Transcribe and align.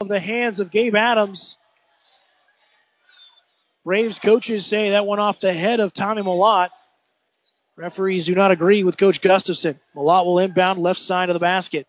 of 0.00 0.08
the 0.08 0.20
hands 0.20 0.60
of 0.60 0.70
Gabe 0.70 0.94
Adams. 0.94 1.56
Braves 3.82 4.18
coaches 4.18 4.66
say 4.66 4.90
that 4.90 5.06
went 5.06 5.20
off 5.20 5.40
the 5.40 5.54
head 5.54 5.80
of 5.80 5.94
Tommy 5.94 6.20
Malott. 6.20 6.68
Referees 7.76 8.26
do 8.26 8.34
not 8.34 8.50
agree 8.50 8.84
with 8.84 8.98
Coach 8.98 9.22
Gustafson. 9.22 9.80
Malott 9.94 10.26
will 10.26 10.38
inbound 10.38 10.82
left 10.82 11.00
side 11.00 11.30
of 11.30 11.34
the 11.34 11.40
basket. 11.40 11.86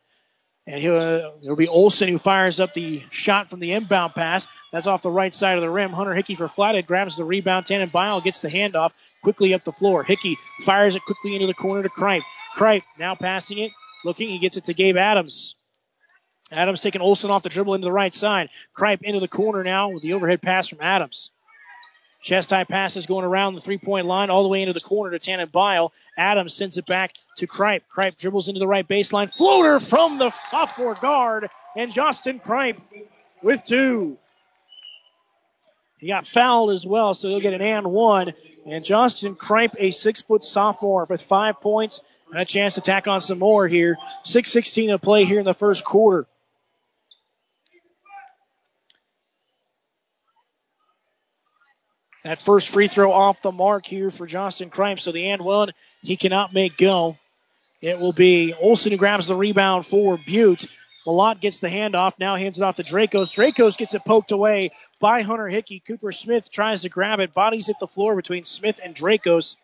And 0.65 0.85
uh, 0.85 1.31
it'll 1.41 1.57
be 1.57 1.67
Olson 1.67 2.07
who 2.07 2.17
fires 2.17 2.61
up 2.61 2.73
the 2.73 3.03
shot 3.09 3.49
from 3.49 3.59
the 3.59 3.73
inbound 3.73 4.13
pass. 4.13 4.47
That's 4.71 4.87
off 4.87 5.01
the 5.01 5.11
right 5.11 5.33
side 5.33 5.57
of 5.57 5.61
the 5.61 5.69
rim. 5.69 5.91
Hunter 5.91 6.13
Hickey 6.13 6.35
for 6.35 6.47
Flathead 6.47 6.87
grabs 6.87 7.17
the 7.17 7.25
rebound. 7.25 7.65
Tannen 7.65 7.91
Bile 7.91 8.21
gets 8.21 8.39
the 8.39 8.49
handoff 8.49 8.91
quickly 9.21 9.53
up 9.53 9.65
the 9.65 9.73
floor. 9.73 10.03
Hickey 10.03 10.37
fires 10.61 10.95
it 10.95 11.03
quickly 11.03 11.35
into 11.35 11.47
the 11.47 11.53
corner 11.53 11.83
to 11.83 11.89
Kripe. 11.89 12.21
Kripe 12.55 12.83
now 12.97 13.15
passing 13.15 13.57
it. 13.57 13.71
Looking, 14.05 14.29
he 14.29 14.39
gets 14.39 14.55
it 14.55 14.65
to 14.65 14.73
Gabe 14.73 14.95
Adams. 14.95 15.55
Adams 16.51 16.81
taking 16.81 17.01
Olson 17.01 17.31
off 17.31 17.43
the 17.43 17.49
dribble 17.49 17.75
into 17.75 17.85
the 17.85 17.91
right 17.91 18.13
side. 18.13 18.49
Kripe 18.75 19.01
into 19.01 19.19
the 19.19 19.27
corner 19.27 19.63
now 19.63 19.89
with 19.89 20.01
the 20.01 20.13
overhead 20.13 20.41
pass 20.41 20.67
from 20.67 20.79
Adams. 20.81 21.31
Chest 22.21 22.49
high 22.49 22.63
passes 22.63 23.05
going 23.05 23.25
around 23.25 23.55
the 23.55 23.61
three 23.61 23.77
point 23.77 24.07
line 24.07 24.29
all 24.29 24.43
the 24.43 24.49
way 24.49 24.61
into 24.61 24.73
the 24.73 24.79
corner 24.79 25.17
to 25.17 25.19
Tannen 25.19 25.51
Bile. 25.51 25.93
Adams 26.17 26.53
sends 26.53 26.77
it 26.77 26.85
back 26.85 27.13
to 27.37 27.47
Kripe. 27.47 27.81
Kripe 27.93 28.17
dribbles 28.17 28.47
into 28.47 28.59
the 28.59 28.67
right 28.67 28.87
baseline. 28.87 29.31
Floater 29.31 29.79
from 29.79 30.17
the 30.17 30.31
sophomore 30.47 30.95
guard 30.95 31.49
and 31.75 31.91
Justin 31.91 32.39
Kripe 32.39 32.77
with 33.43 33.63
two. 33.65 34.17
He 35.99 36.07
got 36.07 36.27
fouled 36.27 36.71
as 36.71 36.85
well, 36.85 37.13
so 37.13 37.27
he'll 37.27 37.39
get 37.39 37.53
an 37.53 37.61
and 37.61 37.87
one. 37.87 38.33
And 38.65 38.85
Justin 38.85 39.35
Kripe, 39.35 39.75
a 39.77 39.91
six 39.91 40.21
foot 40.21 40.43
sophomore 40.43 41.05
with 41.09 41.21
five 41.21 41.59
points 41.61 42.01
and 42.31 42.39
a 42.39 42.45
chance 42.45 42.75
to 42.75 42.81
tack 42.81 43.07
on 43.07 43.21
some 43.21 43.39
more 43.39 43.67
here. 43.67 43.97
6.16 44.25 44.89
to 44.89 44.99
play 44.99 45.25
here 45.25 45.39
in 45.39 45.45
the 45.45 45.53
first 45.53 45.83
quarter. 45.83 46.27
That 52.27 52.39
first 52.39 52.67
free 52.67 52.89
throw 52.89 53.13
off 53.13 53.41
the 53.41 53.53
mark 53.53 53.85
here 53.85 54.11
for 54.11 54.27
Justin 54.27 54.69
Kripe. 54.69 54.99
So 54.99 55.13
the 55.13 55.29
and 55.29 55.41
one 55.41 55.71
he 56.01 56.17
cannot 56.17 56.53
make 56.53 56.75
go. 56.75 57.15
It 57.81 58.01
will 58.01 58.11
be 58.11 58.53
Olson 58.53 58.91
who 58.91 58.97
grabs 58.97 59.29
the 59.29 59.35
rebound 59.35 59.85
for 59.85 60.17
Butte. 60.17 60.65
Malott 61.05 61.39
gets 61.39 61.61
the 61.61 61.69
handoff. 61.69 62.19
Now 62.19 62.35
hands 62.35 62.57
it 62.57 62.63
off 62.65 62.75
to 62.75 62.83
Dracos. 62.83 63.33
Dracos 63.33 63.77
gets 63.77 63.93
it 63.93 64.03
poked 64.03 64.33
away 64.33 64.71
by 64.99 65.21
Hunter 65.21 65.47
Hickey. 65.47 65.79
Cooper 65.79 66.11
Smith 66.11 66.51
tries 66.51 66.81
to 66.81 66.89
grab 66.89 67.21
it. 67.21 67.33
Bodies 67.33 67.67
hit 67.67 67.77
the 67.79 67.87
floor 67.87 68.13
between 68.17 68.43
Smith 68.43 68.81
and 68.83 68.93
Dracos. 68.93 69.55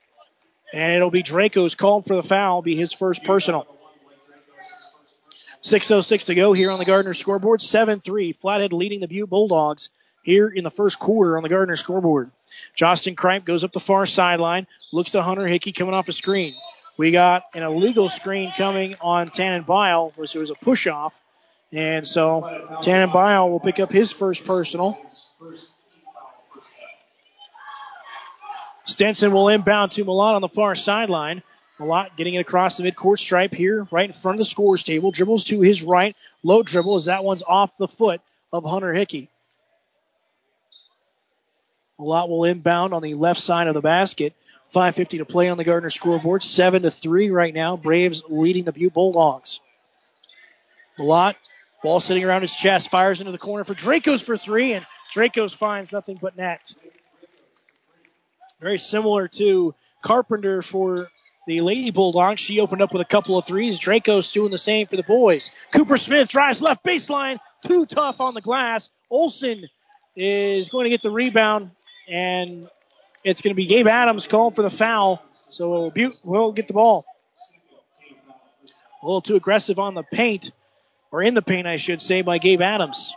And 0.72 0.96
it'll 0.96 1.12
be 1.12 1.22
Dracos 1.22 1.76
called 1.76 2.06
for 2.06 2.16
the 2.16 2.24
foul, 2.24 2.62
be 2.62 2.78
his 2.78 2.94
first 2.94 3.26
personal. 3.26 3.68
6.06 5.64 6.28
to 6.28 6.36
go 6.36 6.54
here 6.54 6.72
on 6.72 6.80
the 6.80 6.86
Gardner 6.86 7.14
scoreboard. 7.14 7.62
7 7.62 8.00
3. 8.00 8.32
Flathead 8.32 8.72
leading 8.72 9.02
the 9.02 9.10
Butte 9.10 9.30
Bulldogs 9.30 9.90
here 10.24 10.48
in 10.48 10.64
the 10.64 10.72
first 10.72 10.98
quarter 10.98 11.36
on 11.36 11.44
the 11.44 11.50
Gardner 11.50 11.76
scoreboard. 11.76 12.32
Justin 12.76 13.16
Kripe 13.16 13.46
goes 13.46 13.64
up 13.64 13.72
the 13.72 13.80
far 13.80 14.06
sideline, 14.06 14.68
looks 14.92 15.12
to 15.12 15.22
Hunter 15.22 15.48
Hickey 15.48 15.72
coming 15.72 15.94
off 15.94 16.08
a 16.10 16.14
screen. 16.14 16.54
We 16.98 17.12
got 17.12 17.44
an 17.56 17.64
illegal 17.64 18.10
screen 18.10 18.54
coming 18.56 18.96
on 19.02 19.28
Tannen 19.30 19.66
Bile, 19.66 20.14
which 20.16 20.36
was 20.36 20.52
a 20.52 20.56
push 20.56 20.88
off. 20.88 21.20
And 21.72 22.08
so 22.08 22.42
Tannen 22.84 23.12
Bile 23.12 23.50
will 23.50 23.60
pick 23.60 23.80
up 23.80 23.92
his 23.92 24.12
first 24.12 24.46
personal. 24.46 25.00
Stenson 28.86 29.32
will 29.32 29.50
inbound 29.50 29.94
to 29.94 30.06
Malott 30.06 30.36
on 30.36 30.42
the 30.42 30.50
far 30.50 30.76
sideline. 30.76 31.42
Malott 31.80 32.16
getting 32.16 32.36
it 32.36 32.40
across 32.40 32.78
the 32.78 32.84
midcourt 32.84 33.18
stripe 33.18 33.54
here, 33.54 33.88
right 33.90 34.06
in 34.06 34.14
front 34.14 34.36
of 34.36 34.40
the 34.40 34.46
scores 34.46 34.84
table. 34.84 35.10
Dribbles 35.10 35.46
to 35.46 35.62
his 35.62 35.82
right. 35.82 36.16
Low 36.44 36.62
dribble 36.62 36.96
as 36.96 37.06
that 37.06 37.24
one's 37.24 37.44
off 37.44 37.76
the 37.78 37.88
foot 37.88 38.22
of 38.52 38.66
Hunter 38.66 38.94
Hickey. 38.94 39.30
Malott 42.04 42.30
will 42.30 42.44
inbound 42.44 42.94
on 42.94 43.02
the 43.02 43.14
left 43.14 43.40
side 43.40 43.68
of 43.68 43.74
the 43.74 43.82
basket. 43.82 44.34
5.50 44.74 45.20
to 45.20 45.26
play 45.26 45.50
on 45.50 45.58
the 45.58 45.64
Gardner 45.64 45.90
scoreboard. 45.90 46.44
7 46.44 46.84
to 46.84 46.92
3 46.92 47.30
right 47.30 47.54
now. 47.54 47.78
Braves 47.78 48.24
leading 48.28 48.64
the 48.64 48.74
Butte 48.74 48.94
Bulldogs. 48.94 49.60
Malott, 51.00 51.36
ball 51.82 52.00
sitting 52.00 52.24
around 52.24 52.42
his 52.42 52.56
chest, 52.56 52.92
fires 52.92 53.20
into 53.20 53.32
the 53.32 53.38
corner 53.38 53.64
for 53.64 53.74
Dracos 53.74 54.24
for 54.24 54.38
three, 54.38 54.74
and 54.74 54.86
Dracos 55.14 55.56
finds 55.56 55.92
nothing 55.92 56.20
but 56.22 56.38
net. 56.38 56.74
Very 58.62 58.78
similar 58.78 59.28
to 59.28 59.74
Carpenter 60.02 60.62
for 60.62 61.08
the 61.48 61.62
Lady 61.62 61.92
Bulldogs. 61.92 62.42
She 62.42 62.60
opened 62.60 62.82
up 62.82 62.94
with 62.94 63.02
a 63.02 63.06
couple 63.06 63.38
of 63.38 63.46
threes. 63.46 63.80
Dracos 63.80 64.32
doing 64.32 64.52
the 64.52 64.58
same 64.58 64.88
for 64.88 64.96
the 64.96 65.04
boys. 65.04 65.52
Cooper 65.74 65.98
Smith 65.98 66.30
drives 66.30 66.62
left 66.62 66.86
baseline. 66.86 67.40
Too 67.66 67.86
tough 67.86 68.22
on 68.22 68.34
the 68.34 68.42
glass. 68.42 68.90
Olson 69.10 69.68
is 70.16 70.70
going 70.70 70.86
to 70.86 70.90
get 70.90 71.02
the 71.02 71.12
rebound 71.12 71.72
and 72.08 72.70
it's 73.24 73.42
going 73.42 73.52
to 73.52 73.56
be 73.56 73.66
Gabe 73.66 73.88
Adams 73.88 74.28
called 74.28 74.56
for 74.56 74.62
the 74.62 74.70
foul. 74.70 75.24
So 75.50 75.90
Butte 75.92 76.20
will 76.24 76.52
get 76.52 76.68
the 76.68 76.74
ball. 76.74 77.06
A 79.02 79.06
little 79.06 79.22
too 79.22 79.36
aggressive 79.36 79.80
on 79.80 79.96
the 79.96 80.04
paint, 80.04 80.52
or 81.12 81.22
in 81.22 81.34
the 81.34 81.42
paint, 81.42 81.68
I 81.68 81.78
should 81.78 82.02
say, 82.02 82.22
by 82.22 82.38
Gabe 82.38 82.62
Adams. 82.62 83.14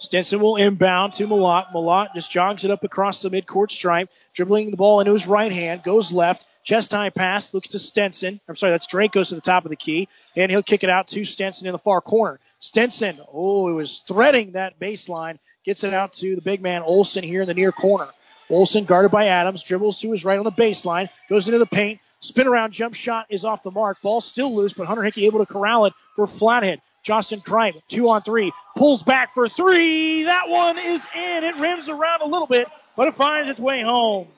Stenson 0.00 0.40
will 0.40 0.56
inbound 0.56 1.12
to 1.14 1.26
Malott. 1.26 1.72
Malott 1.72 2.14
just 2.14 2.30
jogs 2.30 2.64
it 2.64 2.70
up 2.70 2.84
across 2.84 3.20
the 3.20 3.30
midcourt 3.30 3.70
stripe, 3.70 4.08
dribbling 4.32 4.70
the 4.70 4.76
ball 4.76 5.00
into 5.00 5.12
his 5.12 5.26
right 5.26 5.52
hand, 5.52 5.82
goes 5.82 6.10
left, 6.10 6.46
chest 6.64 6.92
high 6.92 7.10
pass, 7.10 7.52
looks 7.52 7.68
to 7.68 7.78
Stenson. 7.78 8.40
I'm 8.48 8.56
sorry, 8.56 8.72
that's 8.72 8.86
Drake 8.86 9.12
goes 9.12 9.28
to 9.28 9.34
the 9.34 9.42
top 9.42 9.66
of 9.66 9.70
the 9.70 9.76
key, 9.76 10.08
and 10.34 10.50
he'll 10.50 10.62
kick 10.62 10.84
it 10.84 10.90
out 10.90 11.08
to 11.08 11.24
Stenson 11.24 11.66
in 11.66 11.72
the 11.72 11.78
far 11.78 12.00
corner. 12.00 12.40
Stenson, 12.60 13.20
oh, 13.30 13.68
he 13.68 13.74
was 13.74 14.00
threading 14.00 14.52
that 14.52 14.80
baseline, 14.80 15.38
gets 15.64 15.84
it 15.84 15.92
out 15.92 16.14
to 16.14 16.34
the 16.34 16.42
big 16.42 16.62
man 16.62 16.80
Olson 16.82 17.22
here 17.22 17.42
in 17.42 17.46
the 17.46 17.54
near 17.54 17.70
corner. 17.70 18.08
Olson 18.48 18.84
guarded 18.84 19.10
by 19.10 19.26
Adams, 19.26 19.62
dribbles 19.62 20.00
to 20.00 20.10
his 20.10 20.24
right 20.24 20.38
on 20.38 20.44
the 20.44 20.50
baseline, 20.50 21.10
goes 21.28 21.46
into 21.46 21.58
the 21.58 21.66
paint, 21.66 22.00
spin 22.20 22.46
around 22.46 22.72
jump 22.72 22.94
shot 22.94 23.26
is 23.28 23.44
off 23.44 23.62
the 23.62 23.70
mark. 23.70 24.00
Ball 24.00 24.22
still 24.22 24.54
loose, 24.54 24.72
but 24.72 24.86
Hunter 24.86 25.02
Hickey 25.02 25.26
able 25.26 25.40
to 25.40 25.46
corral 25.46 25.84
it 25.84 25.92
for 26.16 26.26
Flathead. 26.26 26.80
Justin 27.02 27.40
Kripe, 27.40 27.80
two 27.88 28.08
on 28.08 28.22
three, 28.22 28.52
pulls 28.76 29.02
back 29.02 29.32
for 29.32 29.48
three. 29.48 30.24
That 30.24 30.48
one 30.48 30.78
is 30.78 31.06
in. 31.14 31.44
It 31.44 31.56
rims 31.56 31.88
around 31.88 32.22
a 32.22 32.26
little 32.26 32.46
bit, 32.46 32.68
but 32.96 33.08
it 33.08 33.14
finds 33.14 33.48
its 33.48 33.60
way 33.60 33.82
home. 33.82 34.28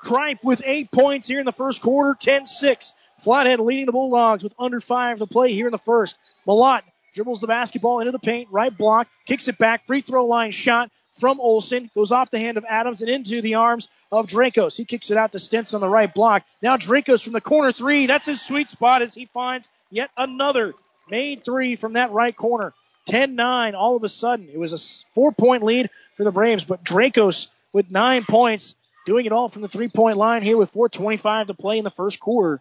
Kripe 0.00 0.38
with 0.44 0.62
eight 0.64 0.92
points 0.92 1.26
here 1.26 1.40
in 1.40 1.46
the 1.46 1.52
first 1.52 1.82
quarter, 1.82 2.14
10-6. 2.14 2.92
Flathead 3.18 3.58
leading 3.58 3.86
the 3.86 3.92
Bulldogs 3.92 4.44
with 4.44 4.54
under 4.58 4.80
five 4.80 5.18
to 5.18 5.26
play 5.26 5.52
here 5.52 5.66
in 5.66 5.72
the 5.72 5.78
first. 5.78 6.16
Malott 6.46 6.82
dribbles 7.14 7.40
the 7.40 7.48
basketball 7.48 7.98
into 7.98 8.12
the 8.12 8.18
paint, 8.20 8.48
right 8.52 8.76
block, 8.76 9.08
kicks 9.26 9.48
it 9.48 9.58
back, 9.58 9.86
free 9.88 10.02
throw 10.02 10.26
line 10.26 10.52
shot, 10.52 10.90
from 11.18 11.40
Olson, 11.40 11.90
goes 11.96 12.12
off 12.12 12.30
the 12.30 12.38
hand 12.38 12.58
of 12.58 12.64
Adams 12.68 13.02
and 13.02 13.10
into 13.10 13.42
the 13.42 13.56
arms 13.56 13.88
of 14.12 14.28
Dracos. 14.28 14.76
He 14.76 14.84
kicks 14.84 15.10
it 15.10 15.16
out 15.16 15.32
to 15.32 15.38
Stentz 15.38 15.74
on 15.74 15.80
the 15.80 15.88
right 15.88 16.12
block. 16.12 16.44
Now 16.62 16.76
Dracos 16.76 17.24
from 17.24 17.32
the 17.32 17.40
corner 17.40 17.72
three. 17.72 18.06
That's 18.06 18.26
his 18.26 18.40
sweet 18.40 18.70
spot 18.70 19.02
as 19.02 19.14
he 19.14 19.26
finds 19.26 19.68
yet 19.90 20.10
another 20.16 20.74
made 21.10 21.44
three 21.44 21.76
from 21.76 21.94
that 21.94 22.12
right 22.12 22.36
corner. 22.36 22.74
10-9 23.08 23.74
all 23.74 23.96
of 23.96 24.04
a 24.04 24.08
sudden. 24.08 24.48
It 24.52 24.58
was 24.58 24.72
a 24.72 25.14
four 25.14 25.32
point 25.32 25.62
lead 25.62 25.90
for 26.16 26.24
the 26.24 26.32
Braves, 26.32 26.64
but 26.64 26.84
Dracos 26.84 27.48
with 27.72 27.90
nine 27.90 28.24
points 28.24 28.74
doing 29.06 29.24
it 29.24 29.32
all 29.32 29.48
from 29.48 29.62
the 29.62 29.68
three 29.68 29.88
point 29.88 30.16
line 30.16 30.42
here 30.42 30.56
with 30.56 30.70
425 30.72 31.46
to 31.46 31.54
play 31.54 31.78
in 31.78 31.84
the 31.84 31.90
first 31.90 32.20
quarter. 32.20 32.60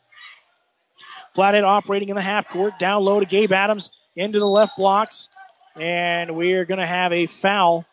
Flathead 1.34 1.64
operating 1.64 2.10
in 2.10 2.16
the 2.16 2.22
half 2.22 2.48
court. 2.48 2.80
Down 2.80 3.04
low 3.04 3.20
to 3.20 3.26
Gabe 3.26 3.52
Adams 3.52 3.90
into 4.16 4.40
the 4.40 4.48
left 4.48 4.78
blocks. 4.78 5.30
And 5.76 6.36
we're 6.36 6.66
going 6.66 6.80
to 6.80 6.88
have 6.88 7.12
a 7.14 7.28
foul 7.28 7.86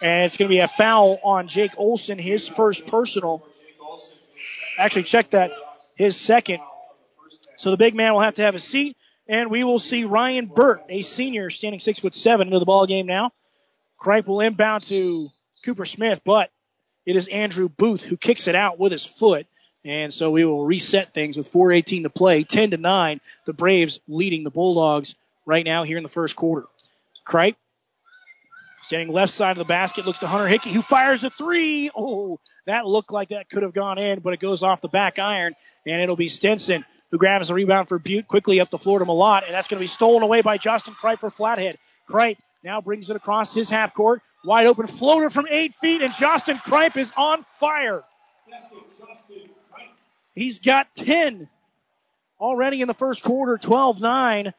and 0.00 0.26
it's 0.26 0.36
going 0.36 0.48
to 0.48 0.52
be 0.52 0.60
a 0.60 0.68
foul 0.68 1.18
on 1.24 1.48
Jake 1.48 1.72
Olson, 1.76 2.18
his 2.18 2.46
first 2.46 2.86
personal. 2.86 3.44
Actually, 4.78 5.02
check 5.04 5.30
that, 5.30 5.50
his 5.96 6.16
second. 6.16 6.60
So 7.58 7.72
the 7.72 7.76
big 7.76 7.94
man 7.94 8.14
will 8.14 8.20
have 8.20 8.34
to 8.34 8.42
have 8.42 8.54
a 8.54 8.60
seat, 8.60 8.96
and 9.26 9.50
we 9.50 9.64
will 9.64 9.80
see 9.80 10.04
Ryan 10.04 10.46
Burt, 10.46 10.84
a 10.88 11.02
senior, 11.02 11.50
standing 11.50 11.80
six 11.80 11.98
foot 11.98 12.14
seven, 12.14 12.48
into 12.48 12.60
the 12.60 12.64
ball 12.64 12.86
game 12.86 13.06
now. 13.06 13.32
Kripe 14.00 14.26
will 14.26 14.40
inbound 14.40 14.84
to 14.84 15.28
Cooper 15.64 15.84
Smith, 15.84 16.20
but 16.24 16.50
it 17.04 17.16
is 17.16 17.26
Andrew 17.26 17.68
Booth 17.68 18.04
who 18.04 18.16
kicks 18.16 18.46
it 18.46 18.54
out 18.54 18.78
with 18.78 18.92
his 18.92 19.04
foot. 19.04 19.46
And 19.84 20.14
so 20.14 20.30
we 20.30 20.44
will 20.44 20.64
reset 20.64 21.12
things 21.12 21.36
with 21.36 21.50
4.18 21.50 22.04
to 22.04 22.10
play, 22.10 22.44
10 22.44 22.72
to 22.72 22.76
9. 22.76 23.20
The 23.46 23.52
Braves 23.52 24.00
leading 24.06 24.44
the 24.44 24.50
Bulldogs 24.50 25.16
right 25.44 25.64
now 25.64 25.82
here 25.82 25.96
in 25.96 26.02
the 26.02 26.08
first 26.08 26.36
quarter. 26.36 26.66
Kripe 27.26 27.56
Standing 28.88 29.12
left 29.12 29.34
side 29.34 29.50
of 29.50 29.58
the 29.58 29.64
basket, 29.64 30.06
looks 30.06 30.20
to 30.20 30.26
Hunter 30.26 30.48
Hickey, 30.48 30.72
who 30.72 30.80
fires 30.80 31.22
a 31.22 31.28
three. 31.28 31.90
Oh, 31.94 32.40
that 32.64 32.86
looked 32.86 33.12
like 33.12 33.28
that 33.30 33.50
could 33.50 33.62
have 33.62 33.74
gone 33.74 33.98
in, 33.98 34.20
but 34.20 34.32
it 34.32 34.40
goes 34.40 34.62
off 34.62 34.80
the 34.80 34.88
back 34.88 35.18
iron, 35.18 35.54
and 35.84 36.00
it'll 36.00 36.16
be 36.16 36.28
Stenson 36.28 36.86
who 37.10 37.18
grabs 37.18 37.48
the 37.48 37.54
rebound 37.54 37.88
for 37.88 37.98
Butte 37.98 38.28
quickly 38.28 38.60
up 38.60 38.70
the 38.70 38.78
floor 38.78 38.98
to 38.98 39.04
Malott, 39.04 39.44
and 39.44 39.54
that's 39.54 39.68
going 39.68 39.78
to 39.78 39.82
be 39.82 39.86
stolen 39.86 40.22
away 40.22 40.42
by 40.42 40.58
Justin 40.58 40.94
Kripe 40.94 41.20
for 41.20 41.30
Flathead. 41.30 41.78
Kripe 42.08 42.38
now 42.62 42.80
brings 42.80 43.10
it 43.10 43.16
across 43.16 43.54
his 43.54 43.70
half 43.70 43.94
court. 43.94 44.22
Wide 44.44 44.66
open 44.66 44.86
floater 44.86 45.30
from 45.30 45.46
eight 45.50 45.74
feet, 45.74 46.02
and 46.02 46.12
Justin 46.14 46.56
Kripe 46.58 46.96
is 46.96 47.12
on 47.16 47.44
fire. 47.58 48.04
He's 50.34 50.60
got 50.60 50.94
10. 50.94 51.48
already 52.40 52.80
in 52.80 52.88
the 52.88 52.94
first 52.94 53.24
quarter, 53.24 53.58
12-9. 53.58 54.52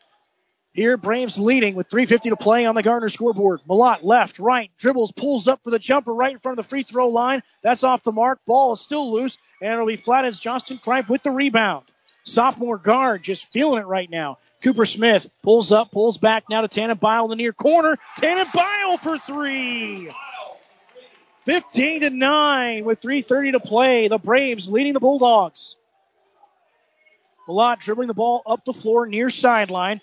Here, 0.73 0.97
Braves 0.97 1.37
leading 1.37 1.75
with 1.75 1.89
3.50 1.89 2.29
to 2.29 2.35
play 2.35 2.65
on 2.65 2.75
the 2.75 2.83
Gardner 2.83 3.09
scoreboard. 3.09 3.61
Malott 3.67 4.03
left, 4.03 4.37
right, 4.39 4.69
dribbles, 4.77 5.11
pulls 5.11 5.47
up 5.47 5.61
for 5.63 5.71
the 5.71 5.79
jumper 5.79 6.13
right 6.13 6.33
in 6.33 6.39
front 6.39 6.59
of 6.59 6.65
the 6.65 6.69
free 6.69 6.83
throw 6.83 7.09
line. 7.09 7.41
That's 7.63 7.83
off 7.83 8.03
the 8.03 8.11
mark. 8.11 8.39
Ball 8.45 8.73
is 8.73 8.81
still 8.81 9.11
loose, 9.11 9.37
and 9.61 9.73
it'll 9.73 9.87
be 9.87 9.95
flat 9.95 10.25
as 10.25 10.39
Justin 10.39 10.77
Kripe 10.77 11.09
with 11.09 11.23
the 11.23 11.31
rebound. 11.31 11.85
Sophomore 12.23 12.77
guard 12.77 13.23
just 13.23 13.51
feeling 13.51 13.81
it 13.81 13.87
right 13.87 14.09
now. 14.09 14.37
Cooper 14.61 14.85
Smith 14.85 15.29
pulls 15.41 15.71
up, 15.71 15.91
pulls 15.91 16.17
back 16.17 16.43
now 16.49 16.61
to 16.61 16.67
Tannenbile 16.67 17.25
in 17.25 17.29
the 17.29 17.35
near 17.35 17.53
corner. 17.53 17.95
Tannenbile 18.17 18.99
for 18.99 19.17
three. 19.19 20.11
15 21.45 22.01
to 22.01 22.09
9 22.09 22.85
with 22.85 23.01
3.30 23.01 23.53
to 23.53 23.59
play. 23.59 24.07
The 24.07 24.19
Braves 24.19 24.69
leading 24.69 24.93
the 24.93 24.99
Bulldogs. 24.99 25.77
Malott 27.47 27.79
dribbling 27.79 28.07
the 28.07 28.13
ball 28.13 28.43
up 28.45 28.65
the 28.65 28.73
floor 28.73 29.07
near 29.07 29.29
sideline. 29.29 30.01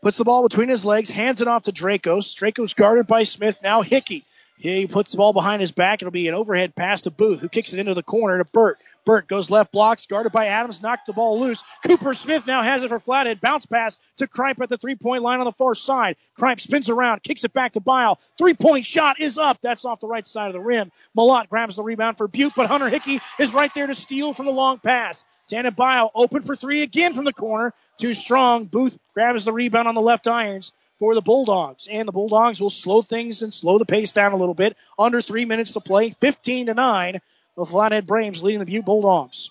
Puts 0.00 0.16
the 0.16 0.24
ball 0.24 0.48
between 0.48 0.68
his 0.68 0.84
legs, 0.84 1.10
hands 1.10 1.42
it 1.42 1.48
off 1.48 1.64
to 1.64 1.72
Dracos. 1.72 2.34
Dracos 2.34 2.74
guarded 2.74 3.06
by 3.06 3.24
Smith. 3.24 3.58
Now 3.62 3.82
Hickey. 3.82 4.24
He 4.58 4.88
puts 4.88 5.12
the 5.12 5.18
ball 5.18 5.32
behind 5.32 5.60
his 5.60 5.70
back. 5.70 6.02
It'll 6.02 6.10
be 6.10 6.26
an 6.26 6.34
overhead 6.34 6.74
pass 6.74 7.02
to 7.02 7.12
Booth, 7.12 7.40
who 7.40 7.48
kicks 7.48 7.72
it 7.72 7.78
into 7.78 7.94
the 7.94 8.02
corner 8.02 8.38
to 8.38 8.44
Burt. 8.44 8.76
Burt 9.04 9.28
goes 9.28 9.50
left 9.50 9.70
blocks, 9.70 10.06
guarded 10.06 10.32
by 10.32 10.46
Adams, 10.46 10.82
knocked 10.82 11.06
the 11.06 11.12
ball 11.12 11.38
loose. 11.38 11.62
Cooper 11.86 12.12
Smith 12.12 12.44
now 12.44 12.62
has 12.62 12.82
it 12.82 12.88
for 12.88 12.98
flathead. 12.98 13.40
Bounce 13.40 13.66
pass 13.66 13.98
to 14.16 14.26
Kripe 14.26 14.60
at 14.60 14.68
the 14.68 14.76
three 14.76 14.96
point 14.96 15.22
line 15.22 15.38
on 15.38 15.44
the 15.44 15.52
far 15.52 15.76
side. 15.76 16.16
Kripe 16.36 16.60
spins 16.60 16.90
around, 16.90 17.22
kicks 17.22 17.44
it 17.44 17.52
back 17.52 17.72
to 17.72 17.80
Bile. 17.80 18.18
Three 18.36 18.54
point 18.54 18.84
shot 18.84 19.20
is 19.20 19.38
up. 19.38 19.60
That's 19.60 19.84
off 19.84 20.00
the 20.00 20.08
right 20.08 20.26
side 20.26 20.48
of 20.48 20.54
the 20.54 20.60
rim. 20.60 20.90
Malott 21.16 21.48
grabs 21.48 21.76
the 21.76 21.84
rebound 21.84 22.18
for 22.18 22.26
Butte, 22.26 22.54
but 22.56 22.66
Hunter 22.66 22.88
Hickey 22.88 23.20
is 23.38 23.54
right 23.54 23.72
there 23.74 23.86
to 23.86 23.94
steal 23.94 24.32
from 24.32 24.46
the 24.46 24.52
long 24.52 24.80
pass. 24.80 25.24
Tannenbile 25.48 26.10
open 26.16 26.42
for 26.42 26.56
three 26.56 26.82
again 26.82 27.14
from 27.14 27.24
the 27.24 27.32
corner. 27.32 27.74
Too 27.98 28.12
strong. 28.12 28.64
Booth 28.64 28.98
grabs 29.14 29.44
the 29.44 29.52
rebound 29.52 29.86
on 29.86 29.94
the 29.94 30.00
left 30.00 30.26
irons 30.26 30.72
for 30.98 31.14
the 31.14 31.22
Bulldogs. 31.22 31.88
And 31.90 32.06
the 32.06 32.12
Bulldogs 32.12 32.60
will 32.60 32.70
slow 32.70 33.02
things 33.02 33.42
and 33.42 33.52
slow 33.52 33.78
the 33.78 33.84
pace 33.84 34.12
down 34.12 34.32
a 34.32 34.36
little 34.36 34.54
bit. 34.54 34.76
Under 34.98 35.22
three 35.22 35.44
minutes 35.44 35.72
to 35.72 35.80
play. 35.80 36.10
15 36.10 36.66
to 36.66 36.74
9. 36.74 37.20
The 37.56 37.64
Flathead 37.64 38.06
Braves 38.06 38.42
leading 38.42 38.60
the 38.60 38.66
Butte 38.66 38.84
Bulldogs. 38.84 39.50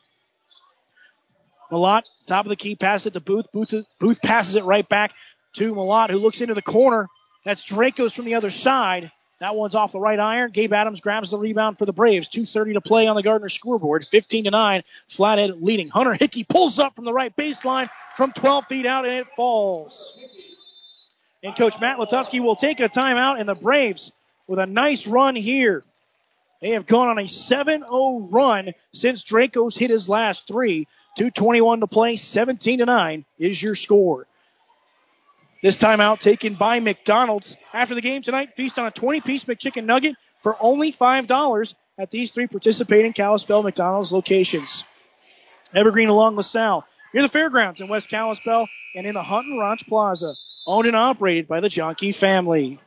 Malott, 1.72 2.04
top 2.26 2.46
of 2.46 2.50
the 2.50 2.56
key, 2.56 2.76
pass 2.76 3.06
it 3.06 3.14
to 3.14 3.20
Booth. 3.20 3.52
Booth, 3.52 3.74
Booth 4.00 4.22
passes 4.22 4.56
it 4.56 4.64
right 4.64 4.88
back 4.88 5.12
to 5.58 5.74
Malott, 5.74 6.10
who 6.10 6.18
looks 6.18 6.40
into 6.40 6.54
the 6.54 6.62
corner. 6.62 7.08
That's 7.44 7.66
Dracos 7.66 8.14
from 8.14 8.26
the 8.26 8.36
other 8.36 8.50
side. 8.50 9.12
That 9.40 9.56
one's 9.56 9.76
off 9.76 9.92
the 9.92 10.00
right 10.00 10.20
iron. 10.20 10.52
Gabe 10.52 10.74
Adams 10.74 11.02
grabs 11.02 11.30
the 11.30 11.38
rebound 11.38 11.78
for 11.78 11.86
the 11.86 11.94
Braves. 11.94 12.28
2.30 12.30 12.74
to 12.74 12.82
play 12.82 13.06
on 13.08 13.16
the 13.16 13.22
Gardner 13.22 13.50
scoreboard. 13.50 14.08
15 14.10 14.46
to 14.46 14.52
9. 14.52 14.84
Flathead 15.10 15.62
leading. 15.62 15.90
Hunter 15.90 16.14
Hickey 16.14 16.44
pulls 16.44 16.80
up 16.80 16.96
from 16.96 17.06
the 17.06 17.14
right 17.14 17.36
baseline 17.36 17.90
from 18.16 18.32
12 18.32 18.66
feet 18.66 18.86
out 18.88 19.06
and 19.06 19.16
it 19.16 19.28
falls. 19.36 20.18
And 21.44 21.56
Coach 21.56 21.80
Matt 21.80 21.98
Latusky 21.98 22.39
will 22.39 22.56
take 22.56 22.80
a 22.80 22.89
timeout, 22.89 23.39
and 23.39 23.48
the 23.48 23.56
Braves 23.56 24.12
with 24.48 24.60
a 24.60 24.66
nice 24.66 25.07
run 25.07 25.36
here. 25.36 25.84
They 26.62 26.72
have 26.72 26.88
gone 26.88 27.10
on 27.10 27.19
a 27.19 27.24
7-0 27.24 28.28
run 28.31 28.74
since 28.92 29.24
Dracos 29.24 29.78
hit 29.78 29.92
his 29.92 30.10
last 30.10 30.48
three. 30.48 30.88
2.21 31.19 31.81
to 31.81 31.88
play, 31.88 32.16
17 32.16 32.80
to 32.80 32.86
9 32.86 33.25
is 33.38 33.62
your 33.62 33.75
score. 33.75 34.25
This 35.62 35.78
timeout 35.78 36.19
taken 36.19 36.56
by 36.56 36.80
McDonald's. 36.80 37.56
After 37.74 37.94
the 37.94 38.01
game 38.01 38.22
tonight, 38.24 38.56
feast 38.56 38.80
on 38.80 38.88
a 38.88 38.92
20-piece 38.92 39.45
McChicken 39.45 39.86
nugget 39.86 40.16
for 40.42 40.56
only 40.60 40.92
$5 40.92 41.74
at 42.00 42.12
these 42.12 42.31
three 42.31 42.48
participating 42.48 43.13
Kalispell 43.13 43.63
McDonald's 43.63 44.12
locations. 44.12 44.83
Evergreen 45.75 46.10
along 46.10 46.36
LaSalle, 46.36 46.86
near 47.13 47.24
the 47.24 47.30
fairgrounds 47.30 47.81
in 47.81 47.88
West 47.88 48.10
Kalispell, 48.10 48.68
and 48.95 49.06
in 49.06 49.13
the 49.13 49.24
Hutton 49.24 49.60
Ranch 49.60 49.86
Plaza 49.88 50.36
owned 50.68 50.86
and 50.86 50.96
operated 50.96 51.48
by 51.48 51.62
the 51.62 51.69
Jonky 51.69 52.14
family. 52.14 52.80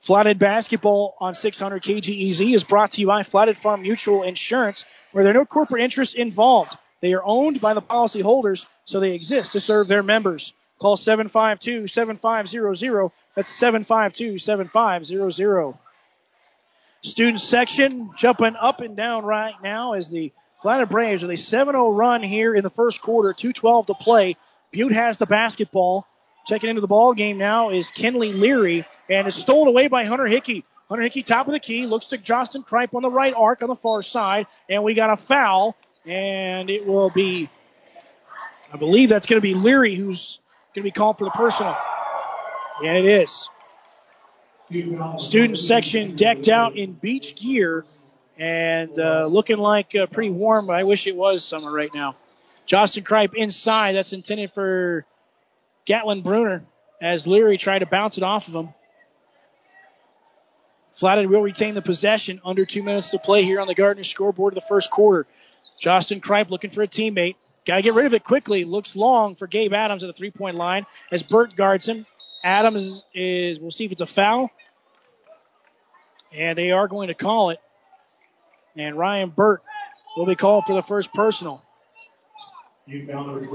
Flathead 0.00 0.38
basketball 0.38 1.16
on 1.20 1.34
600 1.34 1.82
KGEZ 1.82 2.54
is 2.54 2.64
brought 2.64 2.92
to 2.92 3.00
you 3.00 3.06
by 3.06 3.22
Flathead 3.22 3.56
Farm 3.58 3.80
Mutual 3.82 4.24
Insurance, 4.24 4.84
where 5.12 5.24
there 5.24 5.32
are 5.32 5.40
no 5.40 5.44
corporate 5.44 5.82
interests 5.82 6.14
involved. 6.14 6.76
They 7.00 7.12
are 7.14 7.22
owned 7.24 7.60
by 7.60 7.74
the 7.74 7.82
policyholders, 7.82 8.66
so 8.84 8.98
they 8.98 9.14
exist 9.14 9.52
to 9.52 9.60
serve 9.60 9.86
their 9.88 10.02
members. 10.02 10.52
Call 10.78 10.96
752-7500. 10.96 13.12
That's 13.36 13.60
752-7500. 13.60 15.78
Student 17.02 17.40
section 17.40 18.10
jumping 18.16 18.56
up 18.56 18.80
and 18.80 18.96
down 18.96 19.24
right 19.24 19.54
now 19.62 19.92
as 19.92 20.08
the 20.08 20.32
Flathead 20.62 20.88
Braves 20.88 21.22
with 21.22 21.30
a 21.30 21.34
7-0 21.34 21.96
run 21.96 22.22
here 22.22 22.54
in 22.54 22.62
the 22.62 22.70
first 22.70 23.02
quarter, 23.02 23.32
2.12 23.32 23.86
to 23.86 23.94
play. 23.94 24.36
Butte 24.70 24.92
has 24.92 25.18
the 25.18 25.26
basketball. 25.26 26.06
Checking 26.46 26.70
into 26.70 26.80
the 26.80 26.88
ball 26.88 27.12
game 27.12 27.38
now 27.38 27.70
is 27.70 27.92
Kenley 27.92 28.32
Leary, 28.34 28.86
and 29.08 29.28
it's 29.28 29.36
stolen 29.36 29.68
away 29.68 29.88
by 29.88 30.04
Hunter 30.04 30.26
Hickey. 30.26 30.64
Hunter 30.88 31.02
Hickey, 31.02 31.22
top 31.22 31.46
of 31.46 31.52
the 31.52 31.60
key, 31.60 31.86
looks 31.86 32.06
to 32.06 32.18
Justin 32.18 32.62
Kripe 32.62 32.94
on 32.94 33.02
the 33.02 33.10
right 33.10 33.34
arc 33.36 33.62
on 33.62 33.68
the 33.68 33.76
far 33.76 34.02
side, 34.02 34.46
and 34.68 34.82
we 34.82 34.94
got 34.94 35.10
a 35.10 35.16
foul, 35.16 35.76
and 36.06 36.70
it 36.70 36.86
will 36.86 37.10
be, 37.10 37.48
I 38.72 38.78
believe 38.78 39.10
that's 39.10 39.26
going 39.26 39.36
to 39.36 39.42
be 39.42 39.54
Leary 39.54 39.94
who's 39.94 40.40
going 40.74 40.82
to 40.82 40.88
be 40.88 40.90
called 40.90 41.18
for 41.18 41.26
the 41.26 41.30
personal. 41.30 41.76
Yeah, 42.82 42.94
it 42.94 43.04
is. 43.04 43.48
Student 45.18 45.58
section 45.58 46.16
decked 46.16 46.48
out 46.48 46.76
in 46.76 46.92
beach 46.92 47.36
gear 47.36 47.84
and 48.38 48.98
uh, 48.98 49.26
looking 49.26 49.58
like 49.58 49.94
uh, 49.94 50.06
pretty 50.06 50.30
warm, 50.30 50.66
but 50.66 50.76
I 50.76 50.84
wish 50.84 51.06
it 51.06 51.14
was 51.14 51.44
summer 51.44 51.70
right 51.70 51.92
now. 51.92 52.16
Justin 52.70 53.02
Kripe 53.02 53.34
inside. 53.34 53.96
That's 53.96 54.12
intended 54.12 54.52
for 54.52 55.04
Gatlin 55.86 56.22
Bruner 56.22 56.62
as 57.00 57.26
Leary 57.26 57.58
tried 57.58 57.80
to 57.80 57.86
bounce 57.86 58.16
it 58.16 58.22
off 58.22 58.46
of 58.46 58.54
him. 58.54 58.68
Flathead 60.92 61.26
will 61.26 61.42
retain 61.42 61.74
the 61.74 61.82
possession. 61.82 62.40
Under 62.44 62.64
two 62.64 62.84
minutes 62.84 63.10
to 63.10 63.18
play 63.18 63.42
here 63.42 63.58
on 63.58 63.66
the 63.66 63.74
Gardner 63.74 64.04
scoreboard 64.04 64.52
of 64.52 64.54
the 64.54 64.68
first 64.68 64.88
quarter. 64.88 65.26
Justin 65.80 66.20
Kripe 66.20 66.50
looking 66.50 66.70
for 66.70 66.82
a 66.82 66.86
teammate. 66.86 67.34
Got 67.66 67.76
to 67.76 67.82
get 67.82 67.94
rid 67.94 68.06
of 68.06 68.14
it 68.14 68.22
quickly. 68.22 68.62
Looks 68.62 68.94
long 68.94 69.34
for 69.34 69.48
Gabe 69.48 69.72
Adams 69.72 70.04
at 70.04 70.06
the 70.06 70.12
three 70.12 70.30
point 70.30 70.54
line 70.54 70.86
as 71.10 71.24
Burt 71.24 71.56
guards 71.56 71.88
him. 71.88 72.06
Adams 72.44 73.02
is, 73.12 73.58
we'll 73.58 73.72
see 73.72 73.86
if 73.86 73.90
it's 73.90 74.00
a 74.00 74.06
foul. 74.06 74.48
And 76.32 76.56
they 76.56 76.70
are 76.70 76.86
going 76.86 77.08
to 77.08 77.14
call 77.14 77.50
it. 77.50 77.58
And 78.76 78.96
Ryan 78.96 79.30
Burt 79.30 79.60
will 80.16 80.26
be 80.26 80.36
called 80.36 80.66
for 80.66 80.74
the 80.74 80.84
first 80.84 81.12
personal. 81.12 81.64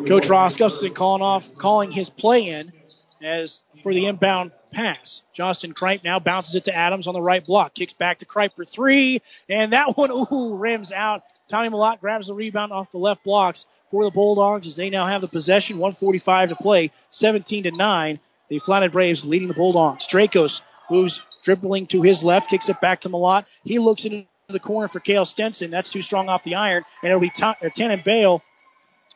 Coach 0.08 0.30
Ross 0.30 0.58
Gustafson 0.58 0.94
calling 0.94 1.22
off, 1.22 1.54
calling 1.56 1.92
his 1.92 2.10
play 2.10 2.50
in 2.50 2.72
as 3.22 3.62
for 3.84 3.94
the 3.94 4.06
inbound 4.06 4.52
pass. 4.72 5.22
Justin 5.34 5.74
Kripe 5.74 6.04
now 6.04 6.20
bounces 6.20 6.56
it 6.56 6.66
to 6.66 6.76
Adams 6.76 7.08
on 7.08 7.14
the 7.14 7.22
right 7.22 7.46
block, 7.46 7.74
kicks 7.74 7.94
back 7.94 8.20
to 8.20 8.26
Kripe 8.26 8.54
for 8.56 8.66
three, 8.66 9.22
and 9.50 9.74
that 9.74 9.98
one 9.98 10.12
ooh 10.32 10.56
rims 10.56 10.92
out. 10.92 11.22
Tommy 11.50 11.70
Malott 11.70 12.00
grabs 12.00 12.28
the 12.28 12.34
rebound 12.34 12.72
off 12.72 12.92
the 12.92 12.98
left 12.98 13.24
blocks 13.24 13.66
for 13.92 14.04
the 14.04 14.12
Bulldogs 14.12 14.68
as 14.68 14.76
they 14.76 14.90
now 14.90 15.06
have 15.06 15.22
the 15.22 15.28
possession. 15.28 15.78
145 15.78 16.50
to 16.50 16.56
play, 16.56 16.92
17 17.12 17.64
to 17.64 17.72
nine. 17.72 18.20
The 18.50 18.60
Flathead 18.60 18.92
Braves 18.92 19.26
leading 19.26 19.48
the 19.48 19.54
Bulldogs. 19.54 20.08
Dracos 20.08 20.62
moves 20.90 21.22
dribbling 21.44 21.88
to 21.88 22.02
his 22.02 22.24
left, 22.24 22.50
kicks 22.50 22.70
it 22.70 22.80
back 22.80 23.02
to 23.02 23.10
Malott. 23.10 23.46
He 23.64 23.80
looks 23.80 24.06
into 24.06 24.28
the 24.48 24.60
corner 24.60 24.88
for 24.88 25.00
Kale 25.00 25.26
Stenson. 25.26 25.72
That's 25.72 25.90
too 25.90 26.04
strong 26.04 26.30
off 26.30 26.44
the 26.44 26.56
iron, 26.56 26.84
and 27.02 27.10
it'll 27.10 27.20
be 27.20 27.32
uh, 27.42 27.54
Tannenbale 27.76 28.42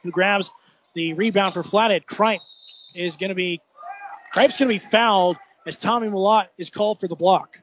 who 0.03 0.11
grabs 0.11 0.51
the 0.93 1.13
rebound 1.13 1.53
for 1.53 1.63
Flathead. 1.63 2.05
Kripe 2.05 2.39
is 2.95 3.17
going 3.17 3.29
to 3.29 3.35
be, 3.35 3.61
Kripe's 4.33 4.57
going 4.57 4.69
to 4.69 4.75
be 4.75 4.79
fouled 4.79 5.37
as 5.65 5.77
Tommy 5.77 6.07
Malott 6.07 6.47
is 6.57 6.69
called 6.69 6.99
for 6.99 7.07
the 7.07 7.15
block. 7.15 7.57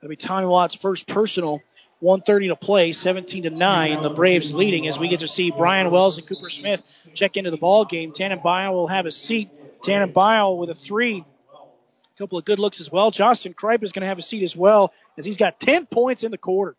That'll 0.00 0.10
be 0.10 0.16
Tommy 0.16 0.46
Malott's 0.46 0.74
first 0.74 1.06
personal. 1.06 1.60
130 2.00 2.48
to 2.48 2.56
play, 2.56 2.92
17 2.92 3.42
to 3.42 3.50
9. 3.50 4.02
The 4.02 4.10
Braves 4.10 4.54
leading 4.54 4.86
as 4.86 5.00
we 5.00 5.08
get 5.08 5.20
to 5.20 5.28
see 5.28 5.50
Brian 5.50 5.90
Wells 5.90 6.16
and 6.16 6.28
Cooper 6.28 6.48
Smith 6.48 7.08
check 7.14 7.36
into 7.36 7.50
the 7.50 7.56
ball 7.56 7.84
game. 7.84 8.12
Tannenbile 8.12 8.72
will 8.72 8.86
have 8.86 9.06
a 9.06 9.10
seat. 9.10 9.50
Tannenbile 9.82 10.56
with 10.58 10.70
a 10.70 10.74
three. 10.74 11.24
A 11.52 12.18
couple 12.18 12.38
of 12.38 12.44
good 12.44 12.60
looks 12.60 12.80
as 12.80 12.90
well. 12.90 13.10
Justin 13.10 13.52
Kripe 13.52 13.82
is 13.82 13.90
going 13.90 14.02
to 14.02 14.06
have 14.06 14.18
a 14.18 14.22
seat 14.22 14.44
as 14.44 14.54
well 14.54 14.92
as 15.16 15.24
he's 15.24 15.36
got 15.36 15.58
10 15.58 15.86
points 15.86 16.22
in 16.22 16.30
the 16.30 16.38
quarter. 16.38 16.76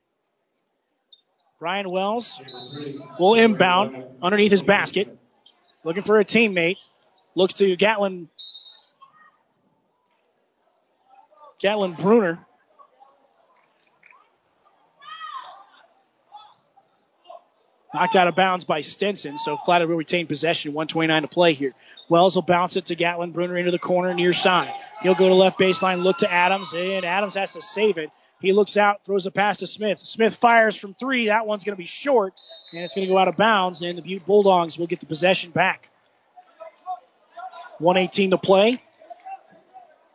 Brian 1.59 1.89
Wells 1.89 2.39
will 3.19 3.35
inbound 3.35 4.05
underneath 4.21 4.51
his 4.51 4.63
basket, 4.63 5.19
looking 5.83 6.03
for 6.03 6.17
a 6.17 6.23
teammate. 6.23 6.77
Looks 7.35 7.55
to 7.55 7.75
Gatlin. 7.75 8.29
Gatlin 11.61 11.93
Bruner. 11.93 12.39
Knocked 17.93 18.15
out 18.15 18.27
of 18.27 18.35
bounds 18.35 18.63
by 18.63 18.81
Stenson, 18.81 19.37
so 19.37 19.57
Flathead 19.57 19.89
will 19.89 19.97
retain 19.97 20.27
possession. 20.27 20.73
129 20.73 21.23
to 21.23 21.27
play 21.27 21.53
here. 21.53 21.73
Wells 22.07 22.35
will 22.35 22.43
bounce 22.43 22.77
it 22.77 22.85
to 22.85 22.95
Gatlin 22.95 23.31
Bruner 23.31 23.57
into 23.57 23.71
the 23.71 23.79
corner 23.79 24.13
near 24.13 24.31
side. 24.31 24.71
He'll 25.01 25.15
go 25.15 25.27
to 25.27 25.33
left 25.33 25.59
baseline, 25.59 26.03
look 26.03 26.19
to 26.19 26.31
Adams, 26.31 26.71
and 26.73 27.03
Adams 27.03 27.35
has 27.35 27.51
to 27.51 27.61
save 27.61 27.97
it 27.97 28.11
He 28.41 28.53
looks 28.53 28.77
out, 28.77 29.03
throws 29.05 29.25
a 29.25 29.31
pass 29.31 29.57
to 29.57 29.67
Smith. 29.67 29.99
Smith 30.01 30.35
fires 30.35 30.75
from 30.75 30.93
three. 30.93 31.27
That 31.27 31.45
one's 31.45 31.63
going 31.63 31.75
to 31.75 31.81
be 31.81 31.85
short, 31.85 32.33
and 32.71 32.81
it's 32.81 32.95
going 32.95 33.07
to 33.07 33.13
go 33.13 33.17
out 33.17 33.27
of 33.27 33.35
bounds, 33.35 33.81
and 33.81 33.97
the 33.97 34.01
Butte 34.01 34.25
Bulldogs 34.25 34.77
will 34.77 34.87
get 34.87 35.01
the 35.01 35.05
possession 35.05 35.51
back. 35.51 35.89
118 37.79 38.31
to 38.31 38.37
play. 38.37 38.81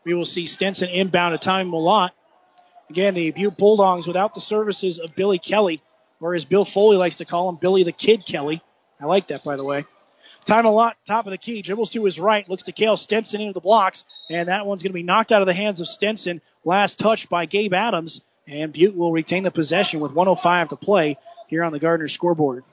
We 0.05 0.15
will 0.15 0.25
see 0.25 0.47
Stenson 0.47 0.89
inbound 0.89 1.39
to 1.39 1.39
Tommy 1.39 1.71
Malott. 1.71 2.11
Again, 2.91 3.15
the 3.15 3.31
Butte 3.31 3.57
Bulldogs 3.57 4.07
without 4.07 4.35
the 4.35 4.41
services 4.41 4.99
of 4.99 5.15
Billy 5.15 5.39
Kelly, 5.39 5.83
or 6.21 6.35
as 6.35 6.45
Bill 6.45 6.65
Foley 6.65 6.97
likes 6.97 7.17
to 7.17 7.25
call 7.25 7.49
him, 7.49 7.57
Billy 7.57 7.83
the 7.83 7.93
Kid 7.93 8.25
Kelly. 8.25 8.63
I 9.01 9.07
like 9.07 9.29
that, 9.29 9.45
by 9.45 9.57
the 9.57 9.65
way. 9.65 9.85
Ty 10.45 10.63
Malott, 10.63 10.93
top 11.07 11.27
of 11.27 11.31
the 11.31 11.39
key, 11.39 11.63
dribbles 11.63 11.91
to 11.91 12.05
his 12.05 12.21
right, 12.21 12.49
looks 12.49 12.65
to 12.65 12.73
Kale 12.73 12.99
Stenson 12.99 13.41
into 13.41 13.55
the 13.55 13.61
blocks, 13.61 14.05
and 14.29 14.49
that 14.49 14.67
one's 14.67 14.83
going 14.83 14.91
to 14.91 14.95
be 14.95 15.03
knocked 15.03 15.33
out 15.33 15.41
of 15.41 15.47
the 15.47 15.55
hands 15.55 15.81
of 15.81 15.89
Stenson. 15.89 16.43
Last 16.65 16.99
touch 16.99 17.29
by 17.31 17.47
Gabe 17.47 17.73
Adams, 17.73 18.21
and 18.47 18.73
Butte 18.73 18.95
will 18.95 19.13
retain 19.13 19.43
the 19.43 19.51
possession 19.51 20.01
with 20.01 20.13
105 20.13 20.69
to 20.69 20.77
play 20.77 21.17
here 21.49 21.65
on 21.65 21.73
the 21.73 21.79
Gardner 21.79 22.09
scoreboard. 22.09 22.65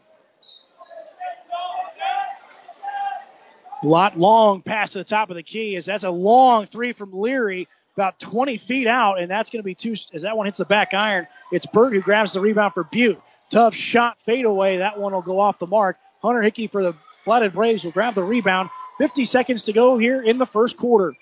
Lot 3.83 4.19
long 4.19 4.61
pass 4.61 4.91
to 4.91 4.99
the 4.99 5.03
top 5.03 5.29
of 5.29 5.35
the 5.35 5.43
key 5.43 5.75
as 5.75 5.85
that's 5.85 6.03
a 6.03 6.11
long 6.11 6.67
three 6.67 6.91
from 6.91 7.13
Leary, 7.13 7.67
about 7.95 8.19
20 8.19 8.57
feet 8.57 8.85
out, 8.85 9.19
and 9.19 9.31
that's 9.31 9.49
going 9.49 9.59
to 9.59 9.63
be 9.63 9.75
two. 9.75 9.95
As 10.13 10.21
that 10.21 10.37
one 10.37 10.45
hits 10.45 10.59
the 10.59 10.65
back 10.65 10.93
iron, 10.93 11.25
it's 11.51 11.65
Burt 11.65 11.93
who 11.93 12.01
grabs 12.01 12.33
the 12.33 12.41
rebound 12.41 12.73
for 12.73 12.83
Butte. 12.83 13.19
Tough 13.49 13.73
shot, 13.73 14.21
fade 14.21 14.45
away. 14.45 14.77
That 14.77 14.99
one 14.99 15.13
will 15.13 15.21
go 15.21 15.39
off 15.39 15.57
the 15.57 15.67
mark. 15.67 15.97
Hunter 16.21 16.41
Hickey 16.41 16.67
for 16.67 16.83
the 16.83 16.95
Flathead 17.23 17.53
Braves 17.53 17.83
will 17.83 17.91
grab 17.91 18.15
the 18.15 18.23
rebound. 18.23 18.69
50 18.97 19.25
seconds 19.25 19.63
to 19.63 19.73
go 19.73 19.97
here 19.97 20.21
in 20.21 20.37
the 20.37 20.45
first 20.45 20.77
quarter. 20.77 21.15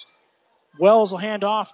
Wells 0.79 1.11
will 1.11 1.17
hand 1.17 1.43
off 1.43 1.73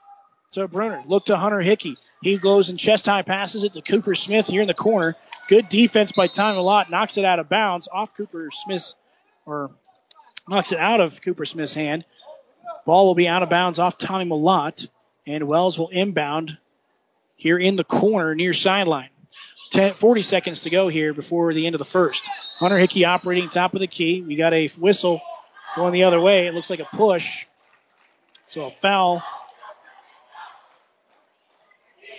to 0.53 0.67
Bruner. 0.67 1.03
Look 1.08 1.25
to 1.25 1.38
Hunter 1.38 1.62
Hickey. 1.62 1.98
He 2.22 2.38
goes 2.38 2.70
and 2.70 2.79
chest 2.79 3.05
high 3.05 3.22
passes 3.22 3.63
it 3.63 3.74
to 3.74 3.82
Cooper 3.82 4.15
Smith 4.15 4.48
here 4.48 4.62
in 4.62 4.67
the 4.67 4.74
corner. 4.74 5.15
Good 5.48 5.70
defense 5.70 6.12
by 6.12 6.27
Ty 6.27 6.53
Malott. 6.53 6.89
Knocks 6.89 7.17
it 7.17 7.25
out 7.25 7.39
of 7.39 7.50
bounds 7.50 7.88
off 7.91 8.15
Cooper 8.15 8.50
Smith's 8.51 8.96
or 9.46 9.72
knocks 10.48 10.72
it 10.72 10.79
out 10.79 11.01
of 11.01 11.22
Cooper 11.22 11.46
Smith's 11.46 11.74
hand. 11.74 12.05
Ball 12.86 13.05
will 13.05 13.15
be 13.15 13.27
out 13.27 13.44
of 13.44 13.50
bounds 13.50 13.79
off 13.79 13.98
Tommy 13.98 14.25
Malott, 14.25 14.88
and 15.27 15.48
Wells 15.48 15.77
will 15.77 15.89
inbound 15.89 16.58
here 17.38 17.58
in 17.58 17.75
the 17.75 17.84
corner 17.84 18.34
near 18.36 18.53
sideline. 18.53 19.10
10, 19.72 19.96
40 19.96 20.22
seconds 20.22 20.62
to 20.62 20.70
go 20.70 20.88
here 20.88 21.14
before 21.14 21.54
the 21.54 21.66
end 21.66 21.76
of 21.76 21.80
the 21.80 21.86
first. 21.86 22.30
Hunter 22.60 22.78
Hickey 22.78 23.06
operating 23.06 23.50
top 23.50 23.74
of 23.74 23.80
the 23.80 23.88
key. 23.88 24.22
We 24.22 24.36
got 24.36 24.54
a 24.54 24.68
whistle 24.78 25.22
going 25.76 25.94
the 25.94 26.04
other 26.04 26.20
way. 26.20 26.48
It 26.48 26.54
looks 26.54 26.70
like 26.70 26.80
a 26.80 26.86
push. 26.86 27.46
So 28.48 28.68
a 28.68 28.72
foul. 28.82 29.24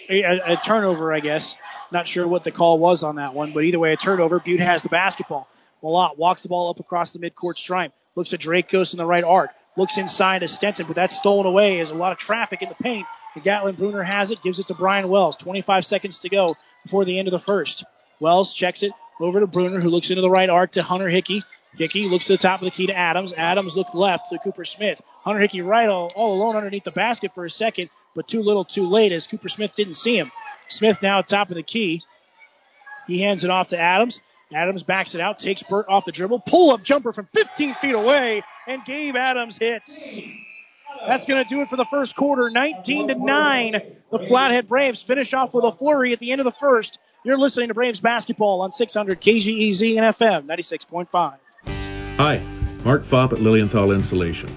A, 0.09 0.23
a, 0.23 0.57
turnover, 0.57 1.13
I 1.13 1.21
guess. 1.21 1.57
Not 1.91 2.07
sure 2.07 2.27
what 2.27 2.45
the 2.45 2.53
call 2.53 2.79
was 2.79 3.03
on 3.03 3.17
that 3.17 3.35
one, 3.35 3.53
but 3.53 3.65
either 3.65 3.79
way, 3.79 3.93
a 3.93 3.97
turnover. 3.97 4.39
Butte 4.39 4.61
has 4.61 4.83
the 4.83 4.89
basketball. 4.89 5.49
Malott 5.83 6.17
walks 6.17 6.43
the 6.43 6.49
ball 6.49 6.71
up 6.71 6.81
across 6.81 7.11
the 7.11 7.19
midcourt 7.19 7.59
stripe. 7.59 7.93
Looks 8.15 8.33
at 8.33 8.41
Dracos 8.41 8.93
in 8.93 8.99
the 8.99 9.07
right 9.07 9.25
arc. 9.25 9.51
Looks 9.77 9.99
inside 9.99 10.41
to 10.41 10.49
Stetson, 10.49 10.87
but 10.87 10.97
that's 10.97 11.17
stolen 11.17 11.47
away. 11.47 11.77
There's 11.77 11.91
a 11.91 11.95
lot 11.95 12.13
of 12.13 12.19
traffic 12.19 12.63
in 12.63 12.69
the 12.69 12.75
paint. 12.77 13.07
The 13.37 13.43
Gatlin 13.43 13.75
Bruner 13.75 14.03
has 14.03 14.31
it, 14.31 14.43
gives 14.43 14.61
it 14.61 14.69
to 14.69 14.75
Brian 14.75 15.11
Wells. 15.11 15.37
25 15.37 15.85
seconds 15.85 16.21
to 16.21 16.31
go 16.31 16.57
before 16.83 17.05
the 17.05 17.19
end 17.19 17.29
of 17.29 17.33
the 17.33 17.39
first. 17.39 17.85
Wells 18.19 18.55
checks 18.55 18.83
it 18.83 18.93
over 19.21 19.41
to 19.41 19.47
Bruner, 19.47 19.79
who 19.79 19.91
looks 19.91 20.09
into 20.09 20.23
the 20.23 20.31
right 20.31 20.49
arc 20.49 20.73
to 20.73 20.83
Hunter 20.83 21.11
Hickey. 21.11 21.43
Hickey 21.77 22.09
looks 22.09 22.25
to 22.25 22.33
the 22.33 22.39
top 22.39 22.63
of 22.63 22.65
the 22.65 22.71
key 22.71 22.87
to 22.87 22.97
Adams. 22.97 23.35
Adams 23.35 23.77
looked 23.77 23.95
left 23.95 24.31
to 24.31 24.39
Cooper 24.39 24.65
Smith. 24.65 25.03
Hunter 25.21 25.43
Hickey 25.43 25.61
right 25.61 25.87
all, 25.87 26.11
all 26.17 26.33
alone 26.33 26.57
underneath 26.57 26.85
the 26.85 26.93
basket 26.93 27.35
for 27.35 27.45
a 27.45 27.51
second, 27.51 27.91
but 28.15 28.27
too 28.27 28.43
little 28.43 28.65
too 28.65 28.89
late 28.89 29.13
as 29.13 29.27
Cooper 29.27 29.51
Smith 29.51 29.75
didn't 29.75 29.97
see 29.97 30.19
him. 30.19 30.33
Smith 30.69 31.03
now 31.03 31.21
top 31.21 31.51
of 31.51 31.57
the 31.57 31.63
key. 31.63 32.03
He 33.07 33.21
hands 33.21 33.45
it 33.45 33.51
off 33.51 33.69
to 33.69 33.79
Adams. 33.79 34.19
Adams 34.55 34.83
backs 34.83 35.15
it 35.15 35.21
out, 35.21 35.41
takes 35.41 35.63
Burt 35.63 35.87
off 35.91 36.07
the 36.07 36.13
dribble, 36.13 36.41
pull 36.41 36.71
up 36.71 36.83
jumper 36.83 37.13
from 37.13 37.29
15 37.35 37.75
feet 37.75 37.95
away, 37.95 38.43
and 38.67 38.83
Gabe 38.87 39.17
Adams 39.17 39.59
hits. 39.59 40.09
That's 41.07 41.27
going 41.27 41.43
to 41.43 41.49
do 41.49 41.61
it 41.61 41.71
for 41.71 41.77
the 41.77 41.85
first 41.85 42.17
quarter. 42.17 42.51
19 42.51 43.09
to 43.09 43.15
9. 43.15 43.83
The 44.11 44.19
Flathead 44.27 44.69
Braves 44.69 45.03
finish 45.03 45.33
off 45.35 45.55
with 45.55 45.65
a 45.65 45.73
flurry 45.73 46.13
at 46.13 46.19
the 46.19 46.33
end 46.33 46.41
of 46.41 46.45
the 46.45 46.53
first. 46.53 46.99
You're 47.25 47.39
listening 47.39 47.69
to 47.69 47.75
Braves 47.75 48.01
basketball 48.01 48.61
on 48.63 48.73
600 48.73 49.21
KGEZ 49.21 49.99
and 49.99 50.17
FM 50.17 50.47
96.5. 50.47 51.39
Hi, 52.17 52.39
Mark 52.85 53.03
Fopp 53.03 53.33
at 53.33 53.41
Lilienthal 53.41 53.93
Insulation. 53.93 54.49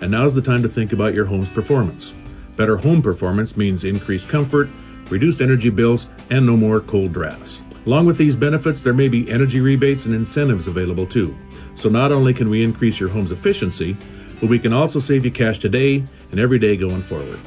And 0.00 0.10
now's 0.10 0.34
the 0.34 0.42
time 0.42 0.62
to 0.62 0.68
think 0.68 0.92
about 0.92 1.14
your 1.14 1.24
home's 1.24 1.48
performance. 1.48 2.14
Better 2.56 2.76
home 2.76 3.02
performance 3.02 3.56
means 3.56 3.84
increased 3.84 4.28
comfort, 4.28 4.68
reduced 5.10 5.40
energy 5.40 5.70
bills, 5.70 6.06
and 6.30 6.46
no 6.46 6.56
more 6.56 6.80
cold 6.80 7.12
drafts. 7.12 7.60
Along 7.86 8.06
with 8.06 8.18
these 8.18 8.36
benefits, 8.36 8.82
there 8.82 8.94
may 8.94 9.08
be 9.08 9.30
energy 9.30 9.60
rebates 9.60 10.04
and 10.04 10.14
incentives 10.14 10.66
available 10.66 11.06
too. 11.06 11.36
So 11.76 11.88
not 11.88 12.12
only 12.12 12.34
can 12.34 12.48
we 12.48 12.64
increase 12.64 12.98
your 12.98 13.08
home's 13.08 13.32
efficiency, 13.32 13.96
but 14.40 14.48
we 14.48 14.58
can 14.58 14.72
also 14.72 14.98
save 14.98 15.24
you 15.24 15.30
cash 15.30 15.58
today 15.58 16.04
and 16.30 16.40
every 16.40 16.58
day 16.58 16.76
going 16.76 17.02
forward. 17.02 17.38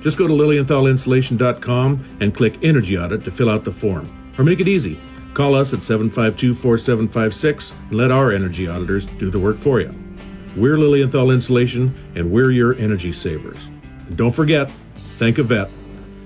Just 0.00 0.16
go 0.16 0.26
to 0.26 0.32
lilienthalinsulation.com 0.32 2.18
and 2.20 2.34
click 2.34 2.58
Energy 2.62 2.96
Audit 2.96 3.24
to 3.24 3.30
fill 3.30 3.50
out 3.50 3.64
the 3.64 3.72
form. 3.72 4.32
Or 4.38 4.44
make 4.44 4.60
it 4.60 4.68
easy. 4.68 4.98
Call 5.34 5.54
us 5.54 5.72
at 5.72 5.82
752 5.82 6.54
4756 6.54 7.72
and 7.72 7.92
let 7.92 8.10
our 8.10 8.32
energy 8.32 8.68
auditors 8.68 9.06
do 9.06 9.30
the 9.30 9.38
work 9.38 9.56
for 9.56 9.80
you. 9.80 9.92
We're 10.56 10.76
Lilienthal 10.76 11.30
Insulation 11.30 12.12
and 12.14 12.30
we're 12.30 12.50
your 12.50 12.74
energy 12.74 13.12
savers. 13.12 13.66
And 13.66 14.16
don't 14.16 14.34
forget, 14.34 14.70
thank 15.16 15.38
a 15.38 15.42
vet 15.42 15.70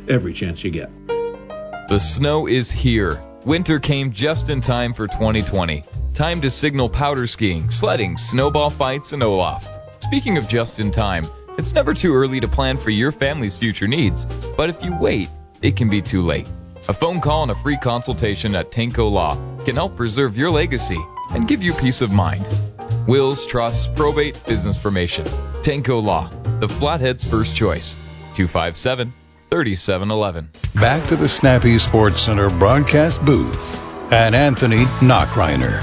every 0.08 0.32
chance 0.32 0.62
you 0.62 0.70
get. 0.70 0.90
The 1.06 1.98
snow 1.98 2.46
is 2.46 2.70
here. 2.70 3.22
Winter 3.44 3.80
came 3.80 4.12
just 4.12 4.50
in 4.50 4.60
time 4.60 4.94
for 4.94 5.08
2020. 5.08 5.84
Time 6.14 6.40
to 6.42 6.50
signal 6.50 6.88
powder 6.88 7.26
skiing, 7.26 7.70
sledding, 7.70 8.18
snowball 8.18 8.70
fights, 8.70 9.12
and 9.12 9.22
Olaf. 9.22 9.81
Speaking 10.02 10.36
of 10.36 10.48
just 10.48 10.80
in 10.80 10.90
time, 10.90 11.24
it's 11.56 11.72
never 11.72 11.94
too 11.94 12.12
early 12.12 12.40
to 12.40 12.48
plan 12.48 12.76
for 12.76 12.90
your 12.90 13.12
family's 13.12 13.56
future 13.56 13.86
needs, 13.86 14.24
but 14.56 14.68
if 14.68 14.84
you 14.84 14.98
wait, 14.98 15.30
it 15.62 15.76
can 15.76 15.90
be 15.90 16.02
too 16.02 16.22
late. 16.22 16.48
A 16.88 16.92
phone 16.92 17.20
call 17.20 17.42
and 17.42 17.52
a 17.52 17.54
free 17.54 17.76
consultation 17.76 18.56
at 18.56 18.72
Tanco 18.72 19.08
Law 19.12 19.36
can 19.64 19.76
help 19.76 19.96
preserve 19.96 20.36
your 20.36 20.50
legacy 20.50 20.98
and 21.30 21.46
give 21.46 21.62
you 21.62 21.72
peace 21.72 22.00
of 22.00 22.10
mind. 22.10 22.44
Wills, 23.06 23.46
trusts, 23.46 23.86
probate, 23.86 24.44
business 24.44 24.76
formation. 24.76 25.24
Tanco 25.62 26.02
Law, 26.02 26.28
the 26.58 26.68
Flathead's 26.68 27.22
first 27.22 27.54
choice. 27.54 27.94
257 28.34 29.14
3711. 29.50 30.50
Back 30.74 31.10
to 31.10 31.16
the 31.16 31.28
Snappy 31.28 31.78
Sports 31.78 32.22
Center 32.22 32.50
broadcast 32.50 33.24
booth 33.24 33.78
and 34.12 34.34
Anthony 34.34 34.84
Knockreiner. 34.98 35.80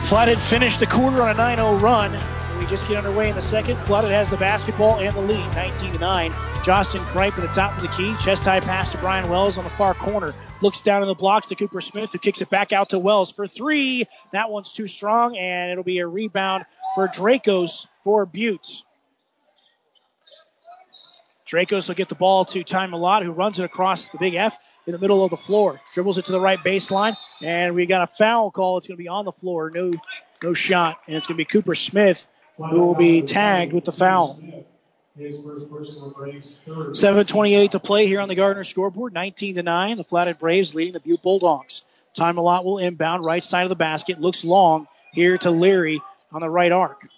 Flathead 0.00 0.38
finished 0.38 0.80
the 0.80 0.86
quarter 0.86 1.20
on 1.22 1.28
a 1.28 1.34
9-0 1.34 1.82
run. 1.82 2.37
Just 2.68 2.86
get 2.86 2.98
underway 2.98 3.30
in 3.30 3.34
the 3.34 3.40
second. 3.40 3.76
Flathead 3.76 4.10
has 4.10 4.28
the 4.28 4.36
basketball 4.36 4.98
and 4.98 5.16
the 5.16 5.22
lead, 5.22 5.54
19 5.54 5.94
to 5.94 5.98
9. 5.98 6.34
Justin 6.62 7.00
Kripe 7.00 7.32
at 7.32 7.36
the 7.36 7.46
top 7.48 7.74
of 7.74 7.80
the 7.80 7.88
key. 7.88 8.14
Chest 8.20 8.44
high 8.44 8.60
pass 8.60 8.92
to 8.92 8.98
Brian 8.98 9.30
Wells 9.30 9.56
on 9.56 9.64
the 9.64 9.70
far 9.70 9.94
corner. 9.94 10.34
Looks 10.60 10.82
down 10.82 11.00
in 11.00 11.08
the 11.08 11.14
blocks 11.14 11.46
to 11.46 11.54
Cooper 11.54 11.80
Smith, 11.80 12.12
who 12.12 12.18
kicks 12.18 12.42
it 12.42 12.50
back 12.50 12.74
out 12.74 12.90
to 12.90 12.98
Wells 12.98 13.32
for 13.32 13.48
three. 13.48 14.04
That 14.32 14.50
one's 14.50 14.74
too 14.74 14.86
strong, 14.86 15.38
and 15.38 15.70
it'll 15.70 15.82
be 15.82 16.00
a 16.00 16.06
rebound 16.06 16.66
for 16.94 17.08
Dracos 17.08 17.86
for 18.04 18.26
Butte. 18.26 18.82
Dracos 21.46 21.88
will 21.88 21.94
get 21.94 22.10
the 22.10 22.16
ball 22.16 22.44
to 22.44 22.62
Ty 22.64 22.88
Malott, 22.88 23.22
who 23.22 23.32
runs 23.32 23.58
it 23.58 23.64
across 23.64 24.08
the 24.08 24.18
big 24.18 24.34
F 24.34 24.58
in 24.86 24.92
the 24.92 24.98
middle 24.98 25.24
of 25.24 25.30
the 25.30 25.38
floor. 25.38 25.80
Dribbles 25.94 26.18
it 26.18 26.26
to 26.26 26.32
the 26.32 26.40
right 26.40 26.58
baseline, 26.58 27.16
and 27.42 27.74
we 27.74 27.86
got 27.86 28.02
a 28.02 28.14
foul 28.14 28.50
call. 28.50 28.76
It's 28.76 28.88
going 28.88 28.98
to 28.98 29.02
be 29.02 29.08
on 29.08 29.24
the 29.24 29.32
floor. 29.32 29.70
No, 29.70 29.94
no 30.42 30.52
shot, 30.52 30.98
and 31.06 31.16
it's 31.16 31.26
going 31.26 31.36
to 31.36 31.38
be 31.38 31.46
Cooper 31.46 31.74
Smith 31.74 32.26
who 32.58 32.80
will 32.80 32.94
be 32.94 33.22
tagged 33.22 33.72
with 33.72 33.84
the 33.84 33.92
foul. 33.92 34.38
7:28 36.92 37.70
to 37.72 37.80
play 37.80 38.06
here 38.06 38.20
on 38.20 38.28
the 38.28 38.34
Gardner 38.34 38.64
scoreboard. 38.64 39.12
19 39.12 39.56
to 39.56 39.62
9. 39.62 39.96
The 39.96 40.04
Flathead 40.04 40.38
Braves 40.38 40.74
leading 40.74 40.92
the 40.92 41.00
Butte 41.00 41.22
Bulldogs. 41.22 41.82
Ty 42.14 42.32
Malott 42.32 42.64
will 42.64 42.78
inbound 42.78 43.24
right 43.24 43.42
side 43.42 43.64
of 43.64 43.68
the 43.68 43.74
basket. 43.74 44.20
Looks 44.20 44.44
long 44.44 44.86
here 45.12 45.38
to 45.38 45.50
Leary 45.50 46.00
on 46.32 46.40
the 46.40 46.50
right 46.50 46.72
arc. 46.72 47.08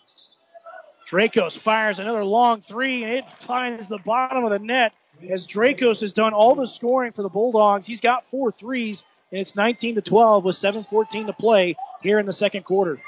Dracos 1.09 1.59
fires 1.59 1.99
another 1.99 2.25
long 2.25 2.61
three, 2.61 3.03
and 3.03 3.13
it 3.13 3.29
finds 3.29 3.89
the 3.89 3.99
bottom 3.99 4.45
of 4.45 4.51
the 4.51 4.59
net 4.61 4.93
as 5.29 5.47
Dracos 5.47 6.01
has 6.01 6.13
done 6.13 6.33
all 6.33 6.55
the 6.55 6.67
scoring 6.67 7.13
for 7.13 7.23
the 7.23 7.29
Bulldogs. 7.29 7.87
He's 7.87 8.01
got 8.01 8.31
four 8.31 8.53
threes, 8.53 9.03
and 9.33 9.41
it's 9.41 9.57
19 9.57 9.97
to 9.97 10.03
12 10.03 10.45
with 10.45 10.57
7:14 10.57 11.27
to 11.27 11.33
play 11.33 11.77
here 12.03 12.19
in 12.19 12.27
the 12.27 12.33
second 12.33 12.65
quarter. 12.65 13.01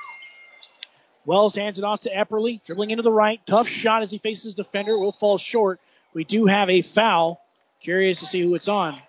Wells 1.25 1.55
hands 1.55 1.79
it 1.79 1.85
off 1.85 2.01
to 2.01 2.11
Epperly, 2.11 2.65
dribbling 2.65 2.91
into 2.91 3.03
the 3.03 3.13
right. 3.13 3.41
Tough 3.47 3.69
shot 3.69 4.03
as 4.03 4.11
he 4.11 4.19
faces 4.19 4.55
defender. 4.55 4.99
Will 4.99 5.13
fall 5.13 5.39
short. 5.39 5.81
We 6.15 6.25
do 6.25 6.47
have 6.47 6.69
a 6.69 6.83
foul. 6.83 7.41
Curious 7.81 8.21
to 8.21 8.27
see 8.27 8.41
who 8.41 8.55
it's 8.55 8.69
on. 8.69 9.01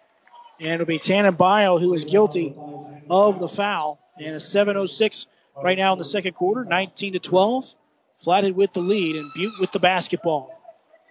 And 0.60 0.70
it'll 0.70 0.86
be 0.86 1.00
Tannen 1.00 1.38
Bio 1.38 1.78
who 1.78 1.94
is 1.94 2.06
guilty 2.06 2.56
of 3.10 3.40
the 3.40 3.48
foul. 3.48 4.00
And 4.18 4.36
a 4.36 4.40
7.06 4.40 5.26
right 5.62 5.78
now 5.78 5.94
in 5.94 6.00
the 6.00 6.06
second 6.06 6.34
quarter, 6.34 6.64
19 6.66 7.14
to 7.14 7.20
12. 7.20 7.76
Flathead 8.18 8.56
with 8.56 8.74
the 8.74 8.80
lead 8.80 9.16
and 9.16 9.32
Butte 9.34 9.60
with 9.60 9.72
the 9.72 9.80
basketball. 9.80 10.52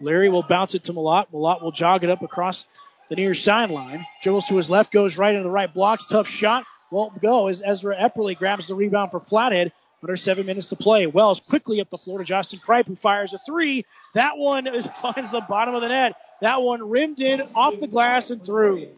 Leary 0.01 0.29
will 0.29 0.43
bounce 0.43 0.75
it 0.75 0.85
to 0.85 0.93
Malott. 0.93 1.31
Malott 1.33 1.63
will 1.63 1.73
jog 1.73 2.05
it 2.05 2.11
up 2.11 2.23
across 2.23 2.65
the 3.09 3.17
near 3.17 3.35
sideline. 3.35 4.07
Dribbles 4.23 4.47
to 4.47 4.57
his 4.57 4.71
left, 4.71 4.93
goes 4.93 5.19
right 5.19 5.35
into 5.35 5.45
the 5.45 5.51
right 5.51 5.73
blocks. 5.73 6.07
Tough 6.07 6.29
shot. 6.29 6.65
Won't 6.91 7.21
go 7.21 7.49
as 7.49 7.63
Ezra 7.65 7.97
Epperly 7.97 8.37
grabs 8.37 8.67
the 8.67 8.75
rebound 8.75 9.11
for 9.11 9.21
Flathead. 9.21 9.73
Under 10.03 10.17
seven 10.17 10.47
minutes 10.47 10.69
to 10.69 10.77
play. 10.77 11.07
Wells 11.07 11.41
quickly 11.41 11.81
up 11.81 11.89
the 11.89 11.99
floor 11.99 12.19
to 12.19 12.25
Justin 12.25 12.59
Kripe, 12.59 12.87
who 12.87 12.97
fires 12.97 13.35
a 13.35 13.39
three. 13.47 13.85
That 14.15 14.37
one 14.37 14.67
finds 15.03 15.31
the 15.31 15.41
bottom 15.41 15.75
of 15.75 15.81
the 15.81 15.89
net. 15.89 16.17
That 16.41 16.61
one 16.63 16.89
rimmed 16.91 17.21
in 17.21 17.43
off 17.55 17.79
the 17.79 17.87
glass 17.87 18.31
and 18.31 18.45
through. 18.45 18.89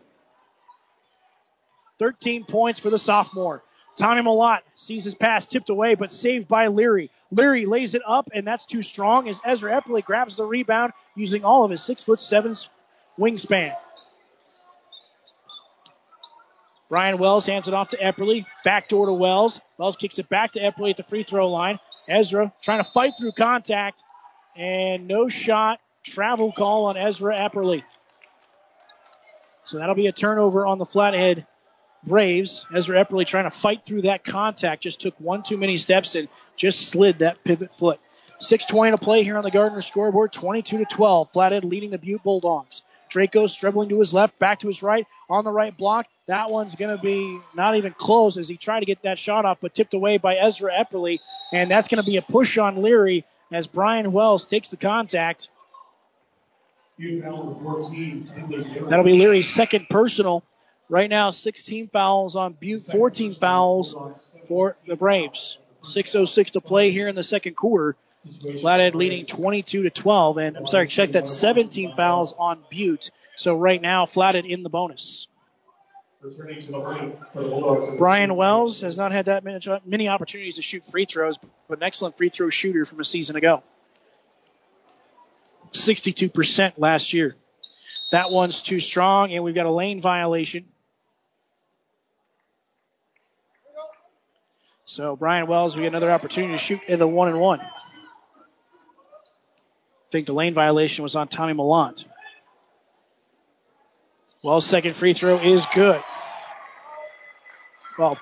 13 1.99 2.45
points 2.45 2.81
for 2.81 2.91
the 2.91 2.99
sophomore. 2.99 3.63
Tommy 3.97 4.23
Malott 4.23 4.61
sees 4.75 5.05
his 5.05 5.15
pass 5.15 5.47
tipped 5.47 5.69
away, 5.69 5.95
but 5.95 6.11
saved 6.11 6.49
by 6.49 6.67
Leary. 6.67 7.11
Leary 7.31 7.67
lays 7.67 7.95
it 7.95 8.03
up, 8.05 8.31
and 8.33 8.47
that's 8.47 8.67
too 8.67 8.83
strong 8.83 9.29
as 9.29 9.41
Ezra 9.45 9.81
Epperly 9.81 10.03
grabs 10.05 10.37
the 10.37 10.45
rebound 10.45 10.93
using 11.15 11.45
all 11.45 11.65
of 11.65 11.71
his 11.71 11.83
six 11.83 12.03
foot 12.03 12.19
seven 12.19 12.55
wingspan. 13.19 13.77
Brian 16.89 17.19
Wells 17.19 17.47
hands 17.47 17.69
it 17.69 17.75
off 17.75 17.89
to 17.89 17.97
Epperly. 17.97 18.45
Backdoor 18.65 19.07
to 19.07 19.13
Wells. 19.13 19.61
Wells 19.79 19.97
kicks 19.97 20.19
it 20.19 20.29
back 20.29 20.53
to 20.53 20.61
Epperly 20.61 20.91
at 20.91 20.97
the 20.97 21.03
free 21.03 21.23
throw 21.23 21.51
line. 21.51 21.79
Ezra 22.09 22.53
trying 22.63 22.79
to 22.79 22.85
fight 22.85 23.13
through 23.19 23.33
contact. 23.33 24.03
And 24.57 25.09
no 25.09 25.29
shot. 25.29 25.81
Travel 26.03 26.53
call 26.53 26.85
on 26.85 26.97
Ezra 26.97 27.35
Epperly. 27.35 27.83
So 29.65 29.79
that'll 29.79 29.95
be 29.95 30.07
a 30.07 30.13
turnover 30.13 30.67
on 30.67 30.79
the 30.79 30.85
Flathead 30.85 31.47
Braves. 32.05 32.67
Ezra 32.75 33.03
Epperly 33.03 33.27
trying 33.27 33.45
to 33.45 33.51
fight 33.51 33.87
through 33.87 34.03
that 34.03 34.23
contact. 34.23 34.83
Just 34.83 35.01
took 35.01 35.19
one 35.19 35.43
too 35.43 35.57
many 35.57 35.79
steps 35.79 36.15
and 36.15 36.29
just 36.57 36.89
slid 36.89 37.21
that 37.21 37.43
pivot 37.43 37.73
foot. 37.73 37.99
6.20 38.41 38.91
to 38.91 38.99
play 38.99 39.23
here 39.23 39.39
on 39.39 39.45
the 39.45 39.51
Gardner 39.51 39.81
scoreboard. 39.81 40.33
22 40.33 40.79
to 40.79 40.85
12. 40.85 41.33
Flathead 41.33 41.65
leading 41.65 41.91
the 41.91 41.99
Butte 41.99 42.23
Bulldogs. 42.23 42.83
Draco 43.09 43.47
dribbling 43.49 43.89
to 43.91 43.99
his 43.99 44.13
left, 44.13 44.39
back 44.39 44.61
to 44.61 44.67
his 44.67 44.83
right, 44.83 45.07
on 45.29 45.45
the 45.45 45.53
right 45.53 45.77
block. 45.77 46.07
That 46.27 46.51
one's 46.51 46.77
going 46.77 46.97
to 46.97 47.03
be 47.03 47.39
not 47.55 47.77
even 47.77 47.93
close 47.93 48.37
as 48.37 48.49
he 48.49 48.57
tried 48.57 48.81
to 48.81 48.87
get 48.87 49.03
that 49.03 49.19
shot 49.19 49.45
off, 49.45 49.59
but 49.61 49.75
tipped 49.75 49.95
away 49.95 50.19
by 50.19 50.37
Ezra 50.37 50.73
Epperly. 50.73 51.19
And 51.53 51.71
that's 51.71 51.89
going 51.89 52.03
to 52.03 52.09
be 52.09 52.17
a 52.17 52.23
push 52.23 52.59
on 52.59 52.83
Leary 52.83 53.25
as 53.53 53.67
Brian 53.67 54.13
Wells 54.13 54.47
takes 54.47 54.69
the 54.69 54.77
contact. 54.77 55.49
That'll 58.89 59.05
be 59.05 59.13
Leary's 59.13 59.49
second 59.49 59.89
personal. 59.89 60.45
Right 60.89 61.09
now, 61.09 61.31
16 61.31 61.89
fouls 61.89 62.37
on 62.37 62.53
Butte, 62.53 62.83
14 62.83 63.35
fouls 63.35 63.97
for 64.49 64.77
the 64.87 64.97
Braves. 64.97 65.59
6.06 65.83 66.53
to 66.53 66.61
play 66.61 66.91
here 66.91 67.09
in 67.09 67.15
the 67.15 67.23
second 67.23 67.57
quarter. 67.57 67.97
Flathead 68.61 68.95
leading 68.95 69.27
22 69.27 69.85
to 69.85 69.91
12. 69.91 70.39
And 70.39 70.57
I'm 70.57 70.67
sorry, 70.67 70.89
check 70.89 71.13
that 71.13 71.29
17 71.29 71.95
fouls 71.97 72.35
on 72.39 72.61
Butte. 72.71 73.11
So 73.37 73.55
right 73.55 73.81
now, 73.81 74.07
Flathead 74.07 74.47
in 74.47 74.63
the 74.63 74.71
bonus. 74.71 75.29
Brian 77.99 78.35
Wells 78.35 78.81
has 78.81 78.97
not 78.97 79.13
had 79.13 79.27
that 79.27 79.45
many 79.45 80.09
opportunities 80.09 80.57
to 80.57 80.63
shoot 80.63 80.87
free 80.87 81.05
throws, 81.05 81.37
but 81.69 81.79
an 81.79 81.85
excellent 81.85 82.17
free 82.17 82.31
throw 82.31 82.49
shooter 82.49 82.87
from 82.87 83.01
a 83.01 83.05
season 83.05 83.37
ago. 83.37 83.63
62% 85.73 86.75
last 86.79 87.13
year. 87.13 87.37
That 88.11 88.31
one's 88.31 88.63
too 88.63 88.81
strong, 88.81 89.33
and 89.33 89.45
we've 89.45 89.55
got 89.55 89.67
a 89.67 89.71
lane 89.71 90.01
violation. 90.01 90.65
So 94.87 95.17
Brian 95.17 95.47
Wells, 95.47 95.75
we 95.75 95.83
get 95.83 95.89
another 95.89 96.11
opportunity 96.11 96.53
to 96.55 96.59
shoot 96.59 96.81
in 96.87 96.99
the 96.99 97.09
one 97.09 97.29
and 97.29 97.41
one 97.41 97.61
think 100.15 100.29
the 100.29 100.33
lane 100.33 100.55
violation 100.55 101.03
was 101.03 101.17
on 101.17 101.27
Tommy 101.27 101.55
Malott. 101.55 102.05
Well, 104.45 104.61
second 104.61 104.95
free 104.95 105.13
throw 105.13 105.39
is 105.39 105.67
good. 105.75 106.01
Well, 107.99 108.17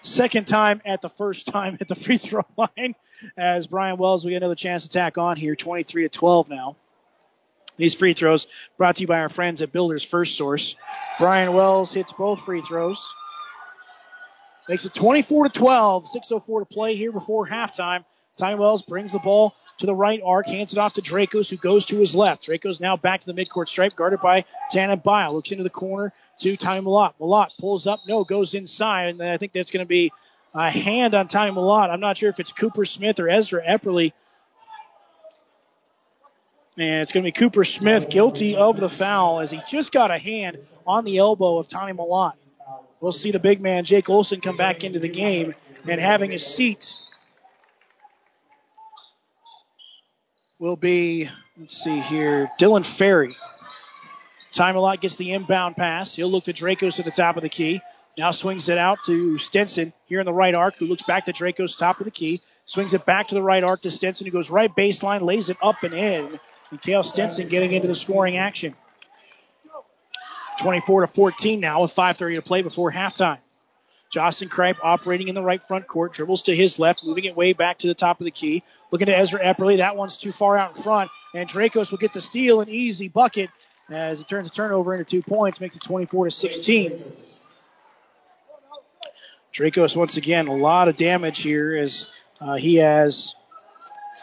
second 0.00 0.46
time 0.46 0.80
at 0.86 1.02
the 1.02 1.10
first 1.10 1.46
time 1.46 1.76
at 1.78 1.88
the 1.88 1.94
free 1.94 2.16
throw 2.16 2.46
line 2.56 2.94
as 3.36 3.66
Brian 3.66 3.98
Wells 3.98 4.24
we 4.24 4.30
get 4.30 4.38
another 4.38 4.54
chance 4.54 4.84
to 4.84 4.88
tack 4.88 5.18
on 5.18 5.36
here 5.36 5.54
23 5.54 6.04
to 6.04 6.08
12 6.08 6.48
now. 6.48 6.76
These 7.76 7.94
free 7.94 8.14
throws 8.14 8.46
brought 8.78 8.96
to 8.96 9.02
you 9.02 9.06
by 9.06 9.20
our 9.20 9.28
friends 9.28 9.60
at 9.60 9.72
Builders 9.72 10.02
First 10.02 10.38
Source. 10.38 10.74
Brian 11.18 11.52
Wells 11.52 11.92
hits 11.92 12.14
both 12.14 12.40
free 12.40 12.62
throws. 12.62 13.06
Makes 14.70 14.86
it 14.86 14.94
24 14.94 15.48
to 15.48 15.50
12. 15.50 16.06
6.04 16.06 16.60
to 16.60 16.64
play 16.64 16.96
here 16.96 17.12
before 17.12 17.46
halftime. 17.46 18.06
Ty 18.38 18.54
Wells 18.54 18.80
brings 18.80 19.12
the 19.12 19.18
ball 19.18 19.54
to 19.80 19.86
the 19.86 19.94
right 19.94 20.20
arc, 20.24 20.46
hands 20.46 20.72
it 20.72 20.78
off 20.78 20.94
to 20.94 21.02
Dracos, 21.02 21.50
who 21.50 21.56
goes 21.56 21.86
to 21.86 21.98
his 21.98 22.14
left. 22.14 22.46
Dracos 22.46 22.80
now 22.80 22.96
back 22.96 23.20
to 23.20 23.32
the 23.32 23.34
midcourt 23.34 23.68
stripe, 23.68 23.96
guarded 23.96 24.20
by 24.20 24.44
Tannen 24.72 25.02
Bile. 25.02 25.34
Looks 25.34 25.52
into 25.52 25.64
the 25.64 25.70
corner 25.70 26.12
to 26.40 26.56
Tommy 26.56 26.80
Malott. 26.80 27.14
Malott 27.20 27.50
pulls 27.58 27.86
up, 27.86 28.00
no, 28.06 28.24
goes 28.24 28.54
inside, 28.54 29.08
and 29.08 29.22
I 29.22 29.36
think 29.36 29.52
that's 29.52 29.70
going 29.70 29.84
to 29.84 29.88
be 29.88 30.12
a 30.54 30.70
hand 30.70 31.14
on 31.14 31.28
Tommy 31.28 31.52
Malott. 31.52 31.90
I'm 31.90 32.00
not 32.00 32.16
sure 32.16 32.30
if 32.30 32.40
it's 32.40 32.52
Cooper 32.52 32.84
Smith 32.84 33.20
or 33.20 33.28
Ezra 33.28 33.62
Epperly. 33.64 34.12
And 36.76 37.02
it's 37.02 37.12
going 37.12 37.24
to 37.24 37.28
be 37.28 37.32
Cooper 37.32 37.64
Smith 37.64 38.10
guilty 38.10 38.56
of 38.56 38.78
the 38.78 38.88
foul 38.88 39.40
as 39.40 39.50
he 39.50 39.60
just 39.68 39.92
got 39.92 40.10
a 40.10 40.18
hand 40.18 40.58
on 40.86 41.04
the 41.04 41.18
elbow 41.18 41.58
of 41.58 41.68
Tommy 41.68 41.92
Malott. 41.92 42.34
We'll 43.00 43.12
see 43.12 43.30
the 43.30 43.38
big 43.38 43.60
man, 43.60 43.84
Jake 43.84 44.10
Olson, 44.10 44.40
come 44.40 44.56
back 44.56 44.84
into 44.84 44.98
the 44.98 45.08
game 45.08 45.54
and 45.88 46.00
having 46.00 46.32
a 46.32 46.38
seat 46.38 46.94
will 50.60 50.76
be, 50.76 51.28
let's 51.58 51.82
see 51.82 52.00
here, 52.00 52.50
Dylan 52.60 52.84
Ferry. 52.84 53.34
Ty 54.52 54.72
Malott 54.72 55.00
gets 55.00 55.16
the 55.16 55.32
inbound 55.32 55.76
pass. 55.76 56.14
He'll 56.14 56.30
look 56.30 56.44
to 56.44 56.52
Dracos 56.52 56.98
at 56.98 57.06
the 57.06 57.10
top 57.10 57.36
of 57.36 57.42
the 57.42 57.48
key. 57.48 57.80
Now 58.18 58.30
swings 58.32 58.68
it 58.68 58.76
out 58.76 58.98
to 59.06 59.38
Stenson 59.38 59.94
here 60.04 60.20
in 60.20 60.26
the 60.26 60.32
right 60.32 60.54
arc, 60.54 60.76
who 60.76 60.86
looks 60.86 61.02
back 61.02 61.24
to 61.24 61.32
Dracos 61.32 61.78
top 61.78 62.00
of 62.00 62.04
the 62.04 62.10
key. 62.10 62.42
Swings 62.66 62.92
it 62.92 63.06
back 63.06 63.28
to 63.28 63.34
the 63.34 63.42
right 63.42 63.64
arc 63.64 63.82
to 63.82 63.90
Stinson, 63.90 64.26
who 64.26 64.32
goes 64.32 64.50
right 64.50 64.74
baseline, 64.74 65.22
lays 65.22 65.48
it 65.48 65.56
up 65.62 65.82
and 65.82 65.94
in. 65.94 66.38
And 66.70 66.82
Kale 66.82 67.04
Stinson 67.04 67.48
getting 67.48 67.72
into 67.72 67.88
the 67.88 67.94
scoring 67.94 68.36
action. 68.36 68.76
24 70.58 71.02
to 71.02 71.06
14 71.06 71.60
now 71.60 71.80
with 71.80 71.94
5:30 71.94 72.34
to 72.34 72.42
play 72.42 72.60
before 72.60 72.92
halftime. 72.92 73.38
Justin 74.10 74.48
Kripe 74.48 74.76
operating 74.82 75.28
in 75.28 75.36
the 75.36 75.42
right 75.42 75.62
front 75.62 75.86
court, 75.86 76.12
dribbles 76.12 76.42
to 76.42 76.54
his 76.54 76.78
left, 76.78 77.04
moving 77.04 77.24
it 77.24 77.36
way 77.36 77.52
back 77.52 77.78
to 77.78 77.86
the 77.86 77.94
top 77.94 78.20
of 78.20 78.24
the 78.24 78.32
key. 78.32 78.64
Looking 78.90 79.06
to 79.06 79.16
Ezra 79.16 79.40
Epperly. 79.40 79.78
That 79.78 79.96
one's 79.96 80.18
too 80.18 80.32
far 80.32 80.58
out 80.58 80.76
in 80.76 80.82
front. 80.82 81.10
And 81.32 81.48
Dracos 81.48 81.92
will 81.92 81.98
get 81.98 82.12
the 82.12 82.20
steal, 82.20 82.60
an 82.60 82.68
easy 82.68 83.08
bucket 83.08 83.50
as 83.88 84.20
it 84.20 84.28
turns 84.28 84.48
a 84.48 84.50
turnover 84.50 84.94
into 84.94 85.04
two 85.04 85.22
points, 85.22 85.60
makes 85.60 85.76
it 85.76 85.82
24 85.82 86.26
to 86.26 86.30
16. 86.30 87.02
Dracos 89.52 89.96
once 89.96 90.16
again 90.16 90.48
a 90.48 90.54
lot 90.54 90.88
of 90.88 90.96
damage 90.96 91.40
here 91.40 91.76
as 91.76 92.06
uh, 92.40 92.54
he 92.54 92.76
has 92.76 93.34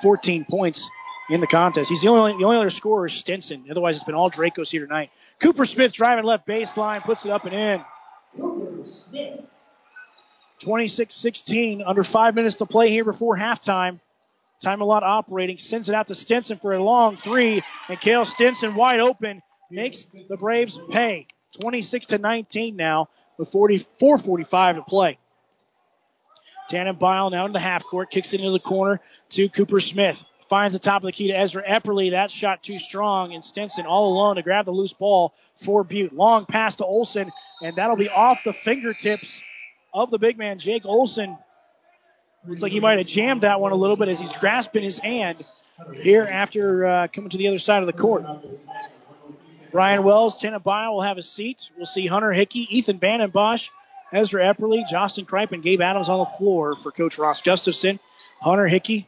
14 0.01 0.45
points 0.49 0.89
in 1.29 1.41
the 1.41 1.47
contest. 1.47 1.89
He's 1.89 2.01
the 2.01 2.09
only 2.09 2.33
the 2.37 2.45
only 2.45 2.57
other 2.57 2.69
scorer 2.69 3.07
is 3.07 3.13
Stinson. 3.13 3.65
Otherwise, 3.69 3.97
it's 3.97 4.05
been 4.05 4.15
all 4.15 4.31
Dracos 4.31 4.69
here 4.69 4.85
tonight. 4.85 5.11
Cooper 5.39 5.65
Smith 5.65 5.91
driving 5.91 6.23
left 6.23 6.47
baseline, 6.47 7.01
puts 7.01 7.25
it 7.25 7.31
up 7.31 7.45
and 7.45 7.53
in. 7.53 7.83
26-16, 10.61 11.83
under 11.85 12.03
five 12.03 12.35
minutes 12.35 12.57
to 12.57 12.65
play 12.65 12.89
here 12.89 13.05
before 13.05 13.37
halftime. 13.37 13.99
Ty 14.61 14.75
Malott 14.75 15.03
operating, 15.03 15.59
sends 15.59 15.87
it 15.87 15.93
out 15.93 16.07
to 16.07 16.15
Stinson 16.15 16.57
for 16.57 16.73
a 16.73 16.83
long 16.83 17.15
three, 17.15 17.63
and 17.89 17.99
Kale 17.99 18.25
Stinson 18.25 18.73
wide 18.75 18.99
open 18.99 19.43
makes 19.69 20.05
the 20.29 20.37
Braves 20.37 20.79
pay. 20.91 21.27
26 21.61 22.07
to 22.07 22.17
19 22.17 22.75
now 22.75 23.07
with 23.37 23.51
44 23.51 24.17
45 24.17 24.75
to 24.77 24.81
play. 24.81 25.17
Tannenbile 26.69 27.31
now 27.31 27.45
in 27.45 27.53
the 27.53 27.59
half 27.59 27.85
court, 27.85 28.09
kicks 28.09 28.33
it 28.33 28.39
into 28.39 28.51
the 28.51 28.59
corner 28.59 28.99
to 29.29 29.47
Cooper 29.49 29.79
Smith. 29.79 30.23
Finds 30.49 30.73
the 30.73 30.79
top 30.79 31.01
of 31.01 31.05
the 31.05 31.11
key 31.11 31.27
to 31.27 31.37
Ezra 31.37 31.63
Epperly. 31.63 32.11
That 32.11 32.31
shot 32.31 32.63
too 32.63 32.79
strong, 32.79 33.33
and 33.33 33.43
Stinson 33.43 33.85
all 33.85 34.13
alone 34.13 34.37
to 34.37 34.41
grab 34.41 34.65
the 34.65 34.71
loose 34.71 34.93
ball 34.93 35.33
for 35.57 35.83
Butte. 35.83 36.13
Long 36.13 36.45
pass 36.45 36.77
to 36.77 36.85
Olson, 36.85 37.31
and 37.61 37.75
that'll 37.75 37.97
be 37.97 38.09
off 38.09 38.43
the 38.43 38.53
fingertips 38.53 39.41
of 39.93 40.11
the 40.11 40.19
big 40.19 40.37
man, 40.37 40.59
Jake 40.59 40.85
Olson. 40.85 41.37
Looks 42.47 42.61
like 42.61 42.71
he 42.71 42.79
might 42.79 42.97
have 42.97 43.07
jammed 43.07 43.41
that 43.41 43.59
one 43.59 43.71
a 43.71 43.75
little 43.75 43.97
bit 43.97 44.07
as 44.09 44.19
he's 44.19 44.31
grasping 44.31 44.83
his 44.83 44.99
hand 44.99 45.45
here 45.95 46.23
after 46.23 46.85
uh, 46.85 47.07
coming 47.07 47.29
to 47.29 47.37
the 47.37 47.47
other 47.47 47.59
side 47.59 47.81
of 47.81 47.87
the 47.87 47.93
court. 47.93 48.25
Brian 49.71 50.03
Wells, 50.03 50.41
Tannenbile 50.41 50.93
will 50.93 51.01
have 51.01 51.17
a 51.17 51.23
seat. 51.23 51.69
We'll 51.75 51.85
see 51.85 52.07
Hunter 52.07 52.31
Hickey, 52.31 52.67
Ethan 52.77 52.99
Vandenbosch, 52.99 53.69
Ezra 54.13 54.45
Epperly, 54.45 54.87
Justin 54.89 55.25
Kripe, 55.25 55.51
and 55.51 55.61
Gabe 55.61 55.81
Adams 55.81 56.09
on 56.09 56.19
the 56.19 56.25
floor 56.25 56.75
for 56.75 56.91
Coach 56.91 57.17
Ross 57.17 57.41
Gustafson. 57.41 57.99
Hunter 58.39 58.67
Hickey 58.67 59.07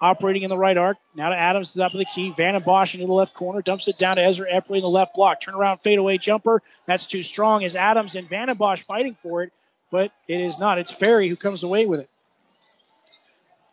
operating 0.00 0.42
in 0.42 0.48
the 0.48 0.56
right 0.56 0.76
arc. 0.76 0.96
Now 1.14 1.28
to 1.28 1.36
Adams 1.36 1.72
to 1.72 1.78
the 1.78 1.84
top 1.84 1.92
of 1.92 1.98
the 1.98 2.06
key. 2.06 2.32
Vandenbosch 2.32 2.94
into 2.94 3.06
the 3.06 3.12
left 3.12 3.34
corner. 3.34 3.60
Dumps 3.60 3.86
it 3.86 3.98
down 3.98 4.16
to 4.16 4.24
Ezra 4.24 4.50
Epperly 4.50 4.76
in 4.76 4.82
the 4.82 4.88
left 4.88 5.14
block. 5.14 5.40
Turn 5.40 5.54
around 5.54 5.78
fadeaway 5.78 6.16
jumper. 6.16 6.62
That's 6.86 7.06
too 7.06 7.22
strong 7.22 7.64
as 7.64 7.76
Adams 7.76 8.14
and 8.14 8.28
Vandenbosch 8.28 8.82
fighting 8.84 9.16
for 9.22 9.42
it 9.42 9.52
but 9.92 10.10
it 10.26 10.40
is 10.40 10.58
not. 10.58 10.78
It's 10.78 10.90
Ferry 10.90 11.28
who 11.28 11.36
comes 11.36 11.62
away 11.62 11.86
with 11.86 12.00
it. 12.00 12.08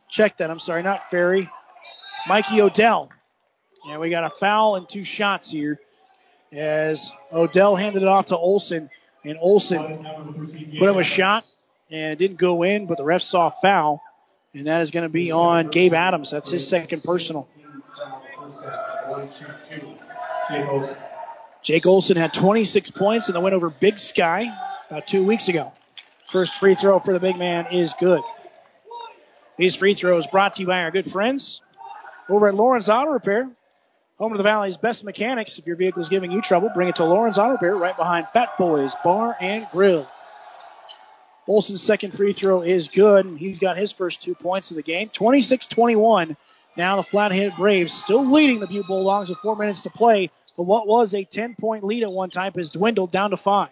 Check 0.10 0.38
that. 0.38 0.51
I'm 0.51 0.60
sorry, 0.60 0.84
not 0.84 1.10
Ferry. 1.10 1.49
Mikey 2.27 2.62
Odell. 2.62 3.10
Yeah, 3.88 3.97
we 3.97 4.10
got 4.10 4.25
a 4.25 4.29
foul 4.29 4.75
and 4.75 4.88
two 4.88 5.05
shots 5.05 5.49
here 5.49 5.79
as 6.51 7.12
Odell 7.32 7.75
handed 7.75 8.01
it 8.01 8.08
off 8.08 8.27
to 8.27 8.38
Olson, 8.38 8.89
and 9.23 9.38
Olson 9.39 10.05
put 10.77 10.89
up 10.89 10.97
a 10.97 11.03
shot 11.03 11.45
and 11.89 12.12
it 12.12 12.19
didn't 12.19 12.38
go 12.38 12.63
in, 12.63 12.86
but 12.86 12.97
the 12.97 13.03
ref 13.05 13.21
saw 13.21 13.47
a 13.47 13.51
foul, 13.51 14.03
and 14.53 14.67
that 14.67 14.82
is 14.82 14.91
going 14.91 15.08
to 15.08 15.12
be 15.12 15.32
on 15.32 15.69
Gabe 15.69 15.93
Adams. 15.93 16.32
That's 16.32 16.51
his 16.51 16.67
second 16.67 17.03
personal. 17.03 17.47
Jake 21.63 21.86
Olson 21.86 22.17
had 22.17 22.34
26 22.34 22.91
points 22.91 23.29
in 23.29 23.34
the 23.34 23.39
win 23.39 23.53
over 23.53 23.69
Big 23.69 23.99
Sky 23.99 24.51
about 24.89 25.08
two 25.08 25.23
weeks 25.23 25.47
ago. 25.47 25.71
First 26.29 26.55
free 26.55 26.75
throw 26.75 26.99
for 26.99 27.11
the 27.11 27.19
big 27.19 27.37
man 27.37 27.67
is 27.71 27.93
good. 27.99 28.21
These 29.57 29.75
free 29.75 29.95
throws 29.95 30.27
brought 30.27 30.53
to 30.55 30.61
you 30.61 30.67
by 30.67 30.83
our 30.83 30.91
good 30.91 31.09
friends 31.09 31.61
over 32.29 32.47
at 32.47 32.55
Lawrence 32.55 32.87
Auto 32.87 33.11
Repair. 33.11 33.49
Home 34.19 34.31
of 34.31 34.37
the 34.37 34.43
Valley's 34.43 34.77
best 34.77 35.03
mechanics. 35.03 35.57
If 35.57 35.65
your 35.65 35.75
vehicle 35.75 36.01
is 36.01 36.09
giving 36.09 36.31
you 36.31 36.41
trouble, 36.41 36.69
bring 36.73 36.89
it 36.89 36.97
to 36.97 37.05
Lawrence 37.05 37.37
Auto 37.37 37.53
Repair 37.53 37.75
right 37.75 37.97
behind 37.97 38.27
Fat 38.31 38.57
Boys 38.57 38.93
Bar 39.03 39.37
and 39.41 39.67
Grill. 39.71 40.07
Olson's 41.47 41.81
second 41.81 42.11
free 42.11 42.33
throw 42.33 42.61
is 42.61 42.89
good, 42.89 43.25
and 43.25 43.39
he's 43.39 43.57
got 43.57 43.75
his 43.75 43.91
first 43.91 44.21
two 44.21 44.35
points 44.35 44.69
of 44.69 44.77
the 44.77 44.83
game. 44.83 45.09
26-21. 45.09 46.37
Now 46.77 46.97
the 46.97 47.03
Flathead 47.03 47.55
Braves 47.57 47.91
still 47.91 48.29
leading 48.31 48.59
the 48.59 48.67
Butte 48.67 48.85
Bulldogs 48.85 49.29
with 49.29 49.39
four 49.39 49.55
minutes 49.55 49.81
to 49.81 49.89
play, 49.89 50.29
but 50.55 50.63
what 50.63 50.85
was 50.85 51.15
a 51.15 51.25
10-point 51.25 51.83
lead 51.83 52.03
at 52.03 52.11
one 52.11 52.29
time 52.29 52.53
has 52.53 52.69
dwindled 52.69 53.11
down 53.11 53.31
to 53.31 53.37
five. 53.37 53.69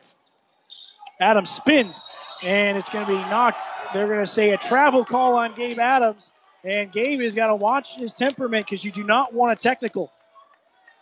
Adams 1.19 1.49
spins, 1.49 1.99
and 2.43 2.77
it's 2.77 2.89
going 2.89 3.05
to 3.05 3.11
be 3.11 3.17
knocked. 3.17 3.59
They're 3.93 4.07
going 4.07 4.19
to 4.19 4.27
say 4.27 4.51
a 4.51 4.57
travel 4.57 5.05
call 5.05 5.35
on 5.35 5.55
Gabe 5.55 5.79
Adams, 5.79 6.31
and 6.63 6.91
Gabe 6.91 7.21
has 7.21 7.35
got 7.35 7.47
to 7.47 7.55
watch 7.55 7.95
his 7.95 8.13
temperament 8.13 8.65
because 8.65 8.83
you 8.83 8.91
do 8.91 9.03
not 9.03 9.33
want 9.33 9.57
a 9.57 9.61
technical. 9.61 10.11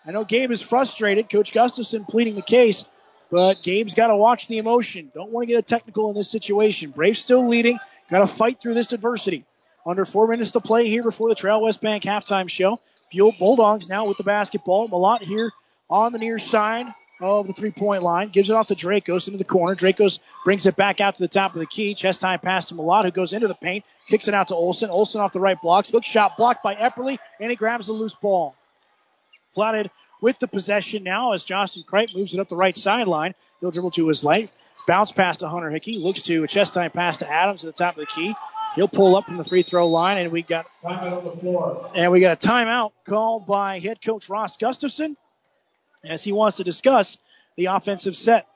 I 0.06 0.12
know 0.12 0.24
Gabe 0.24 0.52
is 0.52 0.62
frustrated. 0.62 1.30
Coach 1.30 1.52
Gustafson 1.52 2.06
pleading 2.06 2.36
the 2.36 2.44
case, 2.44 2.86
but 3.32 3.64
Gabe's 3.64 3.96
got 3.96 4.08
to 4.08 4.16
watch 4.16 4.48
the 4.48 4.60
emotion. 4.60 5.12
Don't 5.14 5.32
want 5.32 5.48
to 5.48 5.54
get 5.54 5.60
a 5.60 5.64
technical 5.64 6.10
in 6.10 6.16
this 6.16 6.30
situation. 6.30 6.92
Braves 6.92 7.20
still 7.20 7.48
leading. 7.48 7.80
Got 8.10 8.20
to 8.20 8.28
fight 8.28 8.62
through 8.62 8.76
this 8.76 8.94
adversity. 8.94 9.46
Under 9.86 10.06
four 10.06 10.28
minutes 10.28 10.52
to 10.52 10.62
play 10.62 10.90
here 10.90 11.04
before 11.04 11.30
the 11.30 11.36
Trail 11.36 11.62
West 11.62 11.82
Bank 11.82 12.04
halftime 12.04 12.50
show. 12.50 12.80
Butte 13.12 13.38
Bulldogs 13.40 13.90
now 13.90 14.06
with 14.06 14.18
the 14.18 14.24
basketball. 14.24 14.90
Malott 14.90 15.22
here 15.22 15.52
on 15.90 16.12
the 16.12 16.20
near 16.20 16.40
side 16.40 16.88
of 17.20 17.48
the 17.48 17.54
three 17.54 17.72
point 17.72 18.04
line. 18.04 18.30
Gives 18.30 18.50
it 18.50 18.56
off 18.56 18.68
to 18.68 18.76
Dracos 18.76 19.28
into 19.28 19.38
the 19.38 19.44
corner. 19.44 19.76
Dracos 19.76 20.20
brings 20.44 20.66
it 20.66 20.76
back 20.76 21.02
out 21.02 21.16
to 21.16 21.22
the 21.22 21.28
top 21.28 21.54
of 21.54 21.60
the 21.60 21.66
key. 21.66 21.94
Chest 21.94 22.22
time 22.22 22.40
pass 22.40 22.66
to 22.66 22.76
Malott, 22.76 23.06
who 23.06 23.12
goes 23.12 23.34
into 23.34 23.48
the 23.48 23.56
paint. 23.56 23.86
Kicks 24.10 24.28
it 24.28 24.34
out 24.34 24.50
to 24.50 24.56
Olson. 24.56 24.90
Olson 24.90 25.22
off 25.22 25.32
the 25.32 25.40
right 25.40 25.60
blocks. 25.62 25.90
Hook 25.90 26.06
shot 26.06 26.38
blocked 26.38 26.64
by 26.64 26.76
Epperly, 26.76 27.18
and 27.40 27.50
he 27.50 27.56
grabs 27.56 27.88
the 27.88 27.94
loose 27.94 28.16
ball. 28.16 28.56
Flathead 29.54 29.90
with 30.22 30.38
the 30.40 30.48
possession 30.48 31.04
now 31.04 31.34
as 31.34 31.44
Justin 31.44 31.84
Kripe 31.84 32.16
moves 32.16 32.34
it 32.34 32.40
up 32.40 32.50
the 32.50 32.56
right 32.56 32.76
sideline. 32.76 33.34
He'll 33.62 33.72
dribble 33.72 33.92
to 33.92 34.08
his 34.08 34.24
left. 34.24 34.52
Bounce 34.88 35.12
pass 35.12 35.38
to 35.38 35.48
Hunter 35.48 35.70
Hickey. 35.70 35.98
Looks 35.98 36.24
to 36.24 36.44
a 36.44 36.48
chest 36.48 36.74
time 36.74 36.92
pass 36.92 37.18
to 37.18 37.32
Adams 37.32 37.64
at 37.64 37.76
the 37.76 37.84
top 37.84 37.96
of 37.96 38.02
the 38.02 38.06
key. 38.08 38.36
He'll 38.76 38.90
pull 38.90 39.16
up 39.16 39.26
from 39.26 39.38
the 39.38 39.44
free 39.44 39.64
throw 39.64 39.88
line, 39.88 40.18
and 40.18 40.32
we 40.32 40.42
got 40.42 40.66
and 41.96 42.12
we 42.12 42.20
got 42.20 42.44
a 42.44 42.48
timeout 42.48 42.92
called 43.08 43.48
by 43.48 43.80
head 43.80 44.02
coach 44.02 44.28
Ross 44.28 44.58
Gustafson 44.58 45.16
as 46.08 46.24
he 46.24 46.32
wants 46.32 46.58
to 46.58 46.64
discuss 46.64 47.18
the 47.56 47.66
offensive 47.66 48.16
set. 48.16 48.48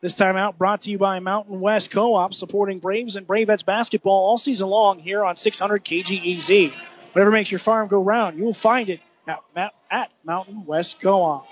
This 0.00 0.14
timeout 0.14 0.58
brought 0.58 0.82
to 0.82 0.90
you 0.90 0.98
by 0.98 1.18
Mountain 1.20 1.58
West 1.60 1.90
Co-op, 1.90 2.34
supporting 2.34 2.78
Braves 2.78 3.16
and 3.16 3.26
Bravettes 3.26 3.64
basketball 3.64 4.26
all 4.26 4.38
season 4.38 4.68
long 4.68 4.98
here 4.98 5.24
on 5.24 5.36
600 5.36 5.84
KGEZ. 5.84 6.72
Whatever 7.12 7.30
makes 7.30 7.50
your 7.50 7.58
farm 7.58 7.88
go 7.88 8.02
round, 8.02 8.38
you'll 8.38 8.52
find 8.52 8.90
it 8.90 9.00
at, 9.26 9.72
at 9.90 10.10
Mountain 10.22 10.66
West 10.66 11.00
Co-op. 11.00 11.46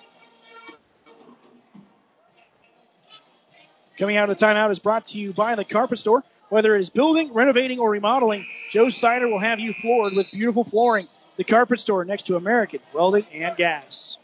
Coming 3.98 4.16
out 4.16 4.28
of 4.28 4.38
the 4.38 4.44
timeout 4.44 4.70
is 4.70 4.78
brought 4.78 5.06
to 5.06 5.18
you 5.18 5.32
by 5.32 5.54
the 5.54 5.64
Carpet 5.64 5.98
Store. 5.98 6.22
Whether 6.48 6.76
it 6.76 6.80
is 6.80 6.90
building, 6.90 7.32
renovating, 7.32 7.78
or 7.78 7.90
remodeling, 7.90 8.46
Joe 8.70 8.90
Sider 8.90 9.26
will 9.28 9.38
have 9.38 9.58
you 9.58 9.72
floored 9.72 10.12
with 10.14 10.30
beautiful 10.30 10.64
flooring. 10.64 11.08
The 11.37 11.44
Carpet 11.44 11.81
Store 11.81 12.05
next 12.05 12.27
to 12.27 12.37
American 12.37 12.81
Welding 12.92 13.27
and 13.33 13.57
Gas. 13.57 14.18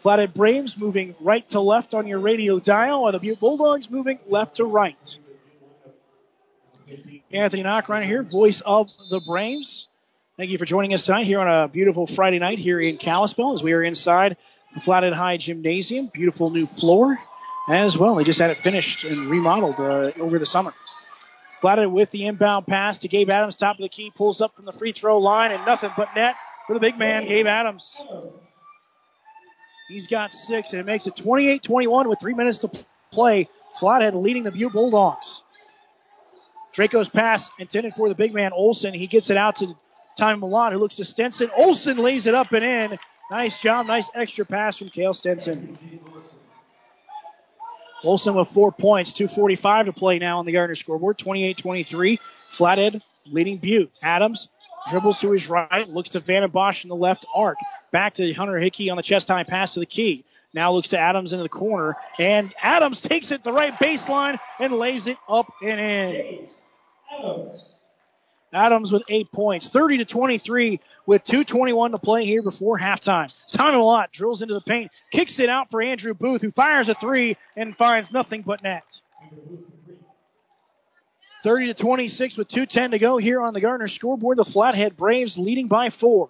Flathead 0.00 0.32
Braves 0.32 0.78
moving 0.78 1.14
right 1.20 1.48
to 1.50 1.60
left 1.60 1.94
on 1.94 2.06
your 2.06 2.20
radio 2.20 2.58
dial, 2.58 3.02
while 3.02 3.12
the 3.12 3.18
Butte 3.18 3.38
Bulldogs 3.38 3.90
moving 3.90 4.18
left 4.28 4.56
to 4.56 4.64
right. 4.64 5.18
Anthony 7.30 7.62
Knockreiner 7.62 8.04
here, 8.04 8.22
voice 8.22 8.62
of 8.62 8.88
the 9.10 9.20
Braves. 9.20 9.88
Thank 10.36 10.50
you 10.50 10.58
for 10.58 10.64
joining 10.64 10.94
us 10.94 11.04
tonight 11.04 11.26
here 11.26 11.38
on 11.38 11.48
a 11.48 11.68
beautiful 11.68 12.06
Friday 12.06 12.38
night 12.38 12.58
here 12.58 12.80
in 12.80 12.96
Kalispell 12.96 13.52
as 13.52 13.62
we 13.62 13.72
are 13.74 13.82
inside 13.82 14.38
the 14.72 14.80
Flathead 14.80 15.12
High 15.12 15.36
Gymnasium. 15.36 16.06
Beautiful 16.06 16.48
new 16.48 16.66
floor 16.66 17.18
as 17.68 17.96
well. 17.96 18.14
They 18.14 18.24
just 18.24 18.40
had 18.40 18.50
it 18.50 18.58
finished 18.58 19.04
and 19.04 19.28
remodeled 19.28 19.78
uh, 19.78 20.12
over 20.18 20.38
the 20.38 20.46
summer. 20.46 20.72
Flathead 21.60 21.88
with 21.88 22.10
the 22.10 22.26
inbound 22.26 22.66
pass 22.66 23.00
to 23.00 23.08
Gabe 23.08 23.30
Adams, 23.30 23.56
top 23.56 23.76
of 23.76 23.82
the 23.82 23.88
key, 23.88 24.10
pulls 24.10 24.40
up 24.40 24.56
from 24.56 24.64
the 24.64 24.72
free 24.72 24.92
throw 24.92 25.18
line, 25.18 25.52
and 25.52 25.64
nothing 25.66 25.90
but 25.96 26.08
net 26.14 26.34
for 26.66 26.74
the 26.74 26.80
big 26.80 26.98
man, 26.98 27.26
Gabe 27.26 27.46
Adams. 27.46 28.00
He's 29.88 30.06
got 30.06 30.32
six, 30.32 30.72
and 30.72 30.80
it 30.80 30.86
makes 30.86 31.06
it 31.06 31.16
28 31.16 31.62
21 31.62 32.08
with 32.08 32.20
three 32.20 32.34
minutes 32.34 32.58
to 32.58 32.70
play. 33.10 33.48
Flathead 33.78 34.14
leading 34.14 34.44
the 34.44 34.52
Butte 34.52 34.72
Bulldogs. 34.72 35.42
Draco's 36.72 37.08
pass 37.08 37.50
intended 37.58 37.94
for 37.94 38.08
the 38.08 38.14
big 38.14 38.32
man 38.32 38.52
Olson. 38.52 38.94
He 38.94 39.06
gets 39.06 39.30
it 39.30 39.36
out 39.36 39.56
to 39.56 39.76
Tommy 40.16 40.40
Malott, 40.40 40.72
who 40.72 40.78
looks 40.78 40.96
to 40.96 41.04
Stenson. 41.04 41.50
Olson 41.56 41.98
lays 41.98 42.26
it 42.26 42.34
up 42.34 42.52
and 42.52 42.64
in. 42.64 42.98
Nice 43.30 43.60
job. 43.60 43.86
Nice 43.86 44.08
extra 44.14 44.44
pass 44.44 44.78
from 44.78 44.88
Kale 44.88 45.14
Stenson. 45.14 45.76
Olson 48.02 48.34
with 48.34 48.48
four 48.48 48.72
points. 48.72 49.12
2.45 49.12 49.86
to 49.86 49.92
play 49.92 50.18
now 50.18 50.38
on 50.38 50.46
the 50.46 50.52
Gardner 50.52 50.74
scoreboard. 50.74 51.18
28-23. 51.18 52.18
Flathead 52.48 53.02
leading 53.26 53.58
Butte. 53.58 53.90
Adams 54.02 54.48
dribbles 54.88 55.20
to 55.20 55.30
his 55.30 55.48
right. 55.48 55.88
Looks 55.88 56.10
to 56.10 56.20
Van 56.20 56.48
Bosch 56.50 56.84
in 56.84 56.88
the 56.88 56.96
left 56.96 57.26
arc. 57.34 57.56
Back 57.90 58.14
to 58.14 58.32
Hunter 58.32 58.58
Hickey 58.58 58.90
on 58.90 58.96
the 58.96 59.02
chest 59.02 59.28
high 59.28 59.44
pass 59.44 59.74
to 59.74 59.80
the 59.80 59.86
key. 59.86 60.24
Now 60.52 60.72
looks 60.72 60.88
to 60.88 60.98
Adams 60.98 61.32
into 61.32 61.42
the 61.42 61.48
corner. 61.48 61.96
And 62.18 62.52
Adams 62.60 63.00
takes 63.00 63.30
it 63.30 63.44
the 63.44 63.52
right 63.52 63.74
baseline 63.74 64.38
and 64.58 64.72
lays 64.72 65.06
it 65.06 65.16
up 65.28 65.52
and 65.62 65.80
in. 65.80 66.48
Adams. 67.18 67.74
Adams 68.52 68.90
with 68.90 69.04
eight 69.08 69.30
points, 69.30 69.68
30 69.68 69.98
to 69.98 70.04
23 70.04 70.80
with 71.06 71.24
2:21 71.24 71.92
to 71.92 71.98
play 71.98 72.24
here 72.24 72.42
before 72.42 72.78
halftime. 72.78 73.32
Tommy 73.52 73.76
Malott 73.76 74.10
drills 74.10 74.42
into 74.42 74.54
the 74.54 74.60
paint, 74.60 74.90
kicks 75.12 75.38
it 75.38 75.48
out 75.48 75.70
for 75.70 75.80
Andrew 75.80 76.14
Booth, 76.14 76.42
who 76.42 76.50
fires 76.50 76.88
a 76.88 76.94
three 76.94 77.36
and 77.56 77.76
finds 77.76 78.12
nothing 78.12 78.42
but 78.42 78.62
net. 78.62 79.00
30 81.42 81.68
to 81.68 81.74
26 81.74 82.36
with 82.36 82.48
2:10 82.48 82.90
to 82.90 82.98
go 82.98 83.16
here 83.18 83.40
on 83.40 83.54
the 83.54 83.60
Gardner 83.60 83.88
scoreboard. 83.88 84.36
The 84.36 84.44
Flathead 84.44 84.96
Braves 84.96 85.38
leading 85.38 85.68
by 85.68 85.90
four. 85.90 86.28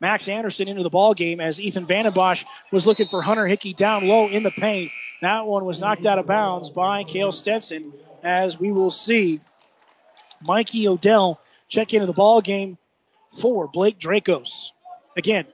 Max 0.00 0.28
Anderson 0.28 0.68
into 0.68 0.82
the 0.82 0.90
ball 0.90 1.14
game 1.14 1.40
as 1.40 1.60
Ethan 1.60 1.86
Vandenbosch 1.86 2.44
was 2.70 2.86
looking 2.86 3.06
for 3.06 3.22
Hunter 3.22 3.46
Hickey 3.46 3.72
down 3.72 4.06
low 4.06 4.28
in 4.28 4.42
the 4.42 4.50
paint. 4.50 4.92
That 5.22 5.46
one 5.46 5.64
was 5.64 5.80
knocked 5.80 6.04
out 6.04 6.18
of 6.18 6.26
bounds 6.26 6.70
by 6.70 7.04
Kale 7.04 7.32
Stetson, 7.32 7.92
as 8.22 8.60
we 8.60 8.72
will 8.72 8.90
see 8.90 9.40
Mikey 10.42 10.86
Odell 10.88 11.40
check 11.68 11.94
into 11.94 12.06
the 12.06 12.12
ball 12.12 12.40
game 12.40 12.78
for 13.40 13.68
Blake 13.68 13.98
Dracos. 13.98 14.70
Again, 15.16 15.46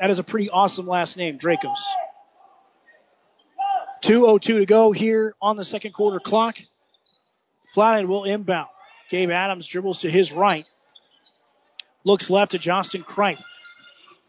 that 0.00 0.10
is 0.10 0.18
a 0.18 0.24
pretty 0.24 0.50
awesome 0.50 0.86
last 0.86 1.16
name, 1.16 1.38
Dracos. 1.38 1.78
2.02 4.02 4.40
to 4.40 4.66
go 4.66 4.92
here 4.92 5.34
on 5.40 5.56
the 5.56 5.64
second 5.64 5.92
quarter 5.92 6.20
clock. 6.20 6.58
Flathead 7.74 8.06
will 8.06 8.24
inbound. 8.24 8.68
Gabe 9.10 9.30
Adams 9.30 9.66
dribbles 9.66 10.00
to 10.00 10.10
his 10.10 10.32
right. 10.32 10.66
Looks 12.04 12.30
left 12.30 12.52
to 12.52 12.58
Justin 12.58 13.02
Kripe. 13.02 13.42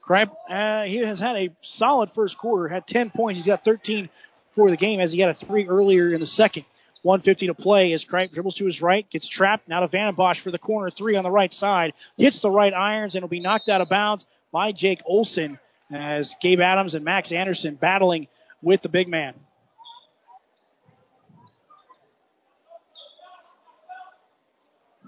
Kripe, 0.08 0.32
uh, 0.50 0.84
he 0.84 0.98
has 0.98 1.20
had 1.20 1.36
a 1.36 1.50
solid 1.62 2.12
first 2.12 2.38
quarter, 2.38 2.68
had 2.68 2.88
10 2.88 3.12
points. 3.12 3.38
He's 3.38 3.46
got 3.46 3.64
13 3.64 4.10
for 4.56 4.72
the 4.72 4.78
game 4.78 5.00
as 5.00 5.12
he 5.12 5.20
got 5.20 5.30
a 5.30 5.34
three 5.34 5.68
earlier 5.68 6.12
in 6.12 6.20
the 6.20 6.26
second. 6.26 6.66
150 7.04 7.48
to 7.48 7.54
play 7.54 7.94
as 7.94 8.06
Kripe 8.06 8.32
dribbles 8.32 8.56
to 8.56 8.66
his 8.66 8.82
right, 8.82 9.10
gets 9.10 9.28
trapped. 9.28 9.68
Now 9.68 9.80
to 9.82 9.88
Vandenbosch 9.88 10.40
for 10.40 10.52
the 10.52 10.60
corner 10.60 10.90
three 10.90 11.16
on 11.16 11.24
the 11.24 11.32
right 11.32 11.54
side. 11.54 11.94
Hits 12.18 12.40
the 12.40 12.52
right 12.52 12.74
irons 12.74 13.16
and 13.16 13.24
will 13.24 13.30
be 13.30 13.40
knocked 13.40 13.70
out 13.70 13.82
of 13.82 13.90
bounds 13.90 14.26
by 14.52 14.72
Jake 14.72 15.02
Olson 15.06 15.60
as 15.92 16.36
Gabe 16.42 16.60
Adams 16.60 16.96
and 16.96 17.06
Max 17.06 17.32
Anderson 17.32 17.76
battling 17.76 18.28
with 18.62 18.82
the 18.82 18.90
big 18.90 19.08
man. 19.08 19.34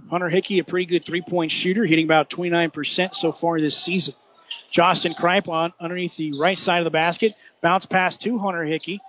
Hunter 0.10 0.28
Hickey, 0.28 0.60
a 0.60 0.66
pretty 0.66 0.86
good 0.86 1.06
three 1.06 1.22
point 1.22 1.52
shooter, 1.52 1.86
hitting 1.86 2.06
about 2.06 2.30
29% 2.30 3.16
so 3.16 3.32
far 3.32 3.62
this 3.62 3.78
season. 3.78 4.14
Justin 4.70 5.14
Kripe 5.14 5.48
on 5.48 5.74
underneath 5.80 6.18
the 6.18 6.34
right 6.38 6.58
side 6.58 6.80
of 6.80 6.84
the 6.84 6.92
basket. 6.92 7.34
Bounce 7.62 7.86
pass 7.86 8.18
to 8.18 8.38
Hunter 8.38 8.64
Hickey. 8.64 9.00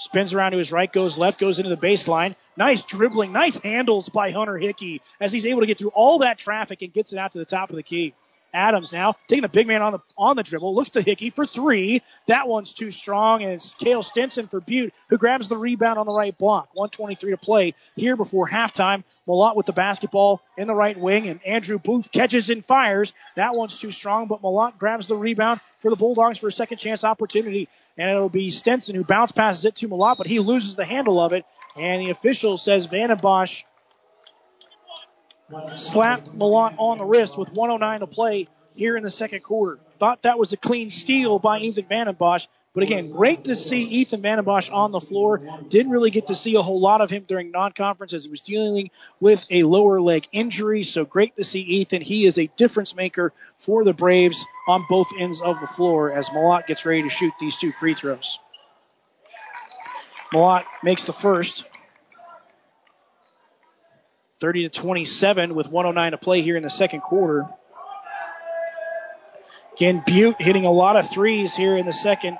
Spins 0.00 0.32
around 0.32 0.52
to 0.52 0.58
his 0.58 0.72
right, 0.72 0.90
goes 0.90 1.18
left, 1.18 1.38
goes 1.38 1.58
into 1.58 1.68
the 1.68 1.76
baseline. 1.76 2.34
Nice 2.56 2.84
dribbling, 2.84 3.32
nice 3.32 3.58
handles 3.58 4.08
by 4.08 4.30
Hunter 4.30 4.56
Hickey 4.56 5.02
as 5.20 5.30
he's 5.30 5.44
able 5.44 5.60
to 5.60 5.66
get 5.66 5.76
through 5.76 5.90
all 5.90 6.20
that 6.20 6.38
traffic 6.38 6.80
and 6.80 6.90
gets 6.90 7.12
it 7.12 7.18
out 7.18 7.32
to 7.32 7.38
the 7.38 7.44
top 7.44 7.68
of 7.68 7.76
the 7.76 7.82
key. 7.82 8.14
Adams 8.52 8.92
now 8.94 9.14
taking 9.28 9.42
the 9.42 9.48
big 9.48 9.66
man 9.66 9.82
on 9.82 9.92
the 9.92 9.98
on 10.16 10.36
the 10.36 10.42
dribble, 10.42 10.74
looks 10.74 10.90
to 10.90 11.02
Hickey 11.02 11.28
for 11.28 11.44
three. 11.44 12.02
That 12.26 12.48
one's 12.48 12.72
too 12.72 12.90
strong, 12.90 13.42
and 13.42 13.52
it's 13.52 13.74
Kale 13.74 14.02
Stinson 14.02 14.48
for 14.48 14.60
Butte 14.60 14.92
who 15.08 15.18
grabs 15.18 15.48
the 15.48 15.58
rebound 15.58 15.98
on 15.98 16.06
the 16.06 16.14
right 16.14 16.36
block. 16.36 16.70
123 16.72 17.32
to 17.32 17.36
play 17.36 17.74
here 17.94 18.16
before 18.16 18.48
halftime. 18.48 19.04
Malott 19.28 19.54
with 19.54 19.66
the 19.66 19.72
basketball 19.72 20.40
in 20.56 20.66
the 20.66 20.74
right 20.74 20.98
wing, 20.98 21.28
and 21.28 21.44
Andrew 21.44 21.78
Booth 21.78 22.10
catches 22.10 22.50
and 22.50 22.64
fires. 22.64 23.12
That 23.36 23.54
one's 23.54 23.78
too 23.78 23.90
strong, 23.90 24.26
but 24.26 24.42
Malott 24.42 24.78
grabs 24.78 25.06
the 25.06 25.16
rebound 25.16 25.60
for 25.80 25.90
the 25.90 25.96
Bulldogs 25.96 26.38
for 26.38 26.48
a 26.48 26.52
second 26.52 26.78
chance 26.78 27.04
opportunity, 27.04 27.68
and 28.00 28.08
it'll 28.08 28.30
be 28.30 28.50
Stenson 28.50 28.96
who 28.96 29.04
bounce 29.04 29.30
passes 29.30 29.66
it 29.66 29.76
to 29.76 29.88
Malott, 29.88 30.16
but 30.16 30.26
he 30.26 30.38
loses 30.38 30.74
the 30.74 30.86
handle 30.86 31.20
of 31.20 31.34
it, 31.34 31.44
and 31.76 32.00
the 32.00 32.08
official 32.08 32.56
says 32.56 32.86
Van 32.86 33.14
Bosch 33.18 33.62
slapped 35.76 36.34
Malott 36.34 36.74
on 36.78 36.96
the 36.96 37.04
wrist 37.04 37.36
with 37.36 37.52
109 37.52 38.00
to 38.00 38.06
play 38.06 38.48
here 38.74 38.96
in 38.96 39.02
the 39.02 39.10
second 39.10 39.42
quarter. 39.42 39.78
Thought 39.98 40.22
that 40.22 40.38
was 40.38 40.54
a 40.54 40.56
clean 40.56 40.90
steal 40.90 41.38
by 41.38 41.58
Ethan 41.58 41.84
Vandenbosch. 41.84 42.46
But 42.72 42.84
again, 42.84 43.10
great 43.10 43.44
to 43.44 43.56
see 43.56 43.82
Ethan 43.82 44.22
Vandenbosch 44.22 44.72
on 44.72 44.92
the 44.92 45.00
floor. 45.00 45.42
Didn't 45.68 45.90
really 45.90 46.10
get 46.10 46.28
to 46.28 46.36
see 46.36 46.54
a 46.54 46.62
whole 46.62 46.80
lot 46.80 47.00
of 47.00 47.10
him 47.10 47.24
during 47.26 47.50
non-conference 47.50 48.12
as 48.12 48.24
he 48.24 48.30
was 48.30 48.42
dealing 48.42 48.90
with 49.18 49.44
a 49.50 49.64
lower 49.64 50.00
leg 50.00 50.28
injury. 50.30 50.84
So 50.84 51.04
great 51.04 51.34
to 51.36 51.42
see 51.42 51.60
Ethan. 51.60 52.00
He 52.00 52.26
is 52.26 52.38
a 52.38 52.46
difference 52.56 52.94
maker 52.94 53.32
for 53.58 53.82
the 53.82 53.92
Braves 53.92 54.44
on 54.68 54.84
both 54.88 55.08
ends 55.18 55.40
of 55.40 55.60
the 55.60 55.66
floor 55.66 56.12
as 56.12 56.28
Malott 56.28 56.68
gets 56.68 56.86
ready 56.86 57.02
to 57.02 57.08
shoot 57.08 57.32
these 57.40 57.56
two 57.56 57.72
free 57.72 57.94
throws. 57.94 58.38
Malott 60.32 60.64
makes 60.84 61.06
the 61.06 61.12
first. 61.12 61.64
30 64.38 64.62
to 64.62 64.68
27 64.68 65.54
with 65.56 65.68
109 65.68 66.12
to 66.12 66.18
play 66.18 66.40
here 66.40 66.56
in 66.56 66.62
the 66.62 66.70
second 66.70 67.00
quarter. 67.00 67.42
Again, 69.74 70.02
Butte 70.06 70.40
hitting 70.40 70.64
a 70.64 70.70
lot 70.70 70.96
of 70.96 71.10
threes 71.10 71.54
here 71.54 71.76
in 71.76 71.84
the 71.84 71.92
second 71.92 72.38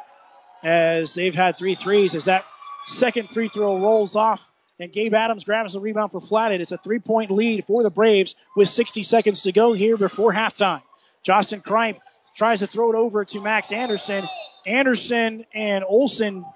as 0.62 1.14
they've 1.14 1.34
had 1.34 1.58
three 1.58 1.74
threes 1.74 2.14
as 2.14 2.26
that 2.26 2.44
second 2.86 3.28
free 3.30 3.48
throw 3.48 3.80
rolls 3.80 4.16
off 4.16 4.50
and 4.80 4.90
Gabe 4.90 5.12
Adams 5.12 5.44
grabs 5.44 5.74
the 5.74 5.80
rebound 5.80 6.10
for 6.10 6.22
Flathead. 6.22 6.62
It's 6.62 6.72
a 6.72 6.78
three 6.78 6.98
point 6.98 7.30
lead 7.30 7.66
for 7.66 7.82
the 7.82 7.90
Braves 7.90 8.34
with 8.56 8.68
60 8.68 9.02
seconds 9.02 9.42
to 9.42 9.52
go 9.52 9.74
here 9.74 9.98
before 9.98 10.32
halftime. 10.32 10.80
Justin 11.22 11.60
Kripe 11.60 11.98
tries 12.34 12.60
to 12.60 12.66
throw 12.66 12.90
it 12.90 12.96
over 12.96 13.26
to 13.26 13.40
Max 13.40 13.72
Anderson. 13.72 14.26
Anderson 14.66 15.44
and 15.54 15.84
Olson 15.84 16.46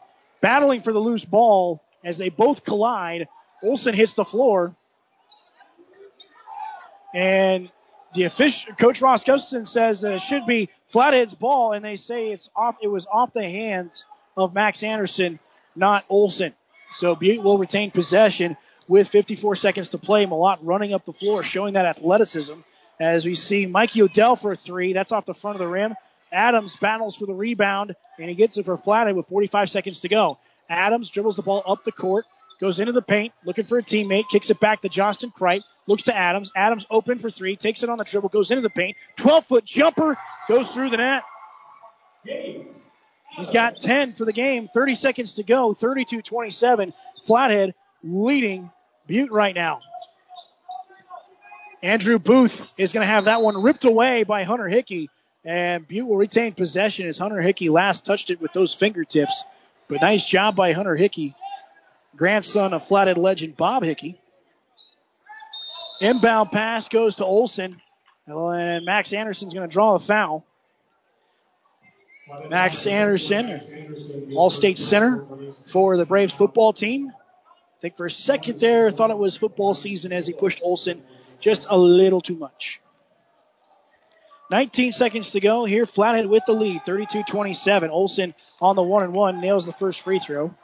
battling 0.41 0.81
for 0.81 0.93
the 0.93 0.99
loose 0.99 1.25
ball 1.25 1.83
as 2.03 2.17
they 2.17 2.31
both 2.31 2.65
collide. 2.65 3.29
Olson 3.63 3.95
hits 3.95 4.15
the 4.15 4.25
floor. 4.25 4.75
And 7.13 7.71
the 8.15 8.25
official, 8.25 8.75
Coach 8.75 9.03
Ross 9.03 9.25
Gustafson 9.25 9.67
says 9.67 10.01
that 10.03 10.15
it 10.15 10.23
should 10.23 10.47
be 10.47 10.71
Flathead's 10.89 11.35
ball, 11.35 11.73
and 11.73 11.85
they 11.85 11.97
say 11.97 12.31
it's 12.31 12.49
off. 12.55 12.77
It 12.83 12.89
was 12.89 13.07
off 13.07 13.33
the 13.33 13.43
hands 13.43 14.05
of 14.37 14.55
Max 14.55 14.83
Anderson, 14.83 15.39
not 15.75 16.05
Olson. 16.09 16.53
So 16.93 17.17
Butte 17.17 17.43
will 17.43 17.59
retain 17.59 17.91
possession 17.91 18.57
with 18.89 19.09
54 19.09 19.57
seconds 19.57 19.91
to 19.91 19.99
play. 19.99 20.27
Malott 20.27 20.59
running 20.63 20.93
up 20.93 21.05
the 21.05 21.13
floor, 21.13 21.43
showing 21.43 21.75
that 21.75 21.87
athleticism. 21.87 22.55
As 23.01 23.25
we 23.25 23.35
see 23.35 23.67
Mikey 23.67 24.03
Odell 24.03 24.37
for 24.37 24.53
a 24.53 24.57
three, 24.57 24.93
that's 24.93 25.11
off 25.11 25.27
the 25.27 25.35
front 25.35 25.57
of 25.57 25.61
the 25.61 25.67
rim. 25.67 25.95
Adams 26.33 26.77
battles 26.77 27.17
for 27.17 27.27
the 27.27 27.35
rebound, 27.35 27.95
and 28.19 28.29
he 28.29 28.35
gets 28.35 28.57
it 28.57 28.65
for 28.65 28.77
Flathead 28.77 29.17
with 29.17 29.27
45 29.27 29.71
seconds 29.71 30.01
to 30.01 30.09
go. 30.09 30.39
Adams 30.69 31.11
dribbles 31.11 31.37
the 31.37 31.43
ball 31.43 31.63
up 31.67 31.85
the 31.85 31.93
court, 31.93 32.25
goes 32.61 32.79
into 32.79 32.93
the 32.93 33.03
paint, 33.03 33.33
looking 33.45 33.65
for 33.65 33.79
a 33.79 33.83
teammate, 33.83 34.29
kicks 34.31 34.51
it 34.51 34.61
back 34.61 34.83
to 34.83 34.89
Justin 34.89 35.31
Kripe, 35.31 35.63
looks 35.87 36.05
to 36.05 36.17
Adams. 36.17 36.51
Adams 36.57 36.87
open 36.91 37.19
for 37.19 37.31
three, 37.31 37.57
takes 37.57 37.83
it 37.83 37.91
on 37.91 37.99
the 37.99 38.05
dribble, 38.05 38.29
goes 38.31 38.51
into 38.51 38.63
the 38.63 38.71
paint. 38.71 38.97
12 39.17 39.45
foot 39.45 39.65
jumper 39.65 40.17
goes 40.49 40.71
through 40.71 40.91
the 40.91 40.97
net. 40.97 41.23
He's 43.37 43.51
got 43.51 43.81
10 43.81 44.13
for 44.13 44.25
the 44.25 44.33
game, 44.33 44.69
30 44.69 44.95
seconds 44.95 45.35
to 45.35 45.43
go, 45.43 45.75
32 45.75 46.23
27. 46.23 46.95
Flathead 47.27 47.75
leading 48.03 48.71
Butte 49.07 49.33
right 49.33 49.55
now. 49.55 49.81
Andrew 51.83 52.19
Booth 52.19 52.67
is 52.79 52.93
going 52.93 53.07
to 53.07 53.13
have 53.13 53.27
that 53.27 53.43
one 53.43 53.63
ripped 53.63 53.85
away 53.85 54.23
by 54.23 54.45
Hunter 54.45 54.69
Hickey, 54.69 55.11
and 55.45 55.87
Butte 55.87 56.07
will 56.07 56.17
retain 56.17 56.55
possession 56.55 57.07
as 57.07 57.19
Hunter 57.19 57.43
Hickey 57.43 57.69
last 57.69 58.07
touched 58.07 58.31
it 58.31 58.41
with 58.41 58.53
those 58.55 58.73
fingertips. 58.73 59.45
But 59.89 60.01
nice 60.01 60.27
job 60.27 60.57
by 60.57 60.73
Hunter 60.73 60.97
Hickey, 60.97 61.35
grandson 62.17 62.73
of 62.73 62.87
Flathead 62.87 63.19
legend 63.19 63.57
Bob 63.57 63.83
Hickey. 63.83 64.19
Inbound 66.01 66.51
pass 66.51 66.89
goes 66.89 67.17
to 67.17 67.25
Olson. 67.25 67.81
And 68.27 68.85
Max 68.85 69.13
Anderson's 69.13 69.55
going 69.55 69.69
to 69.69 69.73
draw 69.73 69.95
a 69.95 69.99
foul. 69.99 70.47
Max 72.49 72.87
Anderson, 72.87 73.61
All 74.35 74.49
State 74.49 74.79
center 74.79 75.27
for 75.67 75.97
the 75.97 76.07
Braves 76.07 76.33
football 76.33 76.73
team. 76.73 77.11
I 77.11 77.81
think 77.81 77.97
for 77.99 78.07
a 78.07 78.11
second 78.11 78.61
there, 78.61 78.91
thought 78.91 79.11
it 79.11 79.19
was 79.19 79.37
football 79.37 79.75
season 79.75 80.13
as 80.13 80.27
he 80.27 80.33
pushed 80.33 80.63
Olson 80.63 81.03
just 81.41 81.67
a 81.69 81.77
little 81.77 82.23
too 82.23 82.37
much. 82.37 82.81
19 84.51 84.93
seconds 84.93 85.33
to 85.33 85.41
go 85.41 85.65
here. 85.65 85.85
Flathead 85.85 86.27
with 86.27 86.45
the 86.47 86.53
lead, 86.53 86.83
32-27. 86.83 87.91
Olson 87.91 88.35
on 88.61 88.77
the 88.77 88.83
one 88.83 89.03
and 89.03 89.13
one 89.13 89.41
nails 89.41 89.67
the 89.67 89.73
first 89.73 90.01
free 90.01 90.19
throw. 90.19 90.55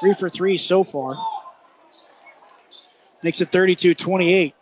Three 0.00 0.12
for 0.12 0.28
three 0.28 0.58
so 0.58 0.84
far. 0.84 1.16
Makes 3.24 3.40
it 3.40 3.48
32 3.48 3.94
28. 3.94 4.54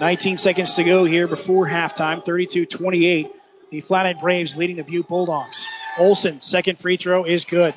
Nineteen 0.00 0.36
seconds 0.36 0.74
to 0.74 0.82
go 0.82 1.04
here 1.04 1.28
before 1.28 1.68
halftime. 1.68 2.24
32-28. 2.24 3.30
The 3.70 3.80
Flathead 3.80 4.20
Braves 4.20 4.56
leading 4.56 4.74
the 4.74 4.82
Butte 4.82 5.06
Bulldogs. 5.06 5.64
Olson, 5.96 6.40
second 6.40 6.80
free 6.80 6.96
throw 6.96 7.22
is 7.22 7.44
good. 7.44 7.72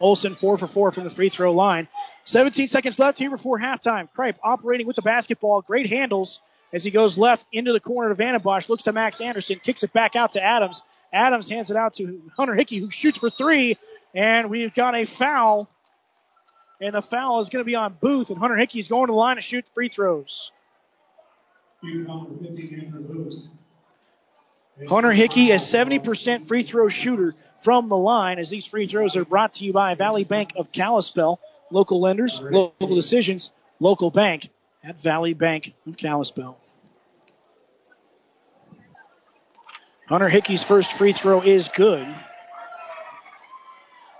Olson 0.00 0.34
four 0.34 0.56
for 0.56 0.66
four 0.66 0.90
from 0.90 1.04
the 1.04 1.10
free 1.10 1.28
throw 1.28 1.52
line. 1.52 1.88
17 2.24 2.68
seconds 2.68 2.98
left 2.98 3.18
here 3.18 3.28
before 3.28 3.58
halftime. 3.60 4.08
Kripe 4.16 4.36
operating 4.42 4.86
with 4.86 4.96
the 4.96 5.02
basketball. 5.02 5.60
Great 5.60 5.90
handles 5.90 6.40
as 6.72 6.82
he 6.82 6.90
goes 6.90 7.18
left 7.18 7.44
into 7.52 7.74
the 7.74 7.80
corner 7.80 8.08
to 8.08 8.14
Vandenbosch. 8.14 8.70
Looks 8.70 8.84
to 8.84 8.92
Max 8.94 9.20
Anderson. 9.20 9.60
Kicks 9.62 9.82
it 9.82 9.92
back 9.92 10.16
out 10.16 10.32
to 10.32 10.42
Adams. 10.42 10.80
Adams 11.12 11.48
hands 11.48 11.70
it 11.70 11.76
out 11.76 11.94
to 11.94 12.22
Hunter 12.36 12.54
Hickey, 12.54 12.78
who 12.78 12.90
shoots 12.90 13.18
for 13.18 13.30
three. 13.30 13.76
And 14.14 14.50
we've 14.50 14.74
got 14.74 14.94
a 14.94 15.04
foul. 15.04 15.68
And 16.80 16.94
the 16.94 17.02
foul 17.02 17.40
is 17.40 17.48
going 17.48 17.60
to 17.60 17.66
be 17.66 17.76
on 17.76 17.96
Booth. 18.00 18.30
And 18.30 18.38
Hunter 18.38 18.56
Hickey's 18.56 18.88
going 18.88 19.06
to 19.06 19.12
the 19.12 19.16
line 19.16 19.36
to 19.36 19.42
shoot 19.42 19.64
free 19.74 19.88
throws. 19.88 20.50
Hunter 24.88 25.12
Hickey, 25.12 25.50
a 25.50 25.56
70% 25.56 26.46
free 26.48 26.62
throw 26.62 26.88
shooter 26.88 27.34
from 27.60 27.88
the 27.88 27.96
line, 27.96 28.38
as 28.38 28.50
these 28.50 28.66
free 28.66 28.86
throws 28.86 29.16
are 29.16 29.24
brought 29.24 29.54
to 29.54 29.64
you 29.64 29.72
by 29.72 29.94
Valley 29.94 30.24
Bank 30.24 30.54
of 30.56 30.72
Kalispell. 30.72 31.40
Local 31.70 32.00
lenders, 32.00 32.40
local 32.40 32.94
decisions, 32.94 33.50
local 33.80 34.10
bank 34.10 34.50
at 34.84 35.00
Valley 35.00 35.34
Bank 35.34 35.74
of 35.86 35.96
Kalispell. 35.96 36.58
Hunter 40.12 40.28
Hickey's 40.28 40.62
first 40.62 40.92
free 40.92 41.14
throw 41.14 41.40
is 41.40 41.68
good. 41.68 42.06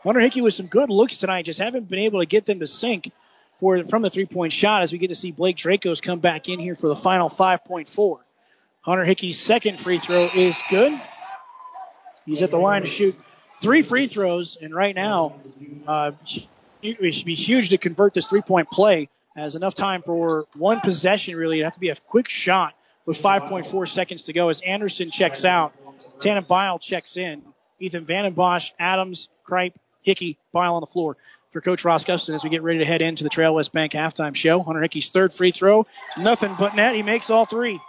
Hunter 0.02 0.20
Hickey 0.20 0.40
with 0.40 0.54
some 0.54 0.64
good 0.64 0.88
looks 0.88 1.18
tonight, 1.18 1.44
just 1.44 1.60
haven't 1.60 1.86
been 1.86 1.98
able 1.98 2.20
to 2.20 2.24
get 2.24 2.46
them 2.46 2.60
to 2.60 2.66
sink 2.66 3.12
for 3.60 3.84
from 3.84 4.00
the 4.00 4.08
three 4.08 4.24
point 4.24 4.54
shot 4.54 4.80
as 4.82 4.90
we 4.90 4.96
get 4.96 5.08
to 5.08 5.14
see 5.14 5.32
Blake 5.32 5.58
Dracos 5.58 6.00
come 6.00 6.18
back 6.18 6.48
in 6.48 6.58
here 6.58 6.76
for 6.76 6.88
the 6.88 6.94
final 6.94 7.28
5.4. 7.28 8.20
Hunter 8.80 9.04
Hickey's 9.04 9.38
second 9.38 9.78
free 9.78 9.98
throw 9.98 10.30
is 10.34 10.58
good. 10.70 10.98
He's 12.24 12.40
at 12.40 12.50
the 12.50 12.56
line 12.56 12.80
to 12.80 12.88
shoot 12.88 13.14
three 13.60 13.82
free 13.82 14.06
throws, 14.06 14.56
and 14.58 14.74
right 14.74 14.94
now, 14.96 15.34
uh, 15.86 16.12
it 16.80 17.12
should 17.12 17.26
be 17.26 17.34
huge 17.34 17.68
to 17.68 17.76
convert 17.76 18.14
this 18.14 18.28
three 18.28 18.40
point 18.40 18.70
play 18.70 19.10
as 19.36 19.56
enough 19.56 19.74
time 19.74 20.00
for 20.00 20.46
one 20.54 20.80
possession, 20.80 21.36
really. 21.36 21.58
It'd 21.58 21.66
have 21.66 21.74
to 21.74 21.80
be 21.80 21.90
a 21.90 21.96
quick 21.96 22.30
shot 22.30 22.72
with 23.06 23.20
5.4 23.20 23.88
seconds 23.88 24.24
to 24.24 24.32
go 24.32 24.48
as 24.48 24.60
Anderson 24.60 25.10
checks 25.10 25.44
out. 25.44 25.72
Tannen 26.18 26.46
Bile 26.46 26.78
checks 26.78 27.16
in. 27.16 27.42
Ethan 27.78 28.04
Van 28.04 28.32
Vandenbosch, 28.32 28.72
Adams, 28.78 29.28
Kripe, 29.46 29.74
Hickey, 30.02 30.38
Bile 30.52 30.74
on 30.74 30.80
the 30.80 30.86
floor 30.86 31.16
for 31.50 31.60
Coach 31.60 31.84
Ross 31.84 32.04
Gustafson 32.04 32.34
as 32.34 32.44
we 32.44 32.50
get 32.50 32.62
ready 32.62 32.78
to 32.78 32.84
head 32.84 33.02
into 33.02 33.24
the 33.24 33.30
Trail 33.30 33.54
West 33.54 33.72
Bank 33.72 33.92
halftime 33.92 34.34
show. 34.34 34.62
Hunter 34.62 34.80
Hickey's 34.80 35.10
third 35.10 35.32
free 35.32 35.50
throw. 35.50 35.86
Nothing 36.16 36.54
but 36.58 36.74
net. 36.74 36.94
He 36.94 37.02
makes 37.02 37.28
all 37.28 37.44
three. 37.44 37.80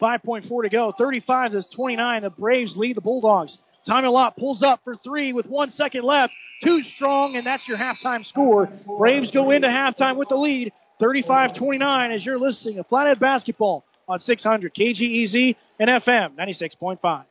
5.4 0.00 0.62
to 0.64 0.68
go. 0.68 0.92
35 0.92 1.52
to 1.52 1.62
29. 1.62 2.22
The 2.22 2.30
Braves 2.30 2.76
lead 2.76 2.96
the 2.96 3.00
Bulldogs. 3.00 3.58
Tommy 3.86 4.08
Lott 4.08 4.36
pulls 4.36 4.62
up 4.62 4.80
for 4.82 4.96
three 4.96 5.32
with 5.32 5.46
one 5.46 5.70
second 5.70 6.04
left. 6.04 6.34
Too 6.62 6.82
strong, 6.82 7.36
and 7.36 7.46
that's 7.46 7.68
your 7.68 7.76
halftime 7.76 8.24
score. 8.24 8.70
Braves 8.98 9.30
go 9.30 9.50
into 9.50 9.68
halftime 9.68 10.16
with 10.16 10.28
the 10.28 10.36
lead. 10.36 10.72
35-29 11.00 12.14
as 12.14 12.24
you're 12.24 12.38
listening 12.38 12.76
to 12.76 12.84
Flathead 12.84 13.18
Basketball 13.18 13.84
on 14.08 14.18
600 14.18 14.74
KGEZ 14.74 15.56
and 15.78 15.90
FM 15.90 16.34
96.5. 16.36 17.24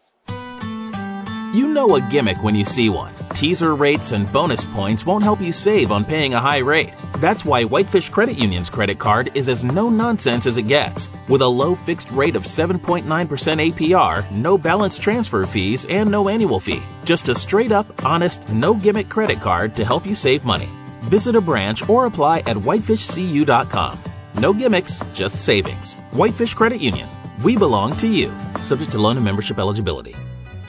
You 1.54 1.68
know 1.68 1.96
a 1.96 2.02
gimmick 2.02 2.42
when 2.42 2.56
you 2.56 2.66
see 2.66 2.90
one. 2.90 3.14
Teaser 3.36 3.76
rates 3.76 4.12
and 4.12 4.32
bonus 4.34 4.64
points 4.64 5.06
won't 5.06 5.24
help 5.24 5.40
you 5.40 5.52
save 5.52 5.92
on 5.92 6.04
paying 6.04 6.34
a 6.34 6.40
high 6.40 6.62
rate. 6.62 6.92
That's 7.20 7.46
why 7.46 7.66
Whitefish 7.66 8.10
Credit 8.10 8.36
Union's 8.40 8.72
credit 8.72 8.98
card 8.98 9.30
is 9.36 9.48
as 9.48 9.64
no 9.64 9.92
nonsense 9.92 10.48
as 10.48 10.58
it 10.58 10.64
gets. 10.64 11.08
With 11.30 11.44
a 11.44 11.48
low 11.48 11.76
fixed 11.76 12.10
rate 12.10 12.36
of 12.36 12.46
7.9% 12.46 13.04
APR, 13.06 14.32
no 14.32 14.58
balance 14.58 14.98
transfer 14.98 15.46
fees, 15.46 15.86
and 15.86 16.10
no 16.10 16.28
annual 16.28 16.60
fee. 16.60 16.82
Just 17.06 17.30
a 17.30 17.36
straight 17.36 17.72
up, 17.72 18.04
honest, 18.04 18.50
no 18.50 18.74
gimmick 18.74 19.10
credit 19.10 19.40
card 19.40 19.76
to 19.76 19.86
help 19.86 20.08
you 20.08 20.16
save 20.16 20.44
money. 20.46 20.70
Visit 21.02 21.36
a 21.36 21.42
branch 21.42 21.88
or 21.88 22.08
apply 22.08 22.40
at 22.40 22.58
whitefishcu.com. 22.58 24.00
No 24.40 24.54
gimmicks, 24.54 25.06
just 25.14 25.36
savings. 25.36 25.94
Whitefish 26.14 26.56
Credit 26.56 26.82
Union. 26.82 27.08
We 27.44 27.58
belong 27.58 27.96
to 27.98 28.08
you. 28.08 28.34
Subject 28.60 28.94
to 28.94 28.98
loan 28.98 29.18
and 29.18 29.26
membership 29.26 29.60
eligibility. 29.60 30.16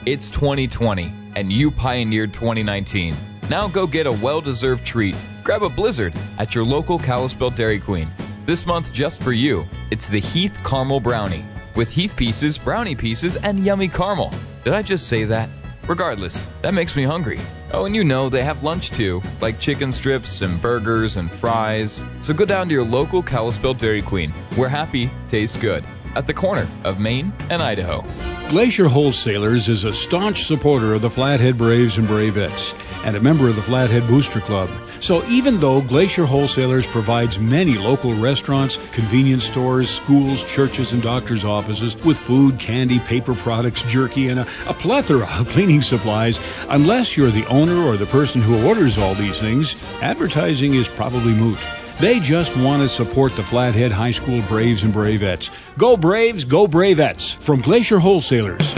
It's 0.05 0.29
2020, 0.29 1.11
and 1.35 1.51
you 1.51 1.71
pioneered 1.71 2.31
2019. 2.31 3.15
Now 3.49 3.67
go 3.67 3.87
get 3.87 4.05
a 4.05 4.11
well 4.11 4.39
deserved 4.39 4.85
treat. 4.85 5.15
Grab 5.43 5.63
a 5.63 5.69
blizzard 5.69 6.13
at 6.37 6.53
your 6.53 6.63
local 6.63 6.99
Kalispell 6.99 7.49
Dairy 7.49 7.79
Queen. 7.79 8.07
This 8.45 8.67
month, 8.67 8.93
just 8.93 9.23
for 9.23 9.33
you, 9.33 9.65
it's 9.89 10.07
the 10.07 10.19
Heath 10.19 10.55
Caramel 10.63 10.99
Brownie. 10.99 11.43
With 11.75 11.89
Heath 11.89 12.15
pieces, 12.15 12.59
brownie 12.59 12.95
pieces, 12.95 13.35
and 13.35 13.65
yummy 13.65 13.87
caramel. 13.87 14.31
Did 14.63 14.73
I 14.73 14.83
just 14.83 15.07
say 15.07 15.23
that? 15.25 15.49
Regardless, 15.87 16.45
that 16.61 16.75
makes 16.75 16.95
me 16.95 17.01
hungry. 17.01 17.39
Oh, 17.73 17.85
and 17.85 17.95
you 17.95 18.03
know 18.03 18.29
they 18.29 18.43
have 18.43 18.63
lunch 18.63 18.91
too, 18.91 19.23
like 19.41 19.59
chicken 19.59 19.91
strips 19.91 20.41
and 20.41 20.61
burgers 20.61 21.17
and 21.17 21.31
fries. 21.31 22.05
So 22.21 22.35
go 22.35 22.45
down 22.45 22.67
to 22.67 22.75
your 22.75 22.85
local 22.85 23.23
Kalispell 23.23 23.73
Dairy 23.73 24.03
Queen, 24.03 24.29
where 24.55 24.69
happy 24.69 25.09
tastes 25.29 25.57
good, 25.57 25.83
at 26.15 26.27
the 26.27 26.33
corner 26.33 26.67
of 26.83 26.99
Main 26.99 27.33
and 27.49 27.61
Idaho. 27.61 28.03
Glacier 28.49 28.87
Wholesalers 28.87 29.69
is 29.69 29.83
a 29.83 29.93
staunch 29.93 30.45
supporter 30.45 30.93
of 30.93 31.01
the 31.01 31.09
Flathead 31.09 31.57
Braves 31.57 31.97
and 31.97 32.07
Bravettes 32.07 32.73
and 33.03 33.15
a 33.15 33.19
member 33.19 33.47
of 33.49 33.55
the 33.55 33.61
Flathead 33.61 34.07
Booster 34.07 34.39
Club. 34.39 34.69
So 34.99 35.23
even 35.25 35.59
though 35.59 35.81
Glacier 35.81 36.25
Wholesalers 36.25 36.87
provides 36.87 37.37
many 37.37 37.77
local 37.77 38.13
restaurants, 38.13 38.77
convenience 38.93 39.43
stores, 39.43 39.89
schools, 39.89 40.43
churches, 40.43 40.93
and 40.93 41.03
doctors' 41.03 41.45
offices 41.45 41.95
with 42.03 42.17
food, 42.17 42.59
candy, 42.59 42.99
paper 42.99 43.35
products, 43.35 43.83
jerky, 43.83 44.29
and 44.29 44.39
a, 44.39 44.47
a 44.67 44.73
plethora 44.73 45.27
of 45.39 45.47
cleaning 45.49 45.81
supplies, 45.81 46.39
unless 46.69 47.15
you're 47.15 47.31
the 47.31 47.45
owner 47.47 47.79
or 47.83 47.97
the 47.97 48.05
person 48.07 48.41
who 48.41 48.67
orders 48.67 48.97
all 48.97 49.13
these 49.13 49.39
things, 49.39 49.75
advertising 50.01 50.73
is 50.73 50.87
probably 50.87 51.33
moot. 51.33 51.59
They 51.99 52.19
just 52.19 52.57
want 52.57 52.81
to 52.81 52.89
support 52.89 53.37
the 53.37 53.43
Flathead 53.43 53.93
High 53.93 54.11
School 54.11 54.41
Braves 54.41 54.83
and 54.83 54.93
Bravettes. 54.93 55.49
Go 55.77 55.95
Braves, 55.95 56.43
go 56.43 56.67
Bravettes 56.67 57.33
from 57.33 57.61
Glacier 57.61 57.99
Wholesalers. 57.99 58.69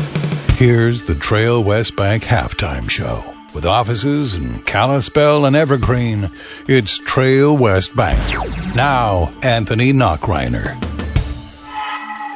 Here's 0.59 1.03
the 1.05 1.15
Trail 1.15 1.63
West 1.63 1.95
Bank 1.95 2.21
halftime 2.21 2.87
show. 2.87 3.23
With 3.55 3.65
offices 3.65 4.35
in 4.35 4.59
Kalispell 4.59 5.47
and 5.47 5.55
Evergreen, 5.55 6.29
it's 6.67 6.99
Trail 6.99 7.57
West 7.57 7.95
Bank. 7.95 8.19
Now, 8.75 9.31
Anthony 9.41 9.93
Knockreiner. 9.93 10.65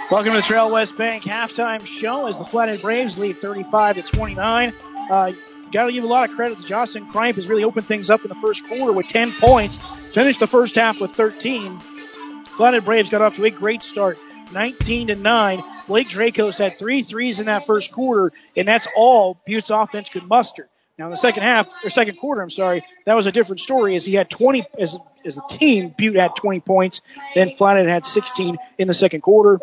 Welcome 0.09 0.31
to 0.31 0.37
the 0.39 0.43
Trail 0.43 0.71
West 0.71 0.97
Bank 0.97 1.21
halftime 1.23 1.85
show 1.85 2.25
as 2.25 2.39
the 2.39 2.45
Flathead 2.45 2.81
Braves 2.81 3.19
lead 3.19 3.37
35 3.37 3.97
to 3.97 4.01
29. 4.01 4.73
Uh, 5.11 5.31
Got 5.71 5.85
to 5.85 5.91
give 5.93 6.03
a 6.03 6.07
lot 6.07 6.29
of 6.29 6.35
credit 6.35 6.57
to 6.57 6.63
Justin 6.65 7.09
Kripe 7.11 7.35
has 7.35 7.47
really 7.47 7.63
opened 7.63 7.85
things 7.85 8.09
up 8.09 8.21
in 8.23 8.29
the 8.29 8.35
first 8.35 8.67
quarter 8.67 8.91
with 8.91 9.07
10 9.07 9.31
points. 9.33 9.77
Finished 10.13 10.41
the 10.41 10.47
first 10.47 10.75
half 10.75 10.99
with 10.99 11.15
13. 11.15 11.79
Flathead 11.79 12.83
Braves 12.83 13.09
got 13.09 13.21
off 13.21 13.37
to 13.37 13.45
a 13.45 13.49
great 13.49 13.81
start, 13.81 14.17
19 14.53 15.07
to 15.07 15.15
9. 15.15 15.63
Blake 15.87 16.09
Dracos 16.09 16.57
had 16.57 16.77
three 16.77 17.03
threes 17.03 17.39
in 17.39 17.45
that 17.45 17.65
first 17.65 17.93
quarter, 17.93 18.33
and 18.57 18.67
that's 18.67 18.87
all 18.95 19.39
Butte's 19.47 19.69
offense 19.69 20.09
could 20.09 20.23
muster. 20.23 20.67
Now 20.97 21.05
in 21.05 21.11
the 21.11 21.17
second 21.17 21.43
half 21.43 21.71
or 21.83 21.89
second 21.89 22.17
quarter, 22.17 22.41
I'm 22.41 22.51
sorry, 22.51 22.85
that 23.05 23.15
was 23.15 23.25
a 23.25 23.31
different 23.31 23.61
story 23.61 23.95
as 23.95 24.05
he 24.05 24.13
had 24.13 24.29
20 24.29 24.65
as 24.77 24.97
as 25.23 25.37
a 25.37 25.41
team. 25.49 25.95
Butte 25.97 26.17
had 26.17 26.35
20 26.35 26.59
points, 26.59 27.01
then 27.33 27.55
Flathead 27.55 27.87
had 27.87 28.05
16 28.05 28.57
in 28.77 28.87
the 28.87 28.93
second 28.93 29.21
quarter. 29.21 29.59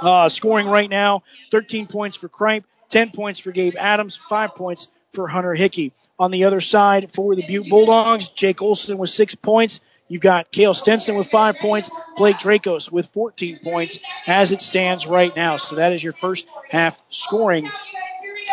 Uh, 0.00 0.28
scoring 0.28 0.66
right 0.66 0.88
now, 0.88 1.22
13 1.50 1.86
points 1.86 2.16
for 2.16 2.28
Kripe, 2.28 2.64
10 2.88 3.10
points 3.10 3.40
for 3.40 3.52
Gabe 3.52 3.74
Adams, 3.76 4.16
five 4.16 4.54
points 4.54 4.88
for 5.12 5.28
Hunter 5.28 5.54
Hickey. 5.54 5.92
On 6.18 6.30
the 6.30 6.44
other 6.44 6.60
side 6.60 7.12
for 7.12 7.34
the 7.34 7.46
Butte 7.46 7.68
Bulldogs, 7.68 8.28
Jake 8.28 8.60
Olson 8.60 8.98
with 8.98 9.10
six 9.10 9.34
points. 9.34 9.80
You've 10.08 10.22
got 10.22 10.50
Kale 10.50 10.74
Stenson 10.74 11.16
with 11.16 11.28
five 11.28 11.56
points, 11.56 11.90
Blake 12.16 12.38
Dracos 12.38 12.90
with 12.90 13.06
14 13.08 13.60
points 13.62 13.98
as 14.26 14.52
it 14.52 14.62
stands 14.62 15.06
right 15.06 15.34
now. 15.36 15.58
So 15.58 15.76
that 15.76 15.92
is 15.92 16.02
your 16.02 16.14
first 16.14 16.48
half 16.70 16.98
scoring 17.10 17.70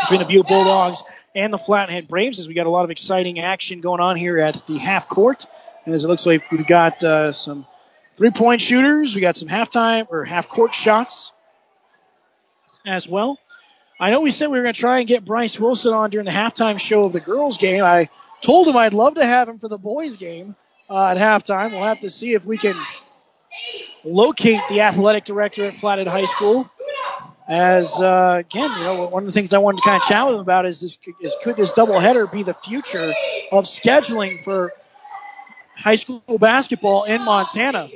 between 0.02 0.20
the 0.20 0.26
Butte 0.26 0.48
Bulldogs 0.48 1.02
and 1.34 1.52
the 1.54 1.58
Flathead 1.58 2.08
Braves 2.08 2.40
as 2.40 2.48
we 2.48 2.54
got 2.54 2.68
a 2.68 2.70
lot 2.70 2.84
of 2.84 2.92
exciting 2.92 3.40
action 3.40 3.82
going 3.82 4.02
on 4.02 4.16
here 4.18 4.38
at 4.38 4.68
the 4.68 4.78
half 4.78 5.08
court. 5.08 5.46
And 5.86 5.96
as 5.96 6.04
it 6.04 6.08
looks 6.08 6.26
like 6.26 6.52
we've 6.52 6.68
got 6.68 7.04
uh, 7.04 7.32
some 7.32 7.66
three 8.16 8.32
point 8.32 8.62
shooters, 8.62 9.16
we 9.16 9.22
got 9.22 9.38
some 9.38 9.48
halftime 9.48 10.08
or 10.10 10.26
half 10.26 10.50
court 10.50 10.76
shots 10.76 11.32
as 12.86 13.08
well. 13.08 13.40
I 14.00 14.12
know 14.12 14.22
we 14.22 14.32
said 14.32 14.48
we 14.48 14.58
were 14.58 14.64
going 14.64 14.74
to 14.74 14.80
try 14.80 15.00
and 15.00 15.08
get 15.08 15.24
Bryce 15.24 15.60
Wilson 15.60 15.94
on 15.94 16.10
during 16.10 16.26
the 16.26 16.32
halftime 16.32 16.80
show 16.80 17.06
of 17.06 17.14
the 17.14 17.22
girls' 17.22 17.58
game. 17.58 17.84
I 17.84 18.10
told 18.42 18.68
him 18.68 18.76
I'd 18.76 18.94
love 18.94 19.16
to 19.16 19.26
have 19.26 19.48
him 19.48 19.58
for 19.60 19.70
the 19.70 19.78
boys' 19.78 20.18
game 20.18 20.56
uh, 20.90 21.08
at 21.08 21.18
halftime. 21.18 21.72
We'll 21.72 21.84
have 21.84 22.02
to 22.02 22.10
see 22.10 22.34
if 22.34 22.44
we 22.46 22.58
can 22.58 22.76
locate 24.04 24.60
the 24.70 24.82
athletic 24.82 25.24
director 25.24 25.66
at 25.66 25.78
Flathead 25.78 26.08
High 26.08 26.26
School. 26.26 26.70
As 27.48 28.00
uh, 28.00 28.38
again, 28.40 28.72
you 28.72 28.84
know, 28.84 29.08
one 29.08 29.24
of 29.24 29.28
the 29.28 29.32
things 29.32 29.54
I 29.54 29.60
wanted 29.60 29.78
to 29.78 29.84
kind 29.84 30.02
of 30.02 30.08
chat 30.08 30.26
with 30.26 30.36
him 30.36 30.42
about 30.42 30.66
is 30.66 30.82
this: 30.82 30.98
is 31.22 31.38
could 31.44 31.56
this 31.56 31.74
doubleheader 31.74 32.30
be 32.32 32.44
the 32.44 32.56
future 32.56 33.14
of 33.52 33.66
scheduling 33.66 34.44
for 34.44 34.74
high 35.78 35.96
school 35.96 36.22
basketball 36.40 37.04
in 37.04 37.24
Montana? 37.24 37.88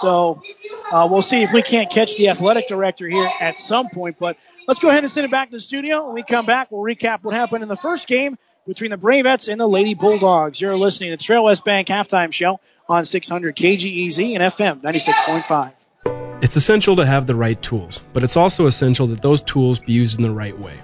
So 0.00 0.42
uh, 0.90 1.08
we'll 1.10 1.22
see 1.22 1.42
if 1.42 1.52
we 1.52 1.62
can't 1.62 1.90
catch 1.90 2.16
the 2.16 2.28
athletic 2.28 2.68
director 2.68 3.08
here 3.08 3.30
at 3.40 3.58
some 3.58 3.88
point. 3.88 4.16
But 4.18 4.36
let's 4.66 4.80
go 4.80 4.88
ahead 4.88 5.02
and 5.02 5.10
send 5.10 5.24
it 5.24 5.30
back 5.30 5.50
to 5.50 5.56
the 5.56 5.60
studio. 5.60 6.06
When 6.06 6.14
we 6.14 6.22
come 6.22 6.46
back, 6.46 6.70
we'll 6.70 6.82
recap 6.82 7.22
what 7.22 7.34
happened 7.34 7.62
in 7.62 7.68
the 7.68 7.76
first 7.76 8.08
game 8.08 8.38
between 8.66 8.90
the 8.90 8.98
Bravettes 8.98 9.50
and 9.50 9.60
the 9.60 9.68
Lady 9.68 9.94
Bulldogs. 9.94 10.60
You're 10.60 10.76
listening 10.76 11.16
to 11.16 11.16
Trail 11.16 11.44
West 11.44 11.64
Bank 11.64 11.88
halftime 11.88 12.32
show 12.32 12.60
on 12.88 13.04
600 13.04 13.56
KGEZ 13.56 14.34
and 14.34 14.42
FM 14.42 14.80
96.5. 14.82 15.72
It's 16.42 16.56
essential 16.56 16.96
to 16.96 17.06
have 17.06 17.26
the 17.26 17.34
right 17.34 17.60
tools, 17.60 18.04
but 18.12 18.22
it's 18.22 18.36
also 18.36 18.66
essential 18.66 19.06
that 19.08 19.22
those 19.22 19.42
tools 19.42 19.78
be 19.78 19.92
used 19.92 20.18
in 20.18 20.22
the 20.22 20.30
right 20.30 20.58
way. 20.58 20.78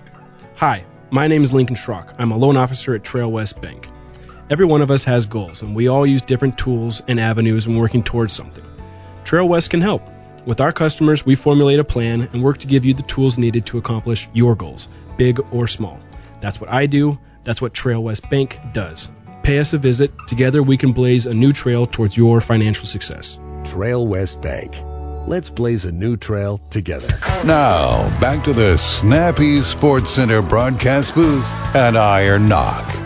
Hi, 0.57 0.85
my 1.11 1.27
name 1.27 1.45
is 1.45 1.53
Lincoln 1.53 1.77
Schrock. 1.77 2.15
I'm 2.19 2.33
a 2.33 2.37
loan 2.39 2.57
officer 2.57 2.95
at 2.95 3.05
Trail 3.05 3.31
West 3.31 3.61
Bank. 3.61 3.89
Every 4.49 4.65
one 4.65 4.81
of 4.81 4.91
us 4.91 5.05
has 5.05 5.27
goals, 5.27 5.63
and 5.63 5.77
we 5.77 5.89
all 5.89 6.07
use 6.07 6.23
different 6.23 6.57
tools 6.57 7.03
and 7.07 7.21
avenues 7.21 7.67
when 7.67 7.77
working 7.77 8.03
towards 8.03 8.33
something. 8.33 8.65
Trail 9.25 9.49
West 9.49 9.71
can 9.71 9.81
help. 9.81 10.03
With 10.45 10.61
our 10.61 10.73
customers, 10.73 11.25
we 11.25 11.37
formulate 11.37 11.79
a 11.79 11.85
plan 11.85 12.29
and 12.33 12.43
work 12.43 12.59
to 12.59 12.67
give 12.67 12.85
you 12.85 12.95
the 12.95 13.03
tools 13.03 13.39
needed 13.39 13.67
to 13.67 13.79
accomplish 13.79 14.29
your 14.33 14.57
goals, 14.57 14.89
big 15.17 15.41
or 15.53 15.69
small. 15.69 16.01
That's 16.41 16.61
what 16.61 16.71
I 16.71 16.87
do. 16.87 17.19
That's 17.45 17.61
what 17.61 17.75
Trail 17.75 18.03
West 18.03 18.29
Bank 18.29 18.59
does. 18.73 19.09
Pay 19.43 19.59
us 19.59 19.73
a 19.73 19.79
visit. 19.79 20.13
Together, 20.27 20.63
we 20.63 20.77
can 20.77 20.93
blaze 20.93 21.27
a 21.27 21.35
new 21.35 21.53
trail 21.53 21.87
towards 21.87 22.17
your 22.17 22.41
financial 22.41 22.87
success. 22.87 23.39
Trail 23.65 24.07
West 24.07 24.41
Bank. 24.41 24.77
Let's 25.27 25.51
blaze 25.51 25.85
a 25.85 25.93
new 25.93 26.17
trail 26.17 26.59
together. 26.71 27.09
Now, 27.45 28.09
back 28.21 28.45
to 28.45 28.53
the 28.53 28.77
Snappy 28.77 29.61
Sports 29.61 30.11
Center 30.11 30.43
broadcast 30.43 31.15
booth 31.15 31.47
and 31.75 31.97
Iron 31.97 32.49
Knock. 32.49 33.02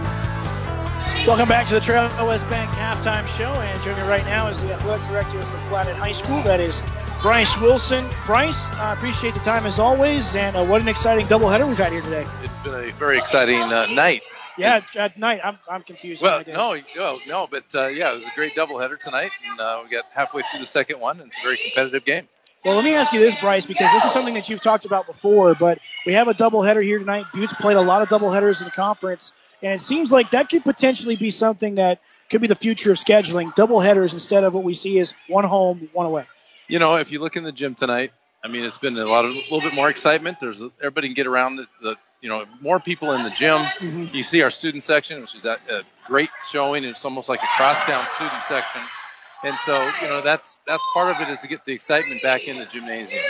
Welcome 1.26 1.48
back 1.48 1.66
to 1.66 1.74
the 1.74 1.80
Trail 1.80 2.08
West 2.24 2.48
Bank 2.48 2.70
halftime 2.70 3.26
show, 3.26 3.50
and 3.50 3.82
joining 3.82 4.02
me 4.02 4.08
right 4.08 4.24
now 4.26 4.46
is 4.46 4.62
the 4.62 4.72
athletic 4.72 5.08
director 5.08 5.42
for 5.42 5.58
Flathead 5.68 5.96
High 5.96 6.12
School. 6.12 6.40
That 6.44 6.60
is 6.60 6.84
Bryce 7.20 7.58
Wilson. 7.60 8.06
Bryce, 8.26 8.70
I 8.74 8.90
uh, 8.90 8.94
appreciate 8.94 9.34
the 9.34 9.40
time 9.40 9.66
as 9.66 9.80
always, 9.80 10.36
and 10.36 10.56
uh, 10.56 10.64
what 10.64 10.82
an 10.82 10.86
exciting 10.86 11.26
doubleheader 11.26 11.66
we've 11.66 11.76
had 11.76 11.90
here 11.90 12.02
today. 12.02 12.24
It's 12.44 12.58
been 12.60 12.74
a 12.74 12.92
very 12.92 13.18
exciting 13.18 13.60
uh, 13.60 13.86
night. 13.86 14.22
Yeah, 14.56 14.82
at 14.94 15.18
night. 15.18 15.40
I'm, 15.42 15.58
I'm 15.68 15.82
confused. 15.82 16.22
Well, 16.22 16.44
no, 16.46 16.80
no, 16.94 17.18
no, 17.26 17.48
but 17.50 17.64
uh, 17.74 17.88
yeah, 17.88 18.12
it 18.12 18.16
was 18.16 18.26
a 18.26 18.32
great 18.36 18.54
doubleheader 18.54 18.96
tonight, 18.96 19.32
and 19.50 19.60
uh, 19.60 19.80
we 19.82 19.90
got 19.90 20.04
halfway 20.12 20.42
through 20.42 20.60
the 20.60 20.66
second 20.66 21.00
one, 21.00 21.18
and 21.18 21.26
it's 21.26 21.38
a 21.38 21.42
very 21.42 21.58
competitive 21.58 22.04
game. 22.04 22.28
Well, 22.64 22.76
let 22.76 22.84
me 22.84 22.94
ask 22.94 23.12
you 23.12 23.18
this, 23.18 23.34
Bryce, 23.34 23.66
because 23.66 23.92
this 23.92 24.04
is 24.04 24.12
something 24.12 24.34
that 24.34 24.48
you've 24.48 24.60
talked 24.60 24.86
about 24.86 25.06
before, 25.06 25.56
but 25.56 25.78
we 26.04 26.14
have 26.14 26.28
a 26.28 26.34
doubleheader 26.34 26.82
here 26.82 27.00
tonight. 27.00 27.26
Butte's 27.34 27.52
played 27.54 27.76
a 27.76 27.82
lot 27.82 28.02
of 28.02 28.08
doubleheaders 28.08 28.60
in 28.60 28.64
the 28.64 28.72
conference, 28.72 29.32
and 29.62 29.72
it 29.72 29.80
seems 29.80 30.12
like 30.12 30.30
that 30.32 30.48
could 30.48 30.64
potentially 30.64 31.16
be 31.16 31.30
something 31.30 31.76
that 31.76 32.00
could 32.30 32.40
be 32.40 32.46
the 32.46 32.56
future 32.56 32.92
of 32.92 32.98
scheduling 32.98 33.54
double 33.54 33.80
headers 33.80 34.12
instead 34.12 34.44
of 34.44 34.52
what 34.52 34.64
we 34.64 34.74
see 34.74 34.98
as 34.98 35.14
one 35.28 35.44
home, 35.44 35.88
one 35.92 36.06
away. 36.06 36.24
You 36.68 36.78
know, 36.78 36.96
if 36.96 37.12
you 37.12 37.20
look 37.20 37.36
in 37.36 37.44
the 37.44 37.52
gym 37.52 37.74
tonight, 37.74 38.12
I 38.44 38.48
mean, 38.48 38.64
it's 38.64 38.78
been 38.78 38.96
a 38.96 39.06
lot 39.06 39.24
of 39.24 39.30
a 39.30 39.34
little 39.34 39.60
bit 39.60 39.74
more 39.74 39.88
excitement. 39.88 40.38
There's 40.40 40.62
everybody 40.80 41.08
can 41.08 41.14
get 41.14 41.26
around 41.26 41.56
the, 41.56 41.66
the 41.82 41.96
you 42.20 42.28
know, 42.28 42.44
more 42.60 42.80
people 42.80 43.12
in 43.12 43.22
the 43.22 43.30
gym. 43.30 43.58
Mm-hmm. 43.58 44.14
You 44.14 44.22
see 44.22 44.42
our 44.42 44.50
student 44.50 44.82
section, 44.82 45.20
which 45.20 45.34
is 45.34 45.44
a, 45.44 45.58
a 45.70 45.82
great 46.06 46.30
showing. 46.50 46.84
It's 46.84 47.04
almost 47.04 47.28
like 47.28 47.40
a 47.40 47.46
crosstown 47.56 48.06
student 48.16 48.42
section. 48.42 48.82
And 49.44 49.56
so, 49.58 49.90
you 50.02 50.08
know, 50.08 50.22
that's 50.22 50.58
that's 50.66 50.84
part 50.94 51.14
of 51.14 51.20
it 51.20 51.30
is 51.30 51.40
to 51.40 51.48
get 51.48 51.64
the 51.64 51.72
excitement 51.72 52.22
back 52.22 52.44
in 52.44 52.58
the 52.58 52.66
gymnasium. 52.66 53.22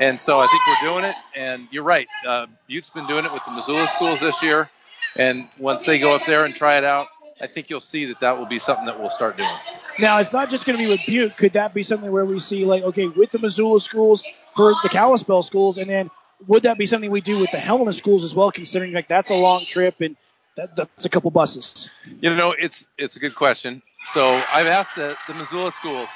And 0.00 0.20
so 0.20 0.38
I 0.38 0.46
think 0.46 0.62
we're 0.66 0.88
doing 0.88 1.04
it. 1.04 1.16
And 1.34 1.66
you're 1.70 1.82
right. 1.82 2.06
Uh, 2.26 2.46
Butte's 2.68 2.90
been 2.90 3.06
doing 3.06 3.24
it 3.24 3.32
with 3.32 3.44
the 3.44 3.52
Missoula 3.52 3.88
schools 3.88 4.20
this 4.20 4.42
year. 4.42 4.70
And 5.18 5.48
once 5.58 5.84
they 5.84 5.98
go 5.98 6.12
up 6.12 6.26
there 6.26 6.44
and 6.44 6.54
try 6.54 6.78
it 6.78 6.84
out, 6.84 7.08
I 7.40 7.46
think 7.46 7.68
you'll 7.68 7.80
see 7.80 8.06
that 8.06 8.20
that 8.20 8.38
will 8.38 8.46
be 8.46 8.58
something 8.58 8.86
that 8.86 8.98
we'll 8.98 9.10
start 9.10 9.36
doing. 9.36 9.56
Now, 9.98 10.18
it's 10.18 10.32
not 10.32 10.48
just 10.48 10.64
going 10.64 10.78
to 10.78 10.82
be 10.82 10.88
with 10.88 11.00
Butte. 11.06 11.36
Could 11.36 11.54
that 11.54 11.74
be 11.74 11.82
something 11.82 12.10
where 12.10 12.24
we 12.24 12.38
see, 12.38 12.64
like, 12.64 12.82
okay, 12.82 13.06
with 13.06 13.30
the 13.30 13.38
Missoula 13.38 13.80
schools 13.80 14.24
for 14.54 14.74
the 14.82 14.88
Kalispell 14.88 15.42
schools, 15.42 15.78
and 15.78 15.88
then 15.88 16.10
would 16.46 16.64
that 16.64 16.78
be 16.78 16.86
something 16.86 17.10
we 17.10 17.20
do 17.20 17.38
with 17.38 17.50
the 17.50 17.58
Helena 17.58 17.92
schools 17.92 18.24
as 18.24 18.34
well, 18.34 18.50
considering 18.50 18.92
like 18.92 19.08
that's 19.08 19.30
a 19.30 19.34
long 19.34 19.66
trip 19.66 20.00
and 20.00 20.16
that, 20.56 20.76
that's 20.76 21.04
a 21.04 21.08
couple 21.08 21.30
buses? 21.30 21.90
You 22.20 22.34
know, 22.34 22.54
it's 22.58 22.86
it's 22.98 23.16
a 23.16 23.20
good 23.20 23.34
question. 23.34 23.82
So 24.12 24.22
I've 24.52 24.66
asked 24.66 24.96
the, 24.96 25.16
the 25.26 25.34
Missoula 25.34 25.72
schools 25.72 26.08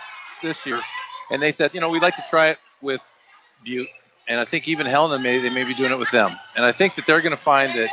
this 0.43 0.65
year, 0.67 0.81
and 1.31 1.43
they 1.43 1.53
said, 1.53 1.75
you 1.75 1.81
know, 1.81 1.89
we'd 1.89 2.03
like 2.03 2.17
to 2.17 2.25
try 2.29 2.49
it 2.49 2.59
with 2.81 3.03
Butte, 3.65 3.89
and 4.29 4.41
I 4.41 4.45
think 4.45 4.69
even 4.69 4.87
Helena 4.87 5.23
may 5.23 5.39
they 5.41 5.51
may 5.51 5.65
be 5.65 5.75
doing 5.75 5.93
it 5.93 5.99
with 5.99 6.11
them, 6.11 6.37
and 6.55 6.65
I 6.65 6.73
think 6.73 6.97
that 6.97 7.07
they're 7.07 7.21
going 7.21 7.37
to 7.37 7.43
find 7.43 7.79
that 7.79 7.91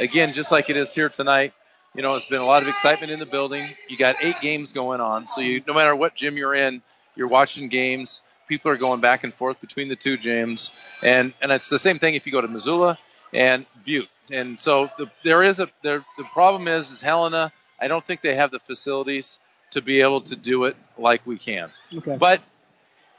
again, 0.00 0.32
just 0.32 0.50
like 0.50 0.70
it 0.70 0.76
is 0.76 0.92
here 0.94 1.08
tonight. 1.08 1.52
You 1.94 2.02
know, 2.02 2.14
it's 2.14 2.26
been 2.26 2.40
a 2.40 2.46
lot 2.46 2.62
of 2.62 2.68
excitement 2.68 3.12
in 3.12 3.18
the 3.18 3.26
building. 3.26 3.68
You 3.88 3.96
got 3.96 4.16
eight 4.20 4.40
games 4.40 4.72
going 4.72 5.00
on, 5.00 5.26
so 5.26 5.40
you 5.40 5.62
no 5.66 5.74
matter 5.74 5.94
what 5.94 6.14
gym 6.14 6.36
you're 6.36 6.54
in, 6.54 6.82
you're 7.14 7.28
watching 7.28 7.68
games 7.68 8.22
people 8.50 8.70
are 8.70 8.76
going 8.76 9.00
back 9.00 9.22
and 9.22 9.32
forth 9.32 9.60
between 9.60 9.88
the 9.88 9.96
two 9.96 10.18
gyms, 10.18 10.72
and 11.02 11.32
and 11.40 11.50
it's 11.52 11.70
the 11.70 11.78
same 11.78 11.98
thing 11.98 12.16
if 12.16 12.26
you 12.26 12.32
go 12.32 12.42
to 12.42 12.48
Missoula 12.48 12.98
and 13.32 13.64
Butte. 13.84 14.10
And 14.30 14.60
so 14.60 14.90
the, 14.98 15.10
there 15.24 15.42
is 15.42 15.60
a 15.60 15.68
there, 15.82 16.04
the 16.18 16.24
problem 16.24 16.68
is 16.68 16.90
is 16.90 17.00
Helena. 17.00 17.52
I 17.80 17.88
don't 17.88 18.04
think 18.04 18.20
they 18.20 18.34
have 18.34 18.50
the 18.50 18.58
facilities 18.58 19.38
to 19.70 19.80
be 19.80 20.02
able 20.02 20.20
to 20.22 20.36
do 20.36 20.64
it 20.64 20.76
like 20.98 21.24
we 21.24 21.38
can. 21.38 21.70
Okay. 21.96 22.16
But 22.18 22.42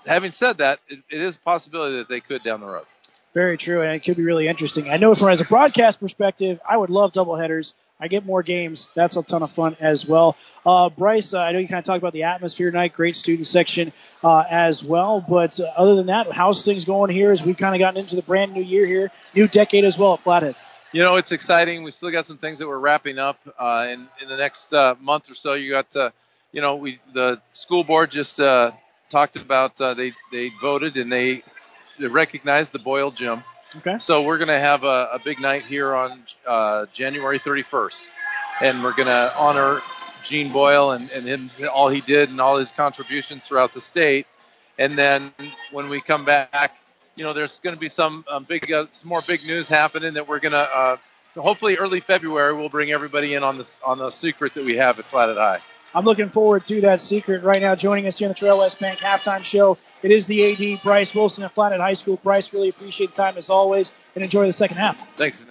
having 0.05 0.31
said 0.31 0.59
that, 0.59 0.79
it, 0.87 0.99
it 1.09 1.21
is 1.21 1.37
a 1.37 1.39
possibility 1.39 1.97
that 1.97 2.09
they 2.09 2.19
could 2.19 2.43
down 2.43 2.59
the 2.59 2.67
road. 2.67 2.85
Very 3.33 3.57
true, 3.57 3.81
and 3.81 3.91
it 3.93 4.03
could 4.03 4.17
be 4.17 4.23
really 4.23 4.47
interesting. 4.47 4.89
I 4.89 4.97
know 4.97 5.15
from 5.15 5.29
as 5.29 5.39
a 5.39 5.45
broadcast 5.45 6.01
perspective, 6.01 6.59
I 6.67 6.75
would 6.75 6.89
love 6.89 7.13
doubleheaders. 7.13 7.73
I 7.97 8.07
get 8.07 8.25
more 8.25 8.43
games. 8.43 8.89
That's 8.95 9.15
a 9.15 9.23
ton 9.23 9.43
of 9.43 9.53
fun 9.53 9.77
as 9.79 10.05
well. 10.05 10.35
Uh, 10.65 10.89
Bryce, 10.89 11.33
uh, 11.33 11.39
I 11.39 11.51
know 11.51 11.59
you 11.59 11.67
kind 11.67 11.79
of 11.79 11.85
talked 11.85 11.99
about 11.99 12.13
the 12.13 12.23
atmosphere 12.23 12.71
tonight, 12.71 12.93
great 12.93 13.15
student 13.15 13.47
section 13.47 13.93
uh, 14.23 14.43
as 14.49 14.83
well. 14.83 15.23
But 15.25 15.59
uh, 15.59 15.65
other 15.77 15.95
than 15.95 16.07
that, 16.07 16.31
how's 16.31 16.65
things 16.65 16.83
going 16.83 17.11
here 17.11 17.31
as 17.31 17.43
we've 17.43 17.57
kind 17.57 17.75
of 17.75 17.79
gotten 17.79 18.01
into 18.01 18.15
the 18.15 18.23
brand 18.23 18.53
new 18.53 18.63
year 18.63 18.85
here, 18.87 19.11
new 19.35 19.47
decade 19.47 19.85
as 19.85 19.99
well 19.99 20.15
at 20.15 20.23
Flathead? 20.23 20.55
You 20.91 21.03
know, 21.03 21.17
it's 21.17 21.31
exciting. 21.31 21.83
We 21.83 21.91
still 21.91 22.11
got 22.11 22.25
some 22.25 22.37
things 22.39 22.59
that 22.59 22.67
we're 22.67 22.79
wrapping 22.79 23.17
up 23.19 23.39
uh, 23.57 23.87
in 23.89 24.27
the 24.27 24.35
next 24.35 24.73
uh, 24.73 24.95
month 24.99 25.29
or 25.29 25.35
so. 25.35 25.53
You 25.53 25.71
got, 25.71 25.95
you 26.51 26.59
know, 26.59 26.75
we 26.75 26.99
the 27.13 27.39
school 27.53 27.83
board 27.83 28.11
just 28.11 28.37
talked 29.09 29.35
about 29.35 29.77
they 29.77 30.11
they 30.33 30.51
voted 30.59 30.97
and 30.97 31.13
they, 31.13 31.43
they 31.99 32.07
recognized 32.07 32.71
the 32.71 32.79
Boyle 32.79 33.11
Gym 33.11 33.43
Okay. 33.77 33.99
So 33.99 34.23
we're 34.23 34.37
going 34.37 34.49
to 34.49 34.59
have 34.59 34.83
a, 34.83 35.07
a, 35.13 35.19
big 35.23 35.39
night 35.39 35.63
here 35.63 35.95
on 35.95 36.23
uh, 36.45 36.87
January 36.91 37.39
31st, 37.39 38.11
and 38.61 38.83
we're 38.83 38.93
going 38.93 39.07
to 39.07 39.31
honor 39.37 39.81
Gene 40.25 40.51
Boyle 40.51 40.91
and, 40.91 41.09
and 41.11 41.25
him, 41.25 41.49
all 41.73 41.87
he 41.87 42.01
did 42.01 42.29
and 42.29 42.41
all 42.41 42.57
his 42.57 42.69
contributions 42.71 43.47
throughout 43.47 43.73
the 43.73 43.79
state. 43.79 44.27
And 44.77 44.97
then 44.97 45.31
when 45.71 45.87
we 45.87 46.01
come 46.01 46.25
back, 46.25 46.81
you 47.15 47.23
know, 47.23 47.31
there's 47.31 47.61
going 47.61 47.75
to 47.75 47.79
be 47.79 47.87
some 47.87 48.25
um, 48.29 48.43
big, 48.43 48.69
uh, 48.71 48.87
some 48.91 49.07
more 49.07 49.21
big 49.25 49.45
news 49.45 49.69
happening 49.69 50.15
that 50.15 50.27
we're 50.27 50.39
going 50.39 50.51
to, 50.51 50.57
uh, 50.57 50.97
hopefully 51.35 51.77
early 51.77 52.01
February, 52.01 52.53
we'll 52.53 52.67
bring 52.67 52.91
everybody 52.91 53.35
in 53.35 53.43
on 53.43 53.57
this 53.57 53.77
on 53.85 53.99
the 53.99 54.09
secret 54.09 54.53
that 54.55 54.65
we 54.65 54.75
have 54.75 54.99
at 54.99 55.05
Flathead 55.05 55.37
High. 55.37 55.61
I'm 55.93 56.05
looking 56.05 56.29
forward 56.29 56.65
to 56.67 56.81
that 56.81 57.01
secret 57.01 57.43
right 57.43 57.61
now. 57.61 57.75
Joining 57.75 58.07
us 58.07 58.17
here 58.17 58.27
on 58.27 58.31
the 58.31 58.35
Trail 58.35 58.59
West 58.59 58.79
Bank 58.79 58.99
halftime 58.99 59.43
show, 59.43 59.77
it 60.01 60.11
is 60.11 60.25
the 60.25 60.75
AD 60.75 60.83
Bryce 60.83 61.13
Wilson 61.13 61.43
at 61.43 61.53
Flathead 61.53 61.81
High 61.81 61.95
School. 61.95 62.17
Bryce, 62.23 62.53
really 62.53 62.69
appreciate 62.69 63.15
the 63.15 63.21
time 63.21 63.37
as 63.37 63.49
always, 63.49 63.91
and 64.15 64.23
enjoy 64.23 64.45
the 64.47 64.53
second 64.53 64.77
half. 64.77 64.97
Thanks. 65.17 65.43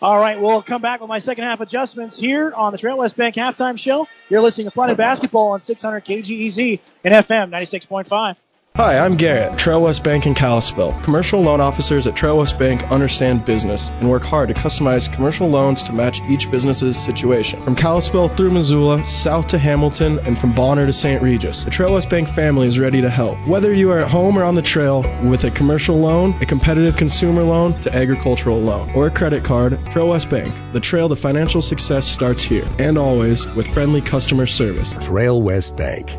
All 0.00 0.18
right, 0.18 0.40
we'll 0.40 0.62
come 0.62 0.82
back 0.82 1.00
with 1.00 1.08
my 1.08 1.18
second 1.18 1.44
half 1.44 1.60
adjustments 1.60 2.18
here 2.18 2.52
on 2.54 2.72
the 2.72 2.78
Trail 2.78 2.96
West 2.96 3.16
Bank 3.16 3.34
halftime 3.34 3.78
show. 3.78 4.06
You're 4.28 4.42
listening 4.42 4.66
to 4.66 4.70
Flathead 4.70 4.96
basketball 4.96 5.48
on 5.48 5.60
600 5.60 6.04
KGEZ 6.04 6.80
and 7.04 7.14
FM 7.14 7.50
96.5. 7.50 8.36
Hi, 8.76 8.98
I'm 8.98 9.16
Garrett, 9.16 9.58
Trail 9.58 9.80
West 9.80 10.04
Bank 10.04 10.26
in 10.26 10.34
Kalispell. 10.34 10.92
Commercial 11.00 11.40
loan 11.40 11.62
officers 11.62 12.06
at 12.06 12.14
Trail 12.14 12.36
West 12.36 12.58
Bank 12.58 12.82
understand 12.90 13.46
business 13.46 13.88
and 13.88 14.10
work 14.10 14.22
hard 14.22 14.48
to 14.48 14.54
customize 14.54 15.10
commercial 15.10 15.48
loans 15.48 15.84
to 15.84 15.94
match 15.94 16.20
each 16.28 16.50
business's 16.50 17.02
situation. 17.02 17.62
From 17.62 17.74
Kalispell 17.74 18.28
through 18.28 18.50
Missoula, 18.50 19.06
south 19.06 19.46
to 19.46 19.58
Hamilton, 19.58 20.18
and 20.26 20.38
from 20.38 20.52
Bonner 20.52 20.84
to 20.84 20.92
St. 20.92 21.22
Regis, 21.22 21.64
the 21.64 21.70
Trail 21.70 21.94
West 21.94 22.10
Bank 22.10 22.28
family 22.28 22.68
is 22.68 22.78
ready 22.78 23.00
to 23.00 23.08
help. 23.08 23.38
Whether 23.48 23.72
you 23.72 23.92
are 23.92 24.00
at 24.00 24.10
home 24.10 24.38
or 24.38 24.44
on 24.44 24.56
the 24.56 24.60
trail 24.60 25.00
with 25.24 25.44
a 25.44 25.50
commercial 25.50 25.96
loan, 25.96 26.34
a 26.42 26.44
competitive 26.44 26.98
consumer 26.98 27.44
loan 27.44 27.80
to 27.80 27.96
agricultural 27.96 28.60
loan, 28.60 28.90
or 28.90 29.06
a 29.06 29.10
credit 29.10 29.42
card, 29.42 29.80
Trail 29.86 30.08
West 30.08 30.28
Bank, 30.28 30.54
the 30.74 30.80
trail 30.80 31.08
to 31.08 31.16
financial 31.16 31.62
success 31.62 32.06
starts 32.06 32.42
here, 32.42 32.68
and 32.78 32.98
always 32.98 33.46
with 33.46 33.68
friendly 33.68 34.02
customer 34.02 34.44
service. 34.44 34.92
Trail 35.00 35.40
West 35.40 35.76
Bank. 35.76 36.10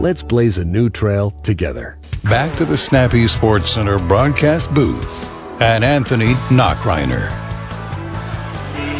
Let's 0.00 0.24
blaze 0.24 0.58
a 0.58 0.64
new 0.64 0.90
trail 0.90 1.30
together. 1.30 1.98
Back 2.24 2.56
to 2.56 2.64
the 2.64 2.76
Snappy 2.76 3.28
Sports 3.28 3.70
Center 3.70 4.00
broadcast 4.00 4.74
booth 4.74 5.30
and 5.60 5.84
Anthony 5.84 6.34
Knockreiner. 6.50 7.30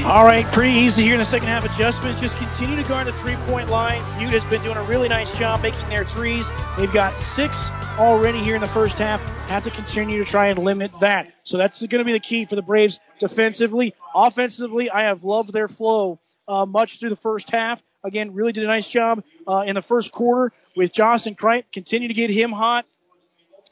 All 0.04 0.24
right, 0.24 0.44
pretty 0.52 0.74
easy 0.74 1.02
here 1.02 1.14
in 1.14 1.18
the 1.18 1.24
second 1.24 1.48
half 1.48 1.64
adjustments. 1.64 2.20
Just 2.20 2.36
continue 2.36 2.76
to 2.76 2.88
guard 2.88 3.08
the 3.08 3.12
three 3.12 3.34
point 3.46 3.70
line. 3.70 4.02
Butte 4.20 4.34
has 4.34 4.44
been 4.44 4.62
doing 4.62 4.76
a 4.76 4.84
really 4.84 5.08
nice 5.08 5.36
job 5.36 5.62
making 5.62 5.88
their 5.88 6.04
threes. 6.04 6.48
They've 6.76 6.92
got 6.92 7.18
six 7.18 7.72
already 7.98 8.38
here 8.38 8.54
in 8.54 8.60
the 8.60 8.68
first 8.68 8.96
half. 8.96 9.20
Have 9.48 9.64
to 9.64 9.70
continue 9.70 10.22
to 10.22 10.30
try 10.30 10.46
and 10.46 10.60
limit 10.60 10.92
that. 11.00 11.32
So 11.42 11.58
that's 11.58 11.80
going 11.80 11.98
to 11.98 12.04
be 12.04 12.12
the 12.12 12.20
key 12.20 12.44
for 12.44 12.54
the 12.54 12.62
Braves 12.62 13.00
defensively. 13.18 13.94
Offensively, 14.14 14.90
I 14.90 15.02
have 15.02 15.24
loved 15.24 15.52
their 15.52 15.66
flow 15.66 16.20
uh, 16.46 16.66
much 16.66 17.00
through 17.00 17.10
the 17.10 17.16
first 17.16 17.50
half. 17.50 17.82
Again, 18.04 18.34
really 18.34 18.52
did 18.52 18.62
a 18.62 18.68
nice 18.68 18.86
job 18.86 19.24
uh, 19.48 19.64
in 19.66 19.74
the 19.74 19.82
first 19.82 20.12
quarter 20.12 20.52
with 20.76 20.92
Justin 20.92 21.34
Kripe. 21.34 21.64
Continue 21.72 22.08
to 22.08 22.14
get 22.14 22.30
him 22.30 22.52
hot 22.52 22.86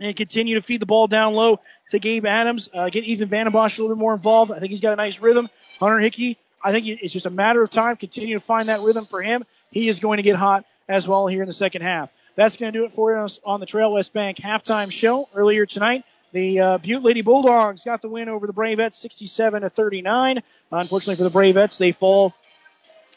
and 0.00 0.14
continue 0.16 0.56
to 0.56 0.62
feed 0.62 0.80
the 0.80 0.86
ball 0.86 1.06
down 1.06 1.34
low 1.34 1.60
to 1.90 1.98
Gabe 1.98 2.26
Adams. 2.26 2.68
Uh, 2.72 2.88
get 2.88 3.04
Ethan 3.04 3.28
Vandenbosch 3.28 3.78
a 3.78 3.82
little 3.82 3.96
bit 3.96 4.00
more 4.00 4.14
involved. 4.14 4.50
I 4.50 4.58
think 4.58 4.70
he's 4.70 4.80
got 4.80 4.92
a 4.92 4.96
nice 4.96 5.20
rhythm. 5.20 5.48
Hunter 5.78 5.98
Hickey, 6.00 6.38
I 6.62 6.72
think 6.72 6.86
it's 6.86 7.12
just 7.12 7.26
a 7.26 7.30
matter 7.30 7.62
of 7.62 7.70
time. 7.70 7.96
Continue 7.96 8.34
to 8.34 8.44
find 8.44 8.68
that 8.68 8.80
rhythm 8.80 9.04
for 9.04 9.22
him. 9.22 9.44
He 9.70 9.88
is 9.88 10.00
going 10.00 10.18
to 10.18 10.22
get 10.22 10.36
hot 10.36 10.64
as 10.88 11.06
well 11.06 11.26
here 11.26 11.42
in 11.42 11.46
the 11.46 11.52
second 11.52 11.82
half. 11.82 12.12
That's 12.34 12.56
going 12.56 12.72
to 12.72 12.78
do 12.78 12.84
it 12.84 12.92
for 12.92 13.18
us 13.18 13.40
on 13.44 13.60
the 13.60 13.66
Trail 13.66 13.92
West 13.92 14.12
Bank 14.12 14.38
halftime 14.38 14.90
show 14.90 15.28
earlier 15.34 15.66
tonight. 15.66 16.04
The 16.32 16.60
uh, 16.60 16.78
Butte 16.78 17.02
Lady 17.02 17.20
Bulldogs 17.20 17.84
got 17.84 18.00
the 18.00 18.08
win 18.08 18.30
over 18.30 18.46
the 18.46 18.54
Bravettes, 18.54 18.94
67 18.94 19.62
to 19.62 19.70
39. 19.70 20.42
Unfortunately 20.70 21.16
for 21.16 21.28
the 21.28 21.30
Bravettes, 21.30 21.76
they 21.76 21.92
fall 21.92 22.34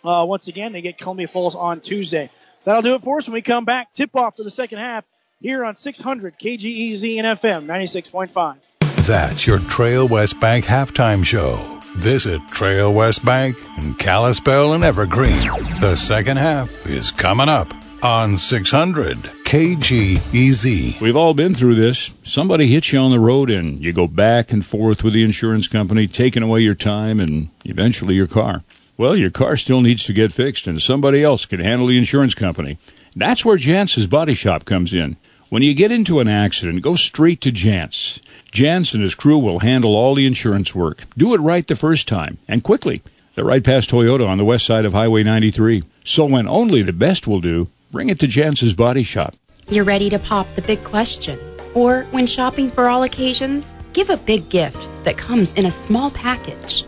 uh, 0.04 0.26
once 0.28 0.50
again. 0.50 0.74
They 0.74 0.82
get 0.82 0.98
Columbia 0.98 1.28
Falls 1.28 1.56
on 1.56 1.80
Tuesday. 1.80 2.30
That'll 2.66 2.82
do 2.82 2.96
it 2.96 3.04
for 3.04 3.20
us 3.20 3.28
when 3.28 3.34
we 3.34 3.42
come 3.42 3.64
back. 3.64 3.94
Tip 3.94 4.16
off 4.16 4.36
for 4.38 4.44
the 4.44 4.52
second 4.52 4.80
half 4.80 5.06
here 5.40 5.64
on 5.64 5.76
600 5.76 6.38
KGEZ 6.38 7.20
and 7.20 7.40
FM 7.40 7.66
96.5. 7.68 9.06
That's 9.06 9.46
your 9.46 9.60
Trail 9.60 10.08
West 10.08 10.40
Bank 10.40 10.66
halftime 10.66 11.24
show. 11.24 11.58
Visit 11.96 12.48
Trail 12.48 12.92
West 12.92 13.24
Bank 13.24 13.56
in 13.78 13.94
Kalispell 13.94 14.74
and 14.74 14.84
Evergreen. 14.84 15.80
The 15.80 15.96
second 15.96 16.38
half 16.38 16.88
is 16.88 17.12
coming 17.12 17.50
up 17.50 17.72
on 18.04 18.38
600 18.38 19.18
KGEZ. 19.18 21.00
We've 21.00 21.16
all 21.16 21.34
been 21.34 21.54
through 21.54 21.76
this. 21.76 22.14
Somebody 22.24 22.68
hits 22.68 22.92
you 22.92 23.00
on 23.00 23.12
the 23.12 23.20
road 23.20 23.52
and 23.52 23.82
you 23.82 23.94
go 23.94 24.08
back 24.08 24.52
and 24.52 24.66
forth 24.66 25.04
with 25.04 25.14
the 25.14 25.24
insurance 25.24 25.68
company, 25.68 26.08
taking 26.08 26.44
away 26.44 26.62
your 26.62 26.76
time 26.76 27.20
and 27.20 27.50
eventually 27.64 28.16
your 28.16 28.28
car. 28.28 28.62
Well, 28.98 29.18
your 29.18 29.30
car 29.30 29.58
still 29.58 29.82
needs 29.82 30.06
to 30.06 30.14
get 30.14 30.32
fixed 30.32 30.68
and 30.68 30.82
somebody 30.82 31.22
else 31.22 31.46
can 31.46 31.60
handle 31.60 31.88
the 31.88 31.98
insurance 31.98 32.34
company. 32.34 32.78
That's 33.16 33.44
where 33.44 33.58
Jance's 33.58 34.08
Body 34.08 34.34
Shop 34.34 34.64
comes 34.64 34.94
in. 34.94 35.18
When 35.50 35.64
you 35.64 35.74
get 35.74 35.92
into 35.92 36.22
an 36.22 36.28
accident, 36.28 36.82
go 36.82 36.96
straight 36.96 37.42
to 37.42 37.52
Jance. 37.52 38.20
Jance 38.52 38.94
and 38.94 39.04
his 39.04 39.14
crew 39.14 39.38
will 39.38 39.60
handle 39.60 39.96
all 39.96 40.16
the 40.16 40.26
insurance 40.26 40.74
work. 40.74 41.04
Do 41.18 41.34
it 41.34 41.42
right 41.42 41.66
the 41.68 41.76
first 41.76 42.08
time 42.08 42.38
and 42.48 42.64
quickly. 42.64 43.02
They're 43.36 43.46
right 43.46 43.64
past 43.64 43.90
Toyota 43.90 44.28
on 44.28 44.38
the 44.38 44.46
west 44.46 44.66
side 44.66 44.86
of 44.86 44.94
Highway 44.94 45.24
93. 45.24 45.84
So 46.06 46.26
when 46.26 46.48
only 46.48 46.84
the 46.84 46.94
best 46.94 47.28
will 47.28 47.42
do, 47.42 47.68
bring 47.92 48.10
it 48.10 48.22
to 48.22 48.28
Jance's 48.28 48.74
Body 48.74 49.04
Shop. 49.04 49.36
You're 49.70 49.84
ready 49.84 50.10
to 50.12 50.20
pop 50.20 50.48
the 50.56 50.62
big 50.62 50.84
question. 50.86 51.38
Or 51.74 52.04
when 52.12 52.28
shopping 52.28 52.72
for 52.72 52.88
all 52.88 53.04
occasions, 53.04 53.76
give 53.92 54.10
a 54.10 54.16
big 54.16 54.48
gift 54.48 54.90
that 55.04 55.18
comes 55.18 55.54
in 55.54 55.66
a 55.66 55.72
small 55.72 56.12
package. 56.12 56.86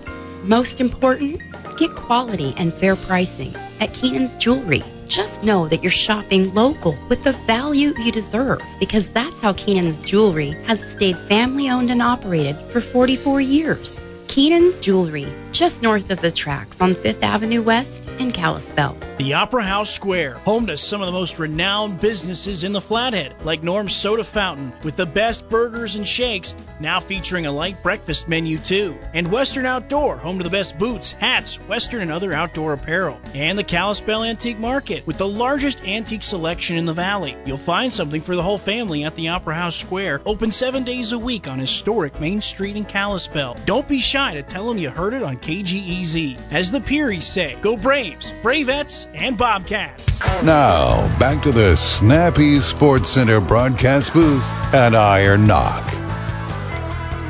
Most 0.47 0.79
important, 0.79 1.41
get 1.75 1.93
quality 1.93 2.53
and 2.55 2.73
fair 2.73 2.95
pricing 2.95 3.53
at 3.81 3.93
Keenan's 3.93 4.37
Jewelry. 4.37 4.81
Just 5.09 5.43
know 5.43 5.67
that 5.67 5.83
you're 5.83 5.91
shopping 5.91 6.53
local 6.53 6.97
with 7.09 7.21
the 7.21 7.33
value 7.33 7.93
you 7.97 8.13
deserve 8.13 8.61
because 8.79 9.09
that's 9.09 9.41
how 9.41 9.51
Keenan's 9.51 9.97
Jewelry 9.97 10.51
has 10.63 10.89
stayed 10.89 11.17
family 11.17 11.69
owned 11.69 11.91
and 11.91 12.01
operated 12.01 12.55
for 12.71 12.79
44 12.79 13.41
years. 13.41 14.05
Keenan's 14.29 14.79
Jewelry, 14.79 15.27
just 15.51 15.81
north 15.81 16.11
of 16.11 16.21
the 16.21 16.31
tracks 16.31 16.79
on 16.79 16.93
5th 16.93 17.23
Avenue 17.23 17.63
West 17.63 18.05
in 18.19 18.31
Kalispell. 18.31 18.95
The 19.17 19.33
Opera 19.33 19.63
House 19.63 19.89
Square, 19.89 20.35
home 20.35 20.67
to 20.67 20.77
some 20.77 21.01
of 21.01 21.07
the 21.07 21.11
most 21.11 21.39
renowned 21.39 21.99
businesses 21.99 22.63
in 22.63 22.71
the 22.71 22.79
Flathead, 22.79 23.43
like 23.43 23.63
Norm's 23.63 23.95
Soda 23.95 24.23
Fountain, 24.23 24.73
with 24.83 24.95
the 24.95 25.07
best 25.07 25.49
burgers 25.49 25.95
and 25.95 26.07
shakes, 26.07 26.53
now 26.79 26.99
featuring 26.99 27.45
a 27.45 27.51
light 27.51 27.81
breakfast 27.83 28.27
menu 28.27 28.57
too. 28.57 28.97
And 29.13 29.31
Western 29.31 29.65
Outdoor, 29.65 30.17
home 30.17 30.37
to 30.37 30.43
the 30.43 30.49
best 30.49 30.77
boots, 30.77 31.11
hats, 31.11 31.55
Western 31.55 32.01
and 32.01 32.11
other 32.11 32.33
outdoor 32.33 32.73
apparel. 32.73 33.19
And 33.33 33.57
the 33.57 33.63
Kalispell 33.63 34.23
Antique 34.23 34.59
Market, 34.59 35.05
with 35.05 35.17
the 35.17 35.27
largest 35.27 35.83
antique 35.83 36.23
selection 36.23 36.77
in 36.77 36.85
the 36.85 36.93
valley. 36.93 37.35
You'll 37.45 37.57
find 37.57 37.91
something 37.91 38.21
for 38.21 38.35
the 38.35 38.43
whole 38.43 38.57
family 38.57 39.03
at 39.03 39.15
the 39.15 39.29
Opera 39.29 39.55
House 39.55 39.75
Square, 39.75 40.21
open 40.25 40.51
seven 40.51 40.83
days 40.83 41.11
a 41.11 41.19
week 41.19 41.47
on 41.47 41.59
historic 41.59 42.19
Main 42.19 42.41
Street 42.41 42.75
in 42.75 42.85
Kalispell. 42.85 43.57
Don't 43.65 43.87
be 43.87 43.99
shy 43.99 44.35
to 44.35 44.43
tell 44.43 44.67
them 44.67 44.77
you 44.77 44.89
heard 44.89 45.13
it 45.13 45.23
on 45.23 45.37
KGEZ. 45.37 46.39
As 46.51 46.71
the 46.71 46.81
Pearies 46.81 47.25
say, 47.25 47.57
go 47.61 47.77
Braves, 47.77 48.31
Bravettes, 48.41 49.07
and 49.13 49.37
Bobcats. 49.37 50.19
Now, 50.43 51.07
back 51.19 51.43
to 51.43 51.51
the 51.51 51.75
Snappy 51.75 52.59
Sports 52.59 53.11
Center 53.11 53.39
broadcast 53.39 54.13
booth 54.13 54.43
at 54.73 54.95
Iron 54.95 55.47
Knock. 55.47 56.26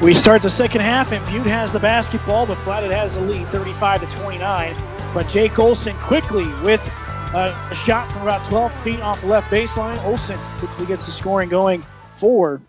We 0.02 0.14
start 0.14 0.44
the 0.44 0.50
second 0.52 0.82
half, 0.82 1.12
and 1.12 1.26
Butte 1.26 1.48
has 1.48 1.72
the 1.72 1.80
basketball, 1.80 2.46
but 2.46 2.56
Flathead 2.60 2.92
has 2.92 3.16
the 3.16 3.22
lead, 3.22 3.48
35 3.48 4.08
to 4.08 4.18
29. 4.18 4.76
But 5.12 5.28
Jake 5.28 5.58
Olson 5.58 5.96
quickly 5.96 6.46
with 6.62 6.88
a 7.34 7.74
shot 7.74 8.12
from 8.12 8.22
about 8.22 8.48
12 8.48 8.74
feet 8.84 9.02
off 9.02 9.22
the 9.22 9.28
left 9.28 9.52
baseline. 9.52 9.98
Olson 10.06 10.38
quickly 10.60 10.86
gets 10.86 11.08
the 11.08 11.12
scoring 11.12 11.50
going 11.50 11.84
for 12.14 12.62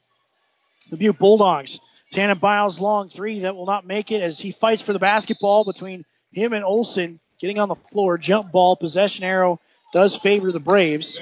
the 0.91 0.97
Butte 0.97 1.19
Bulldogs. 1.19 1.81
Tannen 2.15 2.41
Biles 2.41 2.81
long 2.81 3.11
three 3.11 3.41
that 3.41 3.55
will 3.55 3.67
not 3.67 3.87
make 3.87 4.11
it 4.11 4.23
as 4.23 4.41
he 4.41 4.51
fights 4.51 4.81
for 4.81 4.95
the 4.95 4.99
basketball 4.99 5.65
between 5.65 6.07
him 6.33 6.55
and 6.55 6.65
Olson 6.65 7.21
getting 7.39 7.59
on 7.59 7.69
the 7.69 7.77
floor. 7.93 8.17
Jump 8.17 8.51
ball, 8.51 8.75
possession 8.75 9.25
arrow 9.25 9.61
does 9.93 10.17
favor 10.17 10.51
the 10.51 10.61
Braves. 10.61 11.21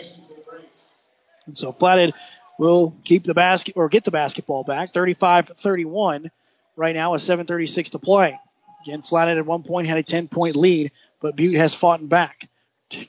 And 1.47 1.59
so 1.59 1.73
Flathead 1.73 2.15
will 2.59 2.95
keep 3.05 3.25
the 3.25 3.35
basket 3.35 3.75
or 3.77 3.89
get 3.89 4.05
the 4.05 4.11
basketball 4.11 4.65
back. 4.65 4.93
35-31 4.93 6.31
right 6.77 6.95
now 6.95 7.13
with 7.13 7.23
7.36 7.23 7.91
to 7.91 7.99
play. 7.99 8.39
Again, 8.85 9.03
Flathead 9.03 9.39
at 9.39 9.47
one 9.47 9.63
point 9.63 9.89
had 9.89 9.99
a 9.99 10.03
10 10.03 10.29
point 10.29 10.57
lead, 10.57 10.93
but 11.21 11.37
Butte 11.37 11.57
has 11.57 11.75
fought 11.75 12.07
back. 12.09 12.49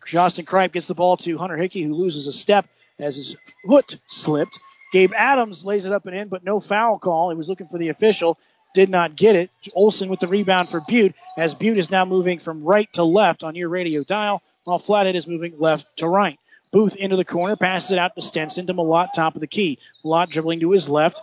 Justin 0.07 0.45
Kripe 0.45 0.71
gets 0.71 0.87
the 0.87 0.95
ball 0.95 1.17
to 1.17 1.37
Hunter 1.37 1.57
Hickey, 1.57 1.83
who 1.83 1.93
loses 1.93 2.27
a 2.27 2.31
step 2.31 2.67
as 2.99 3.15
his 3.15 3.35
foot 3.65 3.97
slipped. 4.07 4.59
Gabe 4.91 5.13
Adams 5.15 5.65
lays 5.65 5.85
it 5.85 5.91
up 5.91 6.07
and 6.07 6.17
in, 6.17 6.29
but 6.29 6.43
no 6.43 6.59
foul 6.59 6.97
call. 6.97 7.29
He 7.29 7.35
was 7.35 7.49
looking 7.49 7.67
for 7.67 7.77
the 7.77 7.89
official 7.89 8.37
did 8.73 8.89
not 8.89 9.15
get 9.15 9.35
it. 9.35 9.49
Olson 9.73 10.07
with 10.07 10.19
the 10.19 10.27
rebound 10.27 10.69
for 10.69 10.81
Butte 10.81 11.15
as 11.35 11.55
Butte 11.55 11.79
is 11.79 11.89
now 11.89 12.05
moving 12.05 12.37
from 12.37 12.63
right 12.63 12.91
to 12.93 13.03
left 13.03 13.43
on 13.43 13.55
your 13.55 13.69
radio 13.69 14.03
dial 14.03 14.43
while 14.65 14.77
Flathead 14.77 15.15
is 15.15 15.25
moving 15.25 15.55
left 15.57 15.85
to 15.97 16.07
right. 16.07 16.39
Booth 16.71 16.95
into 16.95 17.15
the 17.15 17.25
corner, 17.25 17.55
passes 17.55 17.91
it 17.91 17.99
out 17.99 18.15
to 18.15 18.21
Stenson 18.21 18.67
to 18.67 18.73
Malott, 18.73 19.13
top 19.13 19.35
of 19.35 19.41
the 19.41 19.47
key. 19.47 19.79
Malott 20.03 20.29
dribbling 20.29 20.59
to 20.61 20.71
his 20.71 20.89
left. 20.89 21.21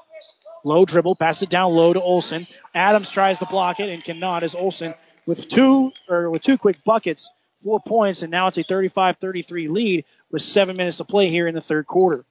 Low 0.64 0.84
dribble, 0.86 1.16
pass 1.16 1.42
it 1.42 1.51
down 1.51 1.72
low 1.72 1.92
to 1.92 2.01
Olson. 2.01 2.47
Adams 2.74 3.11
tries 3.11 3.38
to 3.38 3.47
block 3.47 3.80
it 3.80 3.90
and 3.90 4.03
cannot 4.03 4.42
as 4.42 4.55
Olson 4.55 4.95
with 5.26 5.49
two 5.49 5.92
or 6.09 6.30
with 6.30 6.42
two 6.42 6.57
quick 6.57 6.82
buckets, 6.84 7.28
four 7.62 7.80
points, 7.80 8.22
and 8.22 8.30
now 8.30 8.47
it's 8.47 8.57
a 8.57 8.64
35-33 8.64 9.68
lead 9.68 10.05
with 10.30 10.42
seven 10.42 10.76
minutes 10.76 10.97
to 10.99 11.05
play 11.05 11.28
here 11.28 11.47
in 11.47 11.55
the 11.55 11.61
third 11.61 11.86
quarter. 11.86 12.24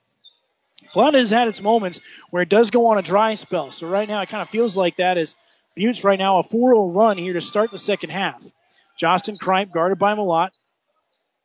Flathead 0.92 1.22
has 1.22 1.30
had 1.30 1.48
its 1.48 1.62
moments 1.62 2.00
where 2.30 2.42
it 2.42 2.50
does 2.50 2.72
go 2.72 2.88
on 2.88 2.98
a 2.98 3.02
dry 3.02 3.36
spell. 3.36 3.72
So 3.72 3.88
right 3.88 4.08
now 4.08 4.22
it 4.22 4.30
kind 4.30 4.42
of 4.42 4.50
feels 4.50 4.76
like 4.76 4.98
that 4.98 5.18
as 5.18 5.36
Butte's 5.78 6.04
right 6.04 6.20
now 6.20 6.40
a 6.40 6.44
4-0 6.44 6.96
run 6.96 7.18
here 7.18 7.34
to 7.34 7.42
start 7.42 7.72
the 7.72 7.78
second 7.78 8.12
half. 8.12 8.44
Justin 8.98 9.38
Kripe 9.38 9.72
guarded 9.72 9.98
by 9.98 10.14
Malott. 10.16 10.52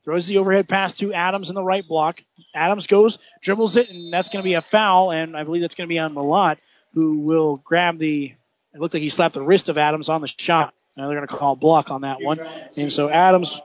Throws 0.08 0.26
the 0.26 0.38
overhead 0.38 0.70
pass 0.70 0.94
to 0.94 1.12
Adams 1.12 1.50
in 1.50 1.54
the 1.54 1.62
right 1.62 1.86
block. 1.86 2.22
Adams 2.54 2.86
goes, 2.86 3.18
dribbles 3.42 3.76
it, 3.76 3.90
and 3.90 4.10
that's 4.10 4.30
going 4.30 4.42
to 4.42 4.48
be 4.48 4.54
a 4.54 4.62
foul, 4.62 5.12
and 5.12 5.36
I 5.36 5.44
believe 5.44 5.60
that's 5.60 5.74
going 5.74 5.86
to 5.86 5.92
be 5.92 5.98
on 5.98 6.14
Malott, 6.14 6.56
who 6.94 7.18
will 7.18 7.58
grab 7.58 7.98
the. 7.98 8.32
It 8.72 8.80
looked 8.80 8.94
like 8.94 9.02
he 9.02 9.10
slapped 9.10 9.34
the 9.34 9.42
wrist 9.42 9.68
of 9.68 9.76
Adams 9.76 10.08
on 10.08 10.22
the 10.22 10.26
shot. 10.26 10.72
Now 10.96 11.08
they're 11.08 11.16
going 11.18 11.28
to 11.28 11.36
call 11.36 11.56
block 11.56 11.90
on 11.90 12.00
that 12.00 12.22
one, 12.22 12.40
and 12.78 12.90
so 12.90 13.10
Adams 13.10 13.60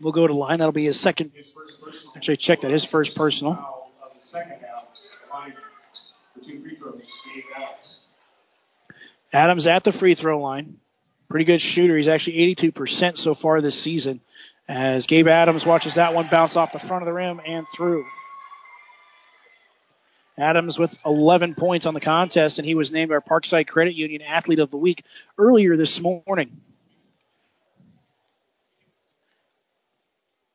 will 0.00 0.12
go 0.12 0.26
to 0.26 0.32
line. 0.32 0.60
That'll 0.60 0.72
be 0.72 0.86
his 0.86 0.98
second. 0.98 1.30
Actually, 2.16 2.38
check 2.38 2.62
that 2.62 2.70
his 2.70 2.86
first 2.86 3.14
personal. 3.14 3.58
Adams 9.30 9.66
at 9.66 9.84
the 9.84 9.92
free 9.92 10.14
throw 10.14 10.40
line. 10.40 10.78
Pretty 11.28 11.44
good 11.44 11.60
shooter. 11.60 11.98
He's 11.98 12.08
actually 12.08 12.54
82% 12.54 13.18
so 13.18 13.34
far 13.34 13.60
this 13.60 13.78
season. 13.78 14.22
As 14.68 15.06
Gabe 15.06 15.28
Adams 15.28 15.64
watches 15.64 15.94
that 15.94 16.12
one 16.12 16.28
bounce 16.30 16.54
off 16.54 16.72
the 16.72 16.78
front 16.78 17.02
of 17.02 17.06
the 17.06 17.12
rim 17.12 17.40
and 17.44 17.66
through. 17.74 18.04
Adams 20.36 20.78
with 20.78 20.96
11 21.04 21.54
points 21.54 21.86
on 21.86 21.94
the 21.94 22.00
contest, 22.00 22.58
and 22.58 22.66
he 22.66 22.74
was 22.74 22.92
named 22.92 23.10
our 23.10 23.20
Parkside 23.20 23.66
Credit 23.66 23.94
Union 23.94 24.22
Athlete 24.22 24.60
of 24.60 24.70
the 24.70 24.76
Week 24.76 25.04
earlier 25.38 25.76
this 25.76 26.00
morning. 26.00 26.60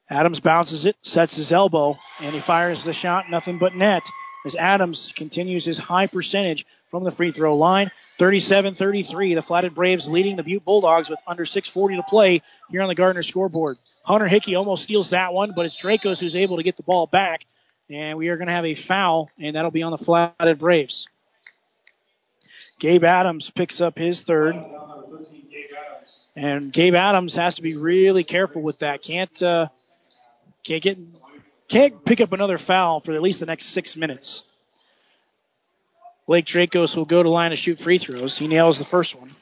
Adams 0.09 0.39
bounces 0.39 0.86
it, 0.86 0.95
sets 1.01 1.36
his 1.36 1.51
elbow, 1.51 1.97
and 2.20 2.36
he 2.36 2.39
fires 2.39 2.84
the 2.84 2.93
shot, 2.93 3.30
nothing 3.30 3.57
but 3.57 3.76
net. 3.76 4.03
As 4.45 4.55
Adams 4.55 5.13
continues 5.15 5.65
his 5.65 5.77
high 5.77 6.07
percentage 6.07 6.65
from 6.91 7.03
the 7.03 7.11
free 7.11 7.31
throw 7.31 7.57
line. 7.57 7.91
37-33, 8.19 9.35
the 9.35 9.41
Flathead 9.41 9.73
Braves 9.73 10.07
leading 10.07 10.35
the 10.35 10.43
Butte 10.43 10.63
Bulldogs 10.63 11.09
with 11.09 11.19
under 11.25 11.45
6.40 11.45 11.97
to 11.97 12.03
play 12.03 12.41
here 12.69 12.81
on 12.81 12.87
the 12.87 12.95
Gardner 12.95 13.23
scoreboard. 13.23 13.77
Hunter 14.03 14.27
Hickey 14.27 14.55
almost 14.55 14.83
steals 14.83 15.09
that 15.11 15.33
one, 15.33 15.53
but 15.55 15.65
it's 15.65 15.81
Dracos 15.81 16.19
who's 16.19 16.35
able 16.35 16.57
to 16.57 16.63
get 16.63 16.77
the 16.77 16.83
ball 16.83 17.07
back. 17.07 17.45
And 17.89 18.17
we 18.17 18.29
are 18.29 18.37
going 18.37 18.47
to 18.47 18.53
have 18.53 18.65
a 18.65 18.75
foul, 18.75 19.29
and 19.39 19.55
that'll 19.55 19.71
be 19.71 19.83
on 19.83 19.91
the 19.91 19.97
Flathead 19.97 20.59
Braves. 20.59 21.07
Gabe 22.79 23.03
Adams 23.03 23.49
picks 23.49 23.81
up 23.81 23.97
his 23.97 24.23
third. 24.23 24.55
And 26.35 26.73
Gabe 26.73 26.95
Adams 26.95 27.35
has 27.35 27.55
to 27.55 27.61
be 27.61 27.77
really 27.77 28.23
careful 28.23 28.61
with 28.61 28.79
that. 28.79 29.01
Can't 29.01 29.41
uh, 29.41 29.67
can't 30.63 30.81
get 30.81 30.97
can't 31.74 32.05
pick 32.05 32.21
up 32.21 32.32
another 32.34 32.59
foul 32.59 32.99
for 32.99 33.13
at 33.13 33.21
least 33.24 33.39
the 33.39 33.47
next 33.47 33.65
six 33.65 33.97
minutes. 33.97 34.43
Blake 36.28 36.45
Dracos 36.45 36.95
will 36.95 37.05
go 37.05 37.24
to 37.24 37.30
line 37.30 37.49
to 37.49 37.55
shoot 37.55 37.80
free 37.80 37.97
throws. 37.97 38.38
He 38.38 38.47
nails 38.47 38.78
the 38.78 38.86
first 38.86 39.15
one. 39.15 39.36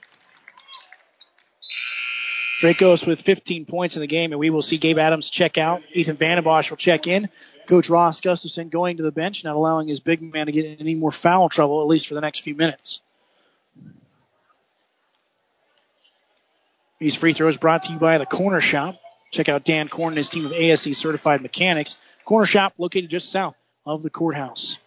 Dracos 2.62 3.06
with 3.06 3.22
15 3.22 3.66
points 3.66 3.98
in 3.98 4.02
the 4.02 4.08
game, 4.08 4.32
and 4.32 4.40
we 4.40 4.50
will 4.50 4.62
see 4.62 4.78
Gabe 4.78 4.98
Adams 4.98 5.30
check 5.30 5.58
out. 5.58 5.82
Ethan 5.94 6.16
Vandenbosch 6.16 6.70
will 6.70 6.78
check 6.78 7.06
in. 7.06 7.28
Coach 7.68 7.90
Ross 7.90 8.22
Gustafson 8.22 8.70
going 8.70 8.98
to 8.98 9.04
the 9.04 9.12
bench, 9.12 9.44
not 9.44 9.58
allowing 9.58 9.90
his 9.90 10.00
big 10.00 10.22
man 10.22 10.46
to 10.46 10.54
get 10.54 10.66
in 10.66 10.78
any 10.80 10.96
more 10.96 11.12
foul 11.12 11.50
trouble, 11.50 11.82
at 11.82 11.88
least 11.88 12.08
for 12.08 12.14
the 12.14 12.22
next 12.22 12.40
few 12.40 12.56
minutes. 12.56 13.02
These 17.00 17.16
free 17.16 17.34
throws 17.34 17.58
brought 17.58 17.84
to 17.84 17.94
you 17.94 18.00
by 18.00 18.20
the 18.20 18.26
Corner 18.26 18.62
Shop. 18.62 18.96
Check 19.32 19.48
out 19.50 19.64
Dan 19.64 19.88
Korn 19.88 20.10
and 20.10 20.18
his 20.18 20.30
team 20.30 20.46
of 20.46 20.54
ASE 20.54 20.98
certified 20.98 21.42
mechanics. 21.42 21.98
Corner 22.26 22.46
shop 22.46 22.74
located 22.78 23.10
just 23.10 23.32
south 23.32 23.56
of 23.86 24.04
the 24.04 24.10
courthouse. 24.10 24.78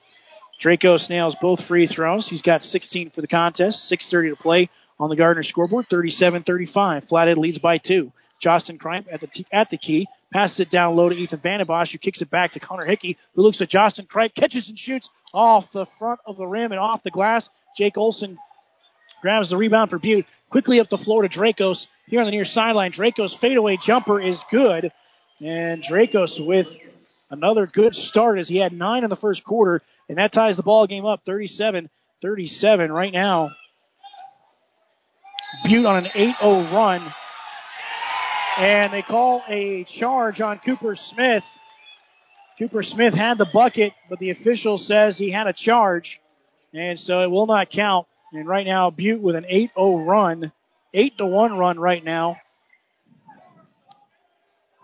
Dracos 0.61 1.11
nails 1.11 1.34
both 1.40 1.64
free 1.64 1.86
throws. 1.86 2.28
He's 2.28 2.42
got 2.42 2.62
16 2.62 3.11
for 3.11 3.20
the 3.20 3.26
contest, 3.26 3.90
6.30 3.90 4.30
to 4.30 4.36
play 4.36 4.70
on 5.01 5.11
the 5.11 5.16
Gardner 5.16 5.42
scoreboard, 5.42 5.88
37-35. 5.88 7.09
Flathead 7.09 7.38
leads 7.38 7.59
by 7.59 7.78
two. 7.78 8.12
Justin 8.38 8.78
Kripe 8.78 9.07
at 9.11 9.20
the, 9.20 9.26
t- 9.26 9.47
at 9.51 9.70
the 9.70 9.78
key, 9.78 10.07
passes 10.32 10.61
it 10.61 10.70
down 10.70 10.95
low 10.95 11.09
to 11.09 11.16
Ethan 11.16 11.40
Vandenbosch, 11.40 11.92
who 11.92 11.99
kicks 11.99 12.20
it 12.20 12.30
back 12.30 12.53
to 12.53 12.61
Connor 12.61 12.84
Hickey, 12.84 13.16
who 13.34 13.42
looks 13.42 13.61
at 13.62 13.68
Justin 13.68 14.07
Kripe, 14.07 14.34
catches 14.34 14.68
and 14.68 14.78
shoots 14.78 15.09
off 15.32 15.72
the 15.72 15.86
front 15.86 16.20
of 16.26 16.36
the 16.36 16.47
rim 16.47 16.70
and 16.70 16.80
off 16.80 17.03
the 17.03 17.11
glass. 17.11 17.49
Jake 17.76 17.97
Olson 17.97 18.38
grabs 19.25 19.49
the 19.49 19.57
rebound 19.57 19.89
for 19.89 19.99
Butte. 19.99 20.27
Quickly 20.51 20.81
up 20.81 20.91
the 20.91 20.99
floor 20.99 21.22
to 21.22 21.31
Dracos 21.31 21.87
here 22.07 22.20
on 22.20 22.27
the 22.27 22.31
near 22.31 22.45
sideline. 22.45 22.93
Dracos 22.93 23.35
fadeaway 23.35 23.79
jumper 23.79 24.20
is 24.20 24.45
good. 24.51 24.93
And 25.41 25.83
Dracos 25.83 26.45
with 26.45 26.77
another 27.31 27.66
good 27.66 27.97
start 27.97 28.39
as 28.39 28.49
he 28.49 28.59
had 28.59 28.75
nine 28.75 29.03
in 29.03 29.09
the 29.09 29.16
first 29.16 29.43
quarter. 29.43 29.81
And 30.11 30.18
that 30.18 30.33
ties 30.33 30.59
the 30.59 30.62
ball 30.62 30.87
game 30.87 31.07
up 31.07 31.25
37 31.25 31.89
37 32.20 32.93
right 32.93 33.14
now. 33.14 33.53
Butte 35.64 35.87
on 35.87 36.05
an 36.05 36.11
8 36.14 36.37
0 36.37 36.61
run. 36.70 37.03
And 38.59 38.93
they 38.93 39.01
call 39.01 39.43
a 39.49 39.85
charge 39.85 40.43
on 40.43 40.59
Cooper 40.59 40.97
Smith. 40.97 41.57
Cooper 42.59 42.83
Smith 42.83 43.14
had 43.14 43.39
the 43.39 43.47
bucket, 43.47 43.95
but 44.11 44.18
the 44.18 44.29
official 44.29 44.77
says 44.77 45.16
he 45.16 45.31
had 45.31 45.47
a 45.47 45.55
charge. 45.55 46.20
And 46.75 47.01
so 47.01 47.22
it 47.22 47.31
will 47.31 47.47
not 47.47 47.70
count. 47.70 48.07
And 48.35 48.49
right 48.49 48.66
now, 48.66 48.91
Butte 48.91 49.20
with 49.20 49.37
an 49.37 49.47
8 49.49 49.70
0 49.76 49.99
run, 49.99 50.53
8 50.93 51.18
to 51.18 51.26
1 51.26 51.57
run 51.57 51.78
right 51.78 52.03
now. 52.03 52.37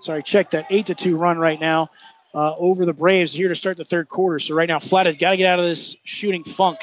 Sorry, 0.03 0.23
check 0.23 0.53
that 0.53 0.67
8 0.71 0.87
to 0.87 0.95
2 0.95 1.17
run 1.17 1.39
right 1.39 1.61
now 1.61 1.89
uh, 2.33 2.55
over 2.57 2.87
the 2.87 2.93
Braves 2.93 3.33
here 3.33 3.49
to 3.49 3.55
start 3.55 3.77
the 3.77 3.85
third 3.85 4.09
quarter. 4.09 4.39
So 4.39 4.55
right 4.55 4.69
now, 4.69 4.79
Flathead 4.79 5.19
got 5.19 5.31
to 5.31 5.37
get 5.37 5.47
out 5.53 5.59
of 5.59 5.65
this 5.65 5.97
shooting 6.05 6.45
funk. 6.45 6.79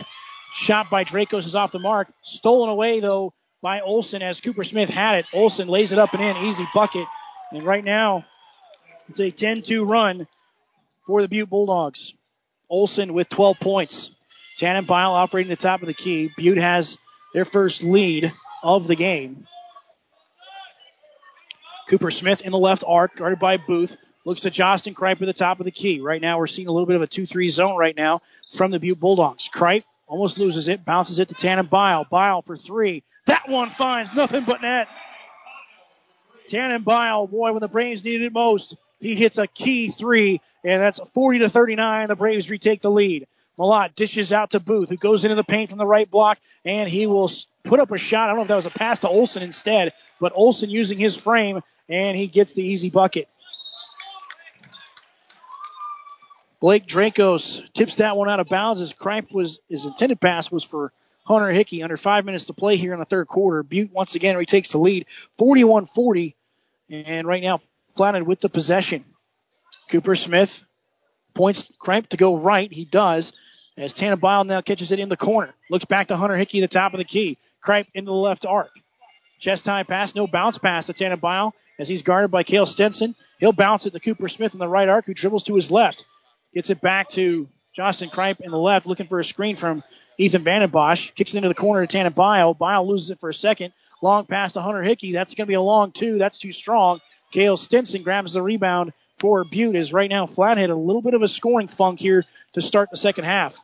Shot 0.53 0.89
by 0.89 1.03
Dracos 1.03 1.45
is 1.45 1.55
off 1.55 1.71
the 1.71 1.79
mark. 1.79 2.09
Stolen 2.23 2.69
away, 2.69 2.99
though, 2.99 3.33
by 3.61 3.79
Olson 3.79 4.21
as 4.21 4.41
Cooper 4.41 4.63
Smith 4.63 4.89
had 4.89 5.19
it. 5.19 5.27
Olson 5.33 5.67
lays 5.67 5.93
it 5.93 5.99
up 5.99 6.13
and 6.13 6.21
in. 6.21 6.45
Easy 6.45 6.67
bucket. 6.73 7.07
And 7.51 7.63
right 7.63 7.83
now, 7.83 8.25
It's 9.09 9.19
a 9.19 9.31
10-2 9.31 9.87
run 9.87 10.27
for 11.05 11.21
the 11.21 11.29
Butte 11.29 11.49
Bulldogs. 11.49 12.13
Olson 12.69 13.13
with 13.13 13.29
12 13.29 13.57
points. 13.61 14.11
Tannenbaum 14.57 15.13
operating 15.13 15.49
the 15.49 15.55
top 15.55 15.81
of 15.81 15.87
the 15.87 15.93
key. 15.93 16.31
Butte 16.35 16.57
has 16.57 16.97
their 17.33 17.45
first 17.45 17.83
lead 17.83 18.33
of 18.63 18.87
the 18.87 18.95
game. 18.95 19.47
Cooper 21.89 22.11
Smith 22.11 22.41
in 22.41 22.51
the 22.51 22.57
left 22.57 22.83
arc, 22.85 23.15
guarded 23.15 23.39
by 23.39 23.57
Booth. 23.57 23.95
Looks 24.25 24.41
to 24.41 24.49
Justin 24.49 24.93
Kripe 24.93 25.21
at 25.21 25.25
the 25.25 25.31
top 25.31 25.59
of 25.59 25.65
the 25.65 25.71
key. 25.71 26.01
Right 26.01 26.21
now, 26.21 26.37
we're 26.37 26.47
seeing 26.47 26.67
a 26.67 26.71
little 26.71 26.85
bit 26.85 26.97
of 26.97 27.01
a 27.01 27.07
2-3 27.07 27.49
zone 27.49 27.77
right 27.77 27.95
now 27.95 28.19
from 28.53 28.71
the 28.71 28.79
Butte 28.79 28.99
Bulldogs. 28.99 29.49
Kripe 29.53 29.85
almost 30.05 30.37
loses 30.37 30.67
it, 30.67 30.83
bounces 30.83 31.19
it 31.19 31.29
to 31.29 31.35
Tannenbaum. 31.35 32.07
Bile 32.09 32.41
for 32.41 32.57
three. 32.57 33.03
That 33.25 33.47
one 33.47 33.69
finds 33.69 34.13
nothing 34.13 34.43
but 34.43 34.61
net. 34.61 34.89
Tannenbaum, 36.49 37.29
boy, 37.29 37.53
when 37.53 37.61
the 37.61 37.67
Braves 37.69 38.03
needed 38.03 38.23
it 38.23 38.33
most, 38.33 38.75
he 38.99 39.15
hits 39.15 39.37
a 39.37 39.47
key 39.47 39.89
three, 39.91 40.41
and 40.63 40.81
that's 40.81 40.99
40 41.13 41.39
to 41.39 41.49
39. 41.49 42.07
The 42.07 42.15
Braves 42.15 42.49
retake 42.49 42.81
the 42.81 42.91
lead. 42.91 43.27
Malott 43.57 43.95
dishes 43.95 44.31
out 44.31 44.51
to 44.51 44.59
Booth, 44.59 44.89
who 44.89 44.97
goes 44.97 45.25
into 45.25 45.35
the 45.35 45.43
paint 45.43 45.69
from 45.69 45.79
the 45.79 45.85
right 45.85 46.09
block, 46.09 46.39
and 46.63 46.89
he 46.89 47.07
will 47.07 47.31
put 47.63 47.79
up 47.79 47.91
a 47.91 47.97
shot. 47.97 48.25
I 48.25 48.27
don't 48.27 48.37
know 48.37 48.41
if 48.43 48.47
that 48.49 48.55
was 48.55 48.65
a 48.67 48.71
pass 48.71 48.99
to 48.99 49.09
Olson 49.09 49.41
instead, 49.41 49.93
but 50.19 50.33
Olson 50.35 50.69
using 50.69 50.97
his 50.97 51.15
frame, 51.15 51.61
and 51.89 52.15
he 52.15 52.27
gets 52.27 52.53
the 52.53 52.63
easy 52.63 52.89
bucket. 52.89 53.27
Blake 56.59 56.85
Dracos 56.85 57.61
tips 57.73 57.97
that 57.97 58.17
one 58.17 58.29
out 58.29 58.39
of 58.39 58.47
bounds 58.47 58.81
as 58.81 58.93
Kripe 58.93 59.31
was 59.31 59.59
his 59.69 59.85
intended 59.85 60.19
pass 60.19 60.51
was 60.51 60.63
for 60.63 60.91
Hunter 61.23 61.51
Hickey. 61.51 61.83
Under 61.83 61.97
five 61.97 62.25
minutes 62.25 62.45
to 62.45 62.53
play 62.53 62.77
here 62.77 62.93
in 62.93 62.99
the 62.99 63.05
third 63.05 63.27
quarter. 63.27 63.61
Butte 63.61 63.91
once 63.91 64.15
again 64.15 64.37
retakes 64.37 64.69
the 64.69 64.79
lead, 64.79 65.05
41-40, 65.39 66.33
and 66.89 67.27
right 67.27 67.43
now 67.43 67.61
Flathead 67.95 68.23
with 68.23 68.39
the 68.39 68.49
possession. 68.49 69.05
Cooper 69.89 70.15
Smith 70.15 70.63
points 71.33 71.71
Kripe 71.79 72.07
to 72.09 72.17
go 72.17 72.37
right. 72.37 72.71
He 72.71 72.85
does. 72.85 73.33
As 73.77 73.93
Tannenbaum 73.93 74.47
now 74.47 74.61
catches 74.61 74.91
it 74.91 74.99
in 74.99 75.09
the 75.09 75.17
corner. 75.17 75.53
Looks 75.69 75.85
back 75.85 76.07
to 76.07 76.17
Hunter 76.17 76.35
Hickey, 76.35 76.61
the 76.61 76.67
top 76.67 76.93
of 76.93 76.97
the 76.97 77.05
key. 77.05 77.37
Kripe 77.63 77.87
into 77.93 78.09
the 78.09 78.15
left 78.15 78.45
arc. 78.45 78.71
Chest 79.39 79.65
time 79.65 79.85
pass, 79.85 80.15
no 80.15 80.25
bounce 80.25 80.57
pass 80.57 80.87
to 80.87 80.93
Tannenbaum 80.93 81.51
as 81.77 81.87
he's 81.87 82.01
guarded 82.01 82.31
by 82.31 82.43
Kale 82.43 82.65
Stenson. 82.65 83.15
He'll 83.39 83.53
bounce 83.53 83.85
it 83.85 83.93
to 83.93 83.99
Cooper 83.99 84.27
Smith 84.29 84.53
in 84.53 84.59
the 84.59 84.67
right 84.67 84.89
arc, 84.89 85.05
who 85.05 85.13
dribbles 85.13 85.43
to 85.43 85.55
his 85.55 85.69
left. 85.69 86.03
Gets 86.55 86.71
it 86.71 86.81
back 86.81 87.09
to 87.09 87.47
Justin 87.75 88.09
Kripe 88.09 88.39
in 88.39 88.49
the 88.49 88.57
left, 88.57 88.87
looking 88.87 89.05
for 89.05 89.19
a 89.19 89.23
screen 89.23 89.55
from 89.55 89.81
Ethan 90.17 90.43
Vandenbosch. 90.43 91.13
Kicks 91.13 91.33
it 91.33 91.37
into 91.37 91.49
the 91.49 91.55
corner 91.55 91.85
to 91.85 91.87
Tannenbaum. 91.87 92.57
Bio 92.57 92.83
loses 92.83 93.11
it 93.11 93.19
for 93.19 93.29
a 93.29 93.33
second. 93.33 93.73
Long 94.01 94.25
pass 94.25 94.53
to 94.53 94.61
Hunter 94.61 94.81
Hickey. 94.81 95.11
That's 95.11 95.35
going 95.35 95.45
to 95.45 95.49
be 95.49 95.55
a 95.55 95.61
long 95.61 95.91
two. 95.91 96.17
That's 96.17 96.39
too 96.39 96.51
strong. 96.51 96.99
Kale 97.31 97.57
Stinson 97.57 98.01
grabs 98.01 98.33
the 98.33 98.41
rebound 98.41 98.93
for 99.19 99.43
Butte. 99.43 99.75
Is 99.75 99.93
right 99.93 100.09
now 100.09 100.25
Flathead 100.25 100.71
a 100.71 100.75
little 100.75 101.01
bit 101.01 101.13
of 101.13 101.21
a 101.21 101.27
scoring 101.27 101.67
funk 101.67 101.99
here 101.99 102.23
to 102.53 102.61
start 102.61 102.89
the 102.89 102.97
second 102.97 103.25
half. 103.25 103.59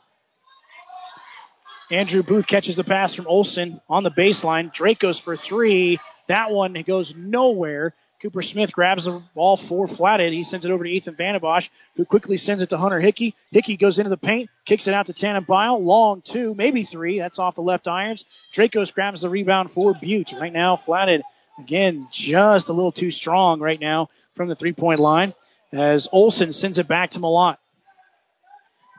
Andrew 1.93 2.23
Booth 2.23 2.47
catches 2.47 2.75
the 2.75 2.83
pass 2.83 3.13
from 3.13 3.27
Olson 3.27 3.79
on 3.87 4.03
the 4.03 4.11
baseline. 4.11 4.73
Drake 4.73 4.99
goes 4.99 5.19
for 5.19 5.37
three. 5.37 5.99
That 6.27 6.51
one 6.51 6.73
goes 6.85 7.15
nowhere. 7.15 7.93
Cooper 8.21 8.41
Smith 8.41 8.71
grabs 8.71 9.03
the 9.03 9.21
ball 9.35 9.57
for 9.57 9.85
Flathead. 9.85 10.31
He 10.31 10.43
sends 10.43 10.65
it 10.65 10.71
over 10.71 10.85
to 10.85 10.89
Ethan 10.89 11.15
Vandenbosch, 11.15 11.69
who 11.97 12.05
quickly 12.05 12.37
sends 12.37 12.63
it 12.63 12.69
to 12.69 12.77
Hunter 12.77 13.01
Hickey. 13.01 13.35
Hickey 13.51 13.75
goes 13.75 13.99
into 13.99 14.09
the 14.09 14.17
paint, 14.17 14.49
kicks 14.65 14.87
it 14.87 14.93
out 14.93 15.07
to 15.07 15.13
Tannenbaum. 15.13 15.83
Long 15.83 16.21
two, 16.21 16.55
maybe 16.55 16.83
three. 16.83 17.19
That's 17.19 17.37
off 17.37 17.55
the 17.55 17.61
left 17.61 17.87
irons. 17.87 18.23
Dracos 18.53 18.93
grabs 18.93 19.21
the 19.21 19.29
rebound 19.29 19.71
for 19.71 19.93
Butte. 19.93 20.33
Right 20.39 20.53
now, 20.53 20.77
Flathead, 20.77 21.21
again, 21.59 22.07
just 22.11 22.69
a 22.69 22.73
little 22.73 22.93
too 22.93 23.11
strong 23.11 23.59
right 23.59 23.79
now 23.79 24.09
from 24.35 24.47
the 24.47 24.55
three 24.55 24.73
point 24.73 25.01
line 25.01 25.33
as 25.73 26.07
Olson 26.11 26.53
sends 26.53 26.77
it 26.77 26.87
back 26.87 27.11
to 27.11 27.19
Malott. 27.19 27.57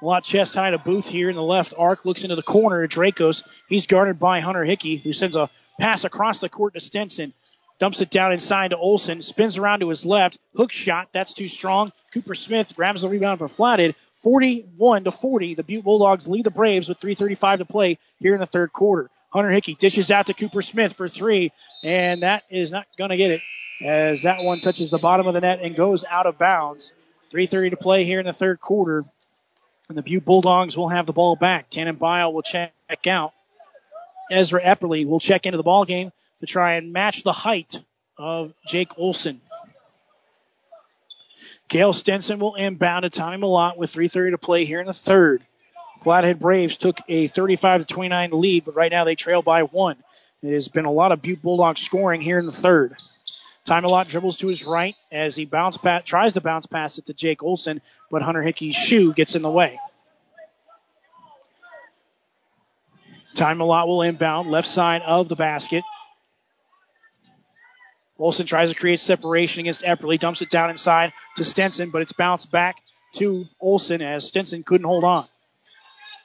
Malott 0.05 0.23
chest 0.23 0.55
high 0.55 0.71
to 0.71 0.79
Booth 0.79 1.09
here 1.09 1.31
in 1.31 1.37
the 1.37 1.43
left 1.43 1.73
arc, 1.79 2.05
looks 2.05 2.25
into 2.25 2.37
the 2.37 2.43
corner 2.43 2.87
to 2.87 3.01
Dracos. 3.01 3.43
He's 3.69 3.87
guarded 3.87 4.19
by 4.19 4.41
Hunter 4.41 4.65
Hickey, 4.65 4.97
who 4.97 5.15
sends 5.15 5.35
a 5.35 5.49
pass 5.81 6.05
across 6.05 6.41
the 6.41 6.51
court 6.51 6.75
to 6.75 6.81
Stenson. 6.81 7.33
Dumps 7.79 8.03
it 8.03 8.11
down 8.11 8.33
inside 8.33 8.69
to 8.69 8.77
Olson. 8.77 9.23
Spins 9.23 9.57
around 9.57 9.81
to 9.81 9.89
his 9.89 10.05
left. 10.05 10.39
Hook 10.57 10.73
shot. 10.73 11.09
That's 11.13 11.33
too 11.33 11.49
strong. 11.49 11.91
Cooper 12.13 12.35
Smith 12.35 12.77
grabs 12.77 13.03
the 13.03 13.09
rebound 13.09 13.39
for 13.39 13.49
Flathead. 13.49 13.95
41 14.23 15.05
to 15.05 15.11
40. 15.11 15.55
The 15.55 15.63
Butte 15.63 15.85
Bulldogs 15.85 16.29
lead 16.29 16.45
the 16.45 16.51
Braves 16.51 16.89
with 16.89 17.01
3:35 17.01 17.59
to 17.59 17.65
play 17.65 17.99
here 18.21 18.35
in 18.35 18.41
the 18.41 18.47
third 18.47 18.73
quarter. 18.73 19.11
Hunter 19.31 19.51
Hickey 19.51 19.75
dishes 19.75 20.11
out 20.11 20.27
to 20.27 20.35
Cooper 20.35 20.63
Smith 20.63 20.93
for 20.93 21.09
three, 21.09 21.51
and 21.83 22.23
that 22.23 22.45
is 22.51 22.71
not 22.71 22.87
going 22.97 23.11
to 23.11 23.17
get 23.17 23.33
it 23.33 23.41
as 23.83 24.23
that 24.23 24.45
one 24.45 24.61
touches 24.61 24.91
the 24.91 24.99
bottom 24.99 25.27
of 25.27 25.35
the 25.35 25.41
net 25.41 25.61
and 25.61 25.75
goes 25.75 26.05
out 26.05 26.27
of 26.27 26.39
bounds. 26.39 26.93
3:30 27.33 27.71
to 27.71 27.77
play 27.77 28.05
here 28.05 28.21
in 28.21 28.27
the 28.27 28.33
third 28.33 28.61
quarter, 28.61 29.05
and 29.89 29.99
the 29.99 30.03
Butte 30.03 30.24
Bulldogs 30.24 30.76
will 30.76 30.89
have 30.89 31.07
the 31.07 31.12
ball 31.12 31.37
back. 31.37 31.70
Tannenbaum 31.70 32.32
will 32.32 32.43
check 32.43 32.72
out. 33.07 33.32
Ezra 34.30 34.62
Epperly 34.62 35.07
will 35.07 35.20
check 35.20 35.47
into 35.47 35.57
the 35.57 35.62
ball 35.62 35.85
game 35.85 36.11
to 36.41 36.47
try 36.47 36.74
and 36.74 36.93
match 36.93 37.22
the 37.22 37.32
height 37.32 37.80
of 38.16 38.53
Jake 38.66 38.99
Olson. 38.99 39.41
Kale 41.68 41.93
Stenson 41.93 42.39
will 42.39 42.55
inbound 42.55 43.03
to 43.05 43.11
Tommy 43.11 43.39
Malott 43.39 43.76
with 43.76 43.93
3.30 43.93 44.32
to 44.32 44.39
play 44.39 44.64
here 44.64 44.80
in 44.80 44.87
the 44.87 44.93
third. 44.93 45.43
Flathead 46.03 46.39
Braves 46.39 46.76
took 46.76 46.99
a 47.09 47.26
35 47.26 47.82
to 47.82 47.87
29 47.87 48.30
lead, 48.32 48.64
but 48.64 48.74
right 48.74 48.93
now 48.93 49.05
they 49.05 49.14
trail 49.14 49.43
by 49.43 49.62
one. 49.62 49.97
It 50.43 50.53
has 50.53 50.68
been 50.68 50.85
a 50.85 50.93
lot 50.93 51.12
of 51.12 51.22
Butte 51.22 51.41
Bulldogs 51.41 51.80
scoring 51.80 52.20
here 52.20 52.39
in 52.39 52.45
the 52.45 52.53
third. 52.53 52.95
Ty 53.65 53.81
Malott 53.81 54.09
dribbles 54.09 54.37
to 54.39 54.49
his 54.49 54.65
right 54.65 54.95
as 55.11 55.35
he 55.35 55.47
bounce 55.47 55.79
tries 56.05 56.35
to 56.35 56.41
bounce 56.43 56.67
pass 56.67 56.99
it 56.99 57.07
to 57.07 57.15
Jake 57.15 57.43
Olson, 57.43 57.81
but 58.11 58.23
Hunter 58.23 58.43
Hickey's 58.43 58.77
shoe 58.77 59.15
gets 59.15 59.35
in 59.35 59.43
the 59.43 59.51
way. 59.51 59.81
Ty 63.35 63.55
Malott 63.55 63.87
will 63.87 64.03
inbound 64.03 64.51
left 64.51 64.69
side 64.69 65.03
of 65.03 65.29
the 65.29 65.37
basket. 65.37 65.83
Olson 68.19 68.47
tries 68.47 68.71
to 68.71 68.77
create 68.77 69.01
separation 69.01 69.61
against 69.61 69.83
Epperly, 69.83 70.21
dumps 70.21 70.41
it 70.41 70.51
down 70.51 70.71
inside 70.71 71.12
to 71.37 71.45
Stenson, 71.45 71.91
but 71.91 72.03
it's 72.03 72.12
bounced 72.12 72.53
back 72.53 72.77
to 73.15 73.47
Olson 73.61 74.03
as 74.03 74.29
Stenson 74.29 74.62
couldn't 74.62 74.87
hold 74.87 75.05
on. 75.05 75.27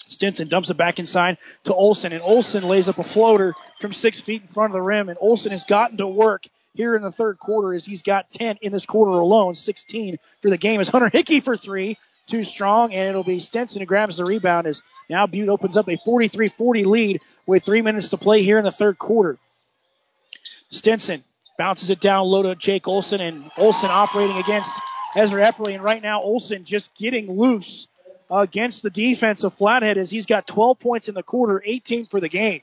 Stinson 0.08 0.50
dumps 0.50 0.70
it 0.70 0.78
back 0.78 1.00
inside 1.00 1.38
to 1.64 1.74
Olson, 1.74 2.14
and 2.14 2.22
Olson 2.22 2.68
lays 2.68 2.90
up 2.90 3.00
a 3.00 3.04
floater 3.04 3.56
from 3.80 3.94
six 3.94 4.20
feet 4.20 4.42
in 4.42 4.48
front 4.50 4.72
of 4.72 4.74
the 4.74 4.82
rim, 4.82 5.10
and 5.10 5.18
Olson 5.22 5.52
has 5.52 5.66
gotten 5.66 5.98
to 5.98 6.08
work 6.08 6.46
here 6.74 6.96
in 6.96 7.02
the 7.02 7.12
third 7.12 7.40
quarter 7.40 7.74
as 7.74 7.86
he's 7.86 8.04
got 8.04 8.32
10 8.32 8.58
in 8.62 8.72
this 8.72 8.86
quarter 8.86 9.12
alone, 9.12 9.56
16 9.56 10.18
for 10.42 10.50
the 10.50 10.58
game. 10.58 10.80
As 10.80 10.90
Hunter 10.90 11.10
Hickey 11.10 11.40
for 11.40 11.58
three, 11.58 11.98
too 12.28 12.44
strong, 12.44 12.94
and 12.94 13.10
it'll 13.10 13.24
be 13.24 13.40
Stenson 13.40 13.82
who 13.82 13.86
grabs 13.86 14.18
the 14.18 14.26
rebound 14.26 14.68
as 14.68 14.82
now 15.10 15.28
Butte 15.28 15.50
opens 15.50 15.78
up 15.78 15.88
a 15.88 15.98
43-40 15.98 16.86
lead 16.86 17.22
with 17.46 17.64
three 17.64 17.82
minutes 17.82 18.10
to 18.10 18.18
play 18.18 18.44
here 18.44 18.60
in 18.60 18.64
the 18.64 18.72
third 18.72 19.00
quarter. 19.00 19.38
Stenson 20.70 21.24
bounces 21.58 21.90
it 21.90 22.00
down 22.00 22.28
low 22.28 22.44
to 22.44 22.56
Jake 22.56 22.88
Olson, 22.88 23.20
and 23.20 23.52
Olson 23.58 23.90
operating 23.90 24.38
against 24.38 24.72
Ezra 25.16 25.44
Epperly, 25.44 25.74
and 25.74 25.84
right 25.84 26.02
now 26.02 26.22
Olson 26.22 26.64
just 26.64 26.96
getting 26.96 27.38
loose 27.38 27.88
against 28.30 28.84
the 28.84 28.92
defense 28.92 29.44
of 29.44 29.56
Flathead 29.56 29.98
as 29.98 30.10
he's 30.10 30.28
got 30.28 30.46
12 30.46 30.80
points 30.80 31.10
in 31.10 31.16
the 31.16 31.24
quarter, 31.24 31.62
18 31.66 32.06
for 32.06 32.20
the 32.20 32.30
game. 32.30 32.62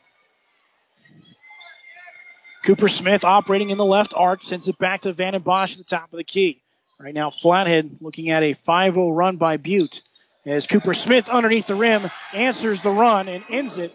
Cooper 2.66 2.88
Smith 2.88 3.24
operating 3.24 3.70
in 3.70 3.78
the 3.78 3.84
left 3.84 4.12
arc, 4.12 4.42
sends 4.42 4.66
it 4.66 4.76
back 4.76 5.02
to 5.02 5.14
Vandenbosch 5.14 5.72
at 5.72 5.78
the 5.78 5.84
top 5.84 6.12
of 6.12 6.16
the 6.16 6.24
key. 6.24 6.60
Right 6.98 7.14
now, 7.14 7.30
Flathead 7.30 7.98
looking 8.00 8.30
at 8.30 8.42
a 8.42 8.56
5-0 8.66 9.16
run 9.16 9.36
by 9.36 9.56
Butte 9.56 10.02
as 10.44 10.66
Cooper 10.66 10.92
Smith 10.92 11.28
underneath 11.28 11.68
the 11.68 11.76
rim 11.76 12.10
answers 12.32 12.80
the 12.82 12.90
run 12.90 13.28
and 13.28 13.44
ends 13.48 13.78
it. 13.78 13.94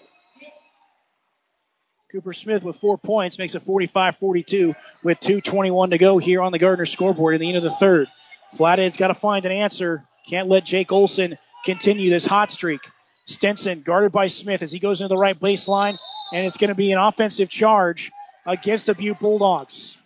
Cooper 2.13 2.31
Smith 2.31 2.63
with 2.63 2.77
four 2.77 2.97
points 2.97 3.37
makes 3.37 3.55
it 3.55 3.65
45-42 3.65 4.73
with 5.03 5.19
2.21 5.19 5.89
to 5.89 5.97
go 5.97 6.17
here 6.17 6.41
on 6.41 6.53
the 6.53 6.59
Gardner 6.59 6.85
scoreboard 6.85 7.35
in 7.35 7.41
the 7.41 7.49
end 7.49 7.57
of 7.57 7.63
the 7.63 7.71
third. 7.71 8.07
Flathead's 8.55 8.95
got 8.95 9.07
to 9.07 9.13
find 9.13 9.45
an 9.45 9.51
answer. 9.51 10.05
Can't 10.29 10.47
let 10.47 10.63
Jake 10.63 10.93
Olson 10.93 11.37
continue 11.65 12.09
this 12.09 12.25
hot 12.25 12.51
streak. 12.51 12.79
Stenson 13.25 13.81
guarded 13.81 14.13
by 14.13 14.27
Smith 14.27 14.61
as 14.61 14.71
he 14.71 14.79
goes 14.79 15.01
into 15.01 15.09
the 15.09 15.17
right 15.17 15.37
baseline, 15.37 15.97
and 16.31 16.45
it's 16.45 16.57
going 16.57 16.69
to 16.69 16.75
be 16.75 16.93
an 16.93 16.97
offensive 16.97 17.49
charge 17.49 18.13
against 18.45 18.85
the 18.85 18.95
Butte 18.95 19.19
Bulldogs. 19.19 19.97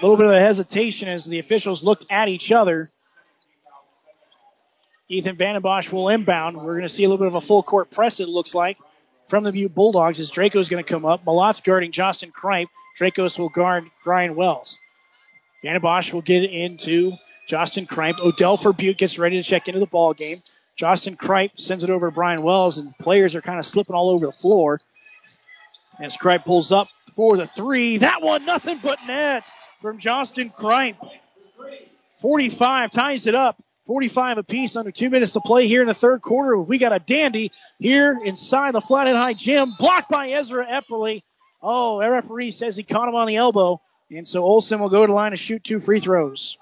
A 0.00 0.06
little 0.06 0.16
bit 0.16 0.26
of 0.26 0.32
hesitation 0.32 1.08
as 1.08 1.24
the 1.24 1.38
officials 1.38 1.82
look 1.82 2.02
at 2.10 2.28
each 2.28 2.52
other. 2.52 2.88
Ethan 5.08 5.36
Vandenbosch 5.36 5.92
will 5.92 6.08
inbound. 6.08 6.56
We're 6.56 6.74
going 6.74 6.82
to 6.82 6.88
see 6.88 7.04
a 7.04 7.08
little 7.08 7.24
bit 7.24 7.28
of 7.28 7.34
a 7.34 7.40
full 7.40 7.62
court 7.62 7.90
press, 7.90 8.20
it 8.20 8.28
looks 8.28 8.54
like, 8.54 8.78
from 9.28 9.44
the 9.44 9.52
Butte 9.52 9.74
Bulldogs 9.74 10.20
as 10.20 10.30
Draco's 10.30 10.68
going 10.68 10.82
to 10.82 10.88
come 10.88 11.04
up. 11.04 11.24
Malott's 11.24 11.60
guarding 11.60 11.92
Justin 11.92 12.32
Kripe. 12.32 12.68
Dracos 12.98 13.38
will 13.38 13.48
guard 13.48 13.84
Brian 14.04 14.34
Wells. 14.36 14.78
Vandenbosch 15.64 16.12
will 16.12 16.22
get 16.22 16.44
into 16.44 17.12
Justin 17.46 17.86
Kripe. 17.86 18.20
Odell 18.20 18.56
for 18.56 18.72
Butte 18.72 18.98
gets 18.98 19.18
ready 19.18 19.36
to 19.36 19.42
check 19.42 19.68
into 19.68 19.80
the 19.80 19.86
ball 19.86 20.14
game. 20.14 20.42
Justin 20.76 21.16
Kripe 21.16 21.58
sends 21.58 21.84
it 21.84 21.90
over 21.90 22.08
to 22.08 22.14
Brian 22.14 22.42
Wells, 22.42 22.78
and 22.78 22.96
players 22.98 23.34
are 23.34 23.42
kind 23.42 23.58
of 23.58 23.66
slipping 23.66 23.94
all 23.94 24.10
over 24.10 24.26
the 24.26 24.32
floor. 24.32 24.80
As 26.00 26.16
Kripe 26.16 26.44
pulls 26.44 26.72
up, 26.72 26.88
for 27.14 27.36
the 27.36 27.46
three. 27.46 27.98
That 27.98 28.22
one, 28.22 28.44
nothing 28.44 28.80
but 28.82 28.98
net 29.06 29.44
from 29.80 29.98
Justin 29.98 30.48
Kripe. 30.48 30.96
45 32.18 32.90
ties 32.90 33.26
it 33.26 33.34
up. 33.34 33.62
45 33.86 34.38
apiece 34.38 34.76
under 34.76 34.92
two 34.92 35.10
minutes 35.10 35.32
to 35.32 35.40
play 35.40 35.66
here 35.66 35.82
in 35.82 35.88
the 35.88 35.94
third 35.94 36.22
quarter. 36.22 36.56
We 36.56 36.78
got 36.78 36.92
a 36.92 37.00
dandy 37.00 37.50
here 37.80 38.16
inside 38.24 38.72
the 38.72 38.80
Flathead 38.80 39.16
High 39.16 39.34
gym, 39.34 39.72
blocked 39.76 40.08
by 40.08 40.30
Ezra 40.30 40.64
Epperly. 40.64 41.24
Oh, 41.60 42.00
the 42.00 42.08
referee 42.08 42.52
says 42.52 42.76
he 42.76 42.84
caught 42.84 43.08
him 43.08 43.16
on 43.16 43.26
the 43.26 43.36
elbow, 43.36 43.80
and 44.08 44.26
so 44.26 44.44
Olson 44.44 44.78
will 44.78 44.88
go 44.88 45.04
to 45.04 45.12
line 45.12 45.32
to 45.32 45.36
shoot 45.36 45.64
two 45.64 45.80
free 45.80 45.98
throws. 45.98 46.58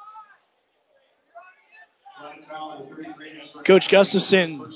Coach 3.64 3.90
Gustafson 3.90 4.72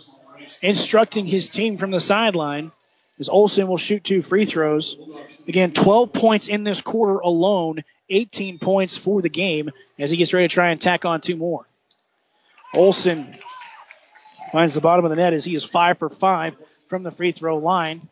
instructing 0.62 1.26
his 1.26 1.48
team 1.48 1.76
from 1.76 1.90
the 1.90 2.00
sideline 2.00 2.72
as 3.18 3.28
Olson 3.28 3.68
will 3.68 3.76
shoot 3.76 4.02
two 4.02 4.22
free 4.22 4.44
throws. 4.44 4.96
Again, 5.46 5.72
12 5.72 6.12
points 6.12 6.48
in 6.48 6.64
this 6.64 6.80
quarter 6.80 7.18
alone, 7.18 7.84
18 8.10 8.58
points 8.58 8.96
for 8.96 9.22
the 9.22 9.28
game 9.28 9.70
as 9.98 10.10
he 10.10 10.16
gets 10.16 10.32
ready 10.32 10.48
to 10.48 10.54
try 10.54 10.70
and 10.70 10.80
tack 10.80 11.04
on 11.04 11.20
two 11.20 11.36
more. 11.36 11.66
Olson 12.74 13.36
finds 14.52 14.74
the 14.74 14.80
bottom 14.80 15.04
of 15.04 15.10
the 15.10 15.16
net 15.16 15.32
as 15.32 15.44
he 15.44 15.54
is 15.54 15.64
five 15.64 15.98
for 15.98 16.08
five 16.08 16.56
from 16.88 17.02
the 17.02 17.10
free 17.10 17.32
throw 17.32 17.58
line. 17.58 18.08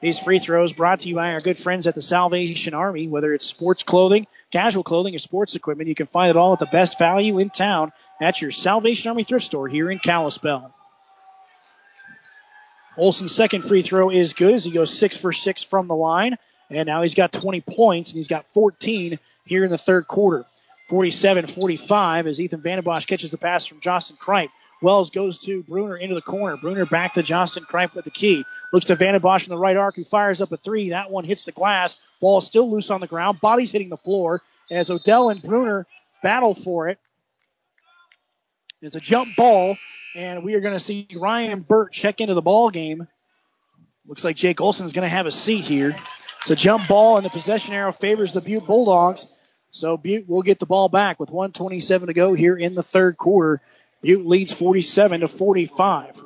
These 0.00 0.18
free 0.18 0.40
throws 0.40 0.72
brought 0.72 1.00
to 1.00 1.08
you 1.08 1.14
by 1.14 1.32
our 1.32 1.40
good 1.40 1.56
friends 1.56 1.86
at 1.86 1.94
the 1.94 2.02
Salvation 2.02 2.74
Army. 2.74 3.06
Whether 3.06 3.32
it's 3.34 3.46
sports 3.46 3.84
clothing, 3.84 4.26
casual 4.50 4.82
clothing, 4.82 5.14
or 5.14 5.18
sports 5.18 5.54
equipment, 5.54 5.88
you 5.88 5.94
can 5.94 6.08
find 6.08 6.30
it 6.30 6.36
all 6.36 6.54
at 6.54 6.58
the 6.58 6.66
best 6.66 6.98
value 6.98 7.38
in 7.38 7.50
town 7.50 7.92
at 8.22 8.40
your 8.40 8.52
Salvation 8.52 9.08
Army 9.08 9.24
thrift 9.24 9.44
store 9.44 9.66
here 9.66 9.90
in 9.90 9.98
Kalispell. 9.98 10.72
Olson's 12.96 13.34
second 13.34 13.62
free 13.62 13.82
throw 13.82 14.10
is 14.10 14.32
good 14.32 14.54
as 14.54 14.64
he 14.64 14.70
goes 14.70 14.96
six 14.96 15.16
for 15.16 15.32
six 15.32 15.62
from 15.64 15.88
the 15.88 15.96
line. 15.96 16.36
And 16.70 16.86
now 16.86 17.02
he's 17.02 17.16
got 17.16 17.32
20 17.32 17.62
points 17.62 18.10
and 18.10 18.16
he's 18.16 18.28
got 18.28 18.46
14 18.54 19.18
here 19.44 19.64
in 19.64 19.70
the 19.70 19.78
third 19.78 20.06
quarter. 20.06 20.44
47-45 20.88 22.26
as 22.26 22.40
Ethan 22.40 22.60
Vandenbosch 22.60 23.06
catches 23.08 23.32
the 23.32 23.38
pass 23.38 23.66
from 23.66 23.80
Justin 23.80 24.16
Kripe. 24.16 24.50
Wells 24.80 25.10
goes 25.10 25.38
to 25.38 25.64
Bruner 25.64 25.96
into 25.96 26.14
the 26.14 26.22
corner. 26.22 26.56
Bruner 26.56 26.86
back 26.86 27.14
to 27.14 27.22
Justin 27.22 27.64
Kripe 27.64 27.94
with 27.94 28.04
the 28.04 28.10
key. 28.10 28.44
Looks 28.72 28.86
to 28.86 28.96
Vandenbosch 28.96 29.46
in 29.46 29.50
the 29.50 29.58
right 29.58 29.76
arc 29.76 29.96
who 29.96 30.04
fires 30.04 30.40
up 30.40 30.52
a 30.52 30.56
three. 30.56 30.90
That 30.90 31.10
one 31.10 31.24
hits 31.24 31.44
the 31.44 31.52
glass. 31.52 31.96
Ball 32.20 32.40
still 32.40 32.70
loose 32.70 32.90
on 32.90 33.00
the 33.00 33.06
ground. 33.08 33.40
Body's 33.40 33.72
hitting 33.72 33.88
the 33.88 33.96
floor 33.96 34.42
as 34.70 34.90
Odell 34.90 35.30
and 35.30 35.42
Bruner 35.42 35.86
battle 36.22 36.54
for 36.54 36.88
it. 36.88 36.98
It's 38.82 38.96
a 38.96 39.00
jump 39.00 39.36
ball, 39.36 39.76
and 40.16 40.42
we 40.42 40.54
are 40.54 40.60
going 40.60 40.74
to 40.74 40.80
see 40.80 41.06
Ryan 41.14 41.60
Burt 41.60 41.92
check 41.92 42.20
into 42.20 42.34
the 42.34 42.42
ball 42.42 42.68
game. 42.70 43.06
Looks 44.08 44.24
like 44.24 44.34
Jake 44.34 44.60
Olson 44.60 44.86
is 44.86 44.92
going 44.92 45.04
to 45.04 45.08
have 45.08 45.26
a 45.26 45.30
seat 45.30 45.64
here. 45.64 45.96
It's 46.40 46.50
a 46.50 46.56
jump 46.56 46.88
ball, 46.88 47.16
and 47.16 47.24
the 47.24 47.30
possession 47.30 47.74
arrow 47.74 47.92
favors 47.92 48.32
the 48.32 48.40
Butte 48.40 48.66
Bulldogs. 48.66 49.28
So 49.70 49.96
Butte 49.96 50.28
will 50.28 50.42
get 50.42 50.58
the 50.58 50.66
ball 50.66 50.88
back 50.88 51.20
with 51.20 51.30
127 51.30 52.08
to 52.08 52.12
go 52.12 52.34
here 52.34 52.56
in 52.56 52.74
the 52.74 52.82
third 52.82 53.16
quarter. 53.16 53.60
Butte 54.00 54.26
leads 54.26 54.52
47 54.52 55.20
to 55.20 55.28
45. 55.28 56.20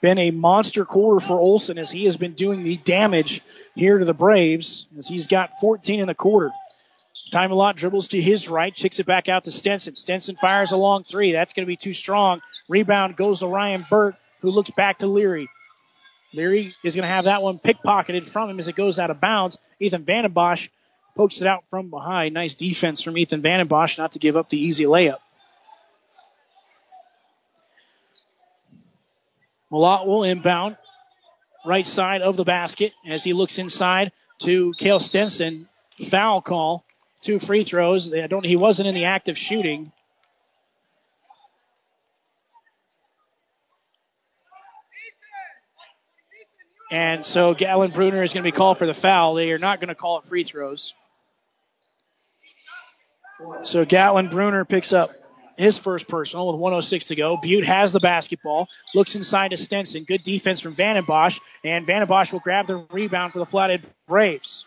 Been 0.00 0.16
a 0.16 0.30
monster 0.30 0.86
quarter 0.86 1.20
for 1.20 1.38
Olson 1.38 1.76
as 1.76 1.90
he 1.90 2.06
has 2.06 2.16
been 2.16 2.32
doing 2.32 2.62
the 2.62 2.78
damage 2.78 3.42
here 3.74 3.98
to 3.98 4.06
the 4.06 4.14
Braves 4.14 4.86
as 4.96 5.06
he's 5.06 5.26
got 5.26 5.60
14 5.60 6.00
in 6.00 6.06
the 6.06 6.14
quarter. 6.14 6.50
Ty 7.30 7.46
Malott 7.46 7.76
dribbles 7.76 8.08
to 8.08 8.20
his 8.20 8.48
right, 8.48 8.74
kicks 8.74 8.98
it 8.98 9.06
back 9.06 9.28
out 9.28 9.44
to 9.44 9.52
Stenson. 9.52 9.94
Stenson 9.94 10.36
fires 10.36 10.72
a 10.72 10.76
long 10.76 11.04
three. 11.04 11.32
That's 11.32 11.52
going 11.52 11.64
to 11.64 11.68
be 11.68 11.76
too 11.76 11.94
strong. 11.94 12.40
Rebound 12.68 13.16
goes 13.16 13.40
to 13.40 13.46
Ryan 13.46 13.86
Burt, 13.88 14.16
who 14.40 14.50
looks 14.50 14.70
back 14.70 14.98
to 14.98 15.06
Leary. 15.06 15.48
Leary 16.32 16.74
is 16.82 16.94
going 16.94 17.04
to 17.04 17.08
have 17.08 17.24
that 17.24 17.42
one 17.42 17.58
pickpocketed 17.58 18.24
from 18.24 18.50
him 18.50 18.58
as 18.58 18.68
it 18.68 18.76
goes 18.76 18.98
out 18.98 19.10
of 19.10 19.20
bounds. 19.20 19.58
Ethan 19.78 20.04
Vandenbosch 20.04 20.68
pokes 21.16 21.40
it 21.40 21.46
out 21.46 21.64
from 21.70 21.90
behind. 21.90 22.34
Nice 22.34 22.54
defense 22.54 23.02
from 23.02 23.16
Ethan 23.16 23.42
Vandenbosch 23.42 23.98
not 23.98 24.12
to 24.12 24.18
give 24.18 24.36
up 24.36 24.48
the 24.48 24.58
easy 24.58 24.84
layup. 24.84 25.18
Malott 29.70 30.06
will 30.06 30.24
inbound 30.24 30.76
right 31.64 31.86
side 31.86 32.22
of 32.22 32.36
the 32.36 32.44
basket 32.44 32.92
as 33.06 33.22
he 33.22 33.32
looks 33.34 33.58
inside 33.58 34.10
to 34.40 34.72
Kale 34.78 34.98
Stenson. 34.98 35.68
Foul 36.08 36.40
call. 36.40 36.84
Two 37.22 37.38
free 37.38 37.64
throws. 37.64 38.12
I 38.12 38.26
don't. 38.26 38.44
He 38.44 38.56
wasn't 38.56 38.88
in 38.88 38.94
the 38.94 39.04
act 39.06 39.28
of 39.28 39.36
shooting. 39.36 39.92
And 46.90 47.24
so 47.24 47.54
Galen 47.54 47.92
Bruner 47.92 48.22
is 48.22 48.32
going 48.32 48.42
to 48.42 48.50
be 48.50 48.56
called 48.56 48.78
for 48.78 48.86
the 48.86 48.94
foul. 48.94 49.34
They 49.34 49.52
are 49.52 49.58
not 49.58 49.80
going 49.80 49.88
to 49.88 49.94
call 49.94 50.18
it 50.18 50.26
free 50.26 50.42
throws. 50.42 50.94
So 53.62 53.84
Gatlin 53.84 54.28
Bruner 54.28 54.64
picks 54.64 54.92
up 54.92 55.10
his 55.56 55.78
first 55.78 56.08
personal 56.08 56.48
with 56.48 56.60
106 56.60 57.06
to 57.06 57.14
go. 57.14 57.36
Butte 57.36 57.66
has 57.66 57.92
the 57.92 58.00
basketball, 58.00 58.68
looks 58.94 59.14
inside 59.14 59.48
to 59.48 59.56
Stenson. 59.56 60.04
Good 60.04 60.22
defense 60.22 60.60
from 60.60 60.74
Van 60.74 60.96
Vandenbosch, 60.96 61.40
and 61.64 61.86
Van 61.86 62.06
Vandenbosch 62.06 62.32
will 62.32 62.40
grab 62.40 62.66
the 62.66 62.86
rebound 62.90 63.32
for 63.32 63.38
the 63.38 63.46
Flathead 63.46 63.86
Braves. 64.08 64.66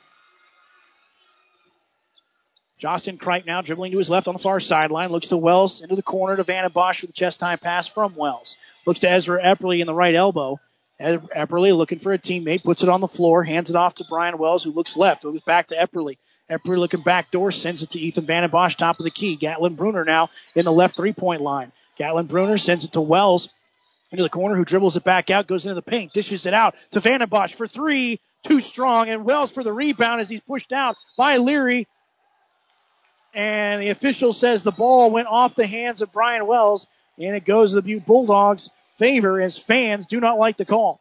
Justin 2.83 3.17
Kripe 3.17 3.45
now 3.45 3.61
dribbling 3.61 3.93
to 3.93 3.97
his 3.97 4.09
left 4.09 4.27
on 4.27 4.33
the 4.33 4.39
far 4.39 4.59
sideline. 4.59 5.09
Looks 5.09 5.27
to 5.27 5.37
Wells 5.37 5.79
into 5.79 5.95
the 5.95 6.03
corner 6.03 6.35
to 6.35 6.43
Vandenbosch 6.43 6.99
with 6.99 7.11
a 7.11 7.13
chest 7.13 7.39
time 7.39 7.57
pass 7.57 7.87
from 7.87 8.13
Wells. 8.13 8.57
Looks 8.85 8.99
to 8.99 9.09
Ezra 9.09 9.41
Epperly 9.41 9.79
in 9.79 9.87
the 9.87 9.93
right 9.93 10.13
elbow. 10.13 10.59
Epperly 10.99 11.73
looking 11.73 11.99
for 11.99 12.11
a 12.11 12.19
teammate, 12.19 12.65
puts 12.65 12.83
it 12.83 12.89
on 12.89 12.99
the 12.99 13.07
floor, 13.07 13.41
hands 13.41 13.69
it 13.69 13.77
off 13.77 13.95
to 13.95 14.05
Brian 14.09 14.37
Wells, 14.37 14.65
who 14.65 14.71
looks 14.71 14.97
left, 14.97 15.23
moves 15.23 15.41
back 15.45 15.67
to 15.67 15.75
Epperly. 15.75 16.17
Epperly 16.51 16.77
looking 16.77 17.01
back 17.01 17.31
door, 17.31 17.53
sends 17.53 17.83
it 17.83 17.91
to 17.91 17.99
Ethan 17.99 18.25
Vandenbosch, 18.25 18.75
top 18.75 18.99
of 18.99 19.05
the 19.05 19.11
key. 19.11 19.37
Gatlin 19.37 19.75
Bruner 19.75 20.03
now 20.03 20.29
in 20.53 20.65
the 20.65 20.71
left 20.73 20.97
three 20.97 21.13
point 21.13 21.39
line. 21.39 21.71
Gatlin 21.97 22.27
Bruner 22.27 22.57
sends 22.57 22.83
it 22.83 22.91
to 22.91 23.01
Wells 23.01 23.47
into 24.11 24.23
the 24.23 24.29
corner, 24.29 24.57
who 24.57 24.65
dribbles 24.65 24.97
it 24.97 25.05
back 25.05 25.29
out, 25.29 25.47
goes 25.47 25.65
into 25.65 25.75
the 25.75 25.81
paint, 25.81 26.11
dishes 26.11 26.45
it 26.45 26.53
out 26.53 26.75
to 26.91 26.99
Vandenbosch 26.99 27.55
for 27.55 27.65
three, 27.65 28.19
too 28.45 28.59
strong, 28.59 29.07
and 29.07 29.23
Wells 29.23 29.53
for 29.53 29.63
the 29.63 29.71
rebound 29.71 30.19
as 30.19 30.29
he's 30.29 30.41
pushed 30.41 30.73
out 30.73 30.97
by 31.15 31.37
Leary. 31.37 31.87
And 33.33 33.81
the 33.81 33.89
official 33.89 34.31
says 34.31 34.61
the 34.61 34.71
ball 34.71 35.09
went 35.09 35.27
off 35.27 35.55
the 35.55 35.65
hands 35.65 36.01
of 36.01 36.11
Brian 36.11 36.45
Wells, 36.45 36.85
and 37.17 37.35
it 37.35 37.45
goes 37.45 37.71
to 37.71 37.77
the 37.77 37.81
Butte 37.81 38.05
Bulldogs' 38.05 38.69
favor 38.97 39.41
as 39.41 39.57
fans 39.57 40.05
do 40.05 40.19
not 40.19 40.37
like 40.37 40.57
the 40.57 40.65
call. 40.65 40.99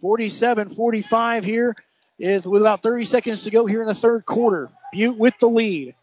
47 0.00 0.68
45 0.68 1.44
here 1.44 1.74
with 2.18 2.46
about 2.46 2.82
30 2.82 3.04
seconds 3.04 3.42
to 3.42 3.50
go 3.50 3.66
here 3.66 3.82
in 3.82 3.88
the 3.88 3.94
third 3.94 4.24
quarter. 4.24 4.70
Butte 4.92 5.18
with 5.18 5.34
the 5.40 5.48
lead. 5.48 5.94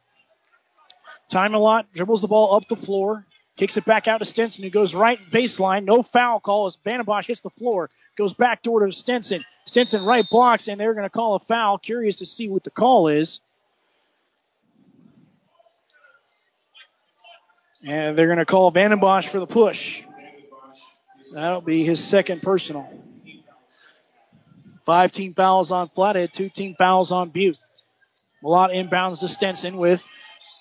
Ty 1.30 1.48
Malott, 1.48 1.86
dribbles 1.94 2.22
the 2.22 2.28
ball 2.28 2.56
up 2.56 2.68
the 2.68 2.76
floor, 2.76 3.26
kicks 3.56 3.78
it 3.78 3.86
back 3.86 4.08
out 4.08 4.20
to 4.20 4.26
Stenson, 4.26 4.64
who 4.64 4.70
goes 4.70 4.94
right 4.94 5.20
baseline. 5.32 5.86
No 5.86 6.04
foul 6.04 6.40
call 6.40 6.68
as 6.68 6.78
Vandenbosch 6.86 7.26
hits 7.26 7.42
the 7.42 7.50
floor. 7.50 7.90
Goes 8.18 8.34
back 8.34 8.64
door 8.64 8.86
to 8.86 8.92
Stenson. 8.92 9.44
Stenson 9.66 10.06
right 10.06 10.26
blocks, 10.30 10.68
and 10.68 10.80
they're 10.80 10.94
going 10.94 11.06
to 11.06 11.10
call 11.10 11.36
a 11.36 11.40
foul. 11.40 11.78
Curious 11.78 12.18
to 12.18 12.26
see 12.26 12.48
what 12.48 12.64
the 12.64 12.70
call 12.70 13.08
is. 13.08 13.42
And 17.84 18.18
they're 18.18 18.28
going 18.28 18.40
to 18.40 18.46
call 18.46 18.72
Van 18.72 18.92
Vandenbosch 18.92 19.28
for 19.28 19.40
the 19.40 19.48
push. 19.48 20.04
That'll 21.34 21.62
be 21.62 21.84
his 21.84 22.04
second 22.04 22.42
personal. 22.42 22.88
Five 24.86 25.12
team 25.12 25.34
fouls 25.34 25.72
on 25.72 25.90
Flathead, 25.90 26.34
two 26.34 26.50
team 26.50 26.76
fouls 26.78 27.12
on 27.12 27.30
Butte. 27.30 27.58
Malott 28.44 28.74
inbounds 28.74 29.22
to 29.22 29.28
Stenson 29.28 29.78
with 29.78 30.06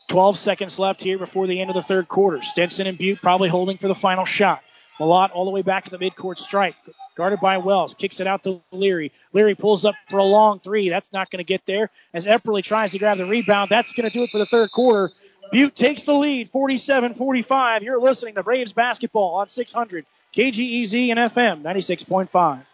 12 0.08 0.38
seconds 0.38 0.78
left 0.78 1.02
here 1.02 1.18
before 1.18 1.46
the 1.46 1.60
end 1.60 1.68
of 1.68 1.74
the 1.74 1.82
third 1.82 2.08
quarter. 2.08 2.42
Stenson 2.42 2.86
and 2.86 2.96
Butte 2.96 3.20
probably 3.20 3.50
holding 3.50 3.76
for 3.76 3.88
the 3.88 3.94
final 3.94 4.24
shot. 4.24 4.62
Malott 4.98 5.30
all 5.34 5.44
the 5.44 5.50
way 5.50 5.62
back 5.62 5.84
to 5.84 5.90
the 5.90 5.98
midcourt 5.98 6.38
strike. 6.38 6.76
Guarded 7.16 7.40
by 7.40 7.58
Wells. 7.58 7.94
Kicks 7.94 8.20
it 8.20 8.26
out 8.26 8.42
to 8.42 8.60
Leary. 8.72 9.12
Leary 9.32 9.54
pulls 9.54 9.84
up 9.84 9.94
for 10.08 10.18
a 10.18 10.24
long 10.24 10.58
three. 10.58 10.88
That's 10.88 11.12
not 11.12 11.30
going 11.30 11.38
to 11.38 11.44
get 11.44 11.64
there. 11.66 11.90
As 12.12 12.26
Epperly 12.26 12.62
tries 12.62 12.92
to 12.92 12.98
grab 12.98 13.18
the 13.18 13.26
rebound, 13.26 13.70
that's 13.70 13.92
going 13.92 14.08
to 14.08 14.12
do 14.12 14.24
it 14.24 14.30
for 14.30 14.38
the 14.38 14.46
third 14.46 14.72
quarter. 14.72 15.12
Butte 15.54 15.76
takes 15.76 16.02
the 16.02 16.12
lead, 16.12 16.50
47-45. 16.50 17.82
You're 17.82 18.00
listening 18.00 18.34
to 18.34 18.42
Braves 18.42 18.72
basketball 18.72 19.36
on 19.36 19.48
600 19.48 20.04
KGEZ 20.34 21.10
and 21.10 21.20
FM 21.32 21.62
96.5. 21.62 22.64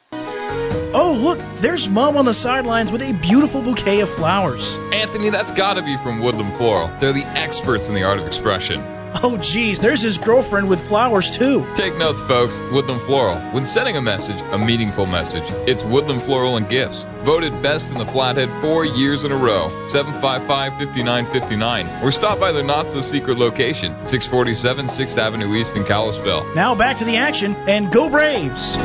Oh, 0.94 1.12
look, 1.12 1.38
there's 1.56 1.90
Mom 1.90 2.16
on 2.16 2.24
the 2.24 2.32
sidelines 2.32 2.90
with 2.90 3.02
a 3.02 3.12
beautiful 3.12 3.60
bouquet 3.60 4.00
of 4.00 4.08
flowers. 4.08 4.78
Anthony, 4.94 5.28
that's 5.28 5.50
gotta 5.50 5.82
be 5.82 5.98
from 5.98 6.20
Woodland 6.20 6.56
Floral. 6.56 6.88
They're 7.00 7.12
the 7.12 7.26
experts 7.26 7.88
in 7.88 7.94
the 7.94 8.04
art 8.04 8.18
of 8.18 8.26
expression. 8.26 8.80
Oh, 9.22 9.36
geez, 9.36 9.78
there's 9.78 10.00
his 10.00 10.16
girlfriend 10.18 10.68
with 10.68 10.80
flowers, 10.80 11.30
too. 11.30 11.64
Take 11.74 11.96
notes, 11.98 12.22
folks. 12.22 12.58
Woodland 12.72 13.02
Floral. 13.02 13.38
When 13.52 13.66
sending 13.66 13.96
a 13.96 14.00
message, 14.00 14.40
a 14.52 14.58
meaningful 14.58 15.06
message, 15.06 15.44
it's 15.68 15.84
Woodland 15.84 16.22
Floral 16.22 16.56
and 16.56 16.68
Gifts. 16.68 17.06
Voted 17.22 17.62
best 17.62 17.90
in 17.90 17.98
the 17.98 18.06
Flathead 18.06 18.48
four 18.62 18.84
years 18.84 19.24
in 19.24 19.32
a 19.32 19.36
row. 19.36 19.68
755-5959. 19.90 22.02
Or 22.02 22.12
stop 22.12 22.38
by 22.38 22.52
their 22.52 22.62
not-so-secret 22.62 23.38
location, 23.38 23.94
647 24.06 24.86
6th 24.86 25.18
Avenue 25.18 25.54
East 25.54 25.76
in 25.76 25.84
Kalispell. 25.84 26.46
Now 26.54 26.74
back 26.74 26.96
to 26.98 27.04
the 27.04 27.16
action, 27.16 27.54
and 27.66 27.90
go 27.92 28.08
Braves! 28.08 28.76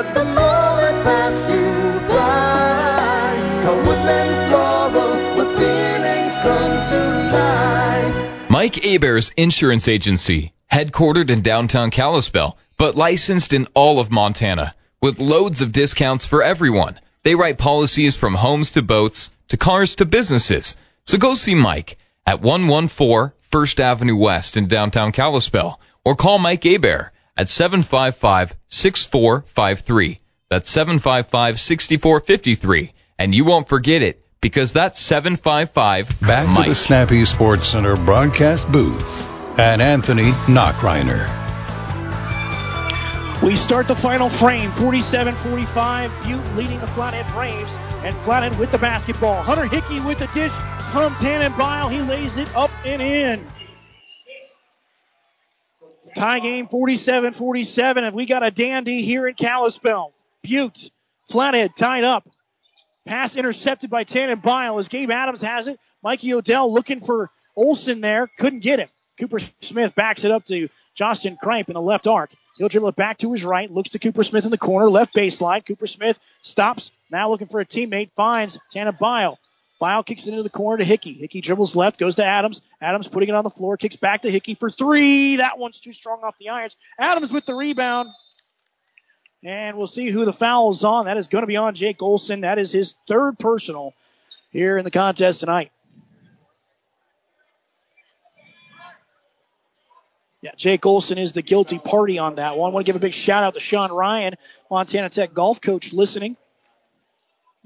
Let 0.00 0.14
the 0.14 0.24
moment 0.24 1.04
pass 1.04 1.44
you 1.50 2.00
by. 2.08 3.36
Call 3.62 3.76
Woodland 3.84 4.19
Mike 8.48 8.84
Abear's 8.84 9.30
Insurance 9.36 9.88
Agency, 9.88 10.52
headquartered 10.70 11.30
in 11.30 11.42
downtown 11.42 11.90
Kalispell, 11.90 12.56
but 12.76 12.96
licensed 12.96 13.52
in 13.52 13.66
all 13.74 13.98
of 13.98 14.10
Montana, 14.10 14.74
with 15.00 15.18
loads 15.18 15.60
of 15.60 15.72
discounts 15.72 16.26
for 16.26 16.42
everyone. 16.42 17.00
They 17.22 17.34
write 17.34 17.58
policies 17.58 18.16
from 18.16 18.34
homes 18.34 18.72
to 18.72 18.82
boats 18.82 19.30
to 19.48 19.56
cars 19.56 19.96
to 19.96 20.04
businesses. 20.04 20.76
So 21.04 21.18
go 21.18 21.34
see 21.34 21.54
Mike 21.54 21.98
at 22.26 22.40
114 22.40 23.32
First 23.40 23.80
Avenue 23.80 24.16
West 24.16 24.56
in 24.56 24.68
downtown 24.68 25.12
Kalispell 25.12 25.80
or 26.04 26.14
call 26.14 26.38
Mike 26.38 26.64
Abear 26.64 27.12
at 27.36 27.48
755-6453. 27.48 30.18
That's 30.48 30.74
755-6453. 30.74 32.92
And 33.18 33.34
you 33.34 33.44
won't 33.44 33.68
forget 33.68 34.02
it 34.02 34.24
because 34.40 34.72
that's 34.72 35.00
755 35.00 36.20
Back 36.20 36.48
Mike. 36.48 36.64
to 36.64 36.70
the 36.70 36.74
Snappy 36.74 37.24
Sports 37.24 37.68
Center 37.68 37.96
broadcast 37.96 38.70
booth 38.70 39.58
and 39.58 39.82
Anthony 39.82 40.30
Knockreiner. 40.46 41.36
We 43.42 43.56
start 43.56 43.88
the 43.88 43.96
final 43.96 44.28
frame, 44.28 44.70
47-45, 44.72 46.24
Butte 46.24 46.56
leading 46.56 46.78
the 46.78 46.86
Flathead 46.88 47.26
Braves, 47.32 47.74
and 48.04 48.14
Flathead 48.16 48.58
with 48.58 48.70
the 48.70 48.76
basketball. 48.76 49.42
Hunter 49.42 49.64
Hickey 49.64 49.98
with 50.00 50.18
the 50.18 50.26
dish 50.34 50.52
from 50.92 51.14
Tannenbile. 51.14 51.90
He 51.90 52.02
lays 52.02 52.36
it 52.36 52.54
up 52.54 52.70
and 52.84 53.00
in. 53.00 53.46
Tie 56.14 56.40
game 56.40 56.66
47-47, 56.66 58.02
and 58.02 58.14
we 58.14 58.26
got 58.26 58.44
a 58.44 58.50
dandy 58.50 59.02
here 59.02 59.26
in 59.26 59.34
Kalispell. 59.34 60.12
Butte, 60.42 60.90
Flathead 61.30 61.74
tied 61.76 62.04
up. 62.04 62.28
Pass 63.10 63.34
intercepted 63.34 63.90
by 63.90 64.04
Tannenbile 64.04 64.78
as 64.78 64.86
Gabe 64.86 65.10
Adams 65.10 65.42
has 65.42 65.66
it. 65.66 65.80
Mikey 66.00 66.32
Odell 66.32 66.72
looking 66.72 67.00
for 67.00 67.28
Olson 67.56 68.00
there, 68.00 68.28
couldn't 68.38 68.60
get 68.60 68.78
him. 68.78 68.88
Cooper 69.18 69.40
Smith 69.58 69.96
backs 69.96 70.22
it 70.22 70.30
up 70.30 70.44
to 70.44 70.68
Justin 70.94 71.36
Kripe 71.42 71.66
in 71.66 71.74
the 71.74 71.80
left 71.80 72.06
arc. 72.06 72.30
He'll 72.56 72.68
dribble 72.68 72.90
it 72.90 72.94
back 72.94 73.18
to 73.18 73.32
his 73.32 73.44
right, 73.44 73.68
looks 73.68 73.90
to 73.90 73.98
Cooper 73.98 74.22
Smith 74.22 74.44
in 74.44 74.52
the 74.52 74.58
corner, 74.58 74.88
left 74.88 75.12
baseline. 75.12 75.66
Cooper 75.66 75.88
Smith 75.88 76.20
stops, 76.42 76.92
now 77.10 77.28
looking 77.28 77.48
for 77.48 77.58
a 77.58 77.66
teammate, 77.66 78.12
finds 78.14 78.60
Tannenbile. 78.72 79.38
Bile 79.80 80.04
kicks 80.04 80.28
it 80.28 80.30
into 80.30 80.44
the 80.44 80.48
corner 80.48 80.78
to 80.78 80.84
Hickey. 80.84 81.14
Hickey 81.14 81.40
dribbles 81.40 81.74
left, 81.74 81.98
goes 81.98 82.14
to 82.14 82.24
Adams. 82.24 82.62
Adams 82.80 83.08
putting 83.08 83.30
it 83.30 83.34
on 83.34 83.42
the 83.42 83.50
floor, 83.50 83.76
kicks 83.76 83.96
back 83.96 84.22
to 84.22 84.30
Hickey 84.30 84.54
for 84.54 84.70
three. 84.70 85.36
That 85.36 85.58
one's 85.58 85.80
too 85.80 85.92
strong 85.92 86.20
off 86.22 86.36
the 86.38 86.50
irons. 86.50 86.76
Adams 86.96 87.32
with 87.32 87.44
the 87.44 87.54
rebound. 87.54 88.08
And 89.42 89.76
we'll 89.76 89.86
see 89.86 90.10
who 90.10 90.24
the 90.24 90.32
foul 90.32 90.70
is 90.70 90.84
on. 90.84 91.06
That 91.06 91.16
is 91.16 91.28
going 91.28 91.42
to 91.42 91.46
be 91.46 91.56
on 91.56 91.74
Jake 91.74 92.02
Olson. 92.02 92.42
That 92.42 92.58
is 92.58 92.72
his 92.72 92.94
third 93.08 93.38
personal 93.38 93.94
here 94.50 94.76
in 94.76 94.84
the 94.84 94.90
contest 94.90 95.40
tonight. 95.40 95.72
Yeah, 100.42 100.52
Jake 100.56 100.86
Olson 100.86 101.18
is 101.18 101.34
the 101.34 101.42
guilty 101.42 101.78
party 101.78 102.18
on 102.18 102.36
that 102.36 102.56
one. 102.56 102.70
I 102.70 102.74
want 102.74 102.86
to 102.86 102.88
give 102.88 102.96
a 102.96 103.04
big 103.04 103.14
shout 103.14 103.44
out 103.44 103.54
to 103.54 103.60
Sean 103.60 103.92
Ryan, 103.92 104.34
Montana 104.70 105.10
Tech 105.10 105.34
golf 105.34 105.60
coach, 105.60 105.92
listening 105.92 106.36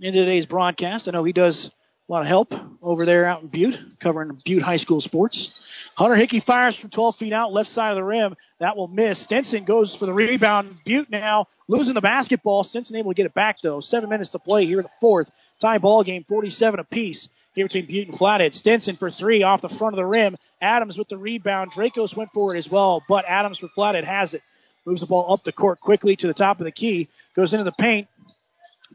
in 0.00 0.12
today's 0.12 0.46
broadcast. 0.46 1.06
I 1.06 1.12
know 1.12 1.22
he 1.22 1.32
does 1.32 1.70
a 2.08 2.12
lot 2.12 2.22
of 2.22 2.26
help 2.26 2.52
over 2.82 3.06
there 3.06 3.26
out 3.26 3.42
in 3.42 3.48
Butte, 3.48 3.78
covering 4.00 4.36
Butte 4.44 4.62
High 4.62 4.76
School 4.76 5.00
sports. 5.00 5.58
Hunter 5.96 6.16
Hickey 6.16 6.40
fires 6.40 6.76
from 6.76 6.90
12 6.90 7.16
feet 7.16 7.32
out, 7.32 7.52
left 7.52 7.70
side 7.70 7.90
of 7.90 7.96
the 7.96 8.04
rim. 8.04 8.36
That 8.58 8.76
will 8.76 8.88
miss. 8.88 9.18
Stinson 9.18 9.64
goes 9.64 9.94
for 9.94 10.06
the 10.06 10.12
rebound. 10.12 10.76
Butte 10.84 11.10
now 11.10 11.46
losing 11.68 11.94
the 11.94 12.00
basketball. 12.00 12.64
Stinson 12.64 12.96
able 12.96 13.12
to 13.12 13.14
get 13.14 13.26
it 13.26 13.34
back 13.34 13.58
though. 13.62 13.80
Seven 13.80 14.08
minutes 14.08 14.30
to 14.30 14.38
play 14.38 14.66
here 14.66 14.80
in 14.80 14.84
the 14.84 14.90
fourth. 15.00 15.30
Tie 15.60 15.78
ball 15.78 16.02
game, 16.02 16.24
47 16.24 16.80
apiece 16.80 17.28
here 17.54 17.66
between 17.66 17.86
Butte 17.86 18.08
and 18.08 18.18
Flathead. 18.18 18.54
Stinson 18.54 18.96
for 18.96 19.10
three 19.10 19.44
off 19.44 19.60
the 19.60 19.68
front 19.68 19.94
of 19.94 19.96
the 19.96 20.06
rim. 20.06 20.36
Adams 20.60 20.98
with 20.98 21.08
the 21.08 21.16
rebound. 21.16 21.72
Dracos 21.72 22.16
went 22.16 22.32
for 22.32 22.54
it 22.54 22.58
as 22.58 22.68
well, 22.68 23.02
but 23.08 23.24
Adams 23.26 23.58
for 23.58 23.68
Flathead 23.68 24.04
has 24.04 24.34
it. 24.34 24.42
Moves 24.84 25.00
the 25.00 25.06
ball 25.06 25.32
up 25.32 25.44
the 25.44 25.52
court 25.52 25.80
quickly 25.80 26.16
to 26.16 26.26
the 26.26 26.34
top 26.34 26.60
of 26.60 26.64
the 26.64 26.72
key. 26.72 27.08
Goes 27.34 27.54
into 27.54 27.64
the 27.64 27.72
paint. 27.72 28.08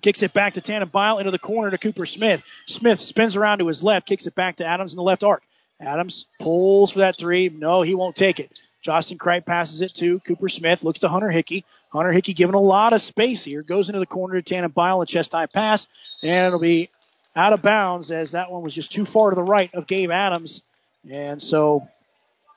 Kicks 0.01 0.21
it 0.21 0.33
back 0.33 0.53
to 0.53 0.61
Tannenbile 0.61 1.19
into 1.19 1.31
the 1.31 1.39
corner 1.39 1.71
to 1.71 1.77
Cooper 1.77 2.05
Smith. 2.05 2.43
Smith 2.67 3.01
spins 3.01 3.35
around 3.35 3.59
to 3.59 3.67
his 3.67 3.83
left, 3.83 4.07
kicks 4.07 4.27
it 4.27 4.35
back 4.35 4.57
to 4.57 4.65
Adams 4.65 4.93
in 4.93 4.97
the 4.97 5.03
left 5.03 5.23
arc. 5.23 5.43
Adams 5.79 6.25
pulls 6.39 6.91
for 6.91 6.99
that 6.99 7.17
three. 7.17 7.49
No, 7.49 7.81
he 7.81 7.95
won't 7.95 8.15
take 8.15 8.39
it. 8.39 8.59
Justin 8.81 9.17
Kripe 9.17 9.45
passes 9.45 9.81
it 9.81 9.93
to 9.95 10.19
Cooper 10.19 10.49
Smith. 10.49 10.83
Looks 10.83 10.99
to 10.99 11.09
Hunter 11.09 11.29
Hickey. 11.29 11.65
Hunter 11.91 12.11
Hickey 12.11 12.33
given 12.33 12.55
a 12.55 12.61
lot 12.61 12.93
of 12.93 13.01
space 13.01 13.43
here. 13.43 13.61
Goes 13.61 13.89
into 13.89 13.99
the 13.99 14.05
corner 14.05 14.41
to 14.41 14.55
Tannenbile, 14.55 15.03
a 15.03 15.05
chest 15.05 15.33
high 15.33 15.47
pass, 15.47 15.87
and 16.23 16.47
it'll 16.47 16.59
be 16.59 16.89
out 17.35 17.53
of 17.53 17.61
bounds 17.61 18.11
as 18.11 18.31
that 18.31 18.51
one 18.51 18.61
was 18.61 18.73
just 18.73 18.91
too 18.91 19.05
far 19.05 19.29
to 19.29 19.35
the 19.35 19.43
right 19.43 19.73
of 19.73 19.87
Gabe 19.87 20.11
Adams. 20.11 20.61
And 21.09 21.41
so 21.41 21.87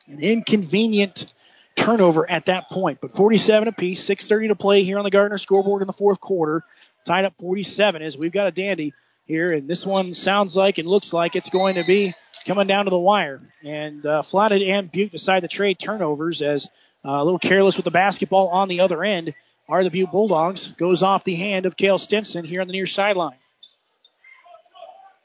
an 0.09 0.21
inconvenient 0.21 1.33
turnover 1.77 2.29
at 2.29 2.47
that 2.47 2.69
point. 2.69 3.01
But 3.01 3.15
47 3.15 3.69
apiece, 3.69 4.05
6.30 4.05 4.49
to 4.49 4.57
play 4.57 4.85
here 4.85 4.99
on 4.99 5.05
the 5.05 5.11
Gardner 5.11 5.39
scoreboard 5.39 5.83
in 5.83 5.87
the 5.87 5.93
fourth 5.93 6.21
quarter. 6.21 6.65
Tied 7.05 7.25
up 7.25 7.35
47 7.41 8.03
as 8.03 8.17
we've 8.17 8.33
got 8.33 8.47
a 8.47 8.53
dandy 8.53 8.93
here. 9.25 9.53
And 9.53 9.69
this 9.69 9.87
one 9.87 10.15
sounds 10.15 10.57
like 10.57 10.79
and 10.79 10.89
looks 10.89 11.13
like 11.13 11.37
it's 11.37 11.51
going 11.51 11.77
to 11.77 11.85
be 11.85 12.15
coming 12.47 12.67
down 12.67 12.85
to 12.85 12.91
the 12.91 12.99
wire. 12.99 13.41
And 13.65 14.05
uh, 14.05 14.23
and 14.33 14.91
Butte 14.91 15.13
decide 15.13 15.41
to 15.41 15.49
trade 15.49 15.79
turnovers 15.79 16.43
as 16.43 16.67
uh, 17.05 17.11
a 17.11 17.25
little 17.25 17.39
careless 17.39 17.77
with 17.77 17.85
the 17.85 17.91
basketball 17.91 18.49
on 18.49 18.69
the 18.69 18.81
other 18.81 19.03
end 19.03 19.35
are 19.69 19.83
the 19.83 19.91
Butte 19.91 20.11
Bulldogs. 20.11 20.69
Goes 20.69 21.03
off 21.03 21.25
the 21.25 21.35
hand 21.35 21.67
of 21.67 21.77
Kale 21.77 21.99
Stinson 21.99 22.45
here 22.45 22.61
on 22.61 22.67
the 22.67 22.73
near 22.73 22.87
sideline. 22.87 23.37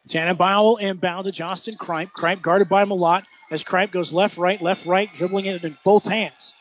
Tannenbaum 0.07 0.63
will 0.63 0.77
inbound 0.77 1.25
to 1.25 1.31
Justin 1.31 1.75
Kripe. 1.75 2.11
Kripe 2.11 2.41
guarded 2.41 2.69
by 2.69 2.85
Malott 2.85 3.23
as 3.51 3.63
Kripe 3.63 3.91
goes 3.91 4.13
left, 4.13 4.37
right, 4.37 4.61
left, 4.61 4.85
right, 4.85 5.13
dribbling 5.13 5.45
it 5.45 5.63
in 5.63 5.77
both 5.83 6.05
hands. 6.05 6.53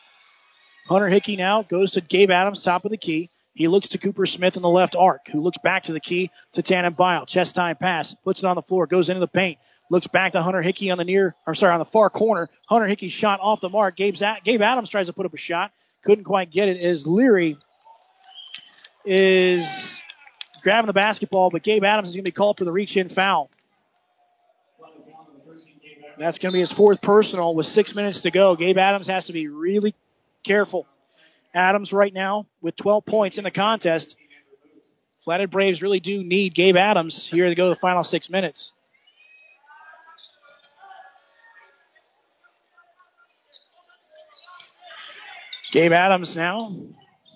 Hunter 0.87 1.07
Hickey 1.07 1.35
now 1.35 1.63
goes 1.63 1.91
to 1.91 2.01
Gabe 2.01 2.31
Adams, 2.31 2.61
top 2.61 2.85
of 2.85 2.91
the 2.91 2.97
key. 2.97 3.29
He 3.57 3.67
looks 3.67 3.87
to 3.89 3.97
Cooper 3.97 4.27
Smith 4.27 4.55
in 4.55 4.61
the 4.61 4.69
left 4.69 4.95
arc, 4.95 5.29
who 5.29 5.41
looks 5.41 5.57
back 5.57 5.85
to 5.85 5.91
the 5.91 5.99
key 5.99 6.29
to 6.53 6.61
Tannenbaum. 6.61 7.25
Chest 7.25 7.55
time 7.55 7.75
pass, 7.75 8.13
puts 8.23 8.43
it 8.43 8.45
on 8.45 8.55
the 8.55 8.61
floor, 8.61 8.85
goes 8.85 9.09
into 9.09 9.19
the 9.19 9.27
paint, 9.27 9.57
looks 9.89 10.05
back 10.05 10.33
to 10.33 10.43
Hunter 10.43 10.61
Hickey 10.61 10.91
on 10.91 10.99
the 10.99 11.03
near, 11.03 11.33
or 11.47 11.55
sorry, 11.55 11.73
on 11.73 11.79
the 11.79 11.85
far 11.85 12.11
corner. 12.11 12.49
Hunter 12.67 12.85
Hickey 12.85 13.09
shot 13.09 13.39
off 13.41 13.59
the 13.59 13.69
mark. 13.69 13.95
Gabe's 13.95 14.21
at, 14.21 14.43
Gabe 14.43 14.61
Adams 14.61 14.89
tries 14.89 15.07
to 15.07 15.13
put 15.13 15.25
up 15.25 15.33
a 15.33 15.37
shot, 15.37 15.71
couldn't 16.03 16.25
quite 16.25 16.51
get 16.51 16.69
it 16.69 16.79
as 16.79 17.07
Leary 17.07 17.57
is 19.03 19.99
grabbing 20.61 20.85
the 20.85 20.93
basketball, 20.93 21.49
but 21.49 21.63
Gabe 21.63 21.83
Adams 21.83 22.09
is 22.09 22.15
going 22.15 22.25
to 22.25 22.27
be 22.27 22.33
called 22.33 22.59
for 22.59 22.65
the 22.65 22.71
reach 22.71 22.95
in 22.95 23.09
foul. 23.09 23.49
That's 26.19 26.37
going 26.37 26.51
to 26.51 26.55
be 26.55 26.59
his 26.59 26.71
fourth 26.71 27.01
personal 27.01 27.55
with 27.55 27.65
six 27.65 27.95
minutes 27.95 28.21
to 28.21 28.29
go. 28.29 28.55
Gabe 28.55 28.77
Adams 28.77 29.07
has 29.07 29.25
to 29.25 29.33
be 29.33 29.47
really 29.47 29.95
careful. 30.43 30.85
Adams 31.53 31.93
right 31.93 32.13
now 32.13 32.45
with 32.61 32.75
12 32.75 33.05
points 33.05 33.37
in 33.37 33.43
the 33.43 33.51
contest. 33.51 34.15
Flathead 35.19 35.49
Braves 35.49 35.81
really 35.81 35.99
do 35.99 36.23
need 36.23 36.53
Gabe 36.53 36.77
Adams 36.77 37.27
here 37.27 37.49
to 37.49 37.55
go 37.55 37.65
to 37.65 37.69
the 37.69 37.79
final 37.79 38.03
six 38.03 38.29
minutes. 38.29 38.71
Gabe 45.71 45.91
Adams 45.91 46.35
now 46.35 46.71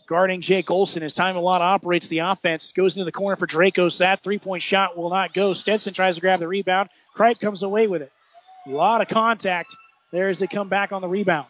guarding 0.07 0.41
Jake 0.41 0.69
Olson 0.69 1.03
as 1.03 1.13
Ty 1.13 1.33
Malott 1.33 1.61
operates 1.61 2.07
the 2.07 2.19
offense. 2.19 2.73
Goes 2.73 2.97
into 2.97 3.05
the 3.05 3.11
corner 3.11 3.35
for 3.35 3.47
Dracos. 3.47 3.99
That 3.99 4.23
three 4.23 4.39
point 4.39 4.61
shot 4.61 4.97
will 4.97 5.09
not 5.09 5.33
go. 5.33 5.53
Stenson 5.53 5.93
tries 5.93 6.15
to 6.15 6.21
grab 6.21 6.39
the 6.39 6.47
rebound. 6.47 6.89
Kripe 7.15 7.39
comes 7.39 7.63
away 7.63 7.87
with 7.87 8.01
it. 8.01 8.11
A 8.67 8.71
lot 8.71 9.01
of 9.01 9.07
contact 9.07 9.75
there 10.11 10.27
as 10.27 10.39
they 10.39 10.47
come 10.47 10.69
back 10.69 10.91
on 10.91 11.01
the 11.01 11.07
rebound. 11.07 11.47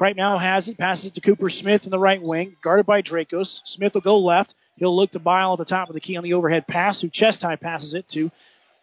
Kripe 0.00 0.16
now 0.16 0.38
has 0.38 0.66
it, 0.68 0.78
passes 0.78 1.06
it 1.06 1.14
to 1.16 1.20
Cooper 1.20 1.50
Smith 1.50 1.84
in 1.84 1.90
the 1.90 1.98
right 1.98 2.22
wing, 2.22 2.56
guarded 2.62 2.86
by 2.86 3.02
Dracos. 3.02 3.60
Smith 3.66 3.92
will 3.92 4.00
go 4.00 4.18
left. 4.18 4.54
He'll 4.76 4.96
look 4.96 5.10
to 5.10 5.18
Bile 5.18 5.52
at 5.52 5.58
the 5.58 5.66
top 5.66 5.90
of 5.90 5.94
the 5.94 6.00
key 6.00 6.16
on 6.16 6.24
the 6.24 6.32
overhead 6.32 6.66
pass, 6.66 7.02
who 7.02 7.10
chest 7.10 7.42
high 7.42 7.56
passes 7.56 7.92
it 7.92 8.08
to 8.08 8.30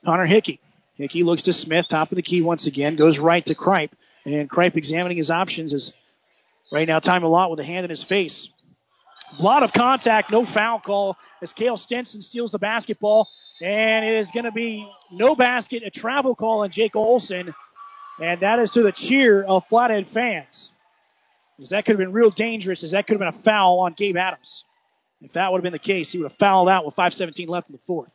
Hunter 0.05 0.27
Hickey. 0.27 0.59
Hickey 0.95 1.23
looks 1.23 1.43
to 1.43 1.53
Smith, 1.53 1.87
top 1.87 2.11
of 2.11 2.17
the 2.17 2.21
key 2.21 2.43
once 2.43 2.67
again, 2.67 2.97
goes 2.97 3.17
right 3.17 3.43
to 3.47 3.55
Kripe, 3.55 3.89
and 4.27 4.47
Kripe 4.47 4.75
examining 4.75 5.17
his 5.17 5.31
options 5.31 5.73
is 5.73 5.91
right 6.71 6.87
now 6.87 6.99
Ty 6.99 7.17
Malott 7.17 7.49
with 7.49 7.59
a 7.61 7.63
hand 7.63 7.83
in 7.83 7.89
his 7.89 8.03
face. 8.03 8.49
Lot 9.39 9.63
of 9.63 9.73
contact, 9.73 10.31
no 10.31 10.45
foul 10.45 10.79
call 10.79 11.17
as 11.41 11.51
Kale 11.51 11.77
Stenson 11.77 12.21
steals 12.21 12.51
the 12.51 12.59
basketball, 12.59 13.27
and 13.59 14.05
it 14.05 14.17
is 14.17 14.31
going 14.31 14.45
to 14.45 14.51
be 14.51 14.87
no 15.11 15.35
basket, 15.35 15.81
a 15.83 15.89
travel 15.89 16.35
call 16.35 16.59
on 16.59 16.69
Jake 16.69 16.95
Olson, 16.95 17.55
and 18.21 18.41
that 18.41 18.59
is 18.59 18.69
to 18.71 18.83
the 18.83 18.91
cheer 18.91 19.41
of 19.41 19.67
Flathead 19.67 20.07
fans. 20.07 20.71
Because 21.57 21.71
that 21.71 21.85
could 21.85 21.93
have 21.93 21.99
been 21.99 22.13
real 22.13 22.29
dangerous, 22.29 22.83
as 22.83 22.91
that 22.91 23.07
could 23.07 23.13
have 23.13 23.19
been 23.19 23.39
a 23.39 23.43
foul 23.43 23.79
on 23.79 23.93
Gabe 23.93 24.17
Adams. 24.17 24.63
If 25.21 25.33
that 25.33 25.51
would 25.51 25.57
have 25.57 25.63
been 25.63 25.73
the 25.73 25.79
case, 25.79 26.11
he 26.11 26.19
would 26.19 26.29
have 26.29 26.37
fouled 26.37 26.69
out 26.69 26.85
with 26.85 26.95
5.17 26.95 27.47
left 27.47 27.69
in 27.69 27.75
the 27.75 27.81
fourth. 27.81 28.11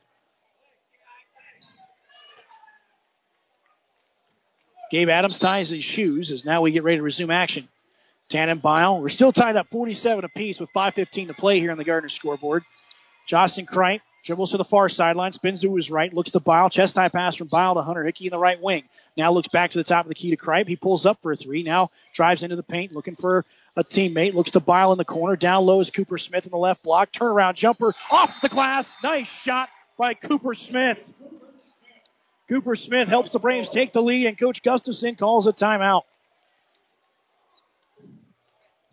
Gabe 4.92 5.08
Adams 5.08 5.38
ties 5.38 5.70
his 5.70 5.82
shoes 5.82 6.30
as 6.30 6.44
now 6.44 6.60
we 6.60 6.70
get 6.70 6.84
ready 6.84 6.98
to 6.98 7.02
resume 7.02 7.30
action. 7.30 7.66
Tannenbaum. 8.28 9.02
We're 9.02 9.08
still 9.08 9.32
tied 9.32 9.56
up 9.56 9.66
47 9.68 10.24
apiece 10.24 10.60
with 10.60 10.72
5.15 10.72 11.28
to 11.28 11.34
play 11.34 11.58
here 11.60 11.72
on 11.72 11.78
the 11.78 11.84
Gardner 11.84 12.08
scoreboard. 12.08 12.62
Justin 13.26 13.66
Kripe 13.66 14.00
dribbles 14.22 14.52
to 14.52 14.56
the 14.56 14.64
far 14.64 14.88
sideline, 14.88 15.32
spins 15.32 15.60
to 15.60 15.74
his 15.74 15.90
right, 15.90 16.12
looks 16.12 16.30
to 16.32 16.40
Bile. 16.40 16.70
Chest 16.70 16.96
high 16.96 17.08
pass 17.08 17.36
from 17.36 17.48
Bile 17.48 17.74
to 17.74 17.82
Hunter 17.82 18.04
Hickey 18.04 18.26
in 18.26 18.30
the 18.30 18.38
right 18.38 18.60
wing. 18.60 18.84
Now 19.16 19.32
looks 19.32 19.48
back 19.48 19.72
to 19.72 19.78
the 19.78 19.84
top 19.84 20.04
of 20.04 20.08
the 20.08 20.14
key 20.14 20.30
to 20.30 20.36
Kripe. 20.36 20.68
He 20.68 20.76
pulls 20.76 21.06
up 21.06 21.20
for 21.22 21.32
a 21.32 21.36
three. 21.36 21.62
Now 21.62 21.90
drives 22.14 22.42
into 22.42 22.56
the 22.56 22.62
paint, 22.62 22.92
looking 22.92 23.16
for 23.16 23.44
a 23.76 23.84
teammate. 23.84 24.34
Looks 24.34 24.52
to 24.52 24.60
Bile 24.60 24.92
in 24.92 24.98
the 24.98 25.04
corner. 25.04 25.36
Down 25.36 25.66
low 25.66 25.80
is 25.80 25.90
Cooper 25.90 26.18
Smith 26.18 26.46
in 26.46 26.50
the 26.50 26.58
left 26.58 26.82
block. 26.82 27.12
Turnaround 27.12 27.54
jumper 27.54 27.94
off 28.10 28.40
the 28.40 28.48
glass. 28.48 28.96
Nice 29.02 29.42
shot 29.42 29.68
by 29.98 30.14
Cooper 30.14 30.54
Smith. 30.54 31.12
Cooper 32.48 32.76
Smith 32.76 33.08
helps 33.08 33.32
the 33.32 33.38
Braves 33.38 33.70
take 33.70 33.92
the 33.92 34.02
lead, 34.02 34.26
and 34.26 34.38
Coach 34.38 34.62
Gustafson 34.62 35.16
calls 35.16 35.46
a 35.46 35.52
timeout. 35.52 36.02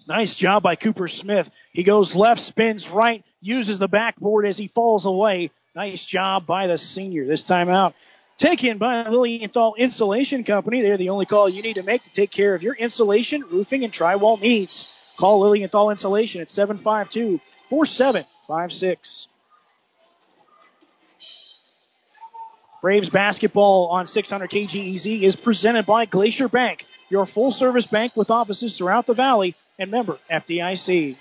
Nice 0.10 0.34
job 0.34 0.64
by 0.64 0.76
Cooper 0.76 1.08
Smith. 1.08 1.52
He 1.72 1.84
goes 1.84 2.16
left, 2.16 2.42
spins 2.42 2.90
right, 2.90 3.24
uses 3.42 3.78
the 3.78 3.88
backboard 3.88 4.48
as 4.48 4.58
he 4.58 4.68
falls 4.68 5.06
away. 5.06 5.52
Nice 5.76 6.04
job 6.04 6.48
by 6.48 6.66
the 6.66 6.80
senior. 6.80 7.28
This 7.28 7.44
time 7.44 7.70
out 7.70 7.94
taken 8.40 8.80
by 8.80 9.08
Lilienthal 9.08 9.76
Insulation 9.76 10.44
Company. 10.44 10.82
They're 10.82 10.98
the 10.98 11.10
only 11.10 11.28
call 11.28 11.48
you 11.48 11.62
need 11.62 11.76
to 11.76 11.84
make 11.84 12.02
to 12.04 12.10
take 12.10 12.32
care 12.32 12.56
of 12.56 12.64
your 12.64 12.74
insulation, 12.74 13.44
roofing, 13.52 13.84
and 13.84 13.94
drywall 13.94 14.42
needs. 14.42 14.96
Call 15.16 15.42
Lilienthal 15.42 15.92
Insulation 15.92 16.42
at 16.42 16.50
752 16.50 17.40
4756. 17.70 19.28
Braves 22.82 23.10
basketball 23.10 23.90
on 23.90 24.08
600 24.08 24.50
KGEZ 24.50 25.22
is 25.22 25.36
presented 25.36 25.86
by 25.86 26.06
Glacier 26.06 26.50
Bank, 26.50 26.88
your 27.10 27.28
full 27.28 27.52
service 27.52 27.86
bank 27.86 28.16
with 28.16 28.32
offices 28.32 28.76
throughout 28.76 29.06
the 29.06 29.14
valley 29.14 29.56
and 29.80 29.90
member 29.90 30.20
FDIC. 30.30 31.16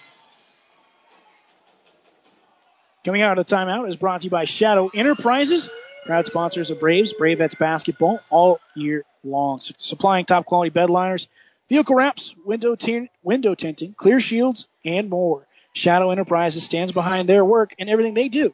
Coming 3.04 3.22
out 3.22 3.38
of 3.38 3.46
the 3.46 3.54
timeout 3.54 3.88
is 3.88 3.96
brought 3.96 4.20
to 4.20 4.24
you 4.24 4.30
by 4.30 4.44
Shadow 4.44 4.90
Enterprises, 4.92 5.70
proud 6.04 6.26
sponsors 6.26 6.70
of 6.70 6.80
Braves, 6.80 7.14
Bravettes 7.18 7.56
basketball 7.56 8.20
all 8.28 8.60
year 8.74 9.04
long. 9.24 9.60
Supplying 9.78 10.26
top 10.26 10.44
quality 10.44 10.70
bed 10.70 10.90
liners, 10.90 11.28
vehicle 11.68 11.94
wraps, 11.94 12.34
window, 12.44 12.76
window 13.22 13.54
tinting, 13.54 13.94
clear 13.94 14.20
shields, 14.20 14.66
and 14.84 15.08
more. 15.08 15.46
Shadow 15.72 16.10
Enterprises 16.10 16.64
stands 16.64 16.92
behind 16.92 17.28
their 17.28 17.44
work, 17.44 17.74
and 17.78 17.88
everything 17.88 18.14
they 18.14 18.28
do 18.28 18.52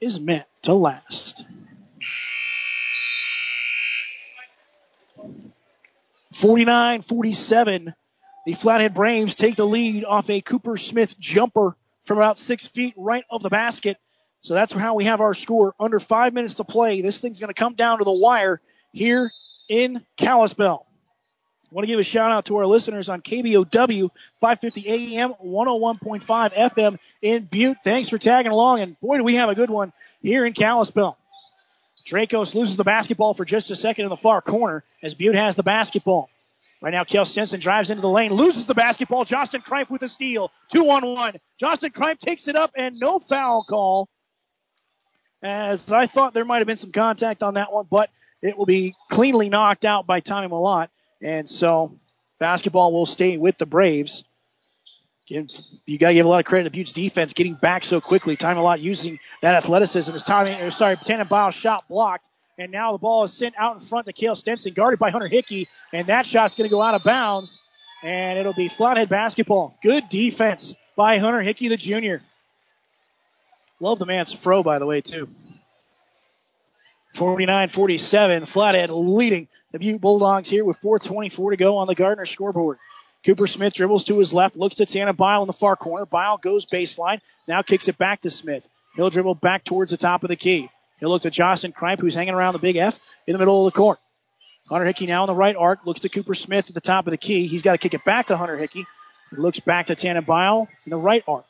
is 0.00 0.18
meant 0.18 0.46
to 0.62 0.74
last. 0.74 1.46
49 6.34 7.02
47. 7.02 7.94
The 8.46 8.54
Flathead 8.54 8.94
Braves 8.94 9.34
take 9.34 9.56
the 9.56 9.66
lead 9.66 10.04
off 10.04 10.30
a 10.30 10.40
Cooper 10.40 10.76
Smith 10.76 11.18
jumper 11.18 11.76
from 12.04 12.18
about 12.18 12.38
six 12.38 12.68
feet 12.68 12.94
right 12.96 13.24
of 13.28 13.42
the 13.42 13.50
basket. 13.50 13.98
So 14.42 14.54
that's 14.54 14.72
how 14.72 14.94
we 14.94 15.06
have 15.06 15.20
our 15.20 15.34
score. 15.34 15.74
Under 15.80 15.98
five 15.98 16.32
minutes 16.32 16.54
to 16.54 16.64
play. 16.64 17.02
This 17.02 17.20
thing's 17.20 17.40
going 17.40 17.52
to 17.52 17.54
come 17.54 17.74
down 17.74 17.98
to 17.98 18.04
the 18.04 18.12
wire 18.12 18.60
here 18.92 19.32
in 19.68 20.00
Kalispell. 20.16 20.86
I 21.64 21.74
want 21.74 21.82
to 21.82 21.88
give 21.88 21.98
a 21.98 22.04
shout 22.04 22.30
out 22.30 22.44
to 22.44 22.58
our 22.58 22.66
listeners 22.66 23.08
on 23.08 23.20
KBOW 23.20 24.10
550 24.40 25.16
AM 25.16 25.34
101.5 25.44 26.54
FM 26.54 26.98
in 27.20 27.46
Butte. 27.46 27.78
Thanks 27.82 28.08
for 28.08 28.18
tagging 28.18 28.52
along. 28.52 28.78
And 28.78 29.00
boy, 29.00 29.16
do 29.16 29.24
we 29.24 29.34
have 29.34 29.48
a 29.48 29.56
good 29.56 29.70
one 29.70 29.92
here 30.22 30.46
in 30.46 30.52
Kalispell. 30.52 31.18
Dracos 32.06 32.54
loses 32.54 32.76
the 32.76 32.84
basketball 32.84 33.34
for 33.34 33.44
just 33.44 33.72
a 33.72 33.76
second 33.76 34.04
in 34.04 34.10
the 34.10 34.16
far 34.16 34.40
corner 34.40 34.84
as 35.02 35.14
Butte 35.14 35.34
has 35.34 35.56
the 35.56 35.64
basketball. 35.64 36.30
Right 36.86 36.92
now, 36.92 37.02
Kale 37.02 37.24
Stenson 37.24 37.58
drives 37.58 37.90
into 37.90 38.00
the 38.00 38.08
lane, 38.08 38.32
loses 38.32 38.66
the 38.66 38.74
basketball. 38.76 39.24
Justin 39.24 39.60
Kripe 39.60 39.90
with 39.90 40.04
a 40.04 40.08
steal. 40.08 40.52
Two 40.70 40.88
on 40.88 41.04
one. 41.04 41.34
Justin 41.58 41.90
Kripe 41.90 42.20
takes 42.20 42.46
it 42.46 42.54
up 42.54 42.70
and 42.76 43.00
no 43.00 43.18
foul 43.18 43.64
call. 43.68 44.08
As 45.42 45.90
I 45.90 46.06
thought 46.06 46.32
there 46.32 46.44
might 46.44 46.58
have 46.58 46.68
been 46.68 46.76
some 46.76 46.92
contact 46.92 47.42
on 47.42 47.54
that 47.54 47.72
one, 47.72 47.86
but 47.90 48.08
it 48.40 48.56
will 48.56 48.66
be 48.66 48.94
cleanly 49.10 49.48
knocked 49.48 49.84
out 49.84 50.06
by 50.06 50.20
Tommy 50.20 50.46
Malott. 50.46 50.86
And 51.20 51.50
so 51.50 51.98
basketball 52.38 52.92
will 52.92 53.04
stay 53.04 53.36
with 53.36 53.58
the 53.58 53.66
Braves. 53.66 54.22
You 55.26 55.42
got 55.98 56.10
to 56.10 56.14
give 56.14 56.24
a 56.24 56.28
lot 56.28 56.38
of 56.38 56.44
credit 56.44 56.72
to 56.72 56.78
Butte's 56.78 56.92
defense 56.92 57.32
getting 57.32 57.54
back 57.54 57.82
so 57.82 58.00
quickly. 58.00 58.36
Ty 58.36 58.54
Malott 58.54 58.80
using 58.80 59.18
that 59.42 59.56
athleticism. 59.56 60.14
As 60.14 60.22
Tommy, 60.22 60.52
or 60.52 60.70
sorry, 60.70 60.96
Tannenbaum 60.98 61.50
shot 61.50 61.88
blocked. 61.88 62.28
And 62.58 62.72
now 62.72 62.92
the 62.92 62.98
ball 62.98 63.24
is 63.24 63.32
sent 63.32 63.54
out 63.58 63.74
in 63.74 63.80
front 63.80 64.06
to 64.06 64.12
Kale 64.12 64.34
Stenson, 64.34 64.72
guarded 64.72 64.98
by 64.98 65.10
Hunter 65.10 65.28
Hickey. 65.28 65.68
And 65.92 66.06
that 66.08 66.26
shot's 66.26 66.54
going 66.54 66.68
to 66.68 66.74
go 66.74 66.82
out 66.82 66.94
of 66.94 67.02
bounds. 67.02 67.58
And 68.02 68.38
it'll 68.38 68.54
be 68.54 68.68
flathead 68.68 69.08
basketball. 69.08 69.76
Good 69.82 70.08
defense 70.08 70.74
by 70.96 71.18
Hunter 71.18 71.42
Hickey, 71.42 71.68
the 71.68 71.76
junior. 71.76 72.22
Love 73.78 73.98
the 73.98 74.06
man's 74.06 74.32
fro, 74.32 74.62
by 74.62 74.78
the 74.78 74.86
way, 74.86 75.02
too. 75.02 75.28
49-47, 77.14 78.46
Flathead 78.46 78.90
leading 78.90 79.48
the 79.72 79.78
Butte 79.78 80.00
Bulldogs 80.00 80.48
here 80.48 80.64
with 80.64 80.80
4.24 80.80 81.50
to 81.50 81.56
go 81.56 81.78
on 81.78 81.86
the 81.86 81.94
Gardner 81.94 82.26
scoreboard. 82.26 82.78
Cooper 83.24 83.46
Smith 83.46 83.74
dribbles 83.74 84.04
to 84.04 84.18
his 84.18 84.32
left, 84.32 84.56
looks 84.56 84.76
to 84.76 84.86
Tannenbaum 84.86 85.42
in 85.42 85.46
the 85.46 85.52
far 85.52 85.76
corner. 85.76 86.06
Bile 86.06 86.36
goes 86.36 86.66
baseline, 86.66 87.20
now 87.48 87.62
kicks 87.62 87.88
it 87.88 87.98
back 87.98 88.20
to 88.20 88.30
Smith. 88.30 88.68
He'll 88.94 89.10
dribble 89.10 89.34
back 89.36 89.64
towards 89.64 89.90
the 89.90 89.96
top 89.96 90.24
of 90.24 90.28
the 90.28 90.36
key. 90.36 90.70
He'll 90.98 91.10
look 91.10 91.22
to 91.22 91.30
Justin 91.30 91.72
Kripe, 91.72 92.00
who's 92.00 92.14
hanging 92.14 92.34
around 92.34 92.54
the 92.54 92.58
big 92.58 92.76
F 92.76 92.98
in 93.26 93.32
the 93.32 93.38
middle 93.38 93.66
of 93.66 93.72
the 93.72 93.76
court. 93.76 93.98
Hunter 94.68 94.86
Hickey 94.86 95.06
now 95.06 95.22
on 95.22 95.28
the 95.28 95.34
right 95.34 95.54
arc, 95.54 95.86
looks 95.86 96.00
to 96.00 96.08
Cooper 96.08 96.34
Smith 96.34 96.68
at 96.68 96.74
the 96.74 96.80
top 96.80 97.06
of 97.06 97.12
the 97.12 97.16
key. 97.16 97.46
He's 97.46 97.62
got 97.62 97.72
to 97.72 97.78
kick 97.78 97.94
it 97.94 98.04
back 98.04 98.26
to 98.26 98.36
Hunter 98.36 98.56
Hickey. 98.56 98.86
He 99.30 99.36
looks 99.36 99.60
back 99.60 99.86
to 99.86 99.94
Tannenbaum 99.94 100.66
in 100.84 100.90
the 100.90 100.96
right 100.96 101.22
arc. 101.28 101.46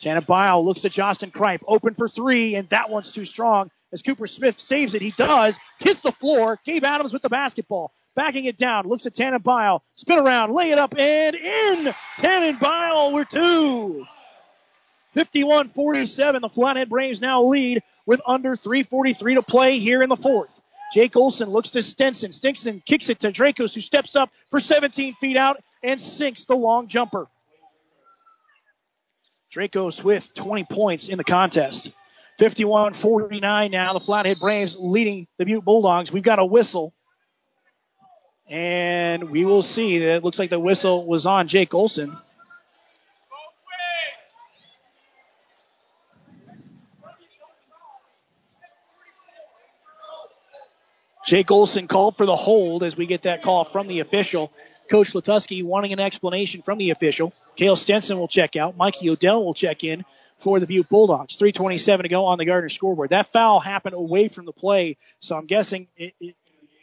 Tannenbaum 0.00 0.64
looks 0.64 0.80
to 0.80 0.88
Justin 0.88 1.30
Kripe, 1.30 1.60
open 1.66 1.94
for 1.94 2.08
three, 2.08 2.54
and 2.54 2.68
that 2.70 2.88
one's 2.88 3.12
too 3.12 3.24
strong. 3.24 3.70
As 3.92 4.02
Cooper 4.02 4.26
Smith 4.26 4.60
saves 4.60 4.94
it, 4.94 5.02
he 5.02 5.10
does. 5.12 5.58
Kiss 5.80 6.00
the 6.00 6.12
floor. 6.12 6.58
Gabe 6.64 6.84
Adams 6.84 7.12
with 7.12 7.22
the 7.22 7.28
basketball. 7.28 7.92
Backing 8.14 8.44
it 8.44 8.56
down. 8.56 8.86
Looks 8.86 9.06
at 9.06 9.14
Tannenbaum. 9.14 9.80
Spin 9.96 10.18
around. 10.18 10.52
Lay 10.52 10.70
it 10.70 10.78
up 10.78 10.98
and 10.98 11.36
in. 11.36 11.94
Tannenbaum. 12.18 13.12
We're 13.12 13.24
two. 13.24 14.06
51-47. 15.16 16.40
The 16.40 16.48
Flathead 16.48 16.88
Braves 16.88 17.22
now 17.22 17.44
lead 17.44 17.82
with 18.08 18.22
under 18.26 18.56
3.43 18.56 19.34
to 19.34 19.42
play 19.42 19.78
here 19.78 20.02
in 20.02 20.08
the 20.08 20.16
fourth. 20.16 20.58
Jake 20.94 21.14
Olson 21.14 21.50
looks 21.50 21.72
to 21.72 21.82
Stenson. 21.82 22.32
Stenson 22.32 22.82
kicks 22.84 23.10
it 23.10 23.20
to 23.20 23.30
Dracos, 23.30 23.74
who 23.74 23.82
steps 23.82 24.16
up 24.16 24.30
for 24.50 24.60
17 24.60 25.14
feet 25.20 25.36
out 25.36 25.62
and 25.82 26.00
sinks 26.00 26.46
the 26.46 26.56
long 26.56 26.88
jumper. 26.88 27.26
Dracos 29.54 30.02
with 30.02 30.32
20 30.32 30.64
points 30.64 31.08
in 31.08 31.18
the 31.18 31.24
contest. 31.24 31.92
51-49 32.40 33.70
now. 33.70 33.92
The 33.92 34.00
Flathead 34.00 34.38
Braves 34.40 34.74
leading 34.78 35.26
the 35.36 35.44
Butte 35.44 35.64
Bulldogs. 35.64 36.10
We've 36.10 36.22
got 36.22 36.38
a 36.38 36.46
whistle. 36.46 36.94
And 38.48 39.28
we 39.28 39.44
will 39.44 39.62
see 39.62 39.96
it 39.96 40.24
looks 40.24 40.38
like 40.38 40.48
the 40.48 40.58
whistle 40.58 41.04
was 41.04 41.26
on 41.26 41.46
Jake 41.46 41.74
Olson. 41.74 42.16
Jake 51.28 51.50
Olson 51.50 51.88
called 51.88 52.16
for 52.16 52.24
the 52.24 52.34
hold 52.34 52.82
as 52.82 52.96
we 52.96 53.04
get 53.04 53.24
that 53.24 53.42
call 53.42 53.66
from 53.66 53.86
the 53.86 54.00
official. 54.00 54.50
Coach 54.90 55.12
Latuski 55.12 55.62
wanting 55.62 55.92
an 55.92 56.00
explanation 56.00 56.62
from 56.62 56.78
the 56.78 56.88
official. 56.88 57.34
Kale 57.54 57.76
Stenson 57.76 58.18
will 58.18 58.28
check 58.28 58.56
out. 58.56 58.78
Mikey 58.78 59.10
Odell 59.10 59.44
will 59.44 59.52
check 59.52 59.84
in 59.84 60.06
for 60.38 60.58
the 60.58 60.66
Butte 60.66 60.88
Bulldogs. 60.88 61.36
327 61.36 62.04
to 62.04 62.08
go 62.08 62.24
on 62.24 62.38
the 62.38 62.46
Gardner 62.46 62.70
scoreboard. 62.70 63.10
That 63.10 63.30
foul 63.30 63.60
happened 63.60 63.94
away 63.94 64.28
from 64.28 64.46
the 64.46 64.52
play, 64.52 64.96
so 65.20 65.36
I'm 65.36 65.44
guessing 65.44 65.88
it, 65.98 66.14
it, 66.18 66.34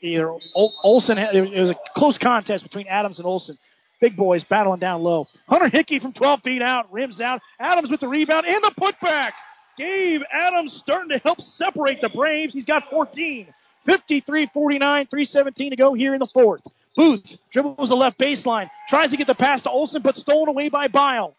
either 0.01 0.31
Olson, 0.53 1.17
it 1.17 1.59
was 1.59 1.71
a 1.71 1.75
close 1.95 2.19
contest 2.19 2.63
between 2.63 2.85
Adams 2.85 3.17
and 3.17 3.25
Olson. 3.25 3.57
Big 3.99 4.15
boys 4.15 4.43
battling 4.43 4.79
down 4.79 5.01
low. 5.01 5.27
Hunter 5.49 5.69
Hickey 5.69 5.97
from 5.97 6.13
12 6.13 6.43
feet 6.43 6.61
out, 6.61 6.93
rims 6.93 7.19
out. 7.19 7.41
Adams 7.59 7.89
with 7.89 7.99
the 7.99 8.07
rebound 8.07 8.45
and 8.45 8.63
the 8.63 8.73
putback. 8.79 9.31
Gabe 9.75 10.21
Adams 10.31 10.73
starting 10.73 11.09
to 11.09 11.17
help 11.17 11.41
separate 11.41 11.99
the 11.99 12.09
Braves. 12.09 12.53
He's 12.53 12.65
got 12.65 12.91
14. 12.91 13.47
53 13.85 14.47
49, 14.47 15.05
317 15.07 15.69
to 15.71 15.75
go 15.75 15.93
here 15.93 16.13
in 16.13 16.19
the 16.19 16.27
fourth. 16.27 16.61
Booth 16.95 17.37
dribbles 17.51 17.89
the 17.89 17.95
left 17.95 18.17
baseline, 18.17 18.69
tries 18.87 19.11
to 19.11 19.17
get 19.17 19.27
the 19.27 19.35
pass 19.35 19.63
to 19.63 19.69
Olson, 19.69 20.01
but 20.01 20.15
stolen 20.15 20.47
away 20.47 20.69
by 20.69 20.87
Bile. 20.87 21.35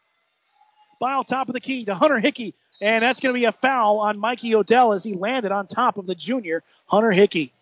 Bile 1.01 1.25
top 1.25 1.49
of 1.49 1.55
the 1.55 1.61
key 1.61 1.85
to 1.87 1.95
Hunter 1.95 2.19
Hickey, 2.19 2.55
and 2.81 3.03
that's 3.03 3.21
going 3.21 3.35
to 3.35 3.39
be 3.39 3.45
a 3.47 3.53
foul 3.53 3.99
on 3.99 4.19
Mikey 4.19 4.55
Odell 4.55 4.93
as 4.93 5.03
he 5.03 5.15
landed 5.15 5.53
on 5.53 5.67
top 5.67 5.97
of 5.97 6.07
the 6.07 6.15
junior 6.15 6.63
Hunter 6.87 7.11
Hickey. 7.11 7.53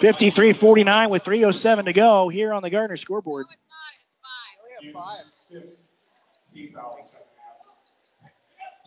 Fifty-three 0.00 0.52
forty-nine 0.54 1.10
with 1.10 1.22
307 1.24 1.84
to 1.86 1.92
go 1.92 2.28
here 2.28 2.52
on 2.52 2.62
the 2.62 2.70
Gardner 2.70 2.96
scoreboard. 2.96 3.46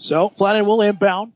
So 0.02 0.30
Flathead 0.30 0.66
will 0.66 0.82
inbound. 0.82 1.34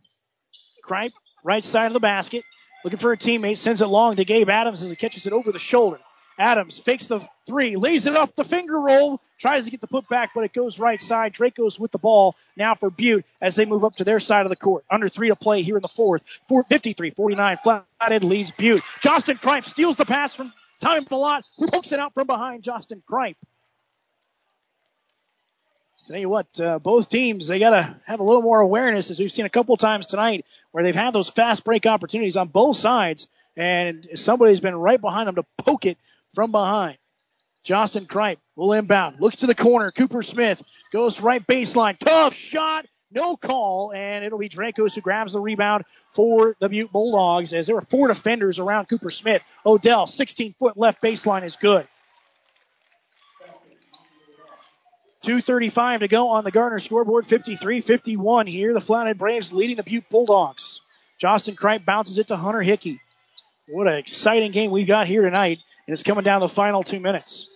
Kripe, 0.83 1.13
right 1.43 1.63
side 1.63 1.87
of 1.87 1.93
the 1.93 1.99
basket. 1.99 2.43
Looking 2.83 2.99
for 2.99 3.11
a 3.11 3.17
teammate, 3.17 3.57
sends 3.57 3.81
it 3.81 3.87
long 3.87 4.15
to 4.15 4.25
Gabe 4.25 4.49
Adams 4.49 4.81
as 4.83 4.89
he 4.89 4.95
catches 4.95 5.27
it 5.27 5.33
over 5.33 5.51
the 5.51 5.59
shoulder. 5.59 5.99
Adams 6.37 6.77
fakes 6.77 7.07
the 7.07 7.21
three, 7.47 7.77
lays 7.77 8.07
it 8.07 8.15
up 8.15 8.35
the 8.35 8.43
finger 8.43 8.79
roll, 8.79 9.21
tries 9.39 9.65
to 9.65 9.71
get 9.71 9.81
the 9.81 9.87
putback, 9.87 10.29
but 10.35 10.43
it 10.43 10.51
goes 10.51 10.79
right 10.79 11.01
side. 11.01 11.33
Dracos 11.33 11.79
with 11.79 11.91
the 11.91 11.97
ball 11.97 12.35
now 12.57 12.75
for 12.75 12.89
Butte 12.89 13.23
as 13.39 13.55
they 13.55 13.65
move 13.65 13.85
up 13.85 13.95
to 13.97 14.03
their 14.03 14.19
side 14.19 14.45
of 14.45 14.49
the 14.49 14.55
court. 14.55 14.83
Under 14.89 15.09
three 15.09 15.29
to 15.29 15.35
play 15.35 15.61
here 15.61 15.77
in 15.77 15.81
the 15.81 15.87
fourth. 15.87 16.23
53 16.49 17.11
49. 17.11 17.57
Flathead 17.63 18.23
leads 18.23 18.51
Butte. 18.51 18.83
Justin 19.01 19.37
Kripe 19.37 19.65
steals 19.65 19.95
the 19.95 20.05
pass 20.05 20.35
from 20.35 20.51
Ty 20.81 21.01
Malott, 21.01 21.43
who 21.57 21.67
pokes 21.67 21.91
it 21.91 21.99
out 21.99 22.13
from 22.13 22.27
behind 22.27 22.63
Justin 22.63 23.01
Kripe. 23.09 23.35
Tell 26.07 26.19
you 26.19 26.29
what, 26.29 26.59
uh, 26.59 26.77
both 26.77 27.09
teams, 27.09 27.47
they 27.47 27.57
got 27.57 27.71
to 27.71 27.95
have 28.05 28.19
a 28.19 28.23
little 28.23 28.43
more 28.43 28.59
awareness 28.59 29.09
as 29.09 29.19
we've 29.19 29.31
seen 29.31 29.47
a 29.47 29.49
couple 29.49 29.75
times 29.75 30.05
tonight 30.05 30.45
where 30.71 30.83
they've 30.83 30.93
had 30.93 31.13
those 31.13 31.29
fast 31.29 31.63
break 31.63 31.87
opportunities 31.87 32.37
on 32.37 32.47
both 32.47 32.77
sides 32.77 33.27
and 33.57 34.07
somebody's 34.13 34.59
been 34.59 34.75
right 34.75 35.01
behind 35.01 35.27
them 35.27 35.35
to 35.35 35.45
poke 35.57 35.85
it 35.85 35.97
from 36.35 36.51
behind. 36.51 36.99
Justin 37.63 38.05
Kripe 38.05 38.37
will 38.55 38.73
inbound, 38.73 39.19
looks 39.19 39.37
to 39.37 39.47
the 39.47 39.55
corner. 39.55 39.91
Cooper 39.91 40.21
Smith 40.21 40.61
goes 40.93 41.21
right 41.21 41.45
baseline. 41.47 41.97
Tough 41.97 42.35
shot, 42.35 42.85
no 43.09 43.35
call, 43.35 43.91
and 43.91 44.23
it'll 44.23 44.37
be 44.37 44.49
Dracos 44.49 44.93
who 44.93 45.01
grabs 45.01 45.33
the 45.33 45.39
rebound 45.39 45.85
for 46.11 46.55
the 46.59 46.69
Butte 46.69 46.91
Bulldogs 46.91 47.51
as 47.51 47.65
there 47.65 47.75
were 47.75 47.81
four 47.81 48.09
defenders 48.09 48.59
around 48.59 48.85
Cooper 48.89 49.09
Smith. 49.09 49.43
Odell, 49.65 50.05
16 50.05 50.53
foot 50.59 50.77
left 50.77 51.01
baseline 51.01 51.43
is 51.43 51.55
good. 51.55 51.87
2.35 55.25 56.01
to 56.01 56.07
go 56.07 56.29
on 56.29 56.43
the 56.43 56.51
Gardner 56.51 56.79
scoreboard. 56.79 57.25
53 57.25 57.81
51 57.81 58.47
here. 58.47 58.73
The 58.73 58.79
Flathead 58.79 59.17
Braves 59.17 59.51
leading 59.51 59.77
the 59.77 59.83
Butte 59.83 60.09
Bulldogs. 60.09 60.81
Justin 61.17 61.55
Kripe 61.55 61.85
bounces 61.85 62.19
it 62.19 62.27
to 62.27 62.35
Hunter 62.35 62.61
Hickey. 62.61 63.01
What 63.67 63.87
an 63.87 63.97
exciting 63.97 64.51
game 64.51 64.69
we've 64.69 64.85
got 64.85 65.07
here 65.07 65.23
tonight, 65.23 65.59
and 65.87 65.93
it's 65.93 66.03
coming 66.03 66.23
down 66.23 66.41
the 66.41 66.47
final 66.47 66.83
two 66.83 66.99
minutes. 66.99 67.49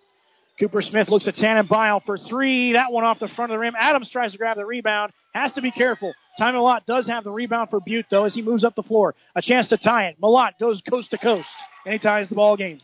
Cooper 0.60 0.82
Smith 0.82 1.10
looks 1.10 1.28
at 1.28 1.36
Tannenbaum 1.36 2.02
for 2.06 2.18
three. 2.18 2.74
That 2.74 2.92
one 2.92 3.04
off 3.04 3.20
the 3.20 3.28
front 3.28 3.52
of 3.52 3.56
the 3.56 3.60
rim. 3.60 3.76
Adams 3.78 4.10
tries 4.10 4.34
to 4.34 4.38
grab 4.38 4.58
the 4.58 4.66
rebound. 4.66 5.14
Has 5.34 5.54
to 5.54 5.62
be 5.62 5.72
careful. 5.72 6.14
Ty 6.38 6.52
Malott 6.52 6.86
does 6.86 7.08
have 7.08 7.24
the 7.24 7.32
rebound 7.32 7.70
for 7.70 7.80
Butte, 7.80 8.08
though, 8.10 8.26
as 8.26 8.34
he 8.34 8.42
moves 8.42 8.66
up 8.66 8.76
the 8.76 8.84
floor. 8.84 9.16
A 9.36 9.42
chance 9.42 9.70
to 9.70 9.78
tie 9.78 10.08
it. 10.08 10.20
Malott 10.20 10.60
goes 10.60 10.82
coast 10.82 11.12
to 11.12 11.18
coast, 11.18 11.56
and 11.86 11.94
he 11.94 12.00
ties 12.00 12.28
the 12.28 12.36
ball 12.36 12.58
game. 12.58 12.82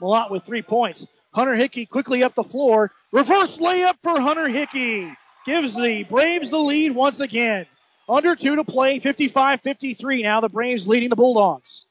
Malott 0.00 0.30
with 0.30 0.44
three 0.44 0.62
points. 0.62 1.06
Hunter 1.32 1.54
Hickey 1.54 1.86
quickly 1.86 2.22
up 2.22 2.34
the 2.34 2.44
floor. 2.44 2.90
Reverse 3.12 3.58
layup 3.58 3.94
for 4.02 4.20
Hunter 4.20 4.48
Hickey. 4.48 5.12
Gives 5.46 5.74
the 5.76 6.04
Braves 6.04 6.50
the 6.50 6.58
lead 6.58 6.94
once 6.94 7.20
again. 7.20 7.66
Under 8.08 8.34
two 8.34 8.56
to 8.56 8.64
play, 8.64 8.98
55-53 8.98 10.22
now. 10.22 10.40
The 10.40 10.48
Braves 10.48 10.88
leading 10.88 11.08
the 11.08 11.16
Bulldogs. 11.16 11.86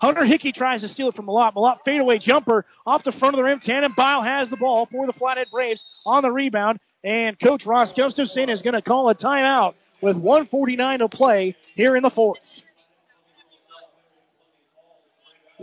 Hunter 0.00 0.24
Hickey 0.24 0.52
tries 0.52 0.82
to 0.82 0.88
steal 0.88 1.08
it 1.08 1.14
from 1.14 1.26
Malott. 1.26 1.54
Malott 1.54 1.78
fadeaway 1.84 2.18
jumper 2.18 2.66
off 2.84 3.04
the 3.04 3.12
front 3.12 3.34
of 3.34 3.38
the 3.38 3.44
rim. 3.44 3.60
Tannenbaum 3.60 4.24
has 4.24 4.50
the 4.50 4.56
ball 4.56 4.86
for 4.86 5.06
the 5.06 5.12
Flathead 5.12 5.46
Braves 5.50 5.84
on 6.04 6.22
the 6.22 6.30
rebound. 6.30 6.78
And 7.02 7.38
Coach 7.38 7.66
Ross 7.66 7.92
Gustafson 7.92 8.50
is 8.50 8.62
going 8.62 8.74
to 8.74 8.82
call 8.82 9.08
a 9.08 9.14
timeout 9.14 9.74
with 10.00 10.16
149 10.16 10.98
to 10.98 11.08
play 11.08 11.56
here 11.74 11.96
in 11.96 12.02
the 12.02 12.10
fourth. 12.10 12.60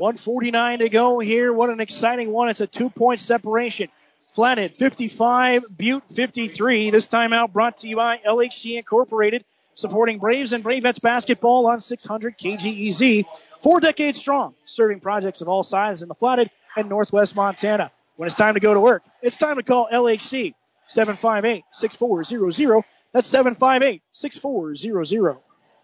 149 0.02 0.80
to 0.80 0.90
go 0.90 1.20
here. 1.20 1.54
What 1.54 1.70
an 1.70 1.80
exciting 1.80 2.32
one. 2.32 2.50
It's 2.50 2.60
a 2.60 2.66
two 2.66 2.90
point 2.90 3.20
separation. 3.20 3.90
Flathead 4.34 4.74
55, 4.80 5.78
Butte 5.78 6.04
53. 6.16 6.90
This 6.90 7.08
timeout 7.08 7.54
brought 7.54 7.78
to 7.78 7.88
you 7.88 7.98
by 7.98 8.18
LHC 8.18 8.78
Incorporated, 8.78 9.46
supporting 9.76 10.18
Braves 10.18 10.54
and 10.54 10.64
Bravettes 10.64 11.00
basketball 11.00 11.68
on 11.68 11.80
600 11.80 12.36
KGEZ. 12.36 13.26
Four 13.62 13.80
decades 13.80 14.20
strong, 14.20 14.56
serving 14.66 15.02
projects 15.02 15.42
of 15.42 15.50
all 15.50 15.62
sizes 15.62 16.02
in 16.02 16.08
the 16.08 16.16
Flathead 16.16 16.50
and 16.76 16.90
Northwest 16.90 17.36
Montana. 17.36 17.92
When 18.16 18.26
it's 18.26 18.36
time 18.36 18.56
to 18.56 18.60
go 18.60 18.74
to 18.74 18.80
work, 18.80 19.04
it's 19.22 19.38
time 19.38 19.58
to 19.58 19.64
call 19.64 19.88
LHC 19.94 20.56
758 20.88 21.64
6400. 21.72 22.84
That's 23.14 23.28
758 23.28 24.02
6400. 24.14 25.38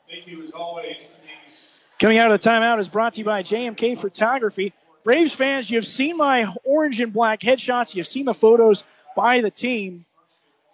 Thank 0.09 0.26
you 0.26 0.43
as 0.43 0.51
always. 0.53 1.18
Coming 1.99 2.19
out 2.19 2.31
of 2.31 2.41
the 2.41 2.49
timeout 2.49 2.79
is 2.79 2.87
brought 2.87 3.13
to 3.13 3.19
you 3.19 3.25
by 3.25 3.41
JMK 3.41 3.97
Photography. 3.97 4.73
Braves 5.03 5.33
fans, 5.33 5.71
you've 5.71 5.87
seen 5.87 6.17
my 6.17 6.53
orange 6.63 7.01
and 7.01 7.11
black 7.11 7.39
headshots. 7.39 7.95
You've 7.95 8.07
seen 8.07 8.25
the 8.25 8.35
photos 8.35 8.83
by 9.15 9.41
the 9.41 9.49
team. 9.49 10.05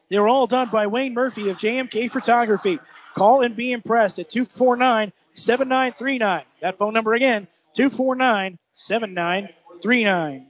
They 0.10 0.20
were 0.20 0.28
all 0.28 0.48
done 0.48 0.70
by 0.70 0.88
Wayne 0.88 1.14
Murphy 1.14 1.50
of 1.50 1.58
JMK 1.58 2.12
Photography. 2.12 2.80
Call 3.16 3.42
and 3.42 3.56
be 3.56 3.72
impressed 3.72 4.20
at 4.20 4.30
249 4.30 5.14
7939. 5.34 6.44
That 6.62 6.78
phone 6.78 6.94
number 6.94 7.14
again, 7.14 7.48
249 7.76 8.60
7939. 8.76 10.48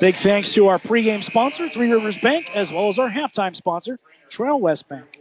Big 0.00 0.14
thanks 0.16 0.54
to 0.54 0.68
our 0.68 0.78
pregame 0.78 1.22
sponsor, 1.22 1.68
Three 1.68 1.92
Rivers 1.92 2.18
Bank, 2.18 2.50
as 2.56 2.72
well 2.72 2.88
as 2.88 2.98
our 2.98 3.10
halftime 3.10 3.54
sponsor, 3.54 3.98
Trail 4.28 4.58
West 4.58 4.88
Bank. 4.88 5.20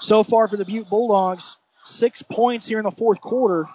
So 0.00 0.22
far 0.22 0.48
for 0.48 0.56
the 0.56 0.64
Butte 0.64 0.88
Bulldogs, 0.88 1.56
six 1.84 2.22
points 2.22 2.66
here 2.66 2.78
in 2.78 2.84
the 2.84 2.90
fourth 2.90 3.20
quarter. 3.20 3.68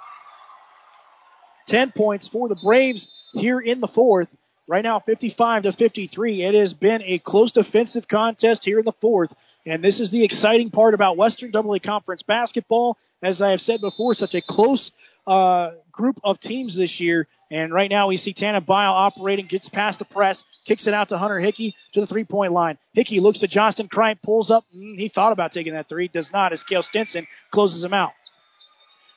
Ten 1.67 1.91
points 1.91 2.28
for 2.28 2.49
the 2.49 2.55
Braves 2.55 3.07
here 3.34 3.59
in 3.59 3.80
the 3.80 3.88
fourth. 3.88 4.36
Right 4.67 4.84
now, 4.84 4.99
55 4.99 5.63
to 5.63 5.71
53. 5.71 6.41
It 6.41 6.55
has 6.55 6.73
been 6.73 7.03
a 7.03 7.19
close 7.19 7.51
defensive 7.51 8.07
contest 8.07 8.65
here 8.65 8.80
in 8.80 8.86
the 8.86 8.91
fourth. 8.93 9.36
And 9.67 9.84
this 9.84 9.99
is 9.99 10.09
the 10.09 10.23
exciting 10.23 10.71
part 10.71 10.95
about 10.95 11.17
Western 11.17 11.55
AA 11.55 11.78
Conference 11.78 12.23
basketball. 12.23 12.97
As 13.21 13.41
I 13.43 13.51
have 13.51 13.61
said 13.61 13.82
before, 13.82 14.15
such 14.15 14.34
a 14.34 14.41
close 14.41 14.91
uh, 15.28 15.71
group 15.91 16.19
of 16.23 16.39
teams 16.39 16.76
this 16.76 16.99
year. 16.99 17.28
And 17.51 17.71
right 17.71 17.89
now 17.89 18.07
we 18.07 18.17
see 18.17 18.33
Tannenbaum 18.33 18.95
operating, 18.95 19.45
gets 19.45 19.69
past 19.69 19.99
the 19.99 20.05
press, 20.05 20.43
kicks 20.65 20.87
it 20.87 20.93
out 20.93 21.09
to 21.09 21.17
Hunter 21.17 21.39
Hickey 21.39 21.75
to 21.93 22.01
the 22.01 22.07
three 22.07 22.23
point 22.23 22.53
line. 22.53 22.77
Hickey 22.93 23.19
looks 23.19 23.39
to 23.39 23.47
Justin 23.47 23.87
Kripe, 23.87 24.21
pulls 24.21 24.49
up. 24.49 24.65
Mm, 24.75 24.97
he 24.97 25.07
thought 25.09 25.31
about 25.31 25.51
taking 25.51 25.73
that 25.73 25.87
three, 25.87 26.07
does 26.07 26.31
not 26.31 26.53
as 26.53 26.63
Kale 26.63 26.81
Stenson 26.81 27.27
closes 27.51 27.83
him 27.83 27.93
out. 27.93 28.11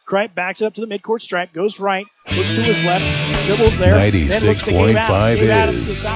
Kripe 0.06 0.34
backs 0.34 0.62
it 0.62 0.66
up 0.66 0.74
to 0.74 0.80
the 0.80 0.86
midcourt 0.86 1.20
stripe, 1.20 1.52
goes 1.52 1.80
right, 1.80 2.06
looks 2.36 2.50
to 2.54 2.62
his 2.62 2.82
left, 2.84 3.46
dribbles 3.46 3.78
there. 3.78 3.94
96.5 3.96 5.36
is. 5.36 6.06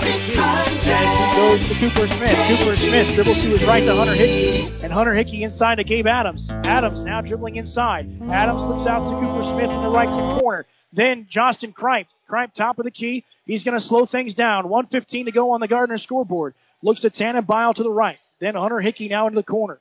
And 0.87 1.09
he 1.09 1.37
goes 1.37 1.69
to 1.69 1.75
Cooper 1.75 2.07
Smith. 2.09 2.59
Cooper 2.59 2.77
Smith 2.77 3.15
dribbles 3.15 3.37
to 3.37 3.49
his 3.49 3.65
right 3.65 3.83
to 3.85 3.95
Hunter 3.95 4.15
Hickey. 4.15 4.73
And 4.83 4.93
Hunter 4.93 5.15
Hickey 5.15 5.43
inside 5.43 5.77
to 5.77 5.85
Gabe 5.85 6.07
Adams. 6.07 6.51
Adams 6.51 7.05
now 7.05 7.21
dribbling 7.21 7.57
inside. 7.57 8.21
Adams 8.31 8.63
looks 8.63 8.87
out 8.87 9.09
to 9.09 9.19
Cooper 9.21 9.45
Smith 9.45 9.71
in 9.71 9.83
the 9.83 9.91
right 9.91 10.09
corner. 10.41 10.67
Then 10.93 11.27
Justin 11.29 11.73
Kripe. 11.73 12.07
Kripe 12.29 12.53
top 12.55 12.79
of 12.79 12.85
the 12.85 12.91
key. 12.91 13.25
He's 13.47 13.65
going 13.65 13.75
to 13.75 13.81
slow 13.81 14.07
things 14.07 14.35
down. 14.35 14.69
115 14.69 15.27
to 15.27 15.33
go 15.33 15.51
on 15.53 15.61
the 15.61 15.69
Gardner 15.69 15.99
scoreboard. 15.99 16.55
Looks 16.83 17.03
to 17.03 17.11
Tannenbaum 17.11 17.75
to 17.75 17.83
the 17.83 17.91
right. 17.91 18.19
Then 18.39 18.55
Hunter 18.55 18.81
Hickey 18.81 19.09
now 19.09 19.27
into 19.27 19.37
the 19.37 19.43
corner. 19.43 19.79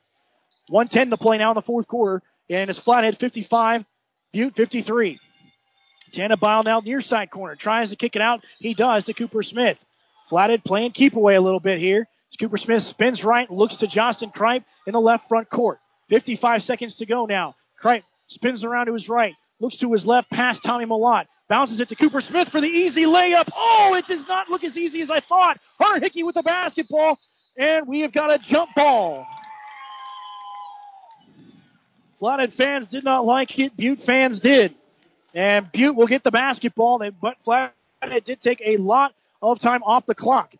110 0.68 1.10
to 1.10 1.16
play 1.16 1.38
now 1.38 1.50
in 1.50 1.54
the 1.54 1.62
fourth 1.62 1.88
quarter. 1.88 2.22
And 2.50 2.70
it's 2.70 2.78
Flathead 2.78 3.16
55, 3.18 3.84
Butte 4.32 4.54
53. 4.54 5.18
Tannenbaum 6.12 6.64
now 6.64 6.80
near 6.80 7.00
side 7.00 7.30
corner. 7.30 7.56
Tries 7.56 7.90
to 7.90 7.96
kick 7.96 8.16
it 8.16 8.22
out. 8.22 8.44
He 8.58 8.74
does 8.74 9.04
to 9.04 9.14
Cooper 9.14 9.42
Smith. 9.42 9.82
Flathead 10.28 10.64
playing 10.64 10.92
keep 10.92 11.16
away 11.16 11.34
a 11.34 11.40
little 11.40 11.60
bit 11.60 11.78
here. 11.78 12.06
Cooper 12.38 12.56
Smith 12.56 12.82
spins 12.82 13.24
right, 13.24 13.50
looks 13.50 13.76
to 13.76 13.86
Justin 13.86 14.30
Kripe 14.30 14.64
in 14.86 14.92
the 14.92 15.00
left 15.00 15.28
front 15.28 15.48
court. 15.48 15.78
55 16.08 16.62
seconds 16.62 16.96
to 16.96 17.06
go 17.06 17.26
now. 17.26 17.54
Kripe 17.82 18.04
spins 18.28 18.64
around 18.64 18.86
to 18.86 18.94
his 18.94 19.08
right, 19.08 19.34
looks 19.60 19.76
to 19.78 19.92
his 19.92 20.06
left, 20.06 20.30
past 20.30 20.62
Tommy 20.62 20.86
Malott. 20.86 21.26
Bounces 21.48 21.80
it 21.80 21.90
to 21.90 21.96
Cooper 21.96 22.20
Smith 22.20 22.48
for 22.48 22.60
the 22.60 22.68
easy 22.68 23.04
layup. 23.04 23.48
Oh, 23.54 23.94
it 23.96 24.06
does 24.06 24.26
not 24.26 24.48
look 24.48 24.64
as 24.64 24.78
easy 24.78 25.02
as 25.02 25.10
I 25.10 25.20
thought. 25.20 25.60
Hunter 25.78 26.00
Hickey 26.00 26.22
with 26.22 26.34
the 26.34 26.42
basketball, 26.42 27.18
and 27.56 27.86
we 27.86 28.00
have 28.00 28.12
got 28.12 28.32
a 28.32 28.38
jump 28.38 28.74
ball. 28.74 29.26
Flathead 32.18 32.52
fans 32.52 32.88
did 32.88 33.04
not 33.04 33.26
like 33.26 33.58
it. 33.58 33.76
Butte 33.76 34.02
fans 34.02 34.40
did. 34.40 34.74
And 35.34 35.70
Butte 35.72 35.96
will 35.96 36.06
get 36.06 36.22
the 36.22 36.30
basketball, 36.30 36.98
but 37.20 37.36
Flathead 37.42 38.24
did 38.24 38.40
take 38.40 38.62
a 38.64 38.76
lot 38.76 39.14
of 39.40 39.58
time 39.58 39.82
off 39.82 40.06
the 40.06 40.14
clock. 40.14 40.54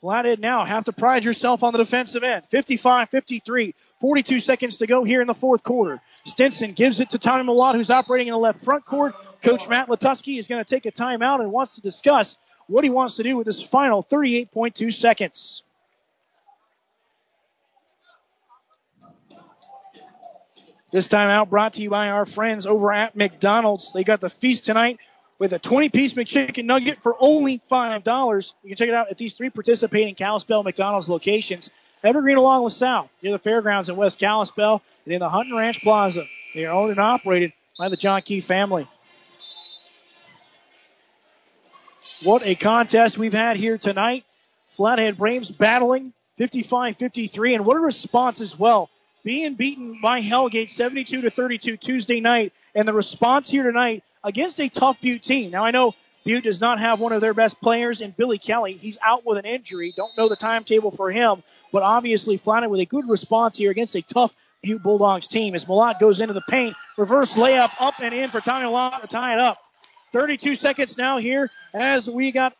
Flathead 0.00 0.40
now 0.40 0.64
have 0.64 0.84
to 0.84 0.92
pride 0.92 1.24
yourself 1.24 1.62
on 1.62 1.72
the 1.72 1.78
defensive 1.78 2.24
end. 2.24 2.42
55-53, 2.52 3.74
42 4.00 4.40
seconds 4.40 4.78
to 4.78 4.88
go 4.88 5.04
here 5.04 5.20
in 5.20 5.28
the 5.28 5.34
fourth 5.34 5.62
quarter. 5.62 6.00
Stenson 6.24 6.72
gives 6.72 6.98
it 6.98 7.10
to 7.10 7.18
Tommy 7.18 7.44
Malott, 7.44 7.74
who's 7.74 7.90
operating 7.90 8.26
in 8.26 8.32
the 8.32 8.38
left 8.38 8.64
front 8.64 8.84
court. 8.84 9.14
Coach 9.42 9.68
Matt 9.68 9.88
Latusky 9.88 10.38
is 10.38 10.48
going 10.48 10.62
to 10.62 10.68
take 10.68 10.86
a 10.86 10.92
timeout 10.92 11.40
and 11.40 11.52
wants 11.52 11.76
to 11.76 11.82
discuss 11.82 12.36
what 12.66 12.82
he 12.82 12.90
wants 12.90 13.16
to 13.16 13.22
do 13.22 13.36
with 13.36 13.46
this 13.46 13.62
final 13.62 14.02
38.2 14.02 14.92
seconds. 14.92 15.62
This 20.92 21.08
timeout 21.08 21.48
brought 21.48 21.72
to 21.74 21.82
you 21.82 21.88
by 21.88 22.10
our 22.10 22.26
friends 22.26 22.66
over 22.66 22.92
at 22.92 23.16
McDonald's. 23.16 23.94
They 23.94 24.04
got 24.04 24.20
the 24.20 24.28
feast 24.28 24.66
tonight 24.66 25.00
with 25.38 25.54
a 25.54 25.58
20 25.58 25.88
piece 25.88 26.12
McChicken 26.12 26.66
nugget 26.66 26.98
for 26.98 27.16
only 27.18 27.62
$5. 27.70 28.52
You 28.62 28.68
can 28.68 28.76
check 28.76 28.88
it 28.88 28.94
out 28.94 29.10
at 29.10 29.16
these 29.16 29.32
three 29.32 29.48
participating 29.48 30.14
Kalispell 30.14 30.62
McDonald's 30.62 31.08
locations. 31.08 31.70
Evergreen 32.04 32.36
along 32.36 32.68
South 32.68 33.10
near 33.22 33.32
the 33.32 33.38
fairgrounds 33.38 33.88
in 33.88 33.96
West 33.96 34.20
Kalispell 34.20 34.82
and 35.06 35.14
in 35.14 35.20
the 35.20 35.30
Hutton 35.30 35.56
Ranch 35.56 35.80
Plaza. 35.80 36.26
They 36.54 36.66
are 36.66 36.74
owned 36.74 36.90
and 36.90 37.00
operated 37.00 37.54
by 37.78 37.88
the 37.88 37.96
John 37.96 38.20
Key 38.20 38.42
family. 38.42 38.86
What 42.22 42.46
a 42.46 42.54
contest 42.54 43.16
we've 43.16 43.32
had 43.32 43.56
here 43.56 43.78
tonight. 43.78 44.24
Flathead 44.72 45.16
Braves 45.16 45.50
battling 45.50 46.12
55-53 46.38 47.54
and 47.54 47.64
what 47.64 47.78
a 47.78 47.80
response 47.80 48.42
as 48.42 48.58
well. 48.58 48.90
Being 49.24 49.54
beaten 49.54 50.00
by 50.02 50.20
Hellgate 50.20 50.70
72 50.70 51.22
to 51.22 51.30
32 51.30 51.76
Tuesday 51.76 52.18
night 52.18 52.52
and 52.74 52.88
the 52.88 52.92
response 52.92 53.48
here 53.48 53.62
tonight 53.62 54.02
against 54.24 54.60
a 54.60 54.68
tough 54.68 55.00
Butte 55.00 55.22
team. 55.22 55.52
Now 55.52 55.64
I 55.64 55.70
know 55.70 55.94
Butte 56.24 56.42
does 56.42 56.60
not 56.60 56.80
have 56.80 56.98
one 56.98 57.12
of 57.12 57.20
their 57.20 57.34
best 57.34 57.60
players 57.60 58.00
in 58.00 58.10
Billy 58.10 58.38
Kelly. 58.38 58.72
He's 58.72 58.98
out 59.00 59.24
with 59.24 59.38
an 59.38 59.44
injury. 59.44 59.92
Don't 59.96 60.16
know 60.18 60.28
the 60.28 60.34
timetable 60.34 60.90
for 60.90 61.10
him, 61.10 61.44
but 61.72 61.84
obviously 61.84 62.36
Flathead 62.36 62.70
with 62.70 62.80
a 62.80 62.84
good 62.84 63.08
response 63.08 63.56
here 63.56 63.70
against 63.70 63.94
a 63.94 64.02
tough 64.02 64.32
Butte 64.60 64.82
Bulldogs 64.82 65.28
team 65.28 65.54
as 65.54 65.66
Malott 65.66 66.00
goes 66.00 66.18
into 66.18 66.34
the 66.34 66.42
paint. 66.48 66.74
Reverse 66.96 67.34
layup 67.34 67.70
up 67.78 68.00
and 68.00 68.12
in 68.12 68.30
for 68.30 68.40
Tommy 68.40 68.66
Malott 68.66 69.02
to 69.02 69.06
tie 69.06 69.34
it 69.34 69.38
up. 69.38 69.58
32 70.12 70.56
seconds 70.56 70.98
now 70.98 71.18
here 71.18 71.48
as 71.72 72.10
we 72.10 72.32
got 72.32 72.54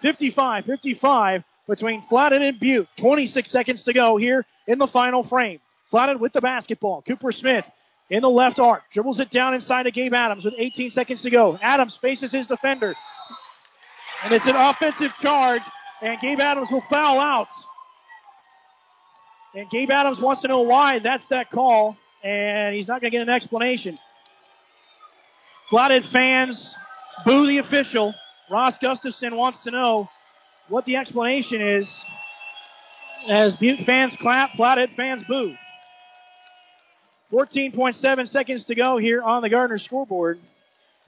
55, 0.00 0.64
55 0.64 1.44
between 1.68 2.02
Flathead 2.02 2.42
and 2.42 2.58
Butte. 2.58 2.88
26 2.96 3.48
seconds 3.48 3.84
to 3.84 3.92
go 3.92 4.16
here 4.16 4.44
in 4.66 4.78
the 4.78 4.86
final 4.88 5.22
frame. 5.22 5.60
Flathead 5.90 6.20
with 6.20 6.32
the 6.32 6.40
basketball. 6.40 7.02
Cooper 7.02 7.32
Smith 7.32 7.68
in 8.10 8.22
the 8.22 8.30
left 8.30 8.60
arc. 8.60 8.82
Dribbles 8.90 9.20
it 9.20 9.30
down 9.30 9.54
inside 9.54 9.86
of 9.86 9.92
Gabe 9.92 10.14
Adams 10.14 10.44
with 10.44 10.54
18 10.56 10.90
seconds 10.90 11.22
to 11.22 11.30
go. 11.30 11.58
Adams 11.60 11.96
faces 11.96 12.32
his 12.32 12.46
defender. 12.46 12.94
And 14.24 14.32
it's 14.32 14.46
an 14.46 14.56
offensive 14.56 15.14
charge, 15.14 15.62
and 16.02 16.18
Gabe 16.20 16.40
Adams 16.40 16.70
will 16.70 16.80
foul 16.80 17.20
out. 17.20 17.48
And 19.54 19.70
Gabe 19.70 19.90
Adams 19.90 20.20
wants 20.20 20.42
to 20.42 20.48
know 20.48 20.62
why 20.62 20.98
that's 20.98 21.28
that 21.28 21.50
call, 21.50 21.96
and 22.22 22.74
he's 22.74 22.88
not 22.88 23.00
going 23.00 23.10
to 23.10 23.16
get 23.16 23.22
an 23.22 23.32
explanation. 23.32 23.98
Flathead 25.70 26.04
fans 26.04 26.76
boo 27.24 27.46
the 27.46 27.58
official. 27.58 28.14
Ross 28.50 28.78
Gustafson 28.78 29.36
wants 29.36 29.64
to 29.64 29.70
know 29.70 30.08
what 30.68 30.84
the 30.84 30.96
explanation 30.96 31.60
is. 31.60 32.04
As 33.28 33.56
Butte 33.56 33.80
fans 33.80 34.16
clap, 34.16 34.52
Flathead 34.52 34.90
fans 34.96 35.22
boo. 35.24 35.54
14.7 37.32 38.28
seconds 38.28 38.64
to 38.64 38.74
go 38.74 38.96
here 38.96 39.22
on 39.22 39.42
the 39.42 39.48
Gardner 39.48 39.78
scoreboard. 39.78 40.40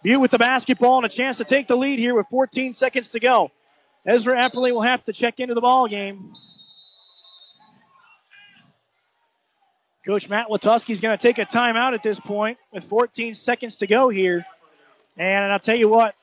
Butte 0.03 0.21
with 0.21 0.31
the 0.31 0.39
basketball 0.39 0.97
and 0.97 1.07
a 1.07 1.09
chance 1.09 1.39
to 1.39 1.45
take 1.45 1.69
the 1.69 1.77
lead 1.77 1.99
here 1.99 2.15
with 2.15 2.27
14 2.31 2.75
seconds 2.75 3.11
to 3.11 3.21
go. 3.21 3.51
Ezra 4.07 4.37
Epperly 4.37 4.73
will 4.73 4.81
have 4.81 5.05
to 5.05 5.13
check 5.13 5.41
into 5.41 5.55
the 5.55 5.61
ball 5.61 5.89
game. 5.89 6.33
Coach 10.07 10.29
Matt 10.31 10.49
Latuski 10.49 10.91
is 10.91 11.03
going 11.03 11.17
to 11.17 11.23
take 11.23 11.39
a 11.39 11.45
timeout 11.45 11.93
at 11.93 12.03
this 12.03 12.19
point 12.19 12.59
with 12.73 12.85
14 12.85 13.35
seconds 13.35 13.77
to 13.77 13.87
go 13.87 14.09
here. 14.09 14.47
And 15.19 15.53
I'll 15.53 15.59
tell 15.59 15.77
you 15.77 15.89
what, 15.89 16.15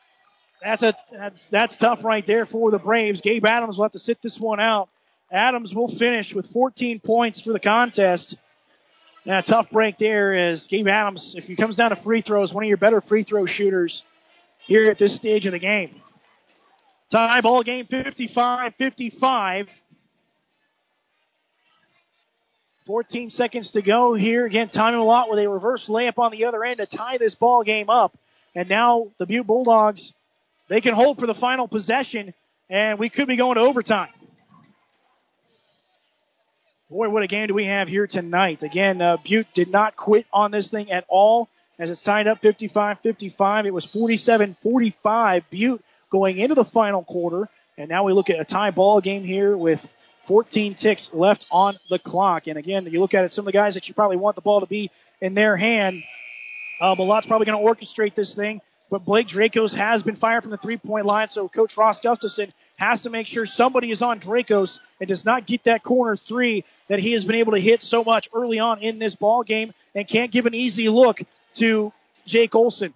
that's 0.63 0.81
a 0.81 0.95
that's 1.11 1.45
that's 1.47 1.77
tough 1.77 2.03
right 2.03 2.25
there 2.25 2.47
for 2.47 2.71
the 2.71 2.79
Braves. 2.79 3.21
Gabe 3.21 3.45
Adams 3.45 3.77
will 3.77 3.85
have 3.85 3.91
to 3.91 3.99
sit 3.99 4.21
this 4.23 4.39
one 4.39 4.59
out. 4.59 4.89
Adams 5.31 5.75
will 5.75 5.87
finish 5.87 6.33
with 6.33 6.47
14 6.47 6.99
points 6.99 7.41
for 7.41 7.51
the 7.51 7.59
contest. 7.59 8.41
A 9.29 9.41
tough 9.41 9.69
break 9.69 9.97
there 9.97 10.33
is 10.33 10.67
Gabe 10.67 10.87
Adams, 10.87 11.35
if 11.35 11.47
he 11.47 11.57
comes 11.57 11.75
down 11.75 11.89
to 11.89 11.97
free 11.97 12.21
throws, 12.21 12.53
one 12.53 12.63
of 12.63 12.69
your 12.69 12.77
better 12.77 13.01
free 13.01 13.23
throw 13.23 13.45
shooters 13.45 14.05
here 14.59 14.89
at 14.89 14.97
this 14.97 15.13
stage 15.13 15.45
of 15.45 15.51
the 15.51 15.59
game. 15.59 16.01
Tie 17.09 17.41
ball 17.41 17.61
game 17.61 17.85
55 17.87 18.75
55. 18.75 19.81
14 22.85 23.29
seconds 23.29 23.71
to 23.71 23.81
go 23.81 24.13
here. 24.13 24.45
Again, 24.45 24.69
Ty 24.69 24.93
Malott 24.93 25.29
with 25.29 25.39
a 25.39 25.49
reverse 25.49 25.89
layup 25.89 26.17
on 26.19 26.31
the 26.31 26.45
other 26.45 26.63
end 26.63 26.77
to 26.77 26.85
tie 26.85 27.17
this 27.17 27.35
ball 27.35 27.63
game 27.63 27.89
up. 27.89 28.17
And 28.55 28.69
now 28.69 29.09
the 29.17 29.25
Butte 29.25 29.45
Bulldogs, 29.45 30.13
they 30.69 30.79
can 30.79 30.93
hold 30.93 31.19
for 31.19 31.27
the 31.27 31.35
final 31.35 31.67
possession, 31.67 32.33
and 32.69 32.97
we 32.97 33.09
could 33.09 33.27
be 33.27 33.35
going 33.35 33.55
to 33.55 33.61
overtime. 33.61 34.07
Boy, 36.89 37.09
what 37.09 37.21
a 37.21 37.27
game 37.27 37.47
do 37.47 37.53
we 37.53 37.65
have 37.65 37.89
here 37.89 38.07
tonight. 38.07 38.63
Again, 38.63 39.01
uh, 39.01 39.17
Butte 39.17 39.53
did 39.53 39.69
not 39.69 39.97
quit 39.97 40.25
on 40.31 40.51
this 40.51 40.71
thing 40.71 40.89
at 40.89 41.03
all 41.09 41.49
as 41.77 41.89
it's 41.89 42.01
tied 42.01 42.27
up 42.27 42.41
55-55. 42.41 43.65
It 43.65 43.73
was 43.73 43.85
47-45 43.85 45.43
Butte 45.49 45.83
going 46.09 46.37
into 46.37 46.55
the 46.55 46.63
final 46.63 47.03
quarter. 47.03 47.49
And 47.77 47.89
now 47.89 48.05
we 48.05 48.13
look 48.13 48.29
at 48.29 48.39
a 48.39 48.45
tie 48.45 48.71
ball 48.71 49.01
game 49.01 49.25
here 49.25 49.57
with 49.57 49.85
14 50.27 50.75
ticks 50.75 51.13
left 51.13 51.45
on 51.51 51.77
the 51.89 51.99
clock. 51.99 52.47
And 52.47 52.57
again, 52.57 52.85
you 52.85 53.01
look 53.01 53.13
at 53.13 53.25
it, 53.25 53.33
some 53.33 53.43
of 53.43 53.47
the 53.47 53.51
guys 53.51 53.73
that 53.73 53.89
you 53.89 53.93
probably 53.93 54.15
want 54.15 54.37
the 54.37 54.41
ball 54.41 54.61
to 54.61 54.65
be 54.65 54.89
in 55.19 55.33
their 55.33 55.57
hand. 55.57 56.03
Uh, 56.79 56.95
Malott's 56.95 57.27
probably 57.27 57.47
going 57.47 57.61
to 57.61 57.85
orchestrate 57.85 58.15
this 58.15 58.33
thing, 58.33 58.61
but 58.89 59.03
Blake 59.03 59.27
Dracos 59.27 59.73
has 59.73 60.03
been 60.03 60.15
fired 60.15 60.43
from 60.43 60.51
the 60.51 60.57
three 60.57 60.77
point 60.77 61.05
line, 61.05 61.27
so 61.27 61.49
Coach 61.49 61.75
Ross 61.75 61.99
Gustafson 61.99 62.53
has 62.77 63.01
to 63.01 63.09
make 63.09 63.27
sure 63.27 63.45
somebody 63.45 63.91
is 63.91 64.01
on 64.01 64.19
Dracos 64.19 64.79
and 64.99 65.07
does 65.07 65.25
not 65.25 65.45
get 65.45 65.63
that 65.65 65.83
corner 65.83 66.15
three 66.15 66.63
that 66.87 66.99
he 66.99 67.11
has 67.13 67.25
been 67.25 67.35
able 67.35 67.53
to 67.53 67.59
hit 67.59 67.83
so 67.83 68.03
much 68.03 68.29
early 68.33 68.59
on 68.59 68.79
in 68.79 68.99
this 68.99 69.15
ball 69.15 69.43
game 69.43 69.73
and 69.93 70.07
can't 70.07 70.31
give 70.31 70.45
an 70.45 70.53
easy 70.53 70.87
look 70.87 71.19
to 71.55 71.91
Jake 72.25 72.55
Olson. 72.55 72.93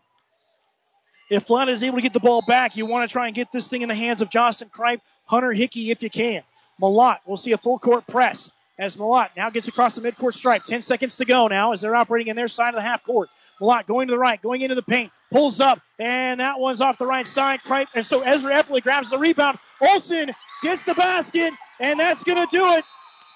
If 1.30 1.44
Flathead 1.44 1.74
is 1.74 1.84
able 1.84 1.98
to 1.98 2.02
get 2.02 2.14
the 2.14 2.20
ball 2.20 2.42
back, 2.42 2.76
you 2.76 2.86
want 2.86 3.10
to 3.10 3.12
try 3.12 3.26
and 3.26 3.36
get 3.36 3.52
this 3.52 3.68
thing 3.68 3.82
in 3.82 3.90
the 3.90 3.96
hands 3.96 4.22
of 4.22 4.30
Justin 4.30 4.70
Kripe, 4.70 5.02
Hunter 5.26 5.52
Hickey 5.52 5.90
if 5.90 6.04
you 6.04 6.10
can. 6.10 6.44
Malott, 6.80 7.20
we'll 7.26 7.38
see 7.38 7.54
a 7.54 7.58
full 7.58 7.80
court 7.80 8.06
press 8.06 8.52
as 8.78 8.98
Malott 8.98 9.30
now 9.38 9.50
gets 9.50 9.68
across 9.68 9.96
the 9.96 10.02
midcourt 10.02 10.34
stripe. 10.34 10.64
10 10.64 10.82
seconds 10.82 11.16
to 11.18 11.26
go 11.26 11.48
now 11.48 11.72
as 11.72 11.82
they're 11.82 11.96
operating 11.96 12.30
in 12.30 12.36
their 12.36 12.48
side 12.48 12.70
of 12.70 12.76
the 12.76 12.82
half 12.82 13.06
court. 13.06 13.30
Malott 13.62 13.86
going 13.88 14.08
to 14.08 14.12
the 14.12 14.20
right, 14.20 14.42
going 14.42 14.62
into 14.62 14.76
the 14.76 14.82
paint, 14.82 15.12
pulls 15.32 15.60
up, 15.60 15.80
and 16.00 16.40
that 16.40 16.60
one's 16.60 16.82
off 16.82 16.98
the 16.98 17.06
right 17.06 17.28
side. 17.28 17.62
Kripe, 17.62 17.88
and 17.96 18.06
so 18.06 18.22
Ezra 18.22 18.56
Epperly 18.56 18.82
grabs 18.82 19.10
the 19.10 19.18
rebound. 19.18 19.58
Olson 19.82 20.32
gets 20.64 20.84
the 20.84 20.96
basket, 20.96 21.54
and 21.80 22.00
that's 22.00 22.24
going 22.24 22.48
to 22.48 22.52
do 22.52 22.74
it. 22.74 22.86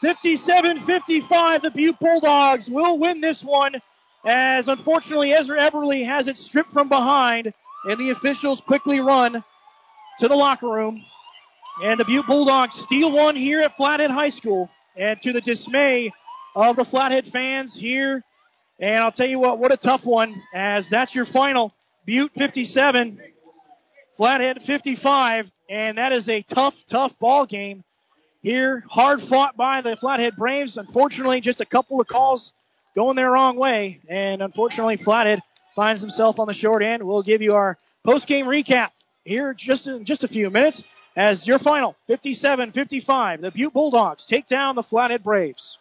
57-55, 0.04 1.62
the 1.62 1.72
Butte 1.72 2.00
Bulldogs 2.00 2.70
will 2.70 3.00
win 3.00 3.22
this 3.22 3.44
one 3.44 3.76
as 4.26 4.68
unfortunately 4.68 5.32
Ezra 5.32 5.60
Epperly 5.60 6.06
has 6.06 6.28
it 6.28 6.38
stripped 6.38 6.72
from 6.74 6.90
behind, 6.90 7.54
and 7.86 7.98
the 8.00 8.10
officials 8.10 8.60
quickly 8.60 9.00
run 9.00 9.44
to 10.20 10.28
the 10.28 10.36
locker 10.36 10.68
room. 10.68 11.04
And 11.84 12.00
the 12.00 12.06
Butte 12.06 12.26
Bulldogs 12.26 12.76
steal 12.76 13.12
one 13.12 13.36
here 13.36 13.60
at 13.60 13.78
Flathead 13.78 14.10
High 14.10 14.30
School, 14.30 14.70
and 14.98 15.22
to 15.22 15.34
the 15.34 15.42
dismay 15.42 16.12
of 16.56 16.76
the 16.76 16.86
Flathead 16.86 17.28
fans 17.28 17.76
here. 17.76 18.24
And 18.80 19.04
I'll 19.04 19.12
tell 19.12 19.28
you 19.28 19.40
what, 19.40 19.60
what 19.60 19.72
a 19.72 19.78
tough 19.78 20.06
one, 20.06 20.42
as 20.54 20.90
that's 20.90 21.14
your 21.14 21.26
final. 21.26 21.74
Butte 22.06 22.32
57, 22.36 23.20
Flathead 24.16 24.64
55, 24.64 25.52
and 25.70 25.98
that 25.98 26.12
is 26.12 26.30
a 26.30 26.42
tough, 26.42 26.86
tough 26.88 27.18
ball 27.20 27.46
game 27.46 27.84
here. 28.42 28.84
Hard 28.90 29.22
fought 29.22 29.58
by 29.58 29.82
the 29.82 29.96
Flathead 29.96 30.36
Braves. 30.36 30.78
Unfortunately, 30.78 31.42
just 31.42 31.62
a 31.62 31.66
couple 31.66 32.00
of 32.00 32.08
calls 32.08 32.54
going 32.96 33.16
their 33.16 33.32
wrong 33.32 33.58
way, 33.58 34.00
and 34.08 34.42
unfortunately, 34.42 34.98
Flathead 34.98 35.42
finds 35.76 36.02
himself 36.02 36.40
on 36.40 36.48
the 36.48 36.54
short 36.54 36.82
end. 36.82 37.04
We'll 37.04 37.24
give 37.24 37.42
you 37.42 37.54
our 37.54 37.78
post 38.04 38.28
game 38.28 38.46
recap 38.46 38.90
here 39.26 39.54
just 39.54 39.88
in 39.88 40.06
just 40.06 40.24
a 40.24 40.28
few 40.28 40.50
minutes 40.50 40.84
as 41.16 41.48
your 41.48 41.60
final 41.60 41.96
57-55. 42.10 43.42
The 43.42 43.52
Butte 43.52 43.74
Bulldogs 43.74 44.26
take 44.26 44.48
down 44.48 44.76
the 44.76 44.84
Flathead 44.84 45.24
Braves. 45.24 45.78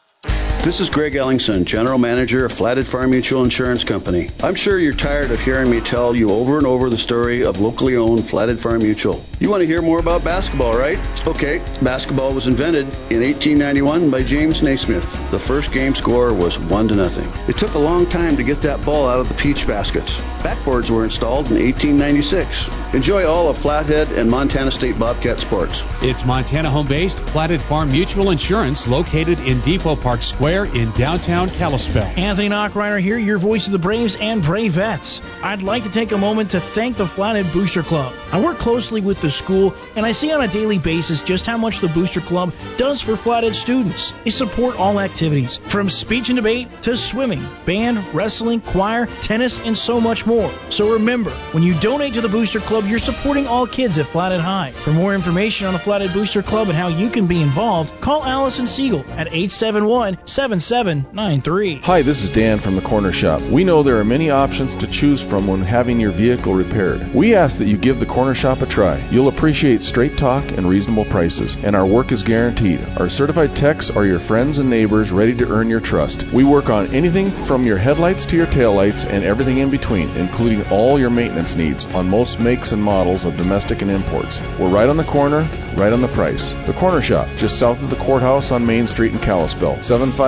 This 0.64 0.80
is 0.80 0.88
Greg 0.88 1.12
Ellingson, 1.12 1.66
General 1.66 1.98
Manager 1.98 2.46
of 2.46 2.50
Flathead 2.50 2.86
Farm 2.86 3.10
Mutual 3.10 3.44
Insurance 3.44 3.84
Company. 3.84 4.30
I'm 4.42 4.54
sure 4.54 4.78
you're 4.78 4.94
tired 4.94 5.30
of 5.30 5.38
hearing 5.38 5.70
me 5.70 5.82
tell 5.82 6.16
you 6.16 6.30
over 6.30 6.56
and 6.56 6.66
over 6.66 6.88
the 6.88 6.96
story 6.96 7.44
of 7.44 7.60
locally 7.60 7.96
owned 7.96 8.24
Flathead 8.24 8.58
Farm 8.58 8.78
Mutual. 8.78 9.22
You 9.40 9.50
want 9.50 9.60
to 9.60 9.66
hear 9.66 9.82
more 9.82 9.98
about 9.98 10.24
basketball, 10.24 10.72
right? 10.72 10.98
Okay, 11.26 11.62
basketball 11.82 12.32
was 12.32 12.46
invented 12.46 12.86
in 13.10 13.20
1891 13.20 14.10
by 14.10 14.22
James 14.22 14.62
Naismith. 14.62 15.02
The 15.30 15.38
first 15.38 15.70
game 15.70 15.94
score 15.94 16.32
was 16.32 16.58
1 16.58 16.88
to 16.88 16.94
nothing. 16.94 17.30
It 17.46 17.58
took 17.58 17.74
a 17.74 17.78
long 17.78 18.06
time 18.06 18.38
to 18.38 18.42
get 18.42 18.62
that 18.62 18.82
ball 18.86 19.06
out 19.06 19.20
of 19.20 19.28
the 19.28 19.34
peach 19.34 19.66
baskets. 19.66 20.16
Backboards 20.42 20.88
were 20.88 21.04
installed 21.04 21.50
in 21.50 21.62
1896. 21.62 22.94
Enjoy 22.94 23.26
all 23.26 23.50
of 23.50 23.58
Flathead 23.58 24.12
and 24.12 24.30
Montana 24.30 24.70
State 24.70 24.98
Bobcat 24.98 25.40
sports. 25.40 25.84
It's 26.00 26.24
Montana 26.24 26.70
home 26.70 26.88
based 26.88 27.20
Flathead 27.20 27.60
Farm 27.60 27.90
Mutual 27.90 28.30
Insurance 28.30 28.88
located 28.88 29.40
in 29.40 29.60
Depot 29.60 29.96
Park 29.96 30.22
Square 30.22 30.53
Square 30.55 30.76
in 30.76 30.93
downtown 30.93 31.48
Kalispell. 31.48 32.05
Anthony 32.16 32.48
Knockreiner 32.48 33.01
here, 33.01 33.18
your 33.18 33.39
voice 33.39 33.66
of 33.66 33.72
the 33.72 33.78
Braves 33.81 34.14
and 34.14 34.40
Bravettes. 34.40 35.20
I'd 35.43 35.64
like 35.64 35.82
to 35.82 35.90
take 35.90 36.12
a 36.12 36.18
moment 36.18 36.52
to 36.52 36.60
thank 36.60 36.97
the 36.97 37.09
Flathead 37.09 37.52
Booster 37.52 37.82
Club. 37.82 38.14
I 38.32 38.40
work 38.40 38.59
closely 38.59 39.01
with 39.01 39.20
the 39.20 39.31
school, 39.31 39.74
and 39.97 40.06
I 40.06 40.12
see 40.12 40.32
on 40.32 40.40
a 40.40 40.47
daily 40.47 40.78
basis 40.78 41.22
just 41.22 41.44
how 41.44 41.59
much 41.59 41.81
the 41.81 41.89
Booster 41.89 42.20
Club 42.20 42.52
does 42.76 43.01
for 43.01 43.16
Flathead 43.16 43.56
students. 43.56 44.12
They 44.22 44.31
support 44.31 44.78
all 44.78 45.01
activities, 45.01 45.56
from 45.56 45.90
speech 45.90 46.28
and 46.28 46.36
debate 46.36 46.82
to 46.82 46.97
swimming, 46.97 47.44
band, 47.66 48.14
wrestling, 48.14 48.60
choir, 48.60 49.06
tennis, 49.22 49.59
and 49.59 49.76
so 49.76 50.01
much 50.01 50.24
more. 50.24 50.52
So 50.70 50.93
remember, 50.93 51.31
when 51.51 51.64
you 51.64 51.74
donate 51.81 52.14
to 52.14 52.20
the 52.20 52.28
Booster 52.28 52.60
Club, 52.60 52.85
you're 52.86 53.01
supporting 53.01 53.48
all 53.48 53.66
kids 53.66 53.98
at 53.98 54.06
Flathead 54.06 54.40
High. 54.40 54.70
For 54.70 54.93
more 54.93 55.16
information 55.16 55.66
on 55.66 55.72
the 55.72 55.81
Flathead 55.81 56.12
Booster 56.12 56.43
Club 56.43 56.68
and 56.68 56.76
how 56.76 56.89
you 56.89 57.10
can 57.10 57.26
be 57.26 57.43
involved, 57.43 58.01
call 58.01 58.22
Allison 58.22 58.68
Siegel 58.68 59.01
at 59.01 59.26
871 59.26 60.18
7793. 60.44 61.80
Hi, 61.84 62.02
this 62.02 62.22
is 62.22 62.28
Dan 62.28 62.58
from 62.58 62.76
the 62.76 62.82
Corner 62.82 63.14
Shop. 63.14 63.40
We 63.40 63.64
know 63.64 63.82
there 63.82 63.98
are 63.98 64.04
many 64.04 64.28
options 64.28 64.76
to 64.76 64.86
choose 64.86 65.22
from 65.22 65.46
when 65.46 65.62
having 65.62 66.00
your 66.00 66.10
vehicle 66.10 66.52
repaired. 66.52 67.14
We 67.14 67.34
ask 67.34 67.56
that 67.58 67.66
you 67.66 67.78
give 67.78 67.98
the 67.98 68.04
Corner 68.04 68.34
Shop 68.34 68.60
a 68.60 68.66
try. 68.66 68.98
You'll 69.10 69.28
appreciate 69.28 69.80
straight 69.80 70.18
talk 70.18 70.44
and 70.50 70.68
reasonable 70.68 71.06
prices, 71.06 71.56
and 71.56 71.74
our 71.74 71.86
work 71.86 72.12
is 72.12 72.24
guaranteed. 72.24 72.86
Our 72.98 73.08
certified 73.08 73.56
techs 73.56 73.88
are 73.88 74.04
your 74.04 74.20
friends 74.20 74.58
and 74.58 74.68
neighbors 74.68 75.10
ready 75.10 75.34
to 75.36 75.48
earn 75.48 75.70
your 75.70 75.80
trust. 75.80 76.24
We 76.24 76.44
work 76.44 76.68
on 76.68 76.94
anything 76.94 77.30
from 77.30 77.64
your 77.64 77.78
headlights 77.78 78.26
to 78.26 78.36
your 78.36 78.46
taillights 78.46 79.08
and 79.08 79.24
everything 79.24 79.56
in 79.56 79.70
between, 79.70 80.10
including 80.10 80.68
all 80.68 80.98
your 80.98 81.08
maintenance 81.08 81.56
needs 81.56 81.86
on 81.94 82.10
most 82.10 82.38
makes 82.38 82.72
and 82.72 82.82
models 82.82 83.24
of 83.24 83.38
domestic 83.38 83.80
and 83.80 83.90
imports. 83.90 84.42
We're 84.58 84.68
right 84.68 84.90
on 84.90 84.98
the 84.98 85.04
corner, 85.04 85.48
right 85.74 85.92
on 85.94 86.02
the 86.02 86.08
price. 86.08 86.52
The 86.66 86.74
Corner 86.74 87.00
Shop, 87.00 87.28
just 87.38 87.58
south 87.58 87.82
of 87.82 87.88
the 87.88 87.96
courthouse 87.96 88.52
on 88.52 88.66
Main 88.66 88.86
Street 88.86 89.12
in 89.12 89.20
Kalispell. 89.20 89.80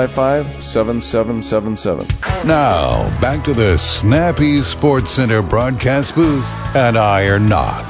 755 0.09 0.63
7777. 0.63 2.47
Now, 2.47 3.11
back 3.21 3.45
to 3.45 3.55
the 3.55 3.77
Snappy 3.77 4.63
Sports 4.63 5.11
Center 5.11 5.43
broadcast 5.43 6.15
booth 6.15 6.47
at 6.75 6.97
Iron 6.97 7.49
Knock. 7.49 7.87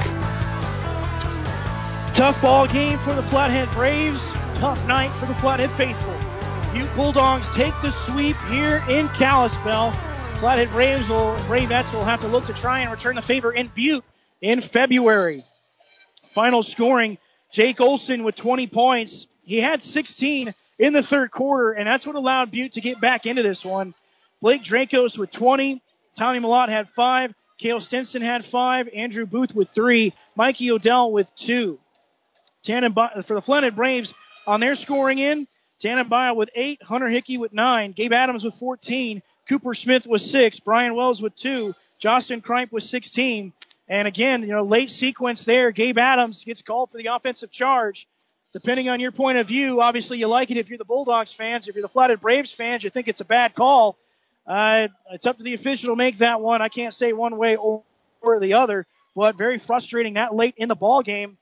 Tough 2.15 2.41
ball 2.41 2.67
game 2.67 2.97
for 2.99 3.13
the 3.13 3.21
Flathead 3.23 3.69
Braves. 3.71 4.21
Tough 4.55 4.87
night 4.87 5.11
for 5.11 5.27
the 5.27 5.35
Flathead 5.35 5.69
faithful. 5.71 6.13
Butte 6.73 6.95
Bulldogs 6.95 7.49
take 7.51 7.73
the 7.83 7.91
sweep 7.91 8.35
here 8.49 8.83
in 8.89 9.07
Kalispell. 9.09 9.91
Flathead 10.39 10.69
Braves 10.69 11.07
will, 11.09 11.35
Bravettes 11.41 11.93
will 11.93 12.03
have 12.03 12.21
to 12.21 12.27
look 12.27 12.47
to 12.47 12.53
try 12.53 12.81
and 12.81 12.91
return 12.91 13.15
the 13.15 13.21
favor 13.21 13.51
in 13.51 13.67
Butte 13.67 14.03
in 14.41 14.61
February. 14.61 15.43
Final 16.33 16.63
scoring, 16.63 17.19
Jake 17.51 17.79
Olson 17.79 18.23
with 18.23 18.35
20 18.35 18.65
points. 18.67 19.27
He 19.43 19.59
had 19.59 19.83
16 19.83 20.55
in 20.79 20.93
the 20.93 21.03
third 21.03 21.31
quarter, 21.31 21.71
and 21.71 21.87
that's 21.87 22.05
what 22.05 22.15
allowed 22.15 22.51
Butte 22.51 22.73
to 22.73 22.81
get 22.81 23.01
back 23.01 23.25
into 23.25 23.43
this 23.43 23.65
one. 23.65 23.93
Blake 24.41 24.63
Dracos 24.63 25.17
with 25.17 25.31
20. 25.31 25.81
Tommy 26.15 26.39
Malott 26.39 26.69
had 26.69 26.89
five. 26.89 27.33
Kale 27.57 27.79
Stenson 27.79 28.21
had 28.21 28.45
five. 28.45 28.87
Andrew 28.93 29.25
Booth 29.25 29.55
with 29.55 29.69
three. 29.73 30.13
Mikey 30.35 30.71
Odell 30.71 31.11
with 31.11 31.33
two. 31.35 31.79
Tannenbaum, 32.63 33.23
for 33.23 33.33
the 33.33 33.41
Flathead 33.41 33.75
Braves 33.75 34.13
on 34.45 34.59
their 34.59 34.75
scoring 34.75 35.17
in, 35.19 35.47
Tannenbaum 35.79 36.35
with 36.35 36.49
eight. 36.55 36.81
Hunter 36.83 37.07
Hickey 37.07 37.37
with 37.37 37.53
nine. 37.53 37.93
Gabe 37.93 38.13
Adams 38.13 38.43
with 38.43 38.55
14. 38.55 39.21
Cooper 39.49 39.73
Smith 39.73 40.05
with 40.05 40.21
six. 40.21 40.59
Brian 40.59 40.95
Wells 40.95 41.21
with 41.21 41.35
two. 41.35 41.73
Justin 41.99 42.41
Kripe 42.41 42.71
with 42.71 42.83
16. 42.83 43.53
And 43.87 44.07
again, 44.07 44.41
you 44.41 44.49
know, 44.49 44.63
late 44.63 44.91
sequence 44.91 45.45
there. 45.45 45.71
Gabe 45.71 45.97
Adams 45.97 46.43
gets 46.43 46.61
called 46.61 46.91
for 46.91 46.97
the 46.97 47.07
offensive 47.07 47.51
charge. 47.51 48.07
Depending 48.53 48.89
on 48.89 48.99
your 48.99 49.11
point 49.11 49.37
of 49.37 49.47
view, 49.47 49.81
obviously 49.81 50.17
you 50.17 50.27
like 50.27 50.51
it 50.51 50.57
if 50.57 50.69
you're 50.69 50.77
the 50.77 50.85
Bulldogs 50.85 51.33
fans. 51.33 51.67
If 51.67 51.75
you're 51.75 51.81
the 51.81 51.89
Flathead 51.89 52.21
Braves 52.21 52.53
fans, 52.53 52.83
you 52.83 52.89
think 52.89 53.07
it's 53.07 53.21
a 53.21 53.25
bad 53.25 53.53
call. 53.53 53.97
Uh, 54.45 54.87
it's 55.11 55.25
up 55.25 55.37
to 55.37 55.43
the 55.43 55.53
official 55.53 55.89
to 55.89 55.95
make 55.95 56.19
that 56.19 56.39
one. 56.39 56.61
I 56.61 56.69
can't 56.69 56.93
say 56.93 57.11
one 57.11 57.37
way 57.37 57.57
or, 57.57 57.83
or 58.21 58.39
the 58.39 58.53
other, 58.53 58.85
but 59.15 59.35
very 59.35 59.57
frustrating 59.57 60.13
that 60.13 60.33
late 60.33 60.55
in 60.57 60.69
the 60.69 60.75
ball 60.75 61.01
game, 61.01 61.37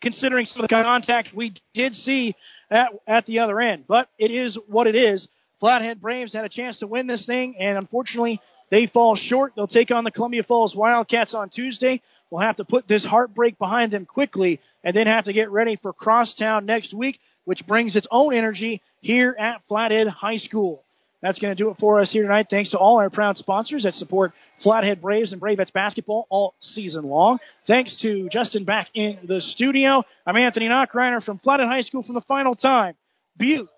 considering 0.00 0.44
some 0.44 0.62
of 0.62 0.68
the 0.68 0.82
contact 0.82 1.34
we 1.34 1.54
did 1.72 1.96
see 1.96 2.36
at, 2.70 2.92
at 3.06 3.24
the 3.24 3.38
other 3.38 3.58
end. 3.58 3.84
But 3.86 4.10
it 4.18 4.30
is 4.30 4.56
what 4.66 4.86
it 4.86 4.94
is. 4.94 5.28
Flathead 5.58 6.00
Braves 6.02 6.34
had 6.34 6.44
a 6.44 6.50
chance 6.50 6.80
to 6.80 6.86
win 6.86 7.06
this 7.06 7.24
thing, 7.24 7.56
and 7.58 7.78
unfortunately, 7.78 8.40
they 8.68 8.86
fall 8.86 9.16
short. 9.16 9.54
They'll 9.56 9.66
take 9.66 9.90
on 9.90 10.04
the 10.04 10.10
Columbia 10.10 10.42
Falls 10.42 10.76
Wildcats 10.76 11.32
on 11.32 11.48
Tuesday. 11.48 12.02
We'll 12.28 12.42
have 12.42 12.56
to 12.56 12.64
put 12.64 12.86
this 12.86 13.04
heartbreak 13.04 13.56
behind 13.56 13.92
them 13.92 14.04
quickly 14.04 14.60
and 14.86 14.94
then 14.94 15.08
have 15.08 15.24
to 15.24 15.32
get 15.32 15.50
ready 15.50 15.74
for 15.74 15.92
Crosstown 15.92 16.64
next 16.64 16.94
week, 16.94 17.20
which 17.44 17.66
brings 17.66 17.96
its 17.96 18.06
own 18.08 18.32
energy 18.32 18.80
here 19.00 19.34
at 19.36 19.66
Flathead 19.66 20.06
High 20.06 20.36
School. 20.36 20.84
That's 21.20 21.40
going 21.40 21.50
to 21.50 21.56
do 21.60 21.70
it 21.70 21.78
for 21.78 21.98
us 21.98 22.12
here 22.12 22.22
tonight. 22.22 22.46
Thanks 22.48 22.70
to 22.70 22.78
all 22.78 22.98
our 22.98 23.10
proud 23.10 23.36
sponsors 23.36 23.82
that 23.82 23.96
support 23.96 24.32
Flathead 24.58 25.00
Braves 25.00 25.32
and 25.32 25.42
Bravettes 25.42 25.72
basketball 25.72 26.28
all 26.30 26.54
season 26.60 27.04
long. 27.04 27.40
Thanks 27.66 27.96
to 27.98 28.28
Justin 28.28 28.62
back 28.62 28.88
in 28.94 29.18
the 29.24 29.40
studio. 29.40 30.04
I'm 30.24 30.36
Anthony 30.36 30.68
Knockreiner 30.68 31.20
from 31.20 31.40
Flathead 31.40 31.66
High 31.66 31.80
School 31.80 32.04
from 32.04 32.14
the 32.14 32.20
final 32.20 32.54
time. 32.54 32.94
Butte 33.36 33.68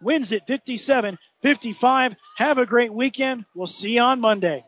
wins 0.00 0.32
it 0.32 0.46
57 0.46 1.18
55. 1.42 2.16
Have 2.38 2.56
a 2.56 2.64
great 2.64 2.92
weekend. 2.94 3.44
We'll 3.54 3.66
see 3.66 3.96
you 3.96 4.00
on 4.00 4.22
Monday. 4.22 4.64